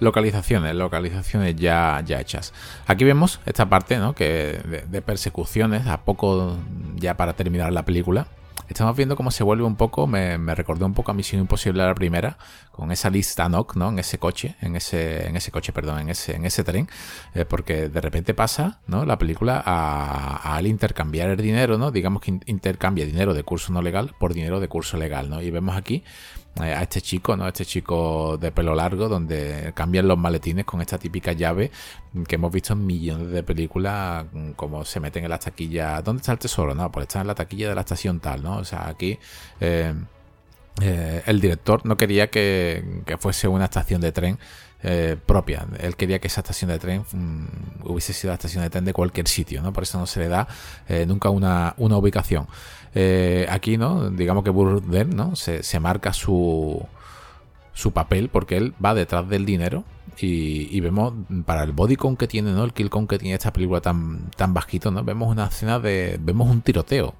Localizaciones, 0.00 0.74
localizaciones 0.74 1.56
ya, 1.56 2.02
ya 2.04 2.20
hechas. 2.20 2.54
Aquí 2.86 3.04
vemos 3.04 3.40
esta 3.44 3.68
parte, 3.68 3.98
¿no? 3.98 4.14
Que 4.14 4.58
de 4.88 5.02
persecuciones, 5.02 5.86
a 5.86 6.02
poco 6.02 6.56
ya 6.96 7.16
para 7.18 7.34
terminar 7.34 7.72
la 7.72 7.84
película 7.84 8.26
estamos 8.72 8.96
viendo 8.96 9.16
cómo 9.16 9.30
se 9.30 9.42
vuelve 9.44 9.64
un 9.64 9.76
poco, 9.76 10.06
me, 10.06 10.38
me 10.38 10.54
recordó 10.54 10.86
un 10.86 10.94
poco 10.94 11.10
a 11.10 11.14
Misión 11.14 11.40
Imposible 11.40 11.82
la 11.84 11.94
primera, 11.94 12.38
con 12.70 12.92
esa 12.92 13.10
lista 13.10 13.48
NOC, 13.48 13.76
¿no? 13.76 13.88
En 13.90 13.98
ese 13.98 14.18
coche, 14.18 14.56
en 14.60 14.76
ese, 14.76 15.26
en 15.26 15.36
ese 15.36 15.50
coche, 15.50 15.72
perdón, 15.72 16.00
en 16.00 16.08
ese, 16.08 16.36
en 16.36 16.44
ese 16.44 16.64
tren, 16.64 16.88
eh, 17.34 17.44
porque 17.44 17.88
de 17.88 18.00
repente 18.00 18.32
pasa, 18.32 18.78
¿no? 18.86 19.04
La 19.04 19.18
película 19.18 19.58
al 19.60 20.66
intercambiar 20.66 21.30
el 21.30 21.36
dinero, 21.36 21.78
¿no? 21.78 21.90
Digamos 21.90 22.22
que 22.22 22.40
intercambia 22.46 23.04
dinero 23.04 23.34
de 23.34 23.42
curso 23.42 23.72
no 23.72 23.82
legal 23.82 24.14
por 24.18 24.34
dinero 24.34 24.60
de 24.60 24.68
curso 24.68 24.96
legal, 24.96 25.28
¿no? 25.28 25.42
Y 25.42 25.50
vemos 25.50 25.76
aquí 25.76 26.04
a 26.56 26.82
este 26.82 27.00
chico, 27.00 27.36
¿no? 27.36 27.46
Este 27.46 27.64
chico 27.64 28.36
de 28.38 28.50
pelo 28.52 28.74
largo, 28.74 29.08
donde 29.08 29.72
cambian 29.74 30.08
los 30.08 30.18
maletines 30.18 30.64
con 30.64 30.80
esta 30.80 30.98
típica 30.98 31.32
llave 31.32 31.70
que 32.26 32.34
hemos 32.34 32.52
visto 32.52 32.72
en 32.72 32.86
millones 32.86 33.30
de 33.30 33.42
películas, 33.42 34.26
mm, 34.32 34.50
como 34.52 34.84
se 34.84 35.00
meten 35.00 35.24
en 35.24 35.30
las 35.30 35.40
taquillas. 35.40 36.02
¿Dónde 36.04 36.20
está 36.20 36.32
el 36.32 36.38
tesoro? 36.38 36.74
No, 36.74 36.90
pues 36.90 37.04
está 37.04 37.20
en 37.20 37.28
la 37.28 37.34
taquilla 37.34 37.68
de 37.68 37.74
la 37.74 37.82
estación 37.82 38.20
tal, 38.20 38.42
¿no? 38.42 38.58
O 38.58 38.64
sea, 38.64 38.88
aquí. 38.88 39.18
Eh, 39.60 39.94
eh, 40.82 41.22
el 41.26 41.40
director 41.40 41.84
no 41.84 41.96
quería 41.96 42.30
que, 42.30 43.04
fuese 43.18 43.48
una 43.48 43.64
estación 43.64 44.00
de 44.00 44.12
tren 44.12 44.38
propia. 45.26 45.66
Él 45.78 45.94
quería 45.94 46.20
que 46.20 46.28
esa 46.28 46.40
estación 46.40 46.70
de 46.70 46.78
tren 46.78 47.04
mm, 47.12 47.84
hubiese 47.84 48.14
sido 48.14 48.30
la 48.30 48.36
estación 48.36 48.62
de 48.64 48.70
tren 48.70 48.84
de 48.86 48.94
cualquier 48.94 49.28
sitio, 49.28 49.60
¿no? 49.62 49.74
Por 49.74 49.82
eso 49.82 49.98
no 49.98 50.06
se 50.06 50.20
le 50.20 50.28
da 50.28 50.48
nunca 51.06 51.28
una, 51.28 51.74
ubicación. 51.76 52.46
Aquí, 53.48 53.76
¿no? 53.76 54.10
Digamos 54.10 54.44
que 54.44 54.50
Burden, 54.50 55.10
¿no? 55.10 55.36
Se, 55.36 55.80
marca 55.80 56.12
su, 56.12 56.84
su 57.72 57.92
papel, 57.92 58.28
porque 58.28 58.56
él 58.56 58.74
va 58.84 58.94
detrás 58.94 59.28
del 59.28 59.46
dinero 59.46 59.84
y, 60.18 60.80
vemos 60.80 61.14
para 61.46 61.62
el 61.62 61.72
body 61.72 61.96
que 62.18 62.26
tiene, 62.26 62.52
¿no? 62.52 62.64
El 62.64 62.72
kill 62.72 62.90
que 63.08 63.18
tiene 63.18 63.34
esta 63.34 63.52
película 63.52 63.80
tan, 63.80 64.30
tan 64.36 64.52
bajito, 64.54 64.90
¿no? 64.90 65.04
Vemos 65.04 65.30
una 65.30 65.46
escena 65.46 65.78
de. 65.78 66.18
vemos 66.20 66.50
un 66.50 66.62
tiroteo. 66.62 67.14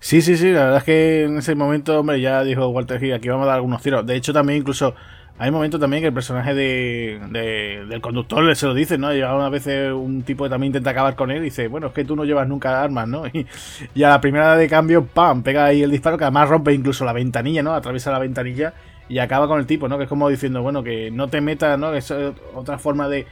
Sí, 0.00 0.22
sí, 0.22 0.36
sí, 0.36 0.52
la 0.52 0.64
verdad 0.64 0.78
es 0.78 0.84
que 0.84 1.24
en 1.24 1.38
ese 1.38 1.54
momento, 1.56 1.98
hombre, 1.98 2.20
ya 2.20 2.44
dijo 2.44 2.68
Walter 2.68 3.02
Hill, 3.02 3.14
aquí 3.14 3.28
vamos 3.28 3.44
a 3.44 3.48
dar 3.48 3.56
algunos 3.56 3.82
tiros. 3.82 4.06
De 4.06 4.14
hecho, 4.14 4.32
también 4.32 4.60
incluso 4.60 4.94
hay 5.40 5.50
momentos 5.52 5.80
también 5.80 6.02
que 6.02 6.08
el 6.08 6.12
personaje 6.12 6.52
de, 6.52 7.86
del 7.88 8.00
conductor 8.00 8.56
se 8.56 8.66
lo 8.66 8.74
dice, 8.74 8.98
¿no? 8.98 9.14
Y 9.14 9.22
una 9.22 9.48
vez 9.48 9.66
un 9.92 10.22
tipo 10.22 10.44
que 10.44 10.50
también 10.50 10.70
intenta 10.70 10.90
acabar 10.90 11.14
con 11.14 11.30
él 11.30 11.38
y 11.38 11.44
dice, 11.44 11.68
bueno, 11.68 11.88
es 11.88 11.92
que 11.92 12.04
tú 12.04 12.16
no 12.16 12.24
llevas 12.24 12.48
nunca 12.48 12.82
armas, 12.82 13.06
¿no? 13.06 13.24
Y, 13.32 13.46
y, 13.94 14.02
a 14.02 14.08
la 14.08 14.20
primera 14.20 14.56
de 14.56 14.68
cambio, 14.68 15.04
¡pam! 15.04 15.42
Pega 15.42 15.66
ahí 15.66 15.82
el 15.82 15.90
disparo 15.90 16.18
que 16.18 16.24
además 16.24 16.48
rompe 16.48 16.72
incluso 16.72 17.04
la 17.04 17.12
ventanilla, 17.12 17.62
¿no? 17.62 17.72
Atraviesa 17.72 18.10
la 18.10 18.18
ventanilla 18.18 18.74
y 19.08 19.18
acaba 19.18 19.46
con 19.46 19.60
el 19.60 19.66
tipo, 19.66 19.88
¿no? 19.88 19.96
Que 19.96 20.04
es 20.04 20.08
como 20.08 20.28
diciendo, 20.28 20.62
bueno, 20.62 20.82
que 20.82 21.10
no 21.12 21.28
te 21.28 21.40
metas, 21.40 21.78
¿no? 21.78 21.92
Que 21.92 21.98
es 21.98 22.12
otra 22.54 22.78
forma 22.78 23.08
de... 23.08 23.26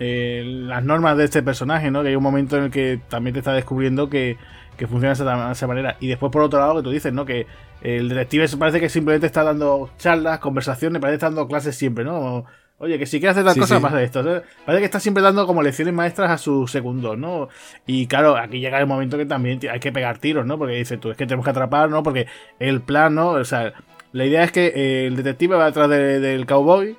Eh, 0.00 0.42
las 0.44 0.82
normas 0.82 1.16
de 1.16 1.24
este 1.24 1.42
personaje, 1.42 1.90
¿no? 1.90 2.02
Que 2.02 2.08
hay 2.08 2.16
un 2.16 2.22
momento 2.22 2.56
en 2.56 2.64
el 2.64 2.70
que 2.70 3.00
también 3.08 3.32
te 3.32 3.38
está 3.38 3.52
descubriendo 3.52 4.10
que, 4.10 4.38
que 4.76 4.86
funciona 4.86 5.14
de 5.14 5.52
esa, 5.52 5.66
manera. 5.66 5.96
Y 6.00 6.08
después, 6.08 6.32
por 6.32 6.42
otro 6.42 6.58
lado, 6.58 6.76
que 6.76 6.82
tú 6.82 6.90
dices, 6.90 7.12
¿no? 7.12 7.24
Que 7.24 7.46
el 7.84 8.08
detective 8.08 8.48
parece 8.58 8.80
que 8.80 8.88
simplemente 8.88 9.26
está 9.26 9.44
dando 9.44 9.90
charlas, 9.98 10.38
conversaciones, 10.38 11.00
parece 11.00 11.12
que 11.12 11.16
está 11.16 11.26
dando 11.26 11.46
clases 11.46 11.76
siempre, 11.76 12.02
¿no? 12.02 12.46
Oye, 12.78 12.98
que 12.98 13.06
si 13.06 13.20
quieres 13.20 13.36
hacer 13.36 13.44
tal 13.44 13.60
cosa, 13.60 13.78
más 13.78 13.92
de 13.92 14.04
esto. 14.04 14.22
Parece 14.64 14.80
que 14.80 14.84
está 14.86 14.98
siempre 14.98 15.22
dando 15.22 15.46
como 15.46 15.62
lecciones 15.62 15.94
maestras 15.94 16.30
a 16.30 16.38
su 16.38 16.66
segundo, 16.66 17.14
¿no? 17.14 17.48
Y 17.86 18.06
claro, 18.06 18.36
aquí 18.36 18.58
llega 18.58 18.80
el 18.80 18.86
momento 18.86 19.16
que 19.16 19.26
también 19.26 19.60
hay 19.70 19.80
que 19.80 19.92
pegar 19.92 20.18
tiros, 20.18 20.44
¿no? 20.44 20.58
Porque 20.58 20.74
dice 20.74 20.96
tú, 20.96 21.10
es 21.10 21.16
que 21.16 21.26
tenemos 21.26 21.44
que 21.44 21.50
atrapar, 21.50 21.88
¿no? 21.90 22.02
Porque 22.02 22.26
el 22.58 22.80
plan, 22.80 23.14
¿no? 23.14 23.30
O 23.30 23.44
sea, 23.44 23.74
la 24.12 24.24
idea 24.24 24.42
es 24.44 24.50
que 24.50 24.72
eh, 24.74 25.06
el 25.06 25.16
detective 25.16 25.54
va 25.54 25.66
detrás 25.66 25.88
del 25.88 26.46
cowboy, 26.46 26.96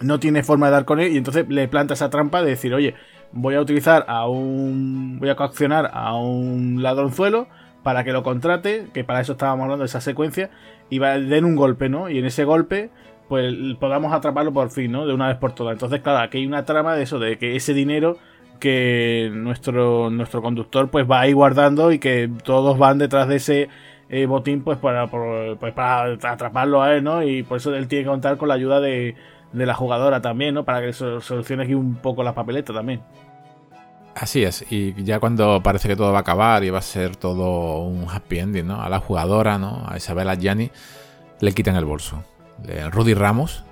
no 0.00 0.20
tiene 0.20 0.42
forma 0.44 0.66
de 0.66 0.72
dar 0.72 0.84
con 0.84 1.00
él 1.00 1.12
y 1.12 1.18
entonces 1.18 1.46
le 1.48 1.68
planta 1.68 1.94
esa 1.94 2.10
trampa 2.10 2.42
de 2.42 2.50
decir, 2.50 2.72
oye, 2.74 2.94
voy 3.32 3.56
a 3.56 3.60
utilizar 3.60 4.04
a 4.08 4.28
un... 4.28 5.18
voy 5.18 5.30
a 5.30 5.36
coaccionar 5.36 5.90
a 5.92 6.14
un 6.14 6.82
ladronzuelo 6.82 7.48
para 7.82 8.04
que 8.04 8.12
lo 8.12 8.22
contrate, 8.22 8.86
que 8.92 9.04
para 9.04 9.20
eso 9.20 9.32
estábamos 9.32 9.64
hablando 9.64 9.84
de 9.84 9.88
esa 9.88 10.00
secuencia, 10.00 10.50
y 10.88 10.98
va, 10.98 11.18
den 11.18 11.44
un 11.44 11.56
golpe, 11.56 11.88
¿no? 11.88 12.10
Y 12.10 12.18
en 12.18 12.26
ese 12.26 12.44
golpe, 12.44 12.90
pues 13.28 13.54
podamos 13.78 14.12
atraparlo 14.12 14.52
por 14.52 14.70
fin, 14.70 14.92
¿no? 14.92 15.06
De 15.06 15.14
una 15.14 15.28
vez 15.28 15.36
por 15.36 15.52
todas. 15.52 15.72
Entonces, 15.72 16.00
claro, 16.00 16.18
aquí 16.18 16.38
hay 16.38 16.46
una 16.46 16.64
trama 16.64 16.94
de 16.96 17.02
eso, 17.04 17.18
de 17.18 17.38
que 17.38 17.56
ese 17.56 17.74
dinero 17.74 18.18
que 18.60 19.30
nuestro, 19.32 20.10
nuestro 20.10 20.42
conductor 20.42 20.90
pues 20.90 21.10
va 21.10 21.20
ahí 21.20 21.32
guardando 21.32 21.90
y 21.90 21.98
que 21.98 22.30
todos 22.44 22.78
van 22.78 22.98
detrás 22.98 23.26
de 23.26 23.36
ese 23.36 23.68
eh, 24.10 24.26
botín 24.26 24.62
pues 24.62 24.78
para, 24.78 25.06
pues 25.08 25.72
para 25.72 26.12
atraparlo 26.12 26.82
a 26.82 26.94
él, 26.94 27.02
¿no? 27.02 27.22
Y 27.22 27.42
por 27.42 27.56
eso 27.56 27.74
él 27.74 27.88
tiene 27.88 28.04
que 28.04 28.10
contar 28.10 28.36
con 28.36 28.48
la 28.48 28.54
ayuda 28.54 28.80
de, 28.80 29.16
la 29.52 29.74
jugadora 29.74 30.20
también, 30.20 30.54
¿no? 30.54 30.64
Para 30.64 30.82
que 30.82 30.92
solucione 30.92 31.64
aquí 31.64 31.74
un 31.74 31.96
poco 31.96 32.22
la 32.22 32.34
papeleta 32.34 32.72
también. 32.72 33.00
Así 34.14 34.42
es, 34.42 34.64
y 34.70 35.02
ya 35.04 35.20
cuando 35.20 35.62
parece 35.62 35.88
que 35.88 35.96
todo 35.96 36.12
va 36.12 36.18
a 36.18 36.20
acabar 36.22 36.64
y 36.64 36.70
va 36.70 36.80
a 36.80 36.82
ser 36.82 37.16
todo 37.16 37.78
un 37.84 38.06
happy 38.10 38.40
ending, 38.40 38.66
¿no? 38.66 38.82
A 38.82 38.88
la 38.88 38.98
jugadora, 38.98 39.56
¿no? 39.56 39.84
A 39.88 39.96
Isabela 39.96 40.34
Gianni 40.34 40.70
le 41.40 41.52
quitan 41.52 41.76
el 41.76 41.84
bolso. 41.84 42.22
Rudy 42.90 43.14
Ramos, 43.14 43.64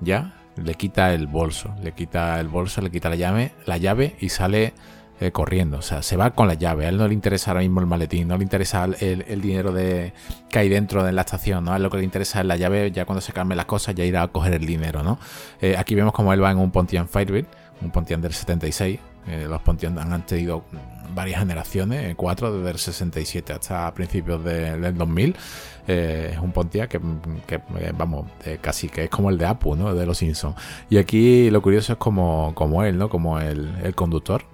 ya, 0.00 0.34
le 0.56 0.74
quita 0.74 1.14
el 1.14 1.26
bolso, 1.26 1.74
le 1.82 1.92
quita 1.92 2.40
el 2.40 2.48
bolso, 2.48 2.80
le 2.80 2.90
quita 2.90 3.08
la 3.08 3.16
llave, 3.16 3.52
la 3.66 3.76
llave 3.76 4.16
y 4.20 4.30
sale 4.30 4.74
eh, 5.20 5.30
corriendo. 5.30 5.78
O 5.78 5.82
sea, 5.82 6.02
se 6.02 6.16
va 6.16 6.32
con 6.32 6.48
la 6.48 6.54
llave. 6.54 6.86
A 6.86 6.88
él 6.88 6.96
no 6.96 7.06
le 7.06 7.14
interesa 7.14 7.52
ahora 7.52 7.60
mismo 7.60 7.80
el 7.80 7.86
maletín, 7.86 8.28
no 8.28 8.36
le 8.36 8.42
interesa 8.42 8.84
el, 8.84 9.40
dinero 9.40 9.72
de, 9.72 10.12
que 10.50 10.58
hay 10.58 10.68
dentro 10.68 11.04
de 11.04 11.12
la 11.12 11.22
estación, 11.22 11.64
¿no? 11.64 11.72
A 11.72 11.76
él 11.76 11.82
lo 11.82 11.90
que 11.90 11.98
le 11.98 12.04
interesa 12.04 12.40
es 12.40 12.46
la 12.46 12.56
llave, 12.56 12.90
ya 12.90 13.04
cuando 13.04 13.20
se 13.20 13.32
calmen 13.32 13.56
las 13.56 13.66
cosas, 13.66 13.94
ya 13.94 14.04
irá 14.04 14.22
a 14.22 14.28
coger 14.28 14.54
el 14.54 14.66
dinero, 14.66 15.02
¿no? 15.02 15.18
Eh, 15.60 15.76
aquí 15.78 15.94
vemos 15.94 16.12
como 16.12 16.32
él 16.32 16.42
va 16.42 16.50
en 16.50 16.58
un 16.58 16.70
Pontiac 16.70 17.06
Firebird, 17.06 17.46
un 17.82 17.90
Pontiac 17.90 18.20
del 18.20 18.32
76. 18.32 18.98
Eh, 19.26 19.46
los 19.48 19.60
Pontiac 19.62 19.96
han 19.96 20.26
tenido 20.26 20.64
varias 21.14 21.40
generaciones, 21.40 22.14
cuatro 22.16 22.56
desde 22.56 22.70
el 22.70 22.78
67 22.78 23.52
hasta 23.52 23.92
principios 23.94 24.42
del 24.44 24.96
2000. 24.96 25.36
es 25.86 26.38
un 26.38 26.52
Pontiac 26.52 26.90
que, 27.46 27.60
vamos, 27.96 28.26
casi 28.60 28.88
que 28.88 29.04
es 29.04 29.10
como 29.10 29.30
el 29.30 29.38
de 29.38 29.46
Apu, 29.46 29.76
¿no? 29.76 29.94
De 29.94 30.06
los 30.06 30.18
Simpsons. 30.18 30.56
Y 30.90 30.96
aquí 30.96 31.50
lo 31.50 31.60
curioso 31.62 31.92
es 31.92 31.98
como, 31.98 32.52
como 32.54 32.82
él, 32.84 32.98
¿no? 32.98 33.08
Como 33.08 33.38
el, 33.38 33.74
el 33.82 33.94
conductor 33.94 34.42
eh, 34.42 34.51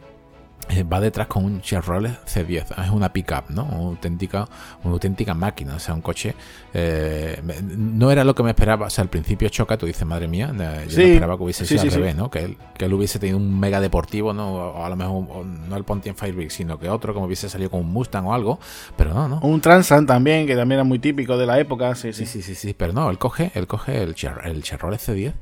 va 0.91 1.01
detrás 1.01 1.27
con 1.27 1.45
un 1.45 1.61
Chevrolet 1.61 2.25
C10, 2.25 2.85
es 2.85 2.91
una 2.91 3.13
pickup, 3.13 3.51
¿no? 3.51 3.65
Una 3.65 3.91
auténtica, 3.91 4.49
una 4.85 4.93
auténtica 4.93 5.35
máquina, 5.35 5.77
o 5.77 5.79
sea, 5.79 5.95
un 5.95 6.03
coche. 6.03 6.35
Eh, 6.75 7.41
no 7.77 8.11
era 8.11 8.25
lo 8.25 8.35
que 8.35 8.43
me 8.43 8.51
esperaba, 8.51 8.87
o 8.87 8.91
sea, 8.91 9.03
al 9.03 9.09
principio 9.09 9.49
choca, 9.49 9.77
tú 9.77 9.87
dices, 9.87 10.07
madre 10.07 10.29
mía, 10.29 10.53
eh, 10.59 10.87
yo 10.89 11.03
esperaba 11.03 11.37
que 11.37 11.43
hubiese 11.43 11.67
sido 11.67 11.83
al 11.83 11.91
revés, 11.91 12.17
¿no? 12.17 12.31
Que 12.31 12.41
él, 12.41 12.57
que 12.77 12.85
él 12.85 12.93
hubiese 12.93 13.19
tenido 13.19 13.39
un 13.39 13.59
mega 13.59 13.81
deportivo, 13.81 14.33
¿no? 14.33 14.55
O 14.55 14.85
a 14.85 14.89
lo 14.89 14.97
mejor 14.97 15.47
no 15.47 15.77
el 15.77 15.85
Pontiac 15.85 16.17
Firebird, 16.17 16.51
sino 16.51 16.79
que 16.79 16.89
otro, 16.89 17.15
como 17.15 17.27
hubiese 17.27 17.49
salido 17.49 17.71
con 17.71 17.81
un 17.81 17.93
Mustang 17.93 18.27
o 18.27 18.35
algo, 18.35 18.59
pero 18.97 19.15
no, 19.15 19.29
¿no? 19.29 19.41
Un 19.41 19.61
Transan 19.61 20.07
también, 20.07 20.47
que 20.47 20.55
también 20.55 20.79
era 20.79 20.85
muy 20.85 20.99
típico 20.99 21.37
de 21.37 21.47
la 21.47 21.59
época, 21.59 21.95
sí, 21.95 22.13
sí, 22.13 22.27
sí, 22.27 22.43
sí, 22.43 22.55
sí, 22.55 22.75
pero 22.75 22.93
no, 22.93 23.11
él 23.11 23.19
coge, 23.19 23.51
él 23.55 23.67
coge 23.67 24.03
el, 24.03 24.15
el 24.45 24.63
Chevrolet 24.63 25.01
C10, 25.01 25.33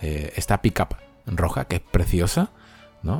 esta 0.00 0.60
pickup 0.60 0.96
roja 1.26 1.64
que 1.64 1.76
es 1.76 1.82
preciosa 1.82 2.50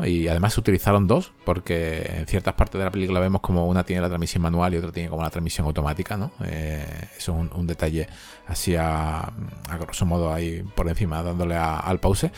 y 0.07 0.29
además 0.29 0.55
se 0.55 0.61
utilizaron 0.61 1.07
dos, 1.07 1.33
porque 1.45 2.03
en 2.19 2.27
ciertas 2.27 2.55
partes 2.55 2.79
de 2.79 2.85
la 2.85 2.91
película 2.91 3.21
vemos 3.21 3.41
como 3.43 3.67
una 3.67 3.85
tiene 3.85 4.01
la 4.01 4.09
transmisión 4.09 4.43
manual 4.43 4.73
y 4.75 4.79
otra 4.79 4.93
tiene 4.93 5.11
como 5.11 5.23
la 5.23 5.31
transmisión 5.31 5.67
automática, 5.67 6.17
¿no? 6.17 6.31
Eh, 6.45 6.87
eso 7.17 7.33
es 7.33 7.53
un, 7.55 7.67
detalle 7.67 8.07
así 8.47 8.77
a, 8.77 9.33
grosso 9.79 10.07
modo 10.07 10.33
ahí 10.33 10.63
por 10.75 10.89
encima, 10.89 11.23
dándole 11.23 11.57
al 11.57 12.01
pause. 12.01 12.31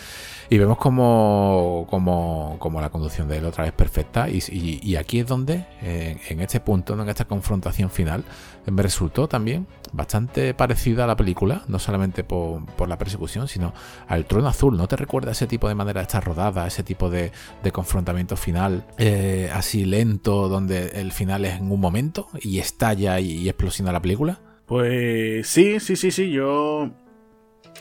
Y 0.51 0.59
vemos 0.59 0.79
como, 0.79 1.87
como, 1.89 2.57
como, 2.59 2.81
la 2.81 2.91
conducción 2.91 3.29
de 3.29 3.39
él 3.39 3.45
otra 3.45 3.65
vez 3.65 3.73
perfecta. 3.73 4.29
Y, 4.29 4.97
aquí 4.97 5.21
es 5.21 5.27
donde, 5.27 5.67
en 5.83 6.41
este 6.41 6.61
punto, 6.61 6.95
en 7.01 7.09
esta 7.09 7.27
confrontación 7.27 7.91
final, 7.91 8.25
me 8.71 8.83
resultó 8.83 9.29
también 9.29 9.67
bastante 9.93 10.55
parecida 10.55 11.05
a 11.05 11.07
la 11.07 11.17
película, 11.17 11.63
no 11.69 11.79
solamente 11.79 12.25
por, 12.25 12.63
la 12.89 12.99
persecución, 12.99 13.49
sino 13.49 13.73
al 14.09 14.27
trono 14.27 14.49
azul. 14.49 14.77
¿No 14.77 14.89
te 14.89 14.97
recuerda 14.97 15.33
ese 15.33 15.47
tipo 15.47 15.69
de 15.69 15.75
manera 15.75 16.01
de 16.01 16.03
estar 16.03 16.25
rodada, 16.25 16.67
ese 16.67 16.83
tipo 16.83 17.11
de, 17.11 17.33
confrontamiento 17.73 18.37
final 18.37 18.85
eh, 18.99 19.51
así 19.53 19.85
lento, 19.85 20.49
donde 20.49 21.01
el 21.01 21.13
final 21.13 21.45
es 21.45 21.59
en 21.59 21.71
un 21.71 21.81
momento 21.81 22.29
y 22.41 22.59
estalla 22.59 23.21
y, 23.21 23.33
y 23.33 23.49
explosiona 23.49 23.93
la 23.93 24.01
película? 24.01 24.41
Pues 24.67 25.47
sí, 25.47 25.81
sí, 25.81 25.97
sí, 25.97 26.11
sí. 26.11 26.31
Yo 26.31 26.91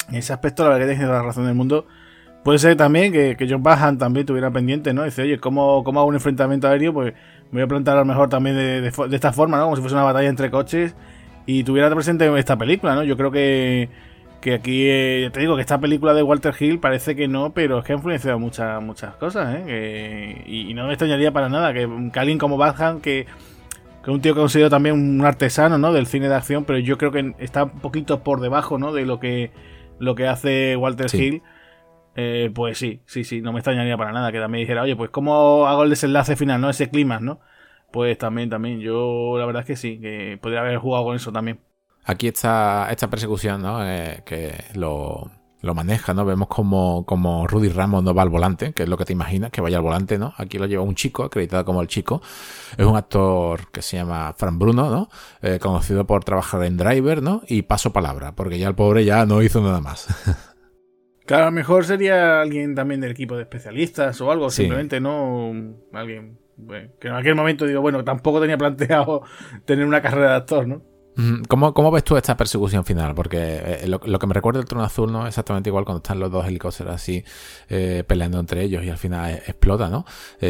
en 0.10 0.16
ese 0.16 0.34
aspecto, 0.34 0.64
la 0.64 0.70
verdad 0.70 0.88
que 0.88 0.94
tienes 0.94 1.10
la 1.10 1.22
razón 1.22 1.46
del 1.46 1.56
mundo. 1.56 1.86
Puede 2.44 2.60
ser 2.60 2.78
también 2.78 3.12
que, 3.12 3.48
John 3.50 3.64
Bahan 3.64 3.98
también 3.98 4.26
tuviera 4.26 4.52
pendiente, 4.52 4.94
¿no? 4.94 5.04
Dice, 5.04 5.24
oye, 5.24 5.40
¿cómo, 5.40 5.84
¿cómo, 5.84 6.00
hago 6.00 6.10
un 6.10 6.16
enfrentamiento 6.16 6.68
aéreo? 6.68 6.94
Pues 6.94 7.14
me 7.56 7.62
voy 7.62 7.66
a 7.66 7.68
plantar 7.70 7.96
a 7.96 8.00
lo 8.02 8.06
mejor 8.06 8.28
también 8.28 8.58
de, 8.58 8.92
esta 9.14 9.32
forma, 9.32 9.58
¿no? 9.58 9.64
Como 9.64 9.78
si 9.78 9.82
fuese 9.82 9.96
una 9.96 10.04
batalla 10.04 10.28
entre 10.28 10.52
coches 10.52 10.94
y 11.46 11.64
tuviera 11.64 11.90
presente 11.94 12.30
esta 12.38 12.58
película, 12.58 12.96
¿no? 12.96 13.04
Yo 13.04 13.16
creo 13.16 13.32
que, 13.32 13.90
que 14.42 14.56
aquí, 14.56 14.88
eh, 14.88 15.30
te 15.32 15.40
digo 15.40 15.56
que 15.56 15.62
esta 15.62 15.80
película 15.80 16.14
de 16.14 16.22
Walter 16.22 16.54
Hill 16.60 16.80
parece 16.80 17.16
que 17.16 17.30
no, 17.30 17.54
pero 17.54 17.80
es 17.80 17.86
que 17.86 17.94
ha 17.94 17.96
influenciado 17.96 18.40
muchas 18.40 18.84
muchas 18.84 19.16
cosas, 19.16 19.56
¿eh? 19.58 20.44
y, 20.46 20.74
no 20.74 20.88
me 20.88 20.94
extrañaría 20.94 21.32
para 21.32 21.48
nada 21.48 21.74
que, 21.74 21.88
alguien 22.16 22.38
como 22.38 22.58
Bahan, 22.58 23.00
que, 23.00 23.26
que 24.04 24.12
un 24.12 24.20
tío 24.20 24.36
considero 24.36 24.70
también 24.70 24.96
un 24.96 25.26
artesano, 25.26 25.78
¿no? 25.78 25.94
Del 25.94 26.08
cine 26.08 26.28
de 26.28 26.36
acción, 26.36 26.66
pero 26.66 26.80
yo 26.80 26.98
creo 26.98 27.12
que 27.12 27.36
está 27.40 27.64
un 27.64 27.80
poquito 27.80 28.22
por 28.22 28.42
debajo, 28.42 28.78
¿no? 28.78 28.92
De 28.92 29.06
lo 29.06 29.22
que, 29.22 29.52
lo 29.98 30.14
que 30.14 30.28
hace 30.28 30.76
Walter 30.76 31.08
Hill 31.14 31.42
eh, 32.16 32.50
pues 32.54 32.78
sí, 32.78 33.02
sí, 33.06 33.26
sí, 33.26 33.42
no 33.42 33.52
me 33.52 33.60
extrañaría 33.60 33.98
para 33.98 34.14
nada 34.14 34.32
que 34.32 34.40
también 34.40 34.64
dijera, 34.64 34.84
oye, 34.84 34.96
pues 34.96 35.10
¿cómo 35.10 35.68
hago 35.68 35.84
el 35.84 35.90
desenlace 35.90 36.38
final, 36.38 36.62
no? 36.62 36.70
Ese 36.70 36.90
clima, 36.90 37.20
¿no? 37.20 37.42
Pues 37.92 38.18
también, 38.18 38.50
también, 38.50 38.80
yo 38.80 39.36
la 39.38 39.46
verdad 39.46 39.62
es 39.62 39.68
que 39.68 39.76
sí, 39.76 40.00
que 40.00 40.40
podría 40.42 40.62
haber 40.62 40.78
jugado 40.78 41.06
con 41.06 41.16
eso 41.16 41.32
también. 41.32 41.60
Aquí 42.06 42.28
está 42.28 42.88
esta 42.90 43.10
persecución, 43.10 43.62
¿no? 43.62 43.86
Eh, 43.86 44.24
que 44.26 44.54
lo, 44.76 45.30
maneja, 45.62 46.14
¿no? 46.14 46.24
Vemos 46.24 46.48
como, 46.48 47.06
como 47.06 47.48
Rudy 47.48 47.70
Ramos 47.70 48.04
no 48.04 48.14
va 48.14 48.22
al 48.22 48.30
volante, 48.30 48.74
que 48.74 48.84
es 48.84 48.90
lo 48.90 48.98
que 48.98 49.06
te 49.06 49.14
imaginas, 49.14 49.52
que 49.52 49.60
vaya 49.60 49.78
al 49.78 49.84
volante, 49.84 50.18
¿no? 50.18 50.34
Aquí 50.38 50.58
lo 50.58 50.68
lleva 50.68 50.84
un 50.84 50.96
chico, 50.96 51.24
acreditado 51.24 51.66
como 51.66 51.82
el 51.82 51.88
chico. 51.88 52.22
Es 52.78 52.86
un 52.86 52.96
actor 52.96 53.72
que 53.72 53.82
se 53.82 53.98
llama 53.98 54.34
Fran 54.38 54.60
Bruno, 54.60 54.90
¿no? 54.90 55.10
Eh, 55.42 55.60
conocido 55.60 56.06
por 56.06 56.24
trabajar 56.24 56.64
en 56.64 56.78
Driver, 56.78 57.22
¿no? 57.24 57.42
Y 57.48 57.64
paso 57.64 57.92
palabra, 57.92 58.36
porque 58.36 58.60
ya 58.60 58.68
el 58.68 58.76
pobre 58.76 59.04
ya 59.04 59.26
no 59.26 59.42
hizo 59.42 59.62
nada 59.62 59.82
más. 59.82 60.08
Claro, 61.26 61.44
a 61.44 61.46
lo 61.48 61.52
mejor 61.52 61.86
sería 61.86 62.42
alguien 62.42 62.76
también 62.76 63.02
del 63.02 63.12
equipo 63.12 63.36
de 63.36 63.44
especialistas 63.44 64.20
o 64.22 64.32
algo, 64.32 64.50
simplemente 64.50 65.00
no 65.00 65.54
alguien 65.94 66.38
que 67.00 67.08
en 67.08 67.16
aquel 67.16 67.36
momento 67.36 67.66
digo, 67.66 67.82
bueno, 67.82 68.04
tampoco 68.04 68.40
tenía 68.40 68.58
planteado 68.58 69.24
tener 69.66 69.86
una 69.86 70.02
carrera 70.02 70.30
de 70.32 70.36
actor, 70.36 70.68
¿no? 70.68 70.82
¿Cómo, 71.48 71.74
¿Cómo, 71.74 71.92
ves 71.92 72.04
tú 72.04 72.18
esta 72.18 72.36
persecución 72.36 72.84
final? 72.84 73.16
Porque 73.16 73.38
eh, 73.40 73.88
lo, 73.88 74.00
que 74.00 74.28
me 74.28 74.34
recuerda 74.34 74.60
el 74.60 74.66
trono 74.66 74.84
azul 74.84 75.14
no 75.14 75.22
es 75.22 75.30
exactamente 75.30 75.70
igual 75.70 75.86
cuando 75.86 76.00
están 76.00 76.20
los 76.20 76.30
dos 76.30 76.46
helicópteros 76.46 76.94
así 76.94 77.24
eh, 77.70 78.04
peleando 78.06 78.38
entre 78.38 78.64
ellos 78.64 78.84
y 78.84 78.90
al 78.90 78.98
final 78.98 79.32
eh, 79.32 79.44
explota, 79.48 79.88
¿no? 79.88 80.06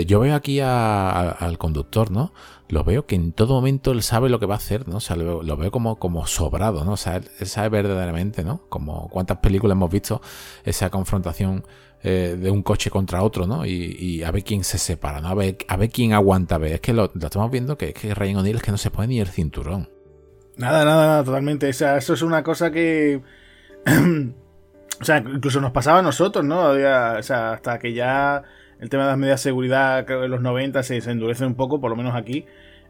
yo 0.07 0.19
veo 0.19 0.33
aquí 0.33 0.59
al 0.59 1.57
conductor, 1.59 2.09
¿no? 2.09 2.33
Lo 2.67 2.83
veo 2.83 3.05
que 3.05 3.15
en 3.15 3.31
todo 3.31 3.53
momento 3.53 3.91
él 3.91 4.01
sabe 4.01 4.29
lo 4.29 4.39
que 4.39 4.45
va 4.45 4.55
a 4.55 4.57
hacer, 4.57 4.87
¿no? 4.87 4.97
O 4.97 4.99
sea, 4.99 5.15
lo, 5.15 5.57
veo 5.57 5.71
como, 5.71 5.97
como 5.97 6.25
sobrado, 6.25 6.83
¿no? 6.83 6.93
O 6.93 6.97
sea, 6.97 7.17
él, 7.17 7.29
sabe 7.47 7.69
verdaderamente, 7.69 8.43
¿no? 8.43 8.61
Como 8.69 9.09
cuántas 9.09 9.37
películas 9.37 9.75
hemos 9.75 9.91
visto 9.91 10.21
esa 10.63 10.89
confrontación 10.89 11.63
de 12.03 12.51
un 12.51 12.61
coche 12.61 12.91
contra 12.91 13.23
otro, 13.23 13.47
¿no? 13.47 13.65
Y, 13.65 14.23
a 14.23 14.29
ver 14.29 14.43
quién 14.43 14.63
se 14.63 14.77
separa, 14.77 15.21
¿no? 15.21 15.29
A 15.29 15.33
ver, 15.33 15.57
a 15.67 15.75
ver 15.75 15.89
quién 15.89 16.13
aguanta, 16.13 16.55
a 16.55 16.57
ver. 16.59 16.73
Es 16.73 16.81
que 16.81 16.93
lo, 16.93 17.11
estamos 17.19 17.49
viendo 17.49 17.77
que, 17.77 17.93
que 17.93 18.13
Ryan 18.13 18.37
O'Neill 18.37 18.57
es 18.57 18.61
que 18.61 18.71
no 18.71 18.77
se 18.77 18.91
pone 18.91 19.07
ni 19.07 19.19
el 19.19 19.27
cinturón. 19.27 19.89
Nada, 20.57 20.85
nada, 20.85 21.07
nada, 21.07 21.23
totalmente. 21.23 21.69
O 21.69 21.73
sea, 21.73 21.97
eso 21.97 22.13
es 22.13 22.21
una 22.21 22.43
cosa 22.43 22.71
que. 22.71 23.21
o 25.01 25.03
sea, 25.03 25.17
incluso 25.17 25.59
nos 25.59 25.71
pasaba 25.71 25.99
a 25.99 26.01
nosotros, 26.01 26.45
¿no? 26.45 26.69
o 26.69 27.23
sea, 27.23 27.51
hasta 27.53 27.79
que 27.79 27.93
ya 27.93 28.43
el 28.79 28.89
tema 28.89 29.03
de 29.03 29.09
las 29.09 29.17
medidas 29.17 29.41
de 29.41 29.49
seguridad, 29.49 30.09
en 30.09 30.31
los 30.31 30.41
90 30.41 30.83
se, 30.83 31.01
se 31.01 31.11
endurece 31.11 31.45
un 31.45 31.55
poco, 31.55 31.79
por 31.79 31.89
lo 31.89 31.95
menos 31.95 32.15
aquí. 32.15 32.45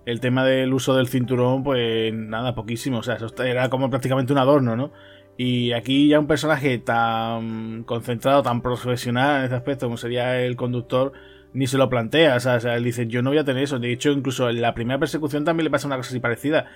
El 0.05 0.19
tema 0.19 0.45
del 0.45 0.73
uso 0.73 0.95
del 0.95 1.07
cinturón, 1.07 1.63
pues 1.63 2.13
nada, 2.13 2.53
poquísimo. 2.53 2.99
O 2.99 3.03
sea, 3.03 3.15
eso 3.15 3.27
era 3.43 3.69
como 3.69 3.89
prácticamente 3.89 4.33
un 4.33 4.39
adorno, 4.39 4.75
¿no? 4.75 4.91
Y 5.38 5.73
aquí 5.73 6.07
ya 6.07 6.19
un 6.19 6.27
personaje 6.27 6.77
tan 6.77 7.83
concentrado, 7.83 8.41
tan 8.41 8.61
profesional 8.61 9.39
en 9.39 9.43
este 9.45 9.55
aspecto 9.55 9.88
como 9.88 9.97
sería 9.97 10.41
el 10.41 10.55
conductor, 10.55 11.11
ni 11.53 11.67
se 11.67 11.77
lo 11.77 11.89
plantea. 11.89 12.36
O 12.36 12.39
sea, 12.39 12.55
o 12.55 12.59
sea, 12.59 12.75
él 12.75 12.83
dice, 12.83 13.07
yo 13.07 13.21
no 13.21 13.31
voy 13.31 13.39
a 13.39 13.43
tener 13.43 13.63
eso. 13.63 13.79
De 13.79 13.91
hecho, 13.91 14.11
incluso 14.11 14.49
en 14.49 14.61
la 14.61 14.73
primera 14.73 14.99
persecución 14.99 15.43
también 15.43 15.65
le 15.65 15.71
pasa 15.71 15.88
una 15.88 15.97
cosa 15.97 16.09
así 16.09 16.19
parecida 16.19 16.67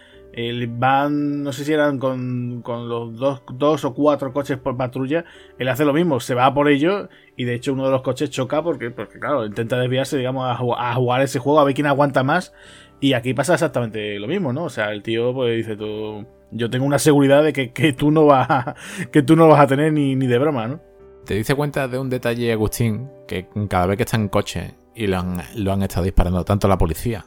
van, 0.69 1.43
no 1.43 1.51
sé 1.51 1.65
si 1.65 1.73
eran 1.73 1.97
con, 1.99 2.61
los 2.63 3.15
dos, 3.17 3.41
dos, 3.53 3.85
o 3.85 3.93
cuatro 3.93 4.31
coches 4.31 4.57
por 4.57 4.77
patrulla, 4.77 5.25
él 5.57 5.67
hace 5.67 5.85
lo 5.85 5.93
mismo, 5.93 6.19
se 6.19 6.35
va 6.35 6.53
por 6.53 6.69
ellos 6.69 7.09
y 7.35 7.45
de 7.45 7.55
hecho 7.55 7.73
uno 7.73 7.85
de 7.85 7.91
los 7.91 8.01
coches 8.01 8.29
choca 8.29 8.63
porque, 8.63 8.91
porque 8.91 9.19
claro, 9.19 9.45
intenta 9.45 9.77
desviarse, 9.79 10.17
digamos, 10.17 10.45
a, 10.49 10.55
jugar 10.95 11.21
ese 11.21 11.39
juego, 11.39 11.59
a 11.59 11.63
ver 11.63 11.73
quién 11.73 11.87
aguanta 11.87 12.23
más. 12.23 12.53
Y 13.01 13.13
aquí 13.13 13.33
pasa 13.33 13.53
exactamente 13.53 14.19
lo 14.19 14.27
mismo, 14.27 14.51
¿no? 14.51 14.65
O 14.65 14.69
sea, 14.69 14.91
el 14.91 15.01
tío 15.03 15.33
pues 15.33 15.55
dice 15.55 15.77
tú, 15.77 16.25
yo 16.51 16.69
tengo 16.69 16.85
una 16.85 16.99
seguridad 16.99 17.43
de 17.43 17.53
que, 17.53 17.93
tú 17.93 18.11
no 18.11 18.25
vas 18.25 18.49
a, 18.49 18.75
que 19.11 19.21
tú 19.21 19.35
no 19.35 19.47
vas 19.47 19.61
a 19.61 19.67
tener 19.67 19.93
ni, 19.93 20.15
ni 20.15 20.27
de 20.27 20.37
broma, 20.37 20.67
¿no? 20.67 20.81
Te 21.25 21.35
dice 21.35 21.55
cuenta 21.55 21.87
de 21.87 21.97
un 21.97 22.09
detalle, 22.09 22.51
Agustín, 22.51 23.09
que 23.27 23.47
cada 23.69 23.85
vez 23.85 23.97
que 23.97 24.03
está 24.03 24.17
en 24.17 24.29
coche 24.29 24.75
y 24.95 25.07
lo 25.07 25.19
han, 25.19 25.41
lo 25.55 25.71
han 25.71 25.83
estado 25.83 26.03
disparando 26.05 26.43
tanto 26.43 26.67
la 26.67 26.77
policía 26.77 27.25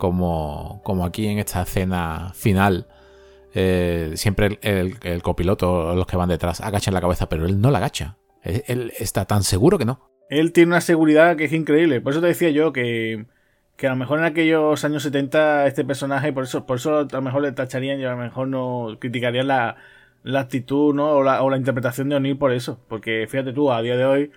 como, 0.00 0.80
como 0.82 1.04
aquí 1.04 1.28
en 1.28 1.38
esta 1.38 1.62
escena 1.62 2.32
final, 2.34 2.88
eh, 3.54 4.12
siempre 4.14 4.58
el, 4.62 5.22
copiloto, 5.22 5.94
los 5.94 6.06
que 6.06 6.16
van 6.16 6.30
detrás, 6.30 6.60
agachan 6.62 6.94
la 6.94 7.02
cabeza, 7.02 7.28
pero 7.28 7.44
él 7.44 7.60
no 7.60 7.70
la 7.70 7.78
agacha. 7.78 8.16
Él, 8.42 8.92
está 8.98 9.26
tan 9.26 9.44
seguro 9.44 9.78
que 9.78 9.84
no. 9.84 10.10
Él 10.30 10.52
tiene 10.52 10.68
una 10.68 10.80
seguridad 10.80 11.36
que 11.36 11.44
es 11.44 11.52
increíble. 11.52 12.00
Por 12.00 12.12
eso 12.12 12.22
te 12.22 12.28
decía 12.28 12.48
yo 12.48 12.72
que, 12.72 13.26
que 13.76 13.86
a 13.86 13.90
lo 13.90 13.96
mejor 13.96 14.20
en 14.20 14.24
aquellos 14.24 14.82
años 14.84 15.02
70 15.02 15.66
este 15.66 15.84
personaje, 15.84 16.32
por 16.32 16.44
eso, 16.44 16.64
por 16.64 16.78
eso 16.78 17.00
a 17.00 17.08
lo 17.10 17.22
mejor 17.22 17.42
le 17.42 17.52
tacharían 17.52 18.00
y 18.00 18.04
a 18.04 18.12
lo 18.12 18.16
mejor 18.16 18.48
no 18.48 18.96
criticarían 18.98 19.48
la, 19.48 19.76
la 20.22 20.40
actitud 20.40 20.94
¿no? 20.94 21.10
o, 21.10 21.22
la, 21.22 21.42
o 21.42 21.50
la 21.50 21.58
interpretación 21.58 22.08
de 22.08 22.16
O'Neill 22.16 22.38
por 22.38 22.52
eso. 22.52 22.80
Porque 22.88 23.26
fíjate 23.28 23.52
tú, 23.52 23.70
a 23.70 23.82
día 23.82 23.98
de 23.98 24.04
hoy, 24.06 24.30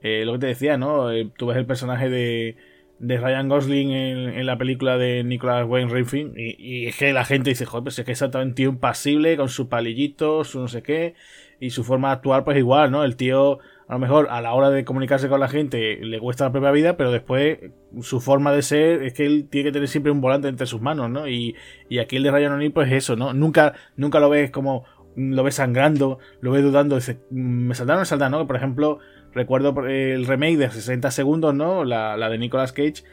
eh, 0.00 0.24
lo 0.24 0.34
que 0.34 0.38
te 0.38 0.46
decía, 0.46 0.78
¿no? 0.78 1.10
Eh, 1.10 1.28
tú 1.36 1.46
ves 1.46 1.56
el 1.56 1.66
personaje 1.66 2.08
de, 2.08 2.56
de 2.98 3.16
Ryan 3.18 3.48
Gosling 3.48 3.90
en, 3.90 4.46
la 4.46 4.58
película 4.58 4.98
de 4.98 5.22
Nicholas 5.24 5.66
Wayne 5.66 5.92
Refn 5.92 6.34
y, 6.36 6.86
es 6.86 6.96
que 6.96 7.12
la 7.12 7.24
gente 7.24 7.50
dice, 7.50 7.64
joder, 7.64 7.84
pues 7.84 7.98
es 7.98 8.04
que 8.04 8.12
exactamente 8.12 8.48
un 8.48 8.54
tío 8.54 8.68
impasible 8.70 9.36
con 9.36 9.48
sus 9.48 9.66
palillitos, 9.66 10.48
su 10.48 10.60
no 10.60 10.68
sé 10.68 10.82
qué, 10.82 11.14
y 11.60 11.70
su 11.70 11.84
forma 11.84 12.08
de 12.08 12.14
actuar 12.14 12.44
pues 12.44 12.56
igual, 12.56 12.90
¿no? 12.90 13.04
El 13.04 13.16
tío 13.16 13.58
a 13.88 13.94
lo 13.94 13.98
mejor 13.98 14.28
a 14.30 14.40
la 14.42 14.52
hora 14.52 14.70
de 14.70 14.84
comunicarse 14.84 15.28
con 15.28 15.40
la 15.40 15.48
gente 15.48 15.98
le 16.02 16.20
cuesta 16.20 16.44
la 16.44 16.52
propia 16.52 16.70
vida, 16.70 16.96
pero 16.96 17.10
después 17.10 17.58
su 18.02 18.20
forma 18.20 18.52
de 18.52 18.62
ser 18.62 19.02
es 19.02 19.14
que 19.14 19.24
él 19.24 19.48
tiene 19.50 19.68
que 19.68 19.72
tener 19.72 19.88
siempre 19.88 20.12
un 20.12 20.20
volante 20.20 20.48
entre 20.48 20.66
sus 20.66 20.80
manos, 20.80 21.08
¿no? 21.08 21.28
Y, 21.28 21.56
y 21.88 21.98
aquí 21.98 22.16
el 22.16 22.22
de 22.24 22.30
Ryan 22.30 22.52
O'Neill 22.52 22.72
pues 22.72 22.92
eso, 22.92 23.16
¿no? 23.16 23.32
Nunca, 23.32 23.74
nunca 23.96 24.20
lo 24.20 24.28
ves 24.28 24.50
como, 24.50 24.84
lo 25.18 25.42
ves 25.42 25.56
sangrando, 25.56 26.18
lo 26.40 26.52
ves 26.52 26.62
dudando, 26.62 26.96
dice, 26.96 27.18
me 27.30 27.74
saldrá 27.74 27.96
o 27.96 28.04
no 28.04 28.16
me 28.16 28.30
¿no? 28.30 28.46
Por 28.46 28.56
ejemplo, 28.56 28.98
Recuerdo 29.38 29.86
el 29.86 30.26
remake 30.26 30.56
de 30.56 30.68
60 30.68 31.12
segundos, 31.12 31.54
¿no? 31.54 31.84
La, 31.84 32.28
de 32.28 32.38
Nicolas 32.38 32.72
Cage. 32.72 33.04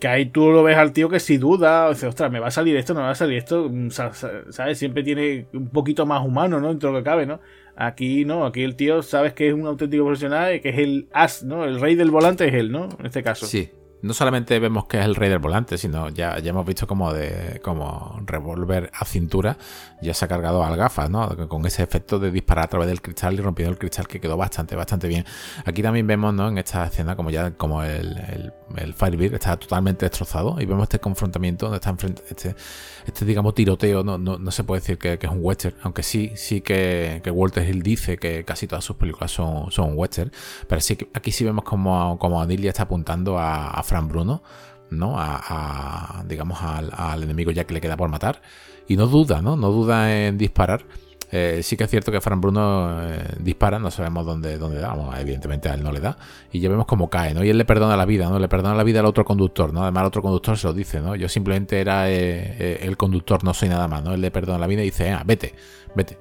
Que 0.00 0.08
ahí 0.08 0.24
tú 0.26 0.50
lo 0.50 0.62
ves 0.62 0.78
al 0.78 0.94
tío 0.94 1.10
que 1.10 1.20
si 1.20 1.36
duda, 1.36 1.90
dice, 1.90 2.06
ostras, 2.06 2.30
¿me 2.30 2.40
va 2.40 2.46
a 2.46 2.50
salir 2.50 2.74
esto? 2.78 2.94
¿No 2.94 3.00
me 3.00 3.06
va 3.06 3.12
a 3.12 3.14
salir 3.14 3.36
esto? 3.36 3.68
Mm, 3.70 3.90
¿Sabes? 3.90 4.78
Siempre 4.78 5.02
tiene 5.02 5.46
un 5.52 5.68
poquito 5.68 6.06
más 6.06 6.24
humano, 6.24 6.58
¿no? 6.58 6.68
Dentro 6.68 6.88
de 6.88 6.92
lo 6.94 7.00
que 7.00 7.04
cabe, 7.04 7.26
¿no? 7.26 7.40
Aquí 7.76 8.24
no, 8.24 8.46
aquí 8.46 8.62
el 8.62 8.76
tío 8.76 9.02
sabes 9.02 9.34
que 9.34 9.48
es 9.48 9.52
un 9.52 9.66
auténtico 9.66 10.04
profesional 10.04 10.54
y 10.54 10.60
que 10.60 10.70
es 10.70 10.78
el 10.78 11.08
as, 11.12 11.44
¿no? 11.44 11.64
El 11.64 11.78
rey 11.78 11.96
del 11.96 12.10
volante 12.10 12.48
es 12.48 12.54
él, 12.54 12.72
¿no? 12.72 12.88
En 12.98 13.04
este 13.04 13.22
caso. 13.22 13.44
Sí, 13.44 13.70
no 14.02 14.14
solamente 14.14 14.58
vemos 14.58 14.86
que 14.86 14.98
es 14.98 15.04
el 15.04 15.14
rey 15.14 15.28
del 15.28 15.38
volante, 15.38 15.78
sino 15.78 16.08
ya, 16.08 16.38
ya 16.38 16.50
hemos 16.50 16.64
visto 16.64 16.86
como 16.86 17.12
de 17.12 17.60
como 17.62 18.20
revólver 18.24 18.90
a 18.94 19.04
cintura 19.04 19.56
ya 20.00 20.14
se 20.14 20.24
ha 20.24 20.28
cargado 20.28 20.64
al 20.64 20.76
gafas, 20.76 21.10
¿no? 21.10 21.48
Con 21.48 21.66
ese 21.66 21.82
efecto 21.82 22.18
de 22.18 22.30
disparar 22.30 22.66
a 22.66 22.68
través 22.68 22.88
del 22.88 23.02
cristal 23.02 23.34
y 23.34 23.38
rompiendo 23.38 23.72
el 23.72 23.78
cristal 23.78 24.06
que 24.06 24.20
quedó 24.20 24.36
bastante, 24.36 24.76
bastante 24.76 25.08
bien. 25.08 25.24
Aquí 25.64 25.82
también 25.82 26.06
vemos, 26.06 26.34
¿no? 26.34 26.48
En 26.48 26.58
esta 26.58 26.86
escena 26.86 27.16
como 27.16 27.30
ya 27.30 27.52
como 27.52 27.82
el, 27.82 28.16
el, 28.18 28.52
el 28.76 28.94
Firebird 28.94 29.34
está 29.34 29.56
totalmente 29.56 30.04
destrozado 30.04 30.56
y 30.60 30.66
vemos 30.66 30.84
este 30.84 30.98
confrontamiento 30.98 31.66
donde 31.66 31.76
está 31.76 31.90
enfrente, 31.90 32.22
este, 32.28 32.54
este 33.06 33.24
digamos 33.24 33.54
tiroteo, 33.54 34.04
no, 34.04 34.18
no, 34.18 34.50
se 34.50 34.64
puede 34.64 34.80
decir 34.80 34.98
que, 34.98 35.18
es 35.20 35.30
un 35.30 35.38
western, 35.40 35.76
aunque 35.82 36.02
sí, 36.02 36.32
sí 36.36 36.60
que, 36.60 37.22
Walter 37.32 37.68
Hill 37.68 37.82
dice 37.82 38.18
que 38.18 38.44
casi 38.44 38.66
todas 38.66 38.84
sus 38.84 38.96
películas 38.96 39.30
son, 39.30 39.70
son 39.70 39.92
western, 39.94 40.32
pero 40.66 40.80
sí 40.80 40.96
que 40.96 41.08
aquí 41.14 41.32
sí 41.32 41.44
vemos 41.44 41.64
como, 41.64 42.18
como 42.18 42.40
Anilia 42.40 42.70
está 42.70 42.84
apuntando 42.84 43.38
a, 43.38 43.82
Fran 43.82 44.08
Bruno, 44.08 44.42
¿no? 44.90 45.14
A, 45.18 46.24
digamos, 46.26 46.58
al, 46.62 47.22
enemigo 47.22 47.50
ya 47.50 47.64
que 47.64 47.74
le 47.74 47.80
queda 47.80 47.96
por 47.96 48.08
matar. 48.08 48.42
Y 48.86 48.96
no 48.96 49.06
duda, 49.06 49.42
¿no? 49.42 49.56
No 49.56 49.70
duda 49.70 50.26
en 50.26 50.38
disparar. 50.38 50.84
Eh, 51.30 51.60
sí 51.62 51.76
que 51.76 51.84
es 51.84 51.90
cierto 51.90 52.10
que 52.10 52.20
Fran 52.20 52.40
Bruno 52.40 53.02
eh, 53.02 53.22
dispara, 53.38 53.78
no 53.78 53.90
sabemos 53.90 54.24
dónde, 54.24 54.56
dónde 54.56 54.80
da, 54.80 54.96
evidentemente 55.20 55.68
a 55.68 55.74
él 55.74 55.82
no 55.82 55.92
le 55.92 56.00
da, 56.00 56.16
y 56.50 56.60
ya 56.60 56.68
vemos 56.68 56.86
cómo 56.86 57.10
cae, 57.10 57.34
¿no? 57.34 57.44
Y 57.44 57.50
él 57.50 57.58
le 57.58 57.64
perdona 57.64 57.96
la 57.96 58.06
vida, 58.06 58.28
¿no? 58.30 58.38
Le 58.38 58.48
perdona 58.48 58.74
la 58.74 58.84
vida 58.84 59.00
al 59.00 59.06
otro 59.06 59.24
conductor, 59.24 59.72
¿no? 59.72 59.82
Además, 59.82 60.02
el 60.02 60.06
otro 60.06 60.22
conductor 60.22 60.56
se 60.56 60.66
lo 60.66 60.72
dice, 60.72 61.00
¿no? 61.00 61.16
Yo 61.16 61.28
simplemente 61.28 61.80
era 61.80 62.10
eh, 62.10 62.80
el 62.82 62.96
conductor, 62.96 63.44
no 63.44 63.52
soy 63.52 63.68
nada 63.68 63.88
más, 63.88 64.02
¿no? 64.02 64.14
Él 64.14 64.20
le 64.20 64.30
perdona 64.30 64.58
la 64.58 64.66
vida 64.66 64.82
y 64.82 64.86
dice, 64.86 65.10
ah, 65.10 65.22
vete, 65.24 65.54
vete. 65.94 66.18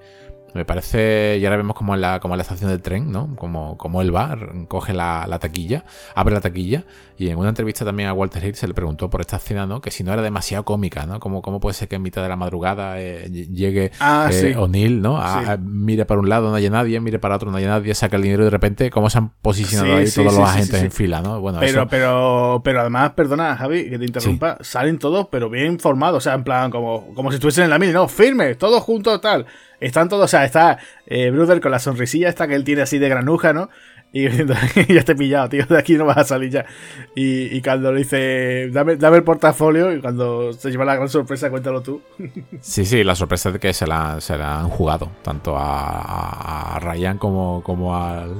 Me 0.54 0.66
parece, 0.66 1.38
y 1.40 1.46
ahora 1.46 1.58
vemos 1.58 1.76
como 1.76 1.94
en 1.94 2.02
la, 2.02 2.20
la 2.20 2.42
estación 2.42 2.70
del 2.72 2.82
tren, 2.82 3.12
¿no? 3.12 3.36
Como, 3.36 3.78
como 3.78 4.02
él 4.02 4.16
va, 4.16 4.36
coge 4.68 4.94
la, 4.94 5.38
taquilla, 5.40 5.84
abre 6.16 6.34
la 6.34 6.42
taquilla, 6.42 6.84
y 7.18 7.30
en 7.30 7.38
una 7.38 7.50
entrevista 7.50 7.84
también 7.84 8.10
a 8.10 8.14
Walter 8.14 8.44
Hill 8.44 8.56
se 8.56 8.68
le 8.68 8.74
preguntó 8.74 9.10
por 9.10 9.22
esta 9.22 9.38
escena, 9.38 9.66
¿no? 9.66 9.82
Que 9.82 9.92
si 9.92 10.04
no 10.04 10.14
era 10.14 10.22
demasiado 10.22 10.64
cómica, 10.66 11.06
¿no? 11.06 11.20
Como, 11.20 11.42
¿Cómo 11.42 11.60
puede 11.60 11.74
ser 11.74 11.88
que 11.88 11.96
en 11.96 12.04
mitad 12.04 12.22
de 12.22 12.30
la 12.30 12.36
madrugada 12.36 13.02
eh, 13.02 13.30
llegue 13.30 13.92
ah, 14.00 14.30
eh, 14.32 14.56
O'Neill, 14.56 15.02
¿no? 15.02 15.20
mire 15.60 16.06
para 16.06 16.20
un 16.20 16.30
lado, 16.30 16.50
no 16.50 16.56
hay 16.56 16.70
nadie, 16.70 17.00
mire 17.00 17.20
para 17.20 17.36
otro, 17.36 17.50
no 17.50 17.58
hay 17.58 17.66
nadie, 17.66 17.94
saca 17.96 18.18
el 18.18 18.22
dinero 18.22 18.44
y 18.44 18.46
de 18.46 18.52
repente, 18.52 18.90
¿cómo 18.92 19.10
se 19.10 19.18
han 19.18 19.30
posicionado 19.42 19.96
ahí 19.96 20.10
todos 20.10 20.34
los 20.34 20.48
agentes 20.50 20.82
en 20.82 20.92
fila, 20.92 21.22
¿no? 21.22 21.42
Bueno, 21.42 21.60
pero, 21.60 21.88
pero, 21.88 22.62
pero 22.64 22.82
además, 22.82 23.12
perdona, 23.12 23.56
Javi, 23.56 23.90
que 23.90 23.98
te 23.98 24.06
interrumpa, 24.06 24.58
salen 24.62 25.00
todos, 25.00 25.28
pero 25.32 25.50
bien 25.50 25.80
formados, 25.80 26.18
o 26.18 26.22
sea, 26.22 26.34
en 26.34 26.44
plan, 26.44 26.70
como, 26.70 27.14
como 27.14 27.32
si 27.32 27.36
estuviesen 27.36 27.66
en 27.66 27.70
la 27.72 27.80
mili, 27.80 27.94
¿no? 27.94 28.08
Firme, 28.08 28.56
todos 28.56 28.84
juntos, 28.84 29.20
tal. 29.22 29.46
Están 29.80 30.10
todos, 30.10 30.26
o 30.26 30.28
sea, 30.28 30.44
está 30.44 30.80
eh, 31.06 31.30
Brother 31.30 31.62
con 31.62 31.72
la 31.72 31.80
sonrisilla 31.80 32.30
esta 32.30 32.48
que 32.48 32.56
él 32.56 32.64
tiene 32.64 32.82
así 32.82 32.98
de 32.98 33.10
granuja, 33.10 33.54
¿no? 33.54 33.70
Y 34.18 34.28
ya 34.94 35.04
te 35.04 35.12
he 35.12 35.16
pillado, 35.16 35.50
tío, 35.50 35.66
de 35.68 35.78
aquí 35.78 35.94
no 35.94 36.06
vas 36.06 36.18
a 36.18 36.24
salir 36.24 36.50
ya. 36.50 36.66
Y, 37.14 37.62
cuando 37.62 37.92
le 37.92 38.00
dice, 38.00 38.68
dame, 38.72 38.96
dame, 38.96 39.18
el 39.18 39.24
portafolio, 39.24 39.94
y 39.94 40.02
cuando 40.02 40.54
se 40.54 40.72
lleva 40.72 40.86
la 40.86 40.96
gran 40.96 41.08
sorpresa, 41.08 41.52
cuéntalo 41.52 41.82
tú. 41.82 42.02
Sí, 42.62 42.86
sí, 42.86 43.04
la 43.04 43.16
sorpresa 43.16 43.50
es 43.50 43.60
que 43.60 43.74
se 43.74 43.86
la, 43.86 44.20
se 44.20 44.38
la 44.38 44.60
han 44.60 44.70
jugado, 44.70 45.12
tanto 45.22 45.56
a, 45.58 46.80
Ryan 46.82 47.18
como, 47.18 47.62
como 47.64 47.96
al, 47.96 48.34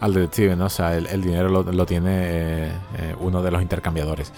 al, 0.00 0.14
detective, 0.14 0.54
¿no? 0.54 0.66
O 0.66 0.68
sea, 0.68 0.96
el, 0.96 1.22
dinero 1.22 1.48
lo, 1.48 1.86
tiene 1.86 2.10
eh, 2.10 2.72
eh, 2.98 3.14
uno 3.20 3.42
de 3.42 3.50
los 3.50 3.62
intercambiadores. 3.62 4.32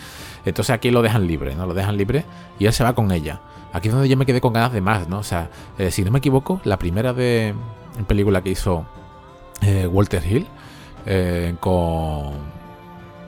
Entonces 0.44 0.74
aquí 0.74 0.90
lo 0.90 1.02
dejan 1.02 1.26
libre, 1.26 1.54
¿no? 1.56 1.66
Lo 1.66 1.74
dejan 1.74 1.96
libre 1.96 2.24
y 2.58 2.66
él 2.66 2.72
se 2.72 2.84
va 2.84 2.94
con 2.94 3.10
ella. 3.10 3.40
Aquí 3.72 3.88
es 3.88 3.94
donde 3.94 4.08
yo 4.08 4.16
me 4.16 4.26
quedé 4.26 4.40
con 4.40 4.52
ganas 4.52 4.72
de 4.72 4.80
más, 4.80 5.08
¿no? 5.08 5.18
O 5.18 5.24
sea, 5.24 5.50
eh, 5.78 5.90
si 5.90 6.04
no 6.04 6.12
me 6.12 6.18
equivoco, 6.18 6.60
la 6.64 6.78
primera 6.78 7.12
de 7.12 7.54
película 8.06 8.42
que 8.42 8.50
hizo 8.50 8.86
eh, 9.62 9.86
Walter 9.86 10.22
Hill 10.24 10.46
eh, 11.06 11.54
con 11.60 12.54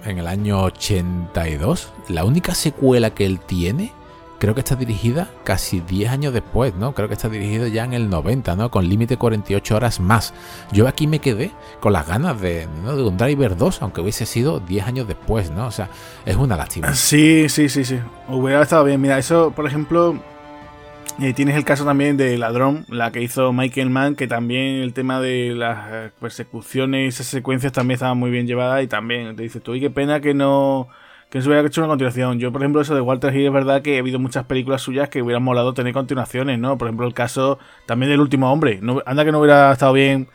en 0.04 0.18
el 0.18 0.26
año 0.28 0.62
82, 0.62 1.92
la 2.08 2.24
única 2.24 2.54
secuela 2.54 3.10
que 3.10 3.26
él 3.26 3.40
tiene 3.40 3.92
creo 4.38 4.54
que 4.54 4.60
está 4.60 4.76
dirigida 4.76 5.30
casi 5.44 5.80
10 5.80 6.10
años 6.10 6.32
después, 6.32 6.74
¿no? 6.74 6.94
Creo 6.94 7.08
que 7.08 7.14
está 7.14 7.28
dirigido 7.28 7.66
ya 7.66 7.84
en 7.84 7.92
el 7.92 8.08
90, 8.08 8.54
¿no? 8.56 8.70
Con 8.70 8.88
límite 8.88 9.16
48 9.16 9.76
horas 9.76 10.00
más. 10.00 10.34
Yo 10.72 10.86
aquí 10.88 11.06
me 11.06 11.18
quedé 11.20 11.52
con 11.80 11.92
las 11.92 12.06
ganas 12.06 12.40
de, 12.40 12.66
de 12.66 13.02
un 13.02 13.16
Driver 13.16 13.56
2, 13.56 13.82
aunque 13.82 14.00
hubiese 14.00 14.26
sido 14.26 14.60
10 14.60 14.86
años 14.86 15.08
después, 15.08 15.50
¿no? 15.50 15.66
O 15.66 15.70
sea, 15.70 15.88
es 16.24 16.36
una 16.36 16.56
lástima. 16.56 16.94
Sí, 16.94 17.48
sí, 17.48 17.68
sí, 17.68 17.84
sí. 17.84 17.98
Hubiera 18.28 18.62
estado 18.62 18.84
bien. 18.84 19.00
Mira, 19.00 19.18
eso, 19.18 19.52
por 19.54 19.66
ejemplo, 19.66 20.20
Eh, 21.18 21.32
tienes 21.32 21.56
el 21.56 21.64
caso 21.64 21.86
también 21.86 22.18
de 22.18 22.36
Ladrón, 22.36 22.84
la 22.90 23.10
que 23.10 23.22
hizo 23.22 23.50
Michael 23.50 23.88
Mann, 23.88 24.16
que 24.16 24.26
también 24.26 24.82
el 24.82 24.92
tema 24.92 25.18
de 25.18 25.54
las 25.54 25.88
eh, 25.90 26.10
persecuciones, 26.20 27.14
esas 27.14 27.26
secuencias 27.28 27.72
también 27.72 27.94
estaban 27.94 28.18
muy 28.18 28.30
bien 28.30 28.46
llevadas 28.46 28.84
y 28.84 28.86
también 28.86 29.34
te 29.34 29.42
dices 29.42 29.62
tú, 29.62 29.74
y 29.74 29.80
qué 29.80 29.88
pena 29.88 30.20
que 30.20 30.34
no 30.34 30.88
que 31.30 31.40
se 31.40 31.48
hubiera 31.48 31.66
hecho 31.66 31.80
una 31.80 31.88
continuación. 31.88 32.38
Yo, 32.38 32.52
por 32.52 32.60
ejemplo, 32.60 32.82
eso 32.82 32.94
de 32.94 33.00
Walter 33.00 33.34
Hill 33.34 33.46
es 33.46 33.52
verdad 33.52 33.82
que 33.82 33.96
ha 33.96 34.00
habido 34.00 34.18
muchas 34.18 34.44
películas 34.44 34.82
suyas 34.82 35.08
que 35.08 35.22
hubieran 35.22 35.42
molado 35.42 35.72
tener 35.74 35.94
continuaciones, 35.94 36.58
¿no? 36.58 36.76
Por 36.78 36.88
ejemplo, 36.88 37.06
el 37.06 37.14
caso 37.14 37.58
también 37.86 38.10
del 38.10 38.20
último 38.20 38.52
hombre. 38.52 38.80
Anda 39.06 39.24
que 39.24 39.32
no 39.32 39.40
hubiera 39.40 39.72
estado 39.72 39.94
bien, 39.94 40.28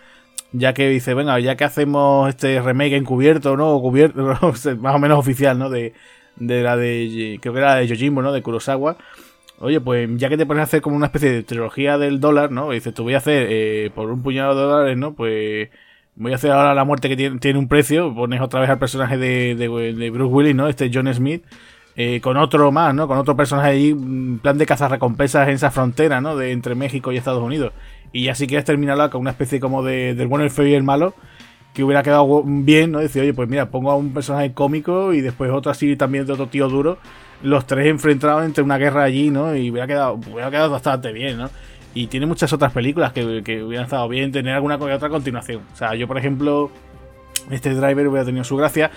ya 0.52 0.74
que 0.74 0.90
dice, 0.90 1.14
venga, 1.14 1.40
ya 1.40 1.56
que 1.56 1.64
hacemos 1.64 2.28
este 2.30 2.60
remake 2.62 2.96
encubierto, 2.96 3.56
¿no? 3.56 3.70
O 3.70 3.82
cubierto, 3.82 4.24
más 4.80 4.96
o 4.96 5.00
menos 5.00 5.20
oficial, 5.20 5.60
¿no? 5.60 5.70
De, 5.70 5.94
de 6.38 6.64
la 6.64 6.76
de, 6.76 7.40
creo 7.42 7.54
que 7.54 7.60
era 7.60 7.76
de 7.76 7.88
Yojimbo, 7.88 8.22
¿no? 8.22 8.32
De 8.34 8.42
Kurosawa 8.42 8.98
Oye, 9.62 9.80
pues 9.80 10.10
ya 10.18 10.28
que 10.28 10.38
te 10.38 10.48
pones 10.48 10.62
a 10.62 10.64
hacer 10.64 10.82
como 10.82 10.96
una 10.96 11.06
especie 11.06 11.32
de 11.32 11.44
trilogía 11.44 12.00
del 12.00 12.20
dólar, 12.20 12.52
¿no? 12.52 12.72
Y 12.72 12.78
dices, 12.78 12.96
tú 12.96 13.04
voy 13.04 13.14
a 13.14 13.18
hacer 13.18 13.46
eh, 13.50 13.92
por 13.94 14.10
un 14.10 14.24
puñado 14.24 14.56
de 14.56 14.62
dólares, 14.64 14.98
¿no? 14.98 15.14
Pues 15.14 15.70
voy 16.16 16.32
a 16.32 16.36
hacer 16.36 16.52
ahora 16.52 16.74
la 16.74 16.84
muerte 16.84 17.08
que 17.10 17.16
tiene, 17.16 17.38
tiene 17.38 17.60
un 17.60 17.68
precio. 17.68 18.14
Pones 18.16 18.42
otra 18.42 18.60
vez 18.60 18.70
al 18.72 18.80
personaje 18.80 19.18
de, 19.18 20.10
Bruce 20.12 20.34
Willis, 20.34 20.56
¿no? 20.56 20.68
Este 20.68 20.90
John 20.92 21.14
Smith. 21.14 21.44
Eh, 21.96 22.22
con 22.22 22.38
otro 22.38 22.72
más, 22.72 22.96
¿no? 22.96 23.08
Con 23.08 23.20
otro 23.20 23.36
personaje 23.36 23.70
ahí, 23.70 23.90
en 23.90 24.40
plan 24.40 24.58
de 24.58 24.66
cazar 24.66 24.90
recompensas 24.90 25.48
en 25.48 25.56
esa 25.56 25.70
frontera, 25.70 26.22
¿no? 26.22 26.36
De 26.36 26.52
entre 26.54 26.74
México 26.74 27.12
y 27.12 27.18
Estados 27.18 27.44
Unidos. 27.44 27.74
Y 28.14 28.24
ya 28.24 28.36
si 28.36 28.48
quieres 28.48 28.66
terminarla 28.66 29.10
con 29.10 29.22
una 29.22 29.32
especie 29.32 29.60
como 29.60 29.84
de, 29.84 30.16
del 30.16 30.28
bueno, 30.28 30.44
el 30.44 30.52
feo 30.52 30.66
y 30.66 30.74
el 30.74 30.84
malo, 30.84 31.14
que 31.76 31.84
hubiera 31.84 32.02
quedado 32.02 32.44
bien, 32.46 32.92
¿no? 32.94 33.00
Decir, 33.00 33.22
oye, 33.22 33.34
pues 33.36 33.48
mira, 33.48 33.70
pongo 33.70 33.92
a 33.92 33.96
un 33.96 34.12
personaje 34.14 34.54
cómico 34.54 35.14
y 35.14 35.22
después 35.22 35.52
otro 35.52 35.72
así 35.72 35.96
también 35.96 36.26
de 36.26 36.34
otro 36.34 36.48
tío 36.48 36.68
duro 36.68 36.98
los 37.44 37.66
tres 37.66 37.88
enfrentados 37.88 38.46
entre 38.46 38.64
una 38.64 38.78
guerra 38.78 39.04
allí, 39.04 39.30
¿no? 39.30 39.56
Y 39.56 39.72
hubiera 39.72 39.88
quedado, 39.88 40.14
hubiera 40.14 40.50
quedado 40.50 40.70
bastante 40.70 41.12
bien, 41.12 41.38
¿no? 41.38 41.50
Y 41.94 42.08
tiene 42.08 42.26
muchas 42.26 42.54
otras 42.54 42.72
películas 42.72 43.12
que, 43.12 43.42
que 43.44 43.64
hubieran 43.64 43.86
estado 43.86 44.08
bien 44.08 44.32
tener 44.32 44.54
alguna 44.54 44.76
otra 44.76 45.10
continuación. 45.10 45.62
O 45.74 45.76
sea, 45.76 45.94
yo, 45.96 46.08
por 46.08 46.18
ejemplo, 46.18 46.72
este 47.50 47.74
driver 47.74 48.08
hubiera 48.08 48.26
tenido 48.26 48.44
su 48.44 48.56
gracia. 48.56 48.92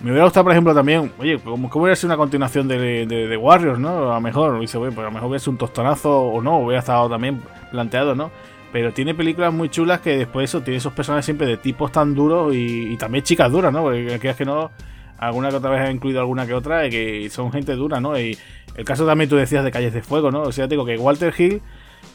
Me 0.00 0.10
hubiera 0.12 0.24
gustado, 0.24 0.44
por 0.44 0.52
ejemplo, 0.52 0.74
también, 0.74 1.12
oye, 1.18 1.38
como 1.38 1.68
que 1.68 1.78
hubiera 1.78 1.96
sido 1.96 2.08
una 2.08 2.16
continuación 2.16 2.68
de, 2.68 3.04
de, 3.06 3.36
Warriors, 3.36 3.80
¿no? 3.80 4.12
A 4.12 4.14
lo 4.14 4.20
mejor, 4.20 4.60
dice, 4.60 4.78
pues 4.78 4.96
a 4.96 5.02
lo 5.02 5.10
mejor 5.10 5.28
hubiera 5.28 5.40
sido 5.40 5.52
un 5.52 5.58
tostonazo 5.58 6.20
o 6.20 6.40
no, 6.40 6.58
hubiera 6.60 6.78
estado 6.78 7.08
también 7.08 7.42
planteado, 7.72 8.14
¿no? 8.14 8.30
Pero 8.72 8.92
tiene 8.92 9.14
películas 9.14 9.52
muy 9.52 9.68
chulas 9.70 10.00
que 10.00 10.16
después 10.16 10.48
eso 10.48 10.62
tiene 10.62 10.78
esos 10.78 10.92
personajes 10.92 11.24
siempre 11.24 11.46
de 11.48 11.56
tipos 11.56 11.90
tan 11.90 12.14
duros 12.14 12.54
y, 12.54 12.92
y 12.92 12.96
también 12.96 13.24
chicas 13.24 13.50
duras, 13.50 13.72
¿no? 13.72 13.82
Porque 13.82 14.20
es 14.22 14.36
que 14.36 14.44
no 14.44 14.70
alguna 15.18 15.50
que 15.50 15.56
otra 15.56 15.70
vez 15.70 15.80
ha 15.80 15.90
incluido 15.90 16.20
alguna 16.20 16.46
que 16.46 16.54
otra, 16.54 16.88
que 16.88 17.28
son 17.30 17.52
gente 17.52 17.74
dura, 17.74 18.00
¿no? 18.00 18.18
Y 18.18 18.38
el 18.76 18.84
caso 18.84 19.04
también 19.06 19.28
tú 19.28 19.36
decías 19.36 19.64
de 19.64 19.70
Calles 19.70 19.92
de 19.92 20.02
Fuego, 20.02 20.30
¿no? 20.30 20.42
O 20.42 20.52
sea, 20.52 20.66
digo 20.66 20.84
que 20.84 20.96
Walter 20.96 21.34
Hill 21.36 21.60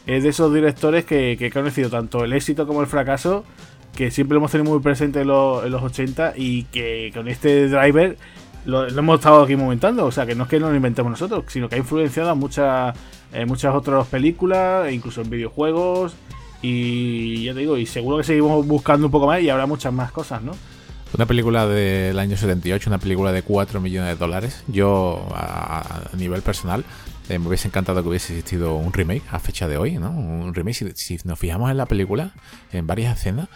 es 0.06 0.22
de 0.22 0.28
esos 0.30 0.52
directores 0.52 1.04
que, 1.04 1.36
que 1.38 1.50
conocido 1.50 1.90
tanto 1.90 2.24
el 2.24 2.32
éxito 2.32 2.66
como 2.66 2.80
el 2.80 2.86
fracaso, 2.86 3.44
que 3.94 4.10
siempre 4.10 4.34
lo 4.34 4.40
hemos 4.40 4.50
tenido 4.50 4.70
muy 4.70 4.80
presente 4.80 5.20
en 5.20 5.28
los, 5.28 5.64
en 5.64 5.70
los 5.70 5.82
80 5.82 6.34
y 6.36 6.64
que 6.64 7.10
con 7.14 7.28
este 7.28 7.68
driver 7.68 8.16
lo, 8.64 8.88
hemos 8.88 9.16
estado 9.16 9.42
aquí 9.42 9.56
momentando. 9.56 10.06
O 10.06 10.12
sea, 10.12 10.26
que 10.26 10.34
no 10.34 10.44
es 10.44 10.48
que 10.48 10.58
no 10.58 10.70
lo 10.70 10.76
inventemos 10.76 11.10
nosotros, 11.10 11.44
sino 11.48 11.68
que 11.68 11.76
ha 11.76 11.78
influenciado 11.78 12.30
a 12.30 12.34
muchas, 12.34 12.96
muchas 13.46 13.74
otras 13.74 14.06
películas, 14.08 14.88
e 14.88 14.94
incluso 14.94 15.20
en 15.20 15.30
videojuegos. 15.30 16.14
Y 16.62 17.44
ya 17.44 17.52
te 17.52 17.60
digo, 17.60 17.76
y 17.76 17.84
seguro 17.84 18.16
que 18.16 18.24
seguimos 18.24 18.66
buscando 18.66 19.06
un 19.06 19.12
poco 19.12 19.26
más 19.26 19.42
y 19.42 19.50
habrá 19.50 19.66
muchas 19.66 19.92
más 19.92 20.10
cosas, 20.10 20.42
¿no? 20.42 20.52
Una 21.14 21.26
película 21.26 21.68
del 21.68 22.18
año 22.18 22.36
78, 22.36 22.90
una 22.90 22.98
película 22.98 23.30
de 23.30 23.42
4 23.42 23.80
millones 23.80 24.10
de 24.10 24.16
dólares. 24.16 24.64
Yo, 24.66 25.28
a, 25.32 26.10
nivel 26.18 26.42
personal, 26.42 26.84
eh, 27.28 27.38
me 27.38 27.46
hubiese 27.46 27.68
encantado 27.68 28.02
que 28.02 28.08
hubiese 28.08 28.32
existido 28.32 28.74
un 28.74 28.92
remake 28.92 29.22
a 29.30 29.38
fecha 29.38 29.68
de 29.68 29.76
hoy, 29.76 29.92
¿no? 29.96 30.10
Un 30.10 30.52
remake, 30.52 30.92
si, 30.96 31.18
nos 31.22 31.38
fijamos 31.38 31.70
en 31.70 31.76
la 31.76 31.86
película, 31.86 32.32
en 32.72 32.88
varias 32.88 33.16
escenas, 33.16 33.48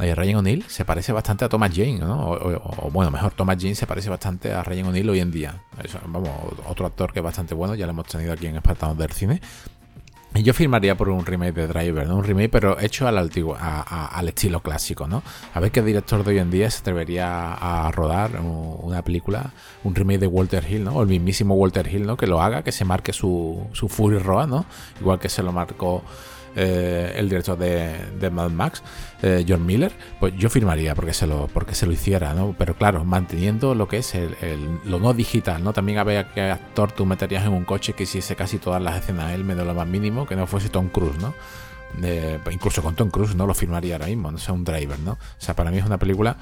eh, 0.00 0.14
Ryan 0.14 0.36
O'Neill 0.36 0.64
se 0.68 0.84
parece 0.84 1.10
bastante 1.10 1.44
a 1.44 1.48
Thomas 1.48 1.72
Jane, 1.74 1.98
¿no? 1.98 2.30
O, 2.30 2.90
bueno, 2.92 3.10
mejor, 3.10 3.32
Thomas 3.32 3.56
Jane 3.58 3.74
se 3.74 3.88
parece 3.88 4.08
bastante 4.08 4.52
a 4.52 4.62
Ryan 4.62 4.86
O'Neill 4.86 5.10
hoy 5.10 5.18
en 5.18 5.32
día. 5.32 5.64
vamos, 6.06 6.30
otro 6.68 6.86
actor 6.86 7.12
que 7.12 7.18
es 7.18 7.24
bastante 7.24 7.54
bueno, 7.54 7.74
ya 7.74 7.86
lo 7.86 7.90
hemos 7.90 8.06
tenido 8.06 8.32
aquí 8.32 8.46
en 8.46 8.54
Espartanos 8.54 8.96
del 8.96 9.10
Cine. 9.10 9.40
Y 10.32 10.44
yo 10.44 10.54
firmaría 10.54 10.96
por 10.96 11.08
un 11.08 11.26
remake 11.26 11.54
de 11.54 11.66
Driver, 11.66 12.06
¿no? 12.06 12.16
Un 12.16 12.24
remake, 12.24 12.50
pero 12.50 12.78
hecho 12.78 13.08
al 13.08 13.18
antiguo, 13.18 13.56
al 13.58 14.28
estilo 14.28 14.60
clásico, 14.60 15.08
¿no? 15.08 15.24
A 15.54 15.58
ver 15.58 15.72
qué 15.72 15.82
director 15.82 16.22
de 16.22 16.30
hoy 16.30 16.38
en 16.38 16.52
día 16.52 16.70
se 16.70 16.78
atrevería 16.78 17.52
a 17.54 17.90
rodar 17.90 18.40
una 18.40 19.02
película, 19.02 19.50
un 19.82 19.94
remake 19.94 20.20
de 20.20 20.26
Walter 20.28 20.64
Hill, 20.70 20.84
¿no? 20.84 20.92
O 20.92 21.02
el 21.02 21.08
mismísimo 21.08 21.54
Walter 21.56 21.92
Hill, 21.92 22.06
¿no? 22.06 22.16
Que 22.16 22.28
lo 22.28 22.40
haga, 22.40 22.62
que 22.62 22.70
se 22.70 22.84
marque 22.84 23.12
su, 23.12 23.66
su 23.72 23.88
Fury 23.88 24.18
Road, 24.18 24.46
¿no? 24.46 24.66
Igual 25.00 25.18
que 25.18 25.28
se 25.28 25.42
lo 25.42 25.50
marcó 25.50 26.04
eh, 26.56 27.14
el 27.16 27.28
director 27.28 27.58
de, 27.58 28.30
Mad 28.30 28.50
Max, 28.50 28.82
eh, 29.22 29.44
John 29.46 29.64
Miller, 29.64 29.92
pues 30.18 30.34
yo 30.36 30.50
firmaría 30.50 30.94
porque 30.94 31.12
se 31.12 31.26
lo, 31.26 31.48
porque 31.48 31.74
se 31.74 31.86
lo 31.86 31.92
hiciera, 31.92 32.34
¿no? 32.34 32.54
Pero 32.58 32.74
claro, 32.74 33.04
manteniendo 33.04 33.74
lo 33.74 33.88
que 33.88 33.98
es 33.98 34.14
el, 34.14 34.34
lo 34.84 34.98
no 34.98 35.12
digital, 35.12 35.62
¿no? 35.62 35.72
También 35.72 35.98
había 35.98 36.32
que 36.32 36.42
actor 36.42 36.92
tú 36.92 37.06
meterías 37.06 37.44
en 37.44 37.52
un 37.52 37.64
coche 37.64 37.92
que 37.92 38.04
hiciese 38.04 38.36
casi 38.36 38.58
todas 38.58 38.82
las 38.82 39.00
escenas 39.00 39.32
él, 39.32 39.44
me 39.44 39.54
da 39.54 39.64
lo 39.64 39.74
más 39.74 39.86
mínimo, 39.86 40.26
que 40.26 40.36
no 40.36 40.46
fuese 40.46 40.68
Tom 40.68 40.88
Cruise, 40.88 41.18
¿no? 41.18 41.34
Incluso 42.50 42.82
con 42.82 42.94
Tom 42.94 43.10
Cruise 43.10 43.34
no 43.34 43.46
lo 43.46 43.54
firmaría 43.54 43.94
ahora 43.94 44.06
mismo, 44.06 44.30
no 44.30 44.38
sea 44.38 44.54
un 44.54 44.64
driver, 44.64 44.98
¿no? 45.00 45.12
O 45.12 45.18
sea, 45.38 45.54
para 45.54 45.70
mí 45.70 45.78
es 45.78 45.84
una 45.84 45.98
película 45.98 46.36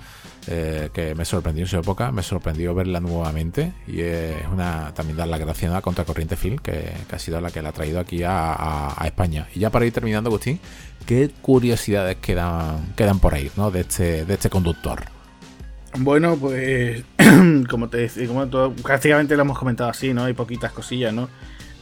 eh, 0.47 0.91
que 0.93 1.15
me 1.15 1.25
sorprendió 1.25 1.65
en 1.65 1.69
su 1.69 1.77
época, 1.77 2.13
me 2.13 2.23
sorprendió 2.23 2.75
verla 2.75 3.01
nuevamente 3.01 3.73
y 3.87 4.01
es 4.01 4.47
una 4.53 4.93
también 4.95 5.17
dar 5.17 5.29
la 5.29 5.39
gracia 5.39 5.77
a 5.77 5.83
Contracorriente 5.83 6.37
Film, 6.37 6.59
que, 6.59 6.93
ha 7.11 7.19
sido 7.19 7.41
la 7.41 7.51
que 7.51 7.63
la 7.63 7.71
ha 7.71 7.73
traído 7.73 8.01
aquí 8.01 8.23
a, 8.25 8.95
España. 9.05 9.49
Y 9.55 9.61
ya 9.61 9.71
para 9.71 9.87
ir 9.87 9.93
terminando, 9.93 10.29
Agustín, 10.29 10.61
¿qué 11.07 11.31
curiosidades 11.43 12.17
quedan, 12.17 12.95
quedan 12.95 13.19
por 13.19 13.35
ahí, 13.35 13.51
¿no? 13.57 13.71
De 13.71 13.81
este, 13.81 14.25
de 14.25 14.35
este 14.35 14.51
conductor. 14.51 15.05
Bueno, 15.99 16.37
pues 16.37 17.05
como 17.69 17.89
te 17.89 17.99
decía, 17.99 18.27
como 18.29 18.47
prácticamente 18.83 19.35
lo 19.37 19.43
hemos 19.43 19.59
comentado 19.59 19.91
así, 19.91 20.13
¿no? 20.13 20.25
Hay 20.25 20.35
poquitas 20.35 20.73
cosillas, 20.73 21.13
¿no? 21.13 21.29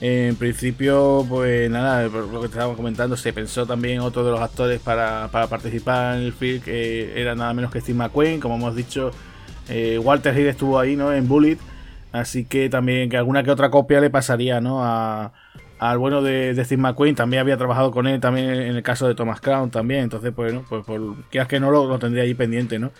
En 0.01 0.37
principio, 0.37 1.25
pues 1.27 1.71
nada, 1.71 2.09
por 2.11 2.29
lo 2.29 2.41
que 2.41 2.47
estábamos 2.47 2.77
comentando, 2.77 3.17
se 3.17 3.33
pensó 3.33 3.67
también 3.67 4.01
otro 4.01 4.25
de 4.25 4.31
los 4.31 4.41
actores 4.41 4.79
para, 4.81 5.29
participar 5.31 6.19
en 6.19 6.25
el 6.25 6.33
film, 6.35 6.61
que 6.61 7.19
era 7.19 7.35
nada 7.35 7.55
menos 7.55 7.71
que 7.71 7.81
Steve 7.81 7.97
McQueen, 7.97 8.39
como 8.39 8.57
hemos 8.57 8.77
dicho, 8.77 9.11
eh, 9.71 9.99
Walter 9.99 10.39
Hill 10.39 10.49
estuvo 10.49 10.79
ahí, 10.79 10.97
¿no? 10.97 11.15
En 11.15 11.27
Bullet, 11.27 11.57
así 12.13 12.45
que 12.45 12.69
también 12.69 13.09
que 13.09 13.17
alguna 13.17 13.43
que 13.43 13.51
otra 13.51 13.71
copia 13.71 14.01
le 14.01 14.11
pasaría, 14.11 14.61
¿no? 14.61 14.83
al 15.79 15.99
bueno 15.99 16.23
de, 16.23 16.53
Steve 16.65 16.81
McQueen, 16.81 17.15
también 17.15 17.41
había 17.41 17.57
trabajado 17.57 17.91
con 17.91 18.07
él, 18.07 18.21
también 18.21 18.51
en 18.51 18.77
el 18.77 18.83
caso 18.83 19.09
de 19.09 19.15
Thomas 19.15 19.41
Crown 19.41 19.71
también, 19.71 20.01
entonces, 20.05 20.33
pues, 20.35 20.53
¿no? 20.53 20.63
pues 20.69 20.85
por 20.85 21.25
quieras 21.31 21.49
que 21.49 21.59
no 21.61 21.71
lo, 21.71 21.99
tendría 21.99 22.25
ahí 22.25 22.35
pendiente, 22.35 22.79
¿no? 22.79 22.93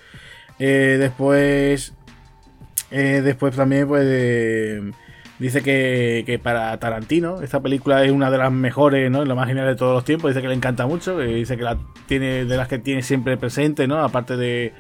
Eh, 0.59 0.97
después, 0.99 1.95
eh, 2.91 3.21
después 3.23 3.55
también, 3.55 3.87
pues, 3.87 4.05
de 4.05 4.93
Dice 5.39 5.63
que, 5.63 6.41
para 6.43 6.79
Tarantino 6.79 7.43
esta 7.43 7.61
película 7.61 8.03
es 8.03 8.11
una 8.11 8.31
de 8.31 8.39
las 8.39 8.51
mejores, 8.51 9.11
¿no? 9.11 9.25
Lo 9.25 9.37
más 9.37 9.47
genial 9.49 9.67
de 9.67 9.77
todos 9.77 9.95
los 9.95 10.05
tiempos. 10.05 10.31
Dice 10.31 10.41
que 10.41 10.49
le 10.49 10.55
encanta 10.55 10.87
mucho, 10.87 11.19
dice 11.19 11.59
que 11.59 11.63
la 11.63 11.77
tiene 12.07 12.47
de 12.47 12.57
las 12.57 12.69
que 12.69 12.79
tiene 12.79 13.03
siempre 13.03 13.37
presente, 13.37 13.87
¿no? 13.87 14.03
Aparte 14.03 14.37
de 14.37 14.73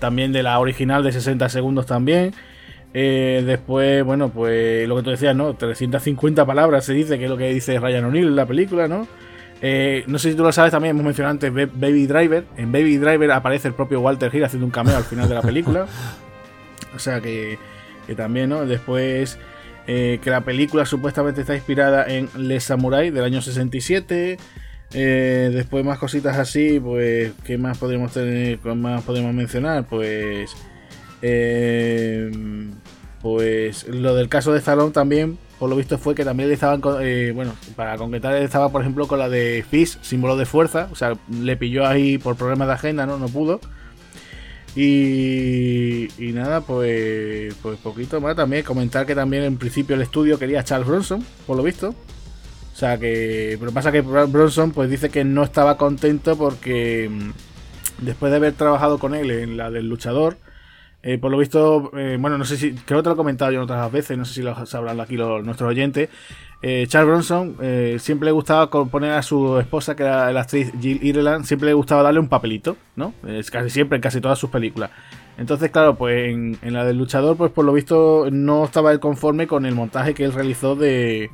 también 0.00 0.32
de 0.32 0.42
la 0.42 0.58
original 0.60 1.02
de 1.02 1.12
60 1.12 1.48
segundos 1.50 1.84
también. 1.84 2.32
Eh, 2.94 3.42
después, 3.44 4.02
bueno, 4.02 4.30
pues 4.30 4.88
lo 4.88 4.96
que 4.96 5.02
tú 5.02 5.10
decías, 5.10 5.36
¿no? 5.36 5.54
350 5.54 6.46
palabras 6.46 6.86
se 6.86 6.94
dice 6.94 7.18
que 7.18 7.24
es 7.24 7.30
lo 7.30 7.36
que 7.36 7.52
dice 7.52 7.78
Ryan 7.78 8.06
O'Neill 8.06 8.28
en 8.28 8.36
la 8.36 8.46
película, 8.46 8.88
¿no? 8.88 9.06
Eh, 9.60 10.04
no 10.06 10.18
sé 10.18 10.30
si 10.30 10.36
tú 10.36 10.42
lo 10.42 10.52
sabes, 10.52 10.70
también 10.70 10.92
hemos 10.92 11.04
mencionado 11.04 11.32
antes 11.32 11.52
Baby 11.52 12.06
Driver. 12.06 12.44
En 12.56 12.72
Baby 12.72 12.96
Driver 12.96 13.30
aparece 13.32 13.68
el 13.68 13.74
propio 13.74 14.00
Walter 14.00 14.34
Hill 14.34 14.44
haciendo 14.44 14.64
un 14.64 14.70
cameo 14.70 14.96
al 14.96 15.04
final 15.04 15.28
de 15.28 15.34
la 15.34 15.42
película. 15.42 15.86
O 16.96 16.98
sea 16.98 17.20
que, 17.20 17.58
que 18.06 18.14
también, 18.14 18.48
¿no? 18.48 18.64
Después 18.64 19.38
eh, 19.90 20.20
que 20.22 20.28
la 20.28 20.42
película 20.42 20.84
supuestamente 20.84 21.40
está 21.40 21.54
inspirada 21.54 22.04
en 22.06 22.28
Les 22.36 22.62
Samurai 22.62 23.10
del 23.10 23.24
año 23.24 23.40
67. 23.40 24.36
Eh, 24.92 25.50
después 25.50 25.82
más 25.82 25.98
cositas 25.98 26.36
así, 26.36 26.78
pues, 26.78 27.32
¿qué 27.42 27.56
más 27.56 27.78
podríamos 27.78 28.12
tener? 28.12 28.58
¿Qué 28.58 28.74
más 28.74 29.02
podemos 29.02 29.32
mencionar? 29.32 29.86
Pues, 29.86 30.50
eh, 31.22 32.30
pues 33.22 33.88
lo 33.88 34.14
del 34.14 34.28
caso 34.28 34.52
de 34.52 34.58
Stallone 34.58 34.92
también, 34.92 35.38
por 35.58 35.70
lo 35.70 35.76
visto 35.76 35.96
fue 35.96 36.14
que 36.14 36.24
también 36.24 36.50
le 36.50 36.54
estaban, 36.54 36.82
bueno, 36.82 37.54
para 37.74 37.96
concretar 37.96 38.36
estaba, 38.36 38.70
por 38.70 38.82
ejemplo, 38.82 39.08
con 39.08 39.18
la 39.18 39.30
de 39.30 39.64
Fish, 39.70 39.98
símbolo 40.02 40.36
de 40.36 40.44
fuerza, 40.44 40.90
o 40.92 40.96
sea, 40.96 41.16
le 41.30 41.56
pilló 41.56 41.86
ahí 41.86 42.18
por 42.18 42.36
problemas 42.36 42.68
de 42.68 42.74
agenda, 42.74 43.06
no, 43.06 43.16
no 43.16 43.28
pudo. 43.28 43.58
Y, 44.80 46.08
nada, 46.34 46.60
pues, 46.60 47.52
pues 47.62 47.80
poquito 47.80 48.20
más 48.20 48.36
también. 48.36 48.62
Comentar 48.62 49.06
que 49.06 49.16
también 49.16 49.42
en 49.42 49.58
principio 49.58 49.96
el 49.96 50.02
estudio 50.02 50.38
quería 50.38 50.62
Charles 50.62 50.86
Bronson, 50.86 51.24
por 51.48 51.56
lo 51.56 51.64
visto. 51.64 51.88
O 51.88 52.76
sea 52.76 52.96
que. 52.96 53.56
Pero 53.58 53.72
pasa 53.72 53.90
que 53.90 54.02
Bronson 54.02 54.70
pues 54.70 54.88
dice 54.88 55.10
que 55.10 55.24
no 55.24 55.42
estaba 55.42 55.76
contento 55.76 56.38
porque 56.38 57.08
mm, 57.10 58.04
después 58.04 58.30
de 58.30 58.36
haber 58.36 58.52
trabajado 58.52 59.00
con 59.00 59.16
él 59.16 59.32
en 59.32 59.56
la 59.56 59.68
del 59.72 59.88
luchador, 59.88 60.36
eh, 61.02 61.18
por 61.18 61.32
lo 61.32 61.38
visto, 61.38 61.90
eh, 61.96 62.16
bueno, 62.20 62.38
no 62.38 62.44
sé 62.44 62.56
si, 62.56 62.72
creo 62.74 63.00
que 63.00 63.02
te 63.02 63.08
lo 63.08 63.14
he 63.14 63.16
comentado 63.16 63.50
yo 63.50 63.62
otras 63.62 63.90
veces, 63.90 64.16
no 64.16 64.24
sé 64.24 64.34
si 64.34 64.42
lo 64.42 64.64
sabrán 64.64 65.00
aquí 65.00 65.16
nuestros 65.16 65.70
oyentes. 65.70 66.08
Eh, 66.60 66.86
Charles 66.88 67.08
Bronson 67.08 67.56
siempre 67.98 68.26
le 68.26 68.32
gustaba 68.32 68.68
poner 68.68 69.12
a 69.12 69.22
su 69.22 69.58
esposa, 69.58 69.94
que 69.94 70.02
era 70.02 70.32
la 70.32 70.40
actriz 70.40 70.72
Jill 70.80 70.98
Ireland, 71.02 71.44
siempre 71.44 71.68
le 71.68 71.74
gustaba 71.74 72.02
darle 72.02 72.20
un 72.20 72.28
papelito, 72.28 72.76
¿no? 72.96 73.14
Es 73.26 73.50
casi 73.50 73.70
siempre, 73.70 73.96
en 73.96 74.02
casi 74.02 74.20
todas 74.20 74.38
sus 74.38 74.50
películas. 74.50 74.90
Entonces, 75.36 75.70
claro, 75.70 75.94
pues 75.94 76.30
en, 76.30 76.58
en 76.62 76.74
la 76.74 76.84
del 76.84 76.98
luchador, 76.98 77.36
pues 77.36 77.52
por 77.52 77.64
lo 77.64 77.72
visto 77.72 78.26
no 78.32 78.64
estaba 78.64 78.90
él 78.90 78.98
conforme 78.98 79.46
con 79.46 79.66
el 79.66 79.74
montaje 79.76 80.12
que 80.14 80.24
él 80.24 80.32
realizó 80.32 80.74
de, 80.74 81.30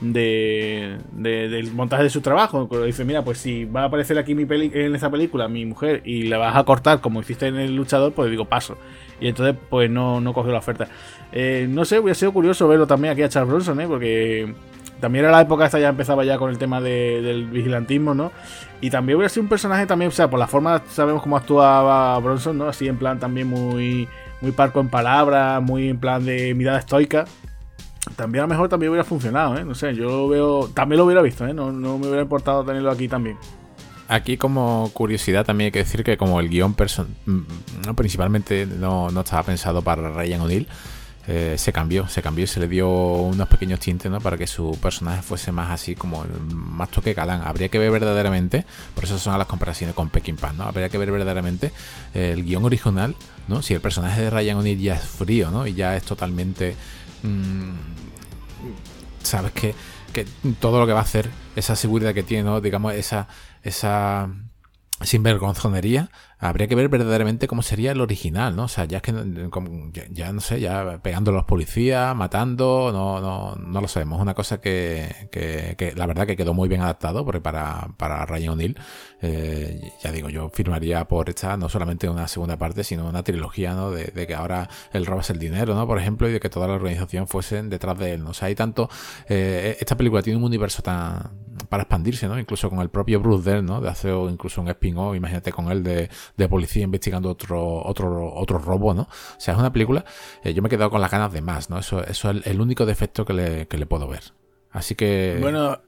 de, 0.00 0.98
del 1.12 1.72
montaje 1.72 2.02
de 2.02 2.10
su 2.10 2.20
trabajo. 2.20 2.68
Dice, 2.84 3.04
mira, 3.04 3.22
pues 3.22 3.38
si 3.38 3.64
va 3.64 3.82
a 3.82 3.84
aparecer 3.84 4.18
aquí 4.18 4.34
mi 4.34 4.44
peli 4.44 4.70
en 4.74 4.94
esta 4.94 5.10
película 5.10 5.48
mi 5.48 5.64
mujer 5.64 6.02
y 6.04 6.24
la 6.24 6.38
vas 6.38 6.56
a 6.56 6.64
cortar 6.64 7.00
como 7.00 7.20
hiciste 7.20 7.46
en 7.46 7.56
el 7.56 7.74
luchador, 7.74 8.12
pues 8.12 8.30
digo, 8.30 8.44
paso. 8.44 8.76
Y 9.20 9.28
entonces, 9.28 9.56
pues 9.70 9.90
no, 9.90 10.20
no 10.20 10.32
cogió 10.32 10.52
la 10.52 10.58
oferta. 10.58 10.88
Eh, 11.32 11.66
no 11.68 11.84
sé, 11.84 11.98
hubiera 11.98 12.14
sido 12.14 12.32
curioso 12.32 12.68
verlo 12.68 12.86
también 12.86 13.12
aquí 13.12 13.22
a 13.22 13.28
Charles 13.28 13.50
Bronson, 13.50 13.80
¿eh? 13.80 13.86
porque 13.86 14.54
también 15.00 15.24
era 15.24 15.32
la 15.32 15.42
época 15.42 15.66
esta, 15.66 15.78
ya 15.78 15.88
empezaba 15.88 16.24
ya 16.24 16.38
con 16.38 16.50
el 16.50 16.58
tema 16.58 16.80
del 16.80 17.46
vigilantismo, 17.46 18.14
¿no? 18.14 18.32
Y 18.80 18.90
también 18.90 19.16
hubiera 19.16 19.28
sido 19.28 19.42
un 19.42 19.48
personaje 19.48 19.86
también, 19.86 20.10
o 20.10 20.12
sea, 20.12 20.28
por 20.28 20.38
la 20.38 20.46
forma 20.46 20.82
sabemos 20.88 21.22
cómo 21.22 21.36
actuaba 21.36 22.18
Bronson, 22.18 22.58
¿no? 22.58 22.68
Así 22.68 22.88
en 22.88 22.98
plan 22.98 23.18
también 23.18 23.48
muy, 23.48 24.08
muy 24.40 24.52
parco 24.52 24.80
en 24.80 24.88
palabras, 24.88 25.62
muy 25.62 25.88
en 25.88 25.98
plan 25.98 26.24
de 26.24 26.54
mirada 26.54 26.78
estoica 26.78 27.24
también 28.14 28.44
a 28.44 28.46
lo 28.46 28.50
mejor 28.50 28.68
también 28.68 28.90
hubiera 28.90 29.04
funcionado, 29.04 29.56
¿eh? 29.56 29.64
No 29.64 29.74
sé, 29.74 29.94
yo 29.94 30.04
lo 30.04 30.28
veo, 30.28 30.68
también 30.68 30.98
lo 30.98 31.04
hubiera 31.04 31.22
visto, 31.22 31.46
¿eh? 31.46 31.52
No, 31.52 31.72
no 31.72 31.98
me 31.98 32.06
hubiera 32.06 32.22
importado 32.22 32.64
tenerlo 32.64 32.90
aquí 32.90 33.08
también. 33.08 33.36
Aquí 34.08 34.36
como 34.36 34.90
curiosidad 34.92 35.44
también 35.44 35.66
hay 35.66 35.72
que 35.72 35.80
decir 35.80 36.04
que 36.04 36.16
como 36.16 36.38
el 36.38 36.48
guion 36.48 36.76
no, 37.26 37.96
principalmente 37.96 38.64
no, 38.64 39.10
no, 39.10 39.20
estaba 39.20 39.42
pensado 39.42 39.82
para 39.82 40.10
Ryan 40.10 40.42
O'Neill, 40.42 40.68
eh, 41.26 41.56
se 41.58 41.72
cambió, 41.72 42.06
se 42.06 42.22
cambió 42.22 42.44
y 42.44 42.46
se 42.46 42.60
le 42.60 42.68
dio 42.68 42.88
unos 42.88 43.48
pequeños 43.48 43.80
tintes 43.80 44.08
¿no? 44.08 44.20
para 44.20 44.38
que 44.38 44.46
su 44.46 44.78
personaje 44.80 45.22
fuese 45.22 45.50
más 45.50 45.72
así 45.72 45.96
como 45.96 46.24
más 46.52 46.88
toque 46.90 47.14
galán. 47.14 47.42
Habría 47.44 47.68
que 47.68 47.80
ver 47.80 47.90
verdaderamente, 47.90 48.64
por 48.94 49.02
eso 49.02 49.18
son 49.18 49.36
las 49.36 49.48
comparaciones 49.48 49.96
con 49.96 50.08
Peking 50.08 50.36
Pan, 50.36 50.56
¿no? 50.56 50.64
Habría 50.64 50.88
que 50.88 50.98
ver 50.98 51.10
verdaderamente 51.10 51.72
el 52.14 52.44
guion 52.44 52.64
original, 52.64 53.16
¿no? 53.48 53.60
Si 53.60 53.74
el 53.74 53.80
personaje 53.80 54.20
de 54.20 54.30
Ryan 54.30 54.58
O'Neill 54.58 54.78
ya 54.78 54.94
es 54.94 55.02
frío, 55.02 55.50
¿no? 55.50 55.66
Y 55.66 55.74
ya 55.74 55.96
es 55.96 56.04
totalmente 56.04 56.76
Mm, 57.26 57.74
sabes 59.22 59.52
que, 59.52 59.74
que, 60.12 60.26
todo 60.60 60.80
lo 60.80 60.86
que 60.86 60.92
va 60.92 61.00
a 61.00 61.02
hacer, 61.02 61.30
esa 61.56 61.76
seguridad 61.76 62.14
que 62.14 62.22
tiene, 62.22 62.60
digamos, 62.60 62.94
esa, 62.94 63.28
esa 63.62 64.30
sinvergonzonería, 65.02 66.10
habría 66.38 66.68
que 66.68 66.74
ver 66.74 66.88
verdaderamente 66.88 67.48
cómo 67.48 67.62
sería 67.62 67.92
el 67.92 68.00
original, 68.00 68.54
¿no? 68.54 68.64
O 68.64 68.68
sea, 68.68 68.84
ya 68.84 68.98
es 68.98 69.02
que 69.02 69.12
ya, 70.12 70.32
no 70.32 70.40
sé, 70.40 70.60
ya 70.60 71.00
pegando 71.02 71.30
a 71.30 71.34
los 71.34 71.44
policías, 71.44 72.14
matando, 72.14 72.90
no, 72.92 73.20
no, 73.20 73.54
no 73.56 73.80
lo 73.80 73.88
sabemos. 73.88 74.20
Una 74.20 74.34
cosa 74.34 74.60
que, 74.60 75.28
que, 75.30 75.94
la 75.96 76.06
verdad 76.06 76.26
que 76.26 76.36
quedó 76.36 76.52
muy 76.52 76.68
bien 76.68 76.82
adaptado, 76.82 77.24
porque 77.24 77.40
para, 77.40 77.88
para 77.96 78.26
Ryan 78.26 78.50
O'Neill, 78.50 78.78
eh, 79.22 79.80
ya 80.02 80.12
digo, 80.12 80.28
yo 80.28 80.50
firmaría 80.50 81.06
por 81.08 81.30
esta 81.30 81.56
no 81.56 81.70
solamente 81.70 82.08
una 82.08 82.28
segunda 82.28 82.58
parte, 82.58 82.84
sino 82.84 83.08
una 83.08 83.22
trilogía, 83.22 83.72
¿no? 83.74 83.90
De, 83.90 84.26
que 84.26 84.34
ahora 84.34 84.68
él 84.92 85.06
robas 85.06 85.30
el 85.30 85.38
dinero, 85.38 85.74
¿no? 85.74 85.86
Por 85.86 85.98
ejemplo, 85.98 86.28
y 86.28 86.32
de 86.32 86.40
que 86.40 86.50
toda 86.50 86.66
la 86.66 86.74
organización 86.74 87.28
fuesen 87.28 87.70
detrás 87.70 87.98
de 87.98 88.12
él, 88.12 88.24
¿no? 88.24 88.30
O 88.30 88.34
sea, 88.34 88.48
hay 88.48 88.54
tanto, 88.54 88.90
eh, 89.28 89.76
esta 89.80 89.96
película 89.96 90.22
tiene 90.22 90.36
un 90.38 90.44
universo 90.44 90.82
tan, 90.82 91.30
para 91.68 91.84
expandirse, 91.84 92.28
¿no? 92.28 92.38
Incluso 92.38 92.68
con 92.68 92.80
el 92.80 92.90
propio 92.90 93.20
Bruce 93.20 93.48
Dell, 93.48 93.64
¿no? 93.64 93.80
De 93.80 93.88
hacer 93.88 94.14
incluso 94.30 94.60
un 94.60 94.68
spin-off, 94.68 95.16
imagínate 95.16 95.52
con 95.52 95.70
él 95.70 95.82
de, 95.82 96.10
de 96.36 96.48
policía 96.48 96.84
investigando 96.84 97.30
otro, 97.30 97.82
otro, 97.84 98.32
otro 98.34 98.58
robo, 98.58 98.94
¿no? 98.94 99.02
O 99.02 99.38
sea, 99.40 99.54
es 99.54 99.60
una 99.60 99.72
película, 99.72 100.04
eh, 100.42 100.54
yo 100.54 100.62
me 100.62 100.68
he 100.68 100.70
quedado 100.70 100.90
con 100.90 101.00
las 101.00 101.10
ganas 101.10 101.32
de 101.32 101.42
más, 101.42 101.70
¿no? 101.70 101.78
Eso, 101.78 102.04
eso 102.04 102.30
es 102.30 102.46
el, 102.46 102.60
único 102.60 102.86
defecto 102.86 103.24
que 103.24 103.32
le, 103.32 103.68
que 103.68 103.78
le 103.78 103.86
puedo 103.86 104.08
ver. 104.08 104.22
Así 104.70 104.94
que... 104.94 105.38
Bueno, 105.40 105.80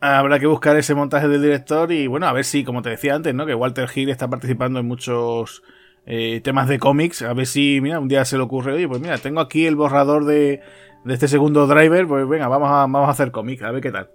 habrá 0.00 0.38
que 0.38 0.46
buscar 0.46 0.76
ese 0.76 0.94
montaje 0.94 1.28
del 1.28 1.42
director 1.42 1.92
y 1.92 2.06
bueno, 2.06 2.26
a 2.26 2.32
ver 2.32 2.44
si, 2.44 2.64
como 2.64 2.82
te 2.82 2.90
decía 2.90 3.14
antes, 3.14 3.34
¿no? 3.34 3.46
Que 3.46 3.54
Walter 3.54 3.88
Hill 3.94 4.10
está 4.10 4.28
participando 4.28 4.80
en 4.80 4.86
muchos 4.86 5.62
eh, 6.06 6.40
temas 6.42 6.68
de 6.68 6.78
cómics, 6.78 7.22
a 7.22 7.32
ver 7.32 7.46
si, 7.46 7.80
mira, 7.80 8.00
un 8.00 8.08
día 8.08 8.24
se 8.24 8.36
le 8.36 8.42
ocurre, 8.42 8.72
oye, 8.72 8.88
pues 8.88 9.00
mira, 9.00 9.18
tengo 9.18 9.40
aquí 9.40 9.66
el 9.66 9.76
borrador 9.76 10.24
de, 10.24 10.60
de 11.04 11.14
este 11.14 11.28
segundo 11.28 11.66
driver, 11.66 12.06
pues 12.06 12.28
venga, 12.28 12.48
vamos 12.48 12.68
a, 12.68 12.80
vamos 12.80 13.08
a 13.08 13.10
hacer 13.10 13.30
cómics, 13.30 13.62
a 13.62 13.70
ver 13.70 13.80
qué 13.80 13.92
tal. 13.92 14.10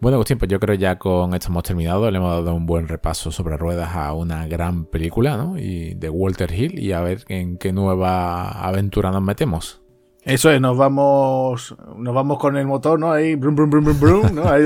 Bueno, 0.00 0.16
Agustín, 0.16 0.38
pues 0.38 0.50
yo 0.50 0.58
creo 0.58 0.74
ya 0.76 0.96
con 0.98 1.34
esto 1.34 1.48
hemos 1.48 1.62
terminado. 1.62 2.10
Le 2.10 2.16
hemos 2.16 2.32
dado 2.42 2.54
un 2.54 2.64
buen 2.64 2.88
repaso 2.88 3.30
sobre 3.30 3.58
ruedas 3.58 3.94
a 3.94 4.14
una 4.14 4.46
gran 4.46 4.86
película, 4.86 5.36
¿no? 5.36 5.58
Y 5.58 5.92
de 5.92 6.08
Walter 6.08 6.50
Hill 6.52 6.78
y 6.78 6.92
a 6.92 7.02
ver 7.02 7.24
en 7.28 7.58
qué 7.58 7.70
nueva 7.72 8.48
aventura 8.48 9.10
nos 9.10 9.22
metemos. 9.22 9.82
Eso 10.24 10.50
es, 10.50 10.60
nos 10.60 10.78
vamos, 10.78 11.76
nos 11.96 12.14
vamos 12.14 12.38
con 12.38 12.56
el 12.56 12.66
motor, 12.66 12.98
¿no? 12.98 13.12
Ahí, 13.12 13.34
brum, 13.34 13.54
brum, 13.54 13.68
brum, 13.68 14.00
brum, 14.00 14.34
¿no? 14.34 14.48
Ahí, 14.48 14.64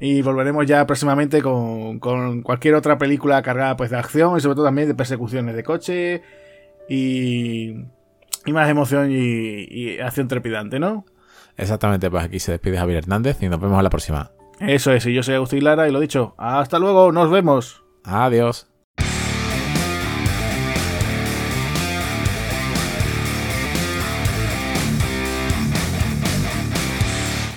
y 0.00 0.22
volveremos 0.22 0.66
ya 0.66 0.84
próximamente 0.86 1.40
con, 1.40 2.00
con, 2.00 2.42
cualquier 2.42 2.74
otra 2.74 2.98
película 2.98 3.42
cargada 3.42 3.76
pues 3.76 3.90
de 3.90 3.96
acción 3.96 4.36
y 4.36 4.40
sobre 4.40 4.54
todo 4.54 4.64
también 4.64 4.86
de 4.86 4.94
persecuciones 4.94 5.56
de 5.56 5.64
coche 5.64 6.22
y, 6.88 7.70
y 8.46 8.52
más 8.52 8.68
emoción 8.68 9.08
y 9.10 9.98
acción 9.98 10.28
trepidante, 10.28 10.78
¿no? 10.78 11.04
Exactamente, 11.58 12.08
pues 12.08 12.24
aquí 12.24 12.38
se 12.38 12.52
despide 12.52 12.78
Javier 12.78 12.98
Hernández 12.98 13.42
y 13.42 13.48
nos 13.48 13.60
vemos 13.60 13.78
a 13.78 13.82
la 13.82 13.90
próxima. 13.90 14.30
Eso 14.60 14.92
es, 14.92 15.04
y 15.06 15.12
yo 15.12 15.24
soy 15.24 15.34
Agustín 15.34 15.64
Lara 15.64 15.88
y 15.88 15.92
lo 15.92 15.98
dicho, 15.98 16.34
hasta 16.38 16.78
luego, 16.78 17.10
nos 17.10 17.30
vemos. 17.30 17.82
Adiós. 18.04 18.68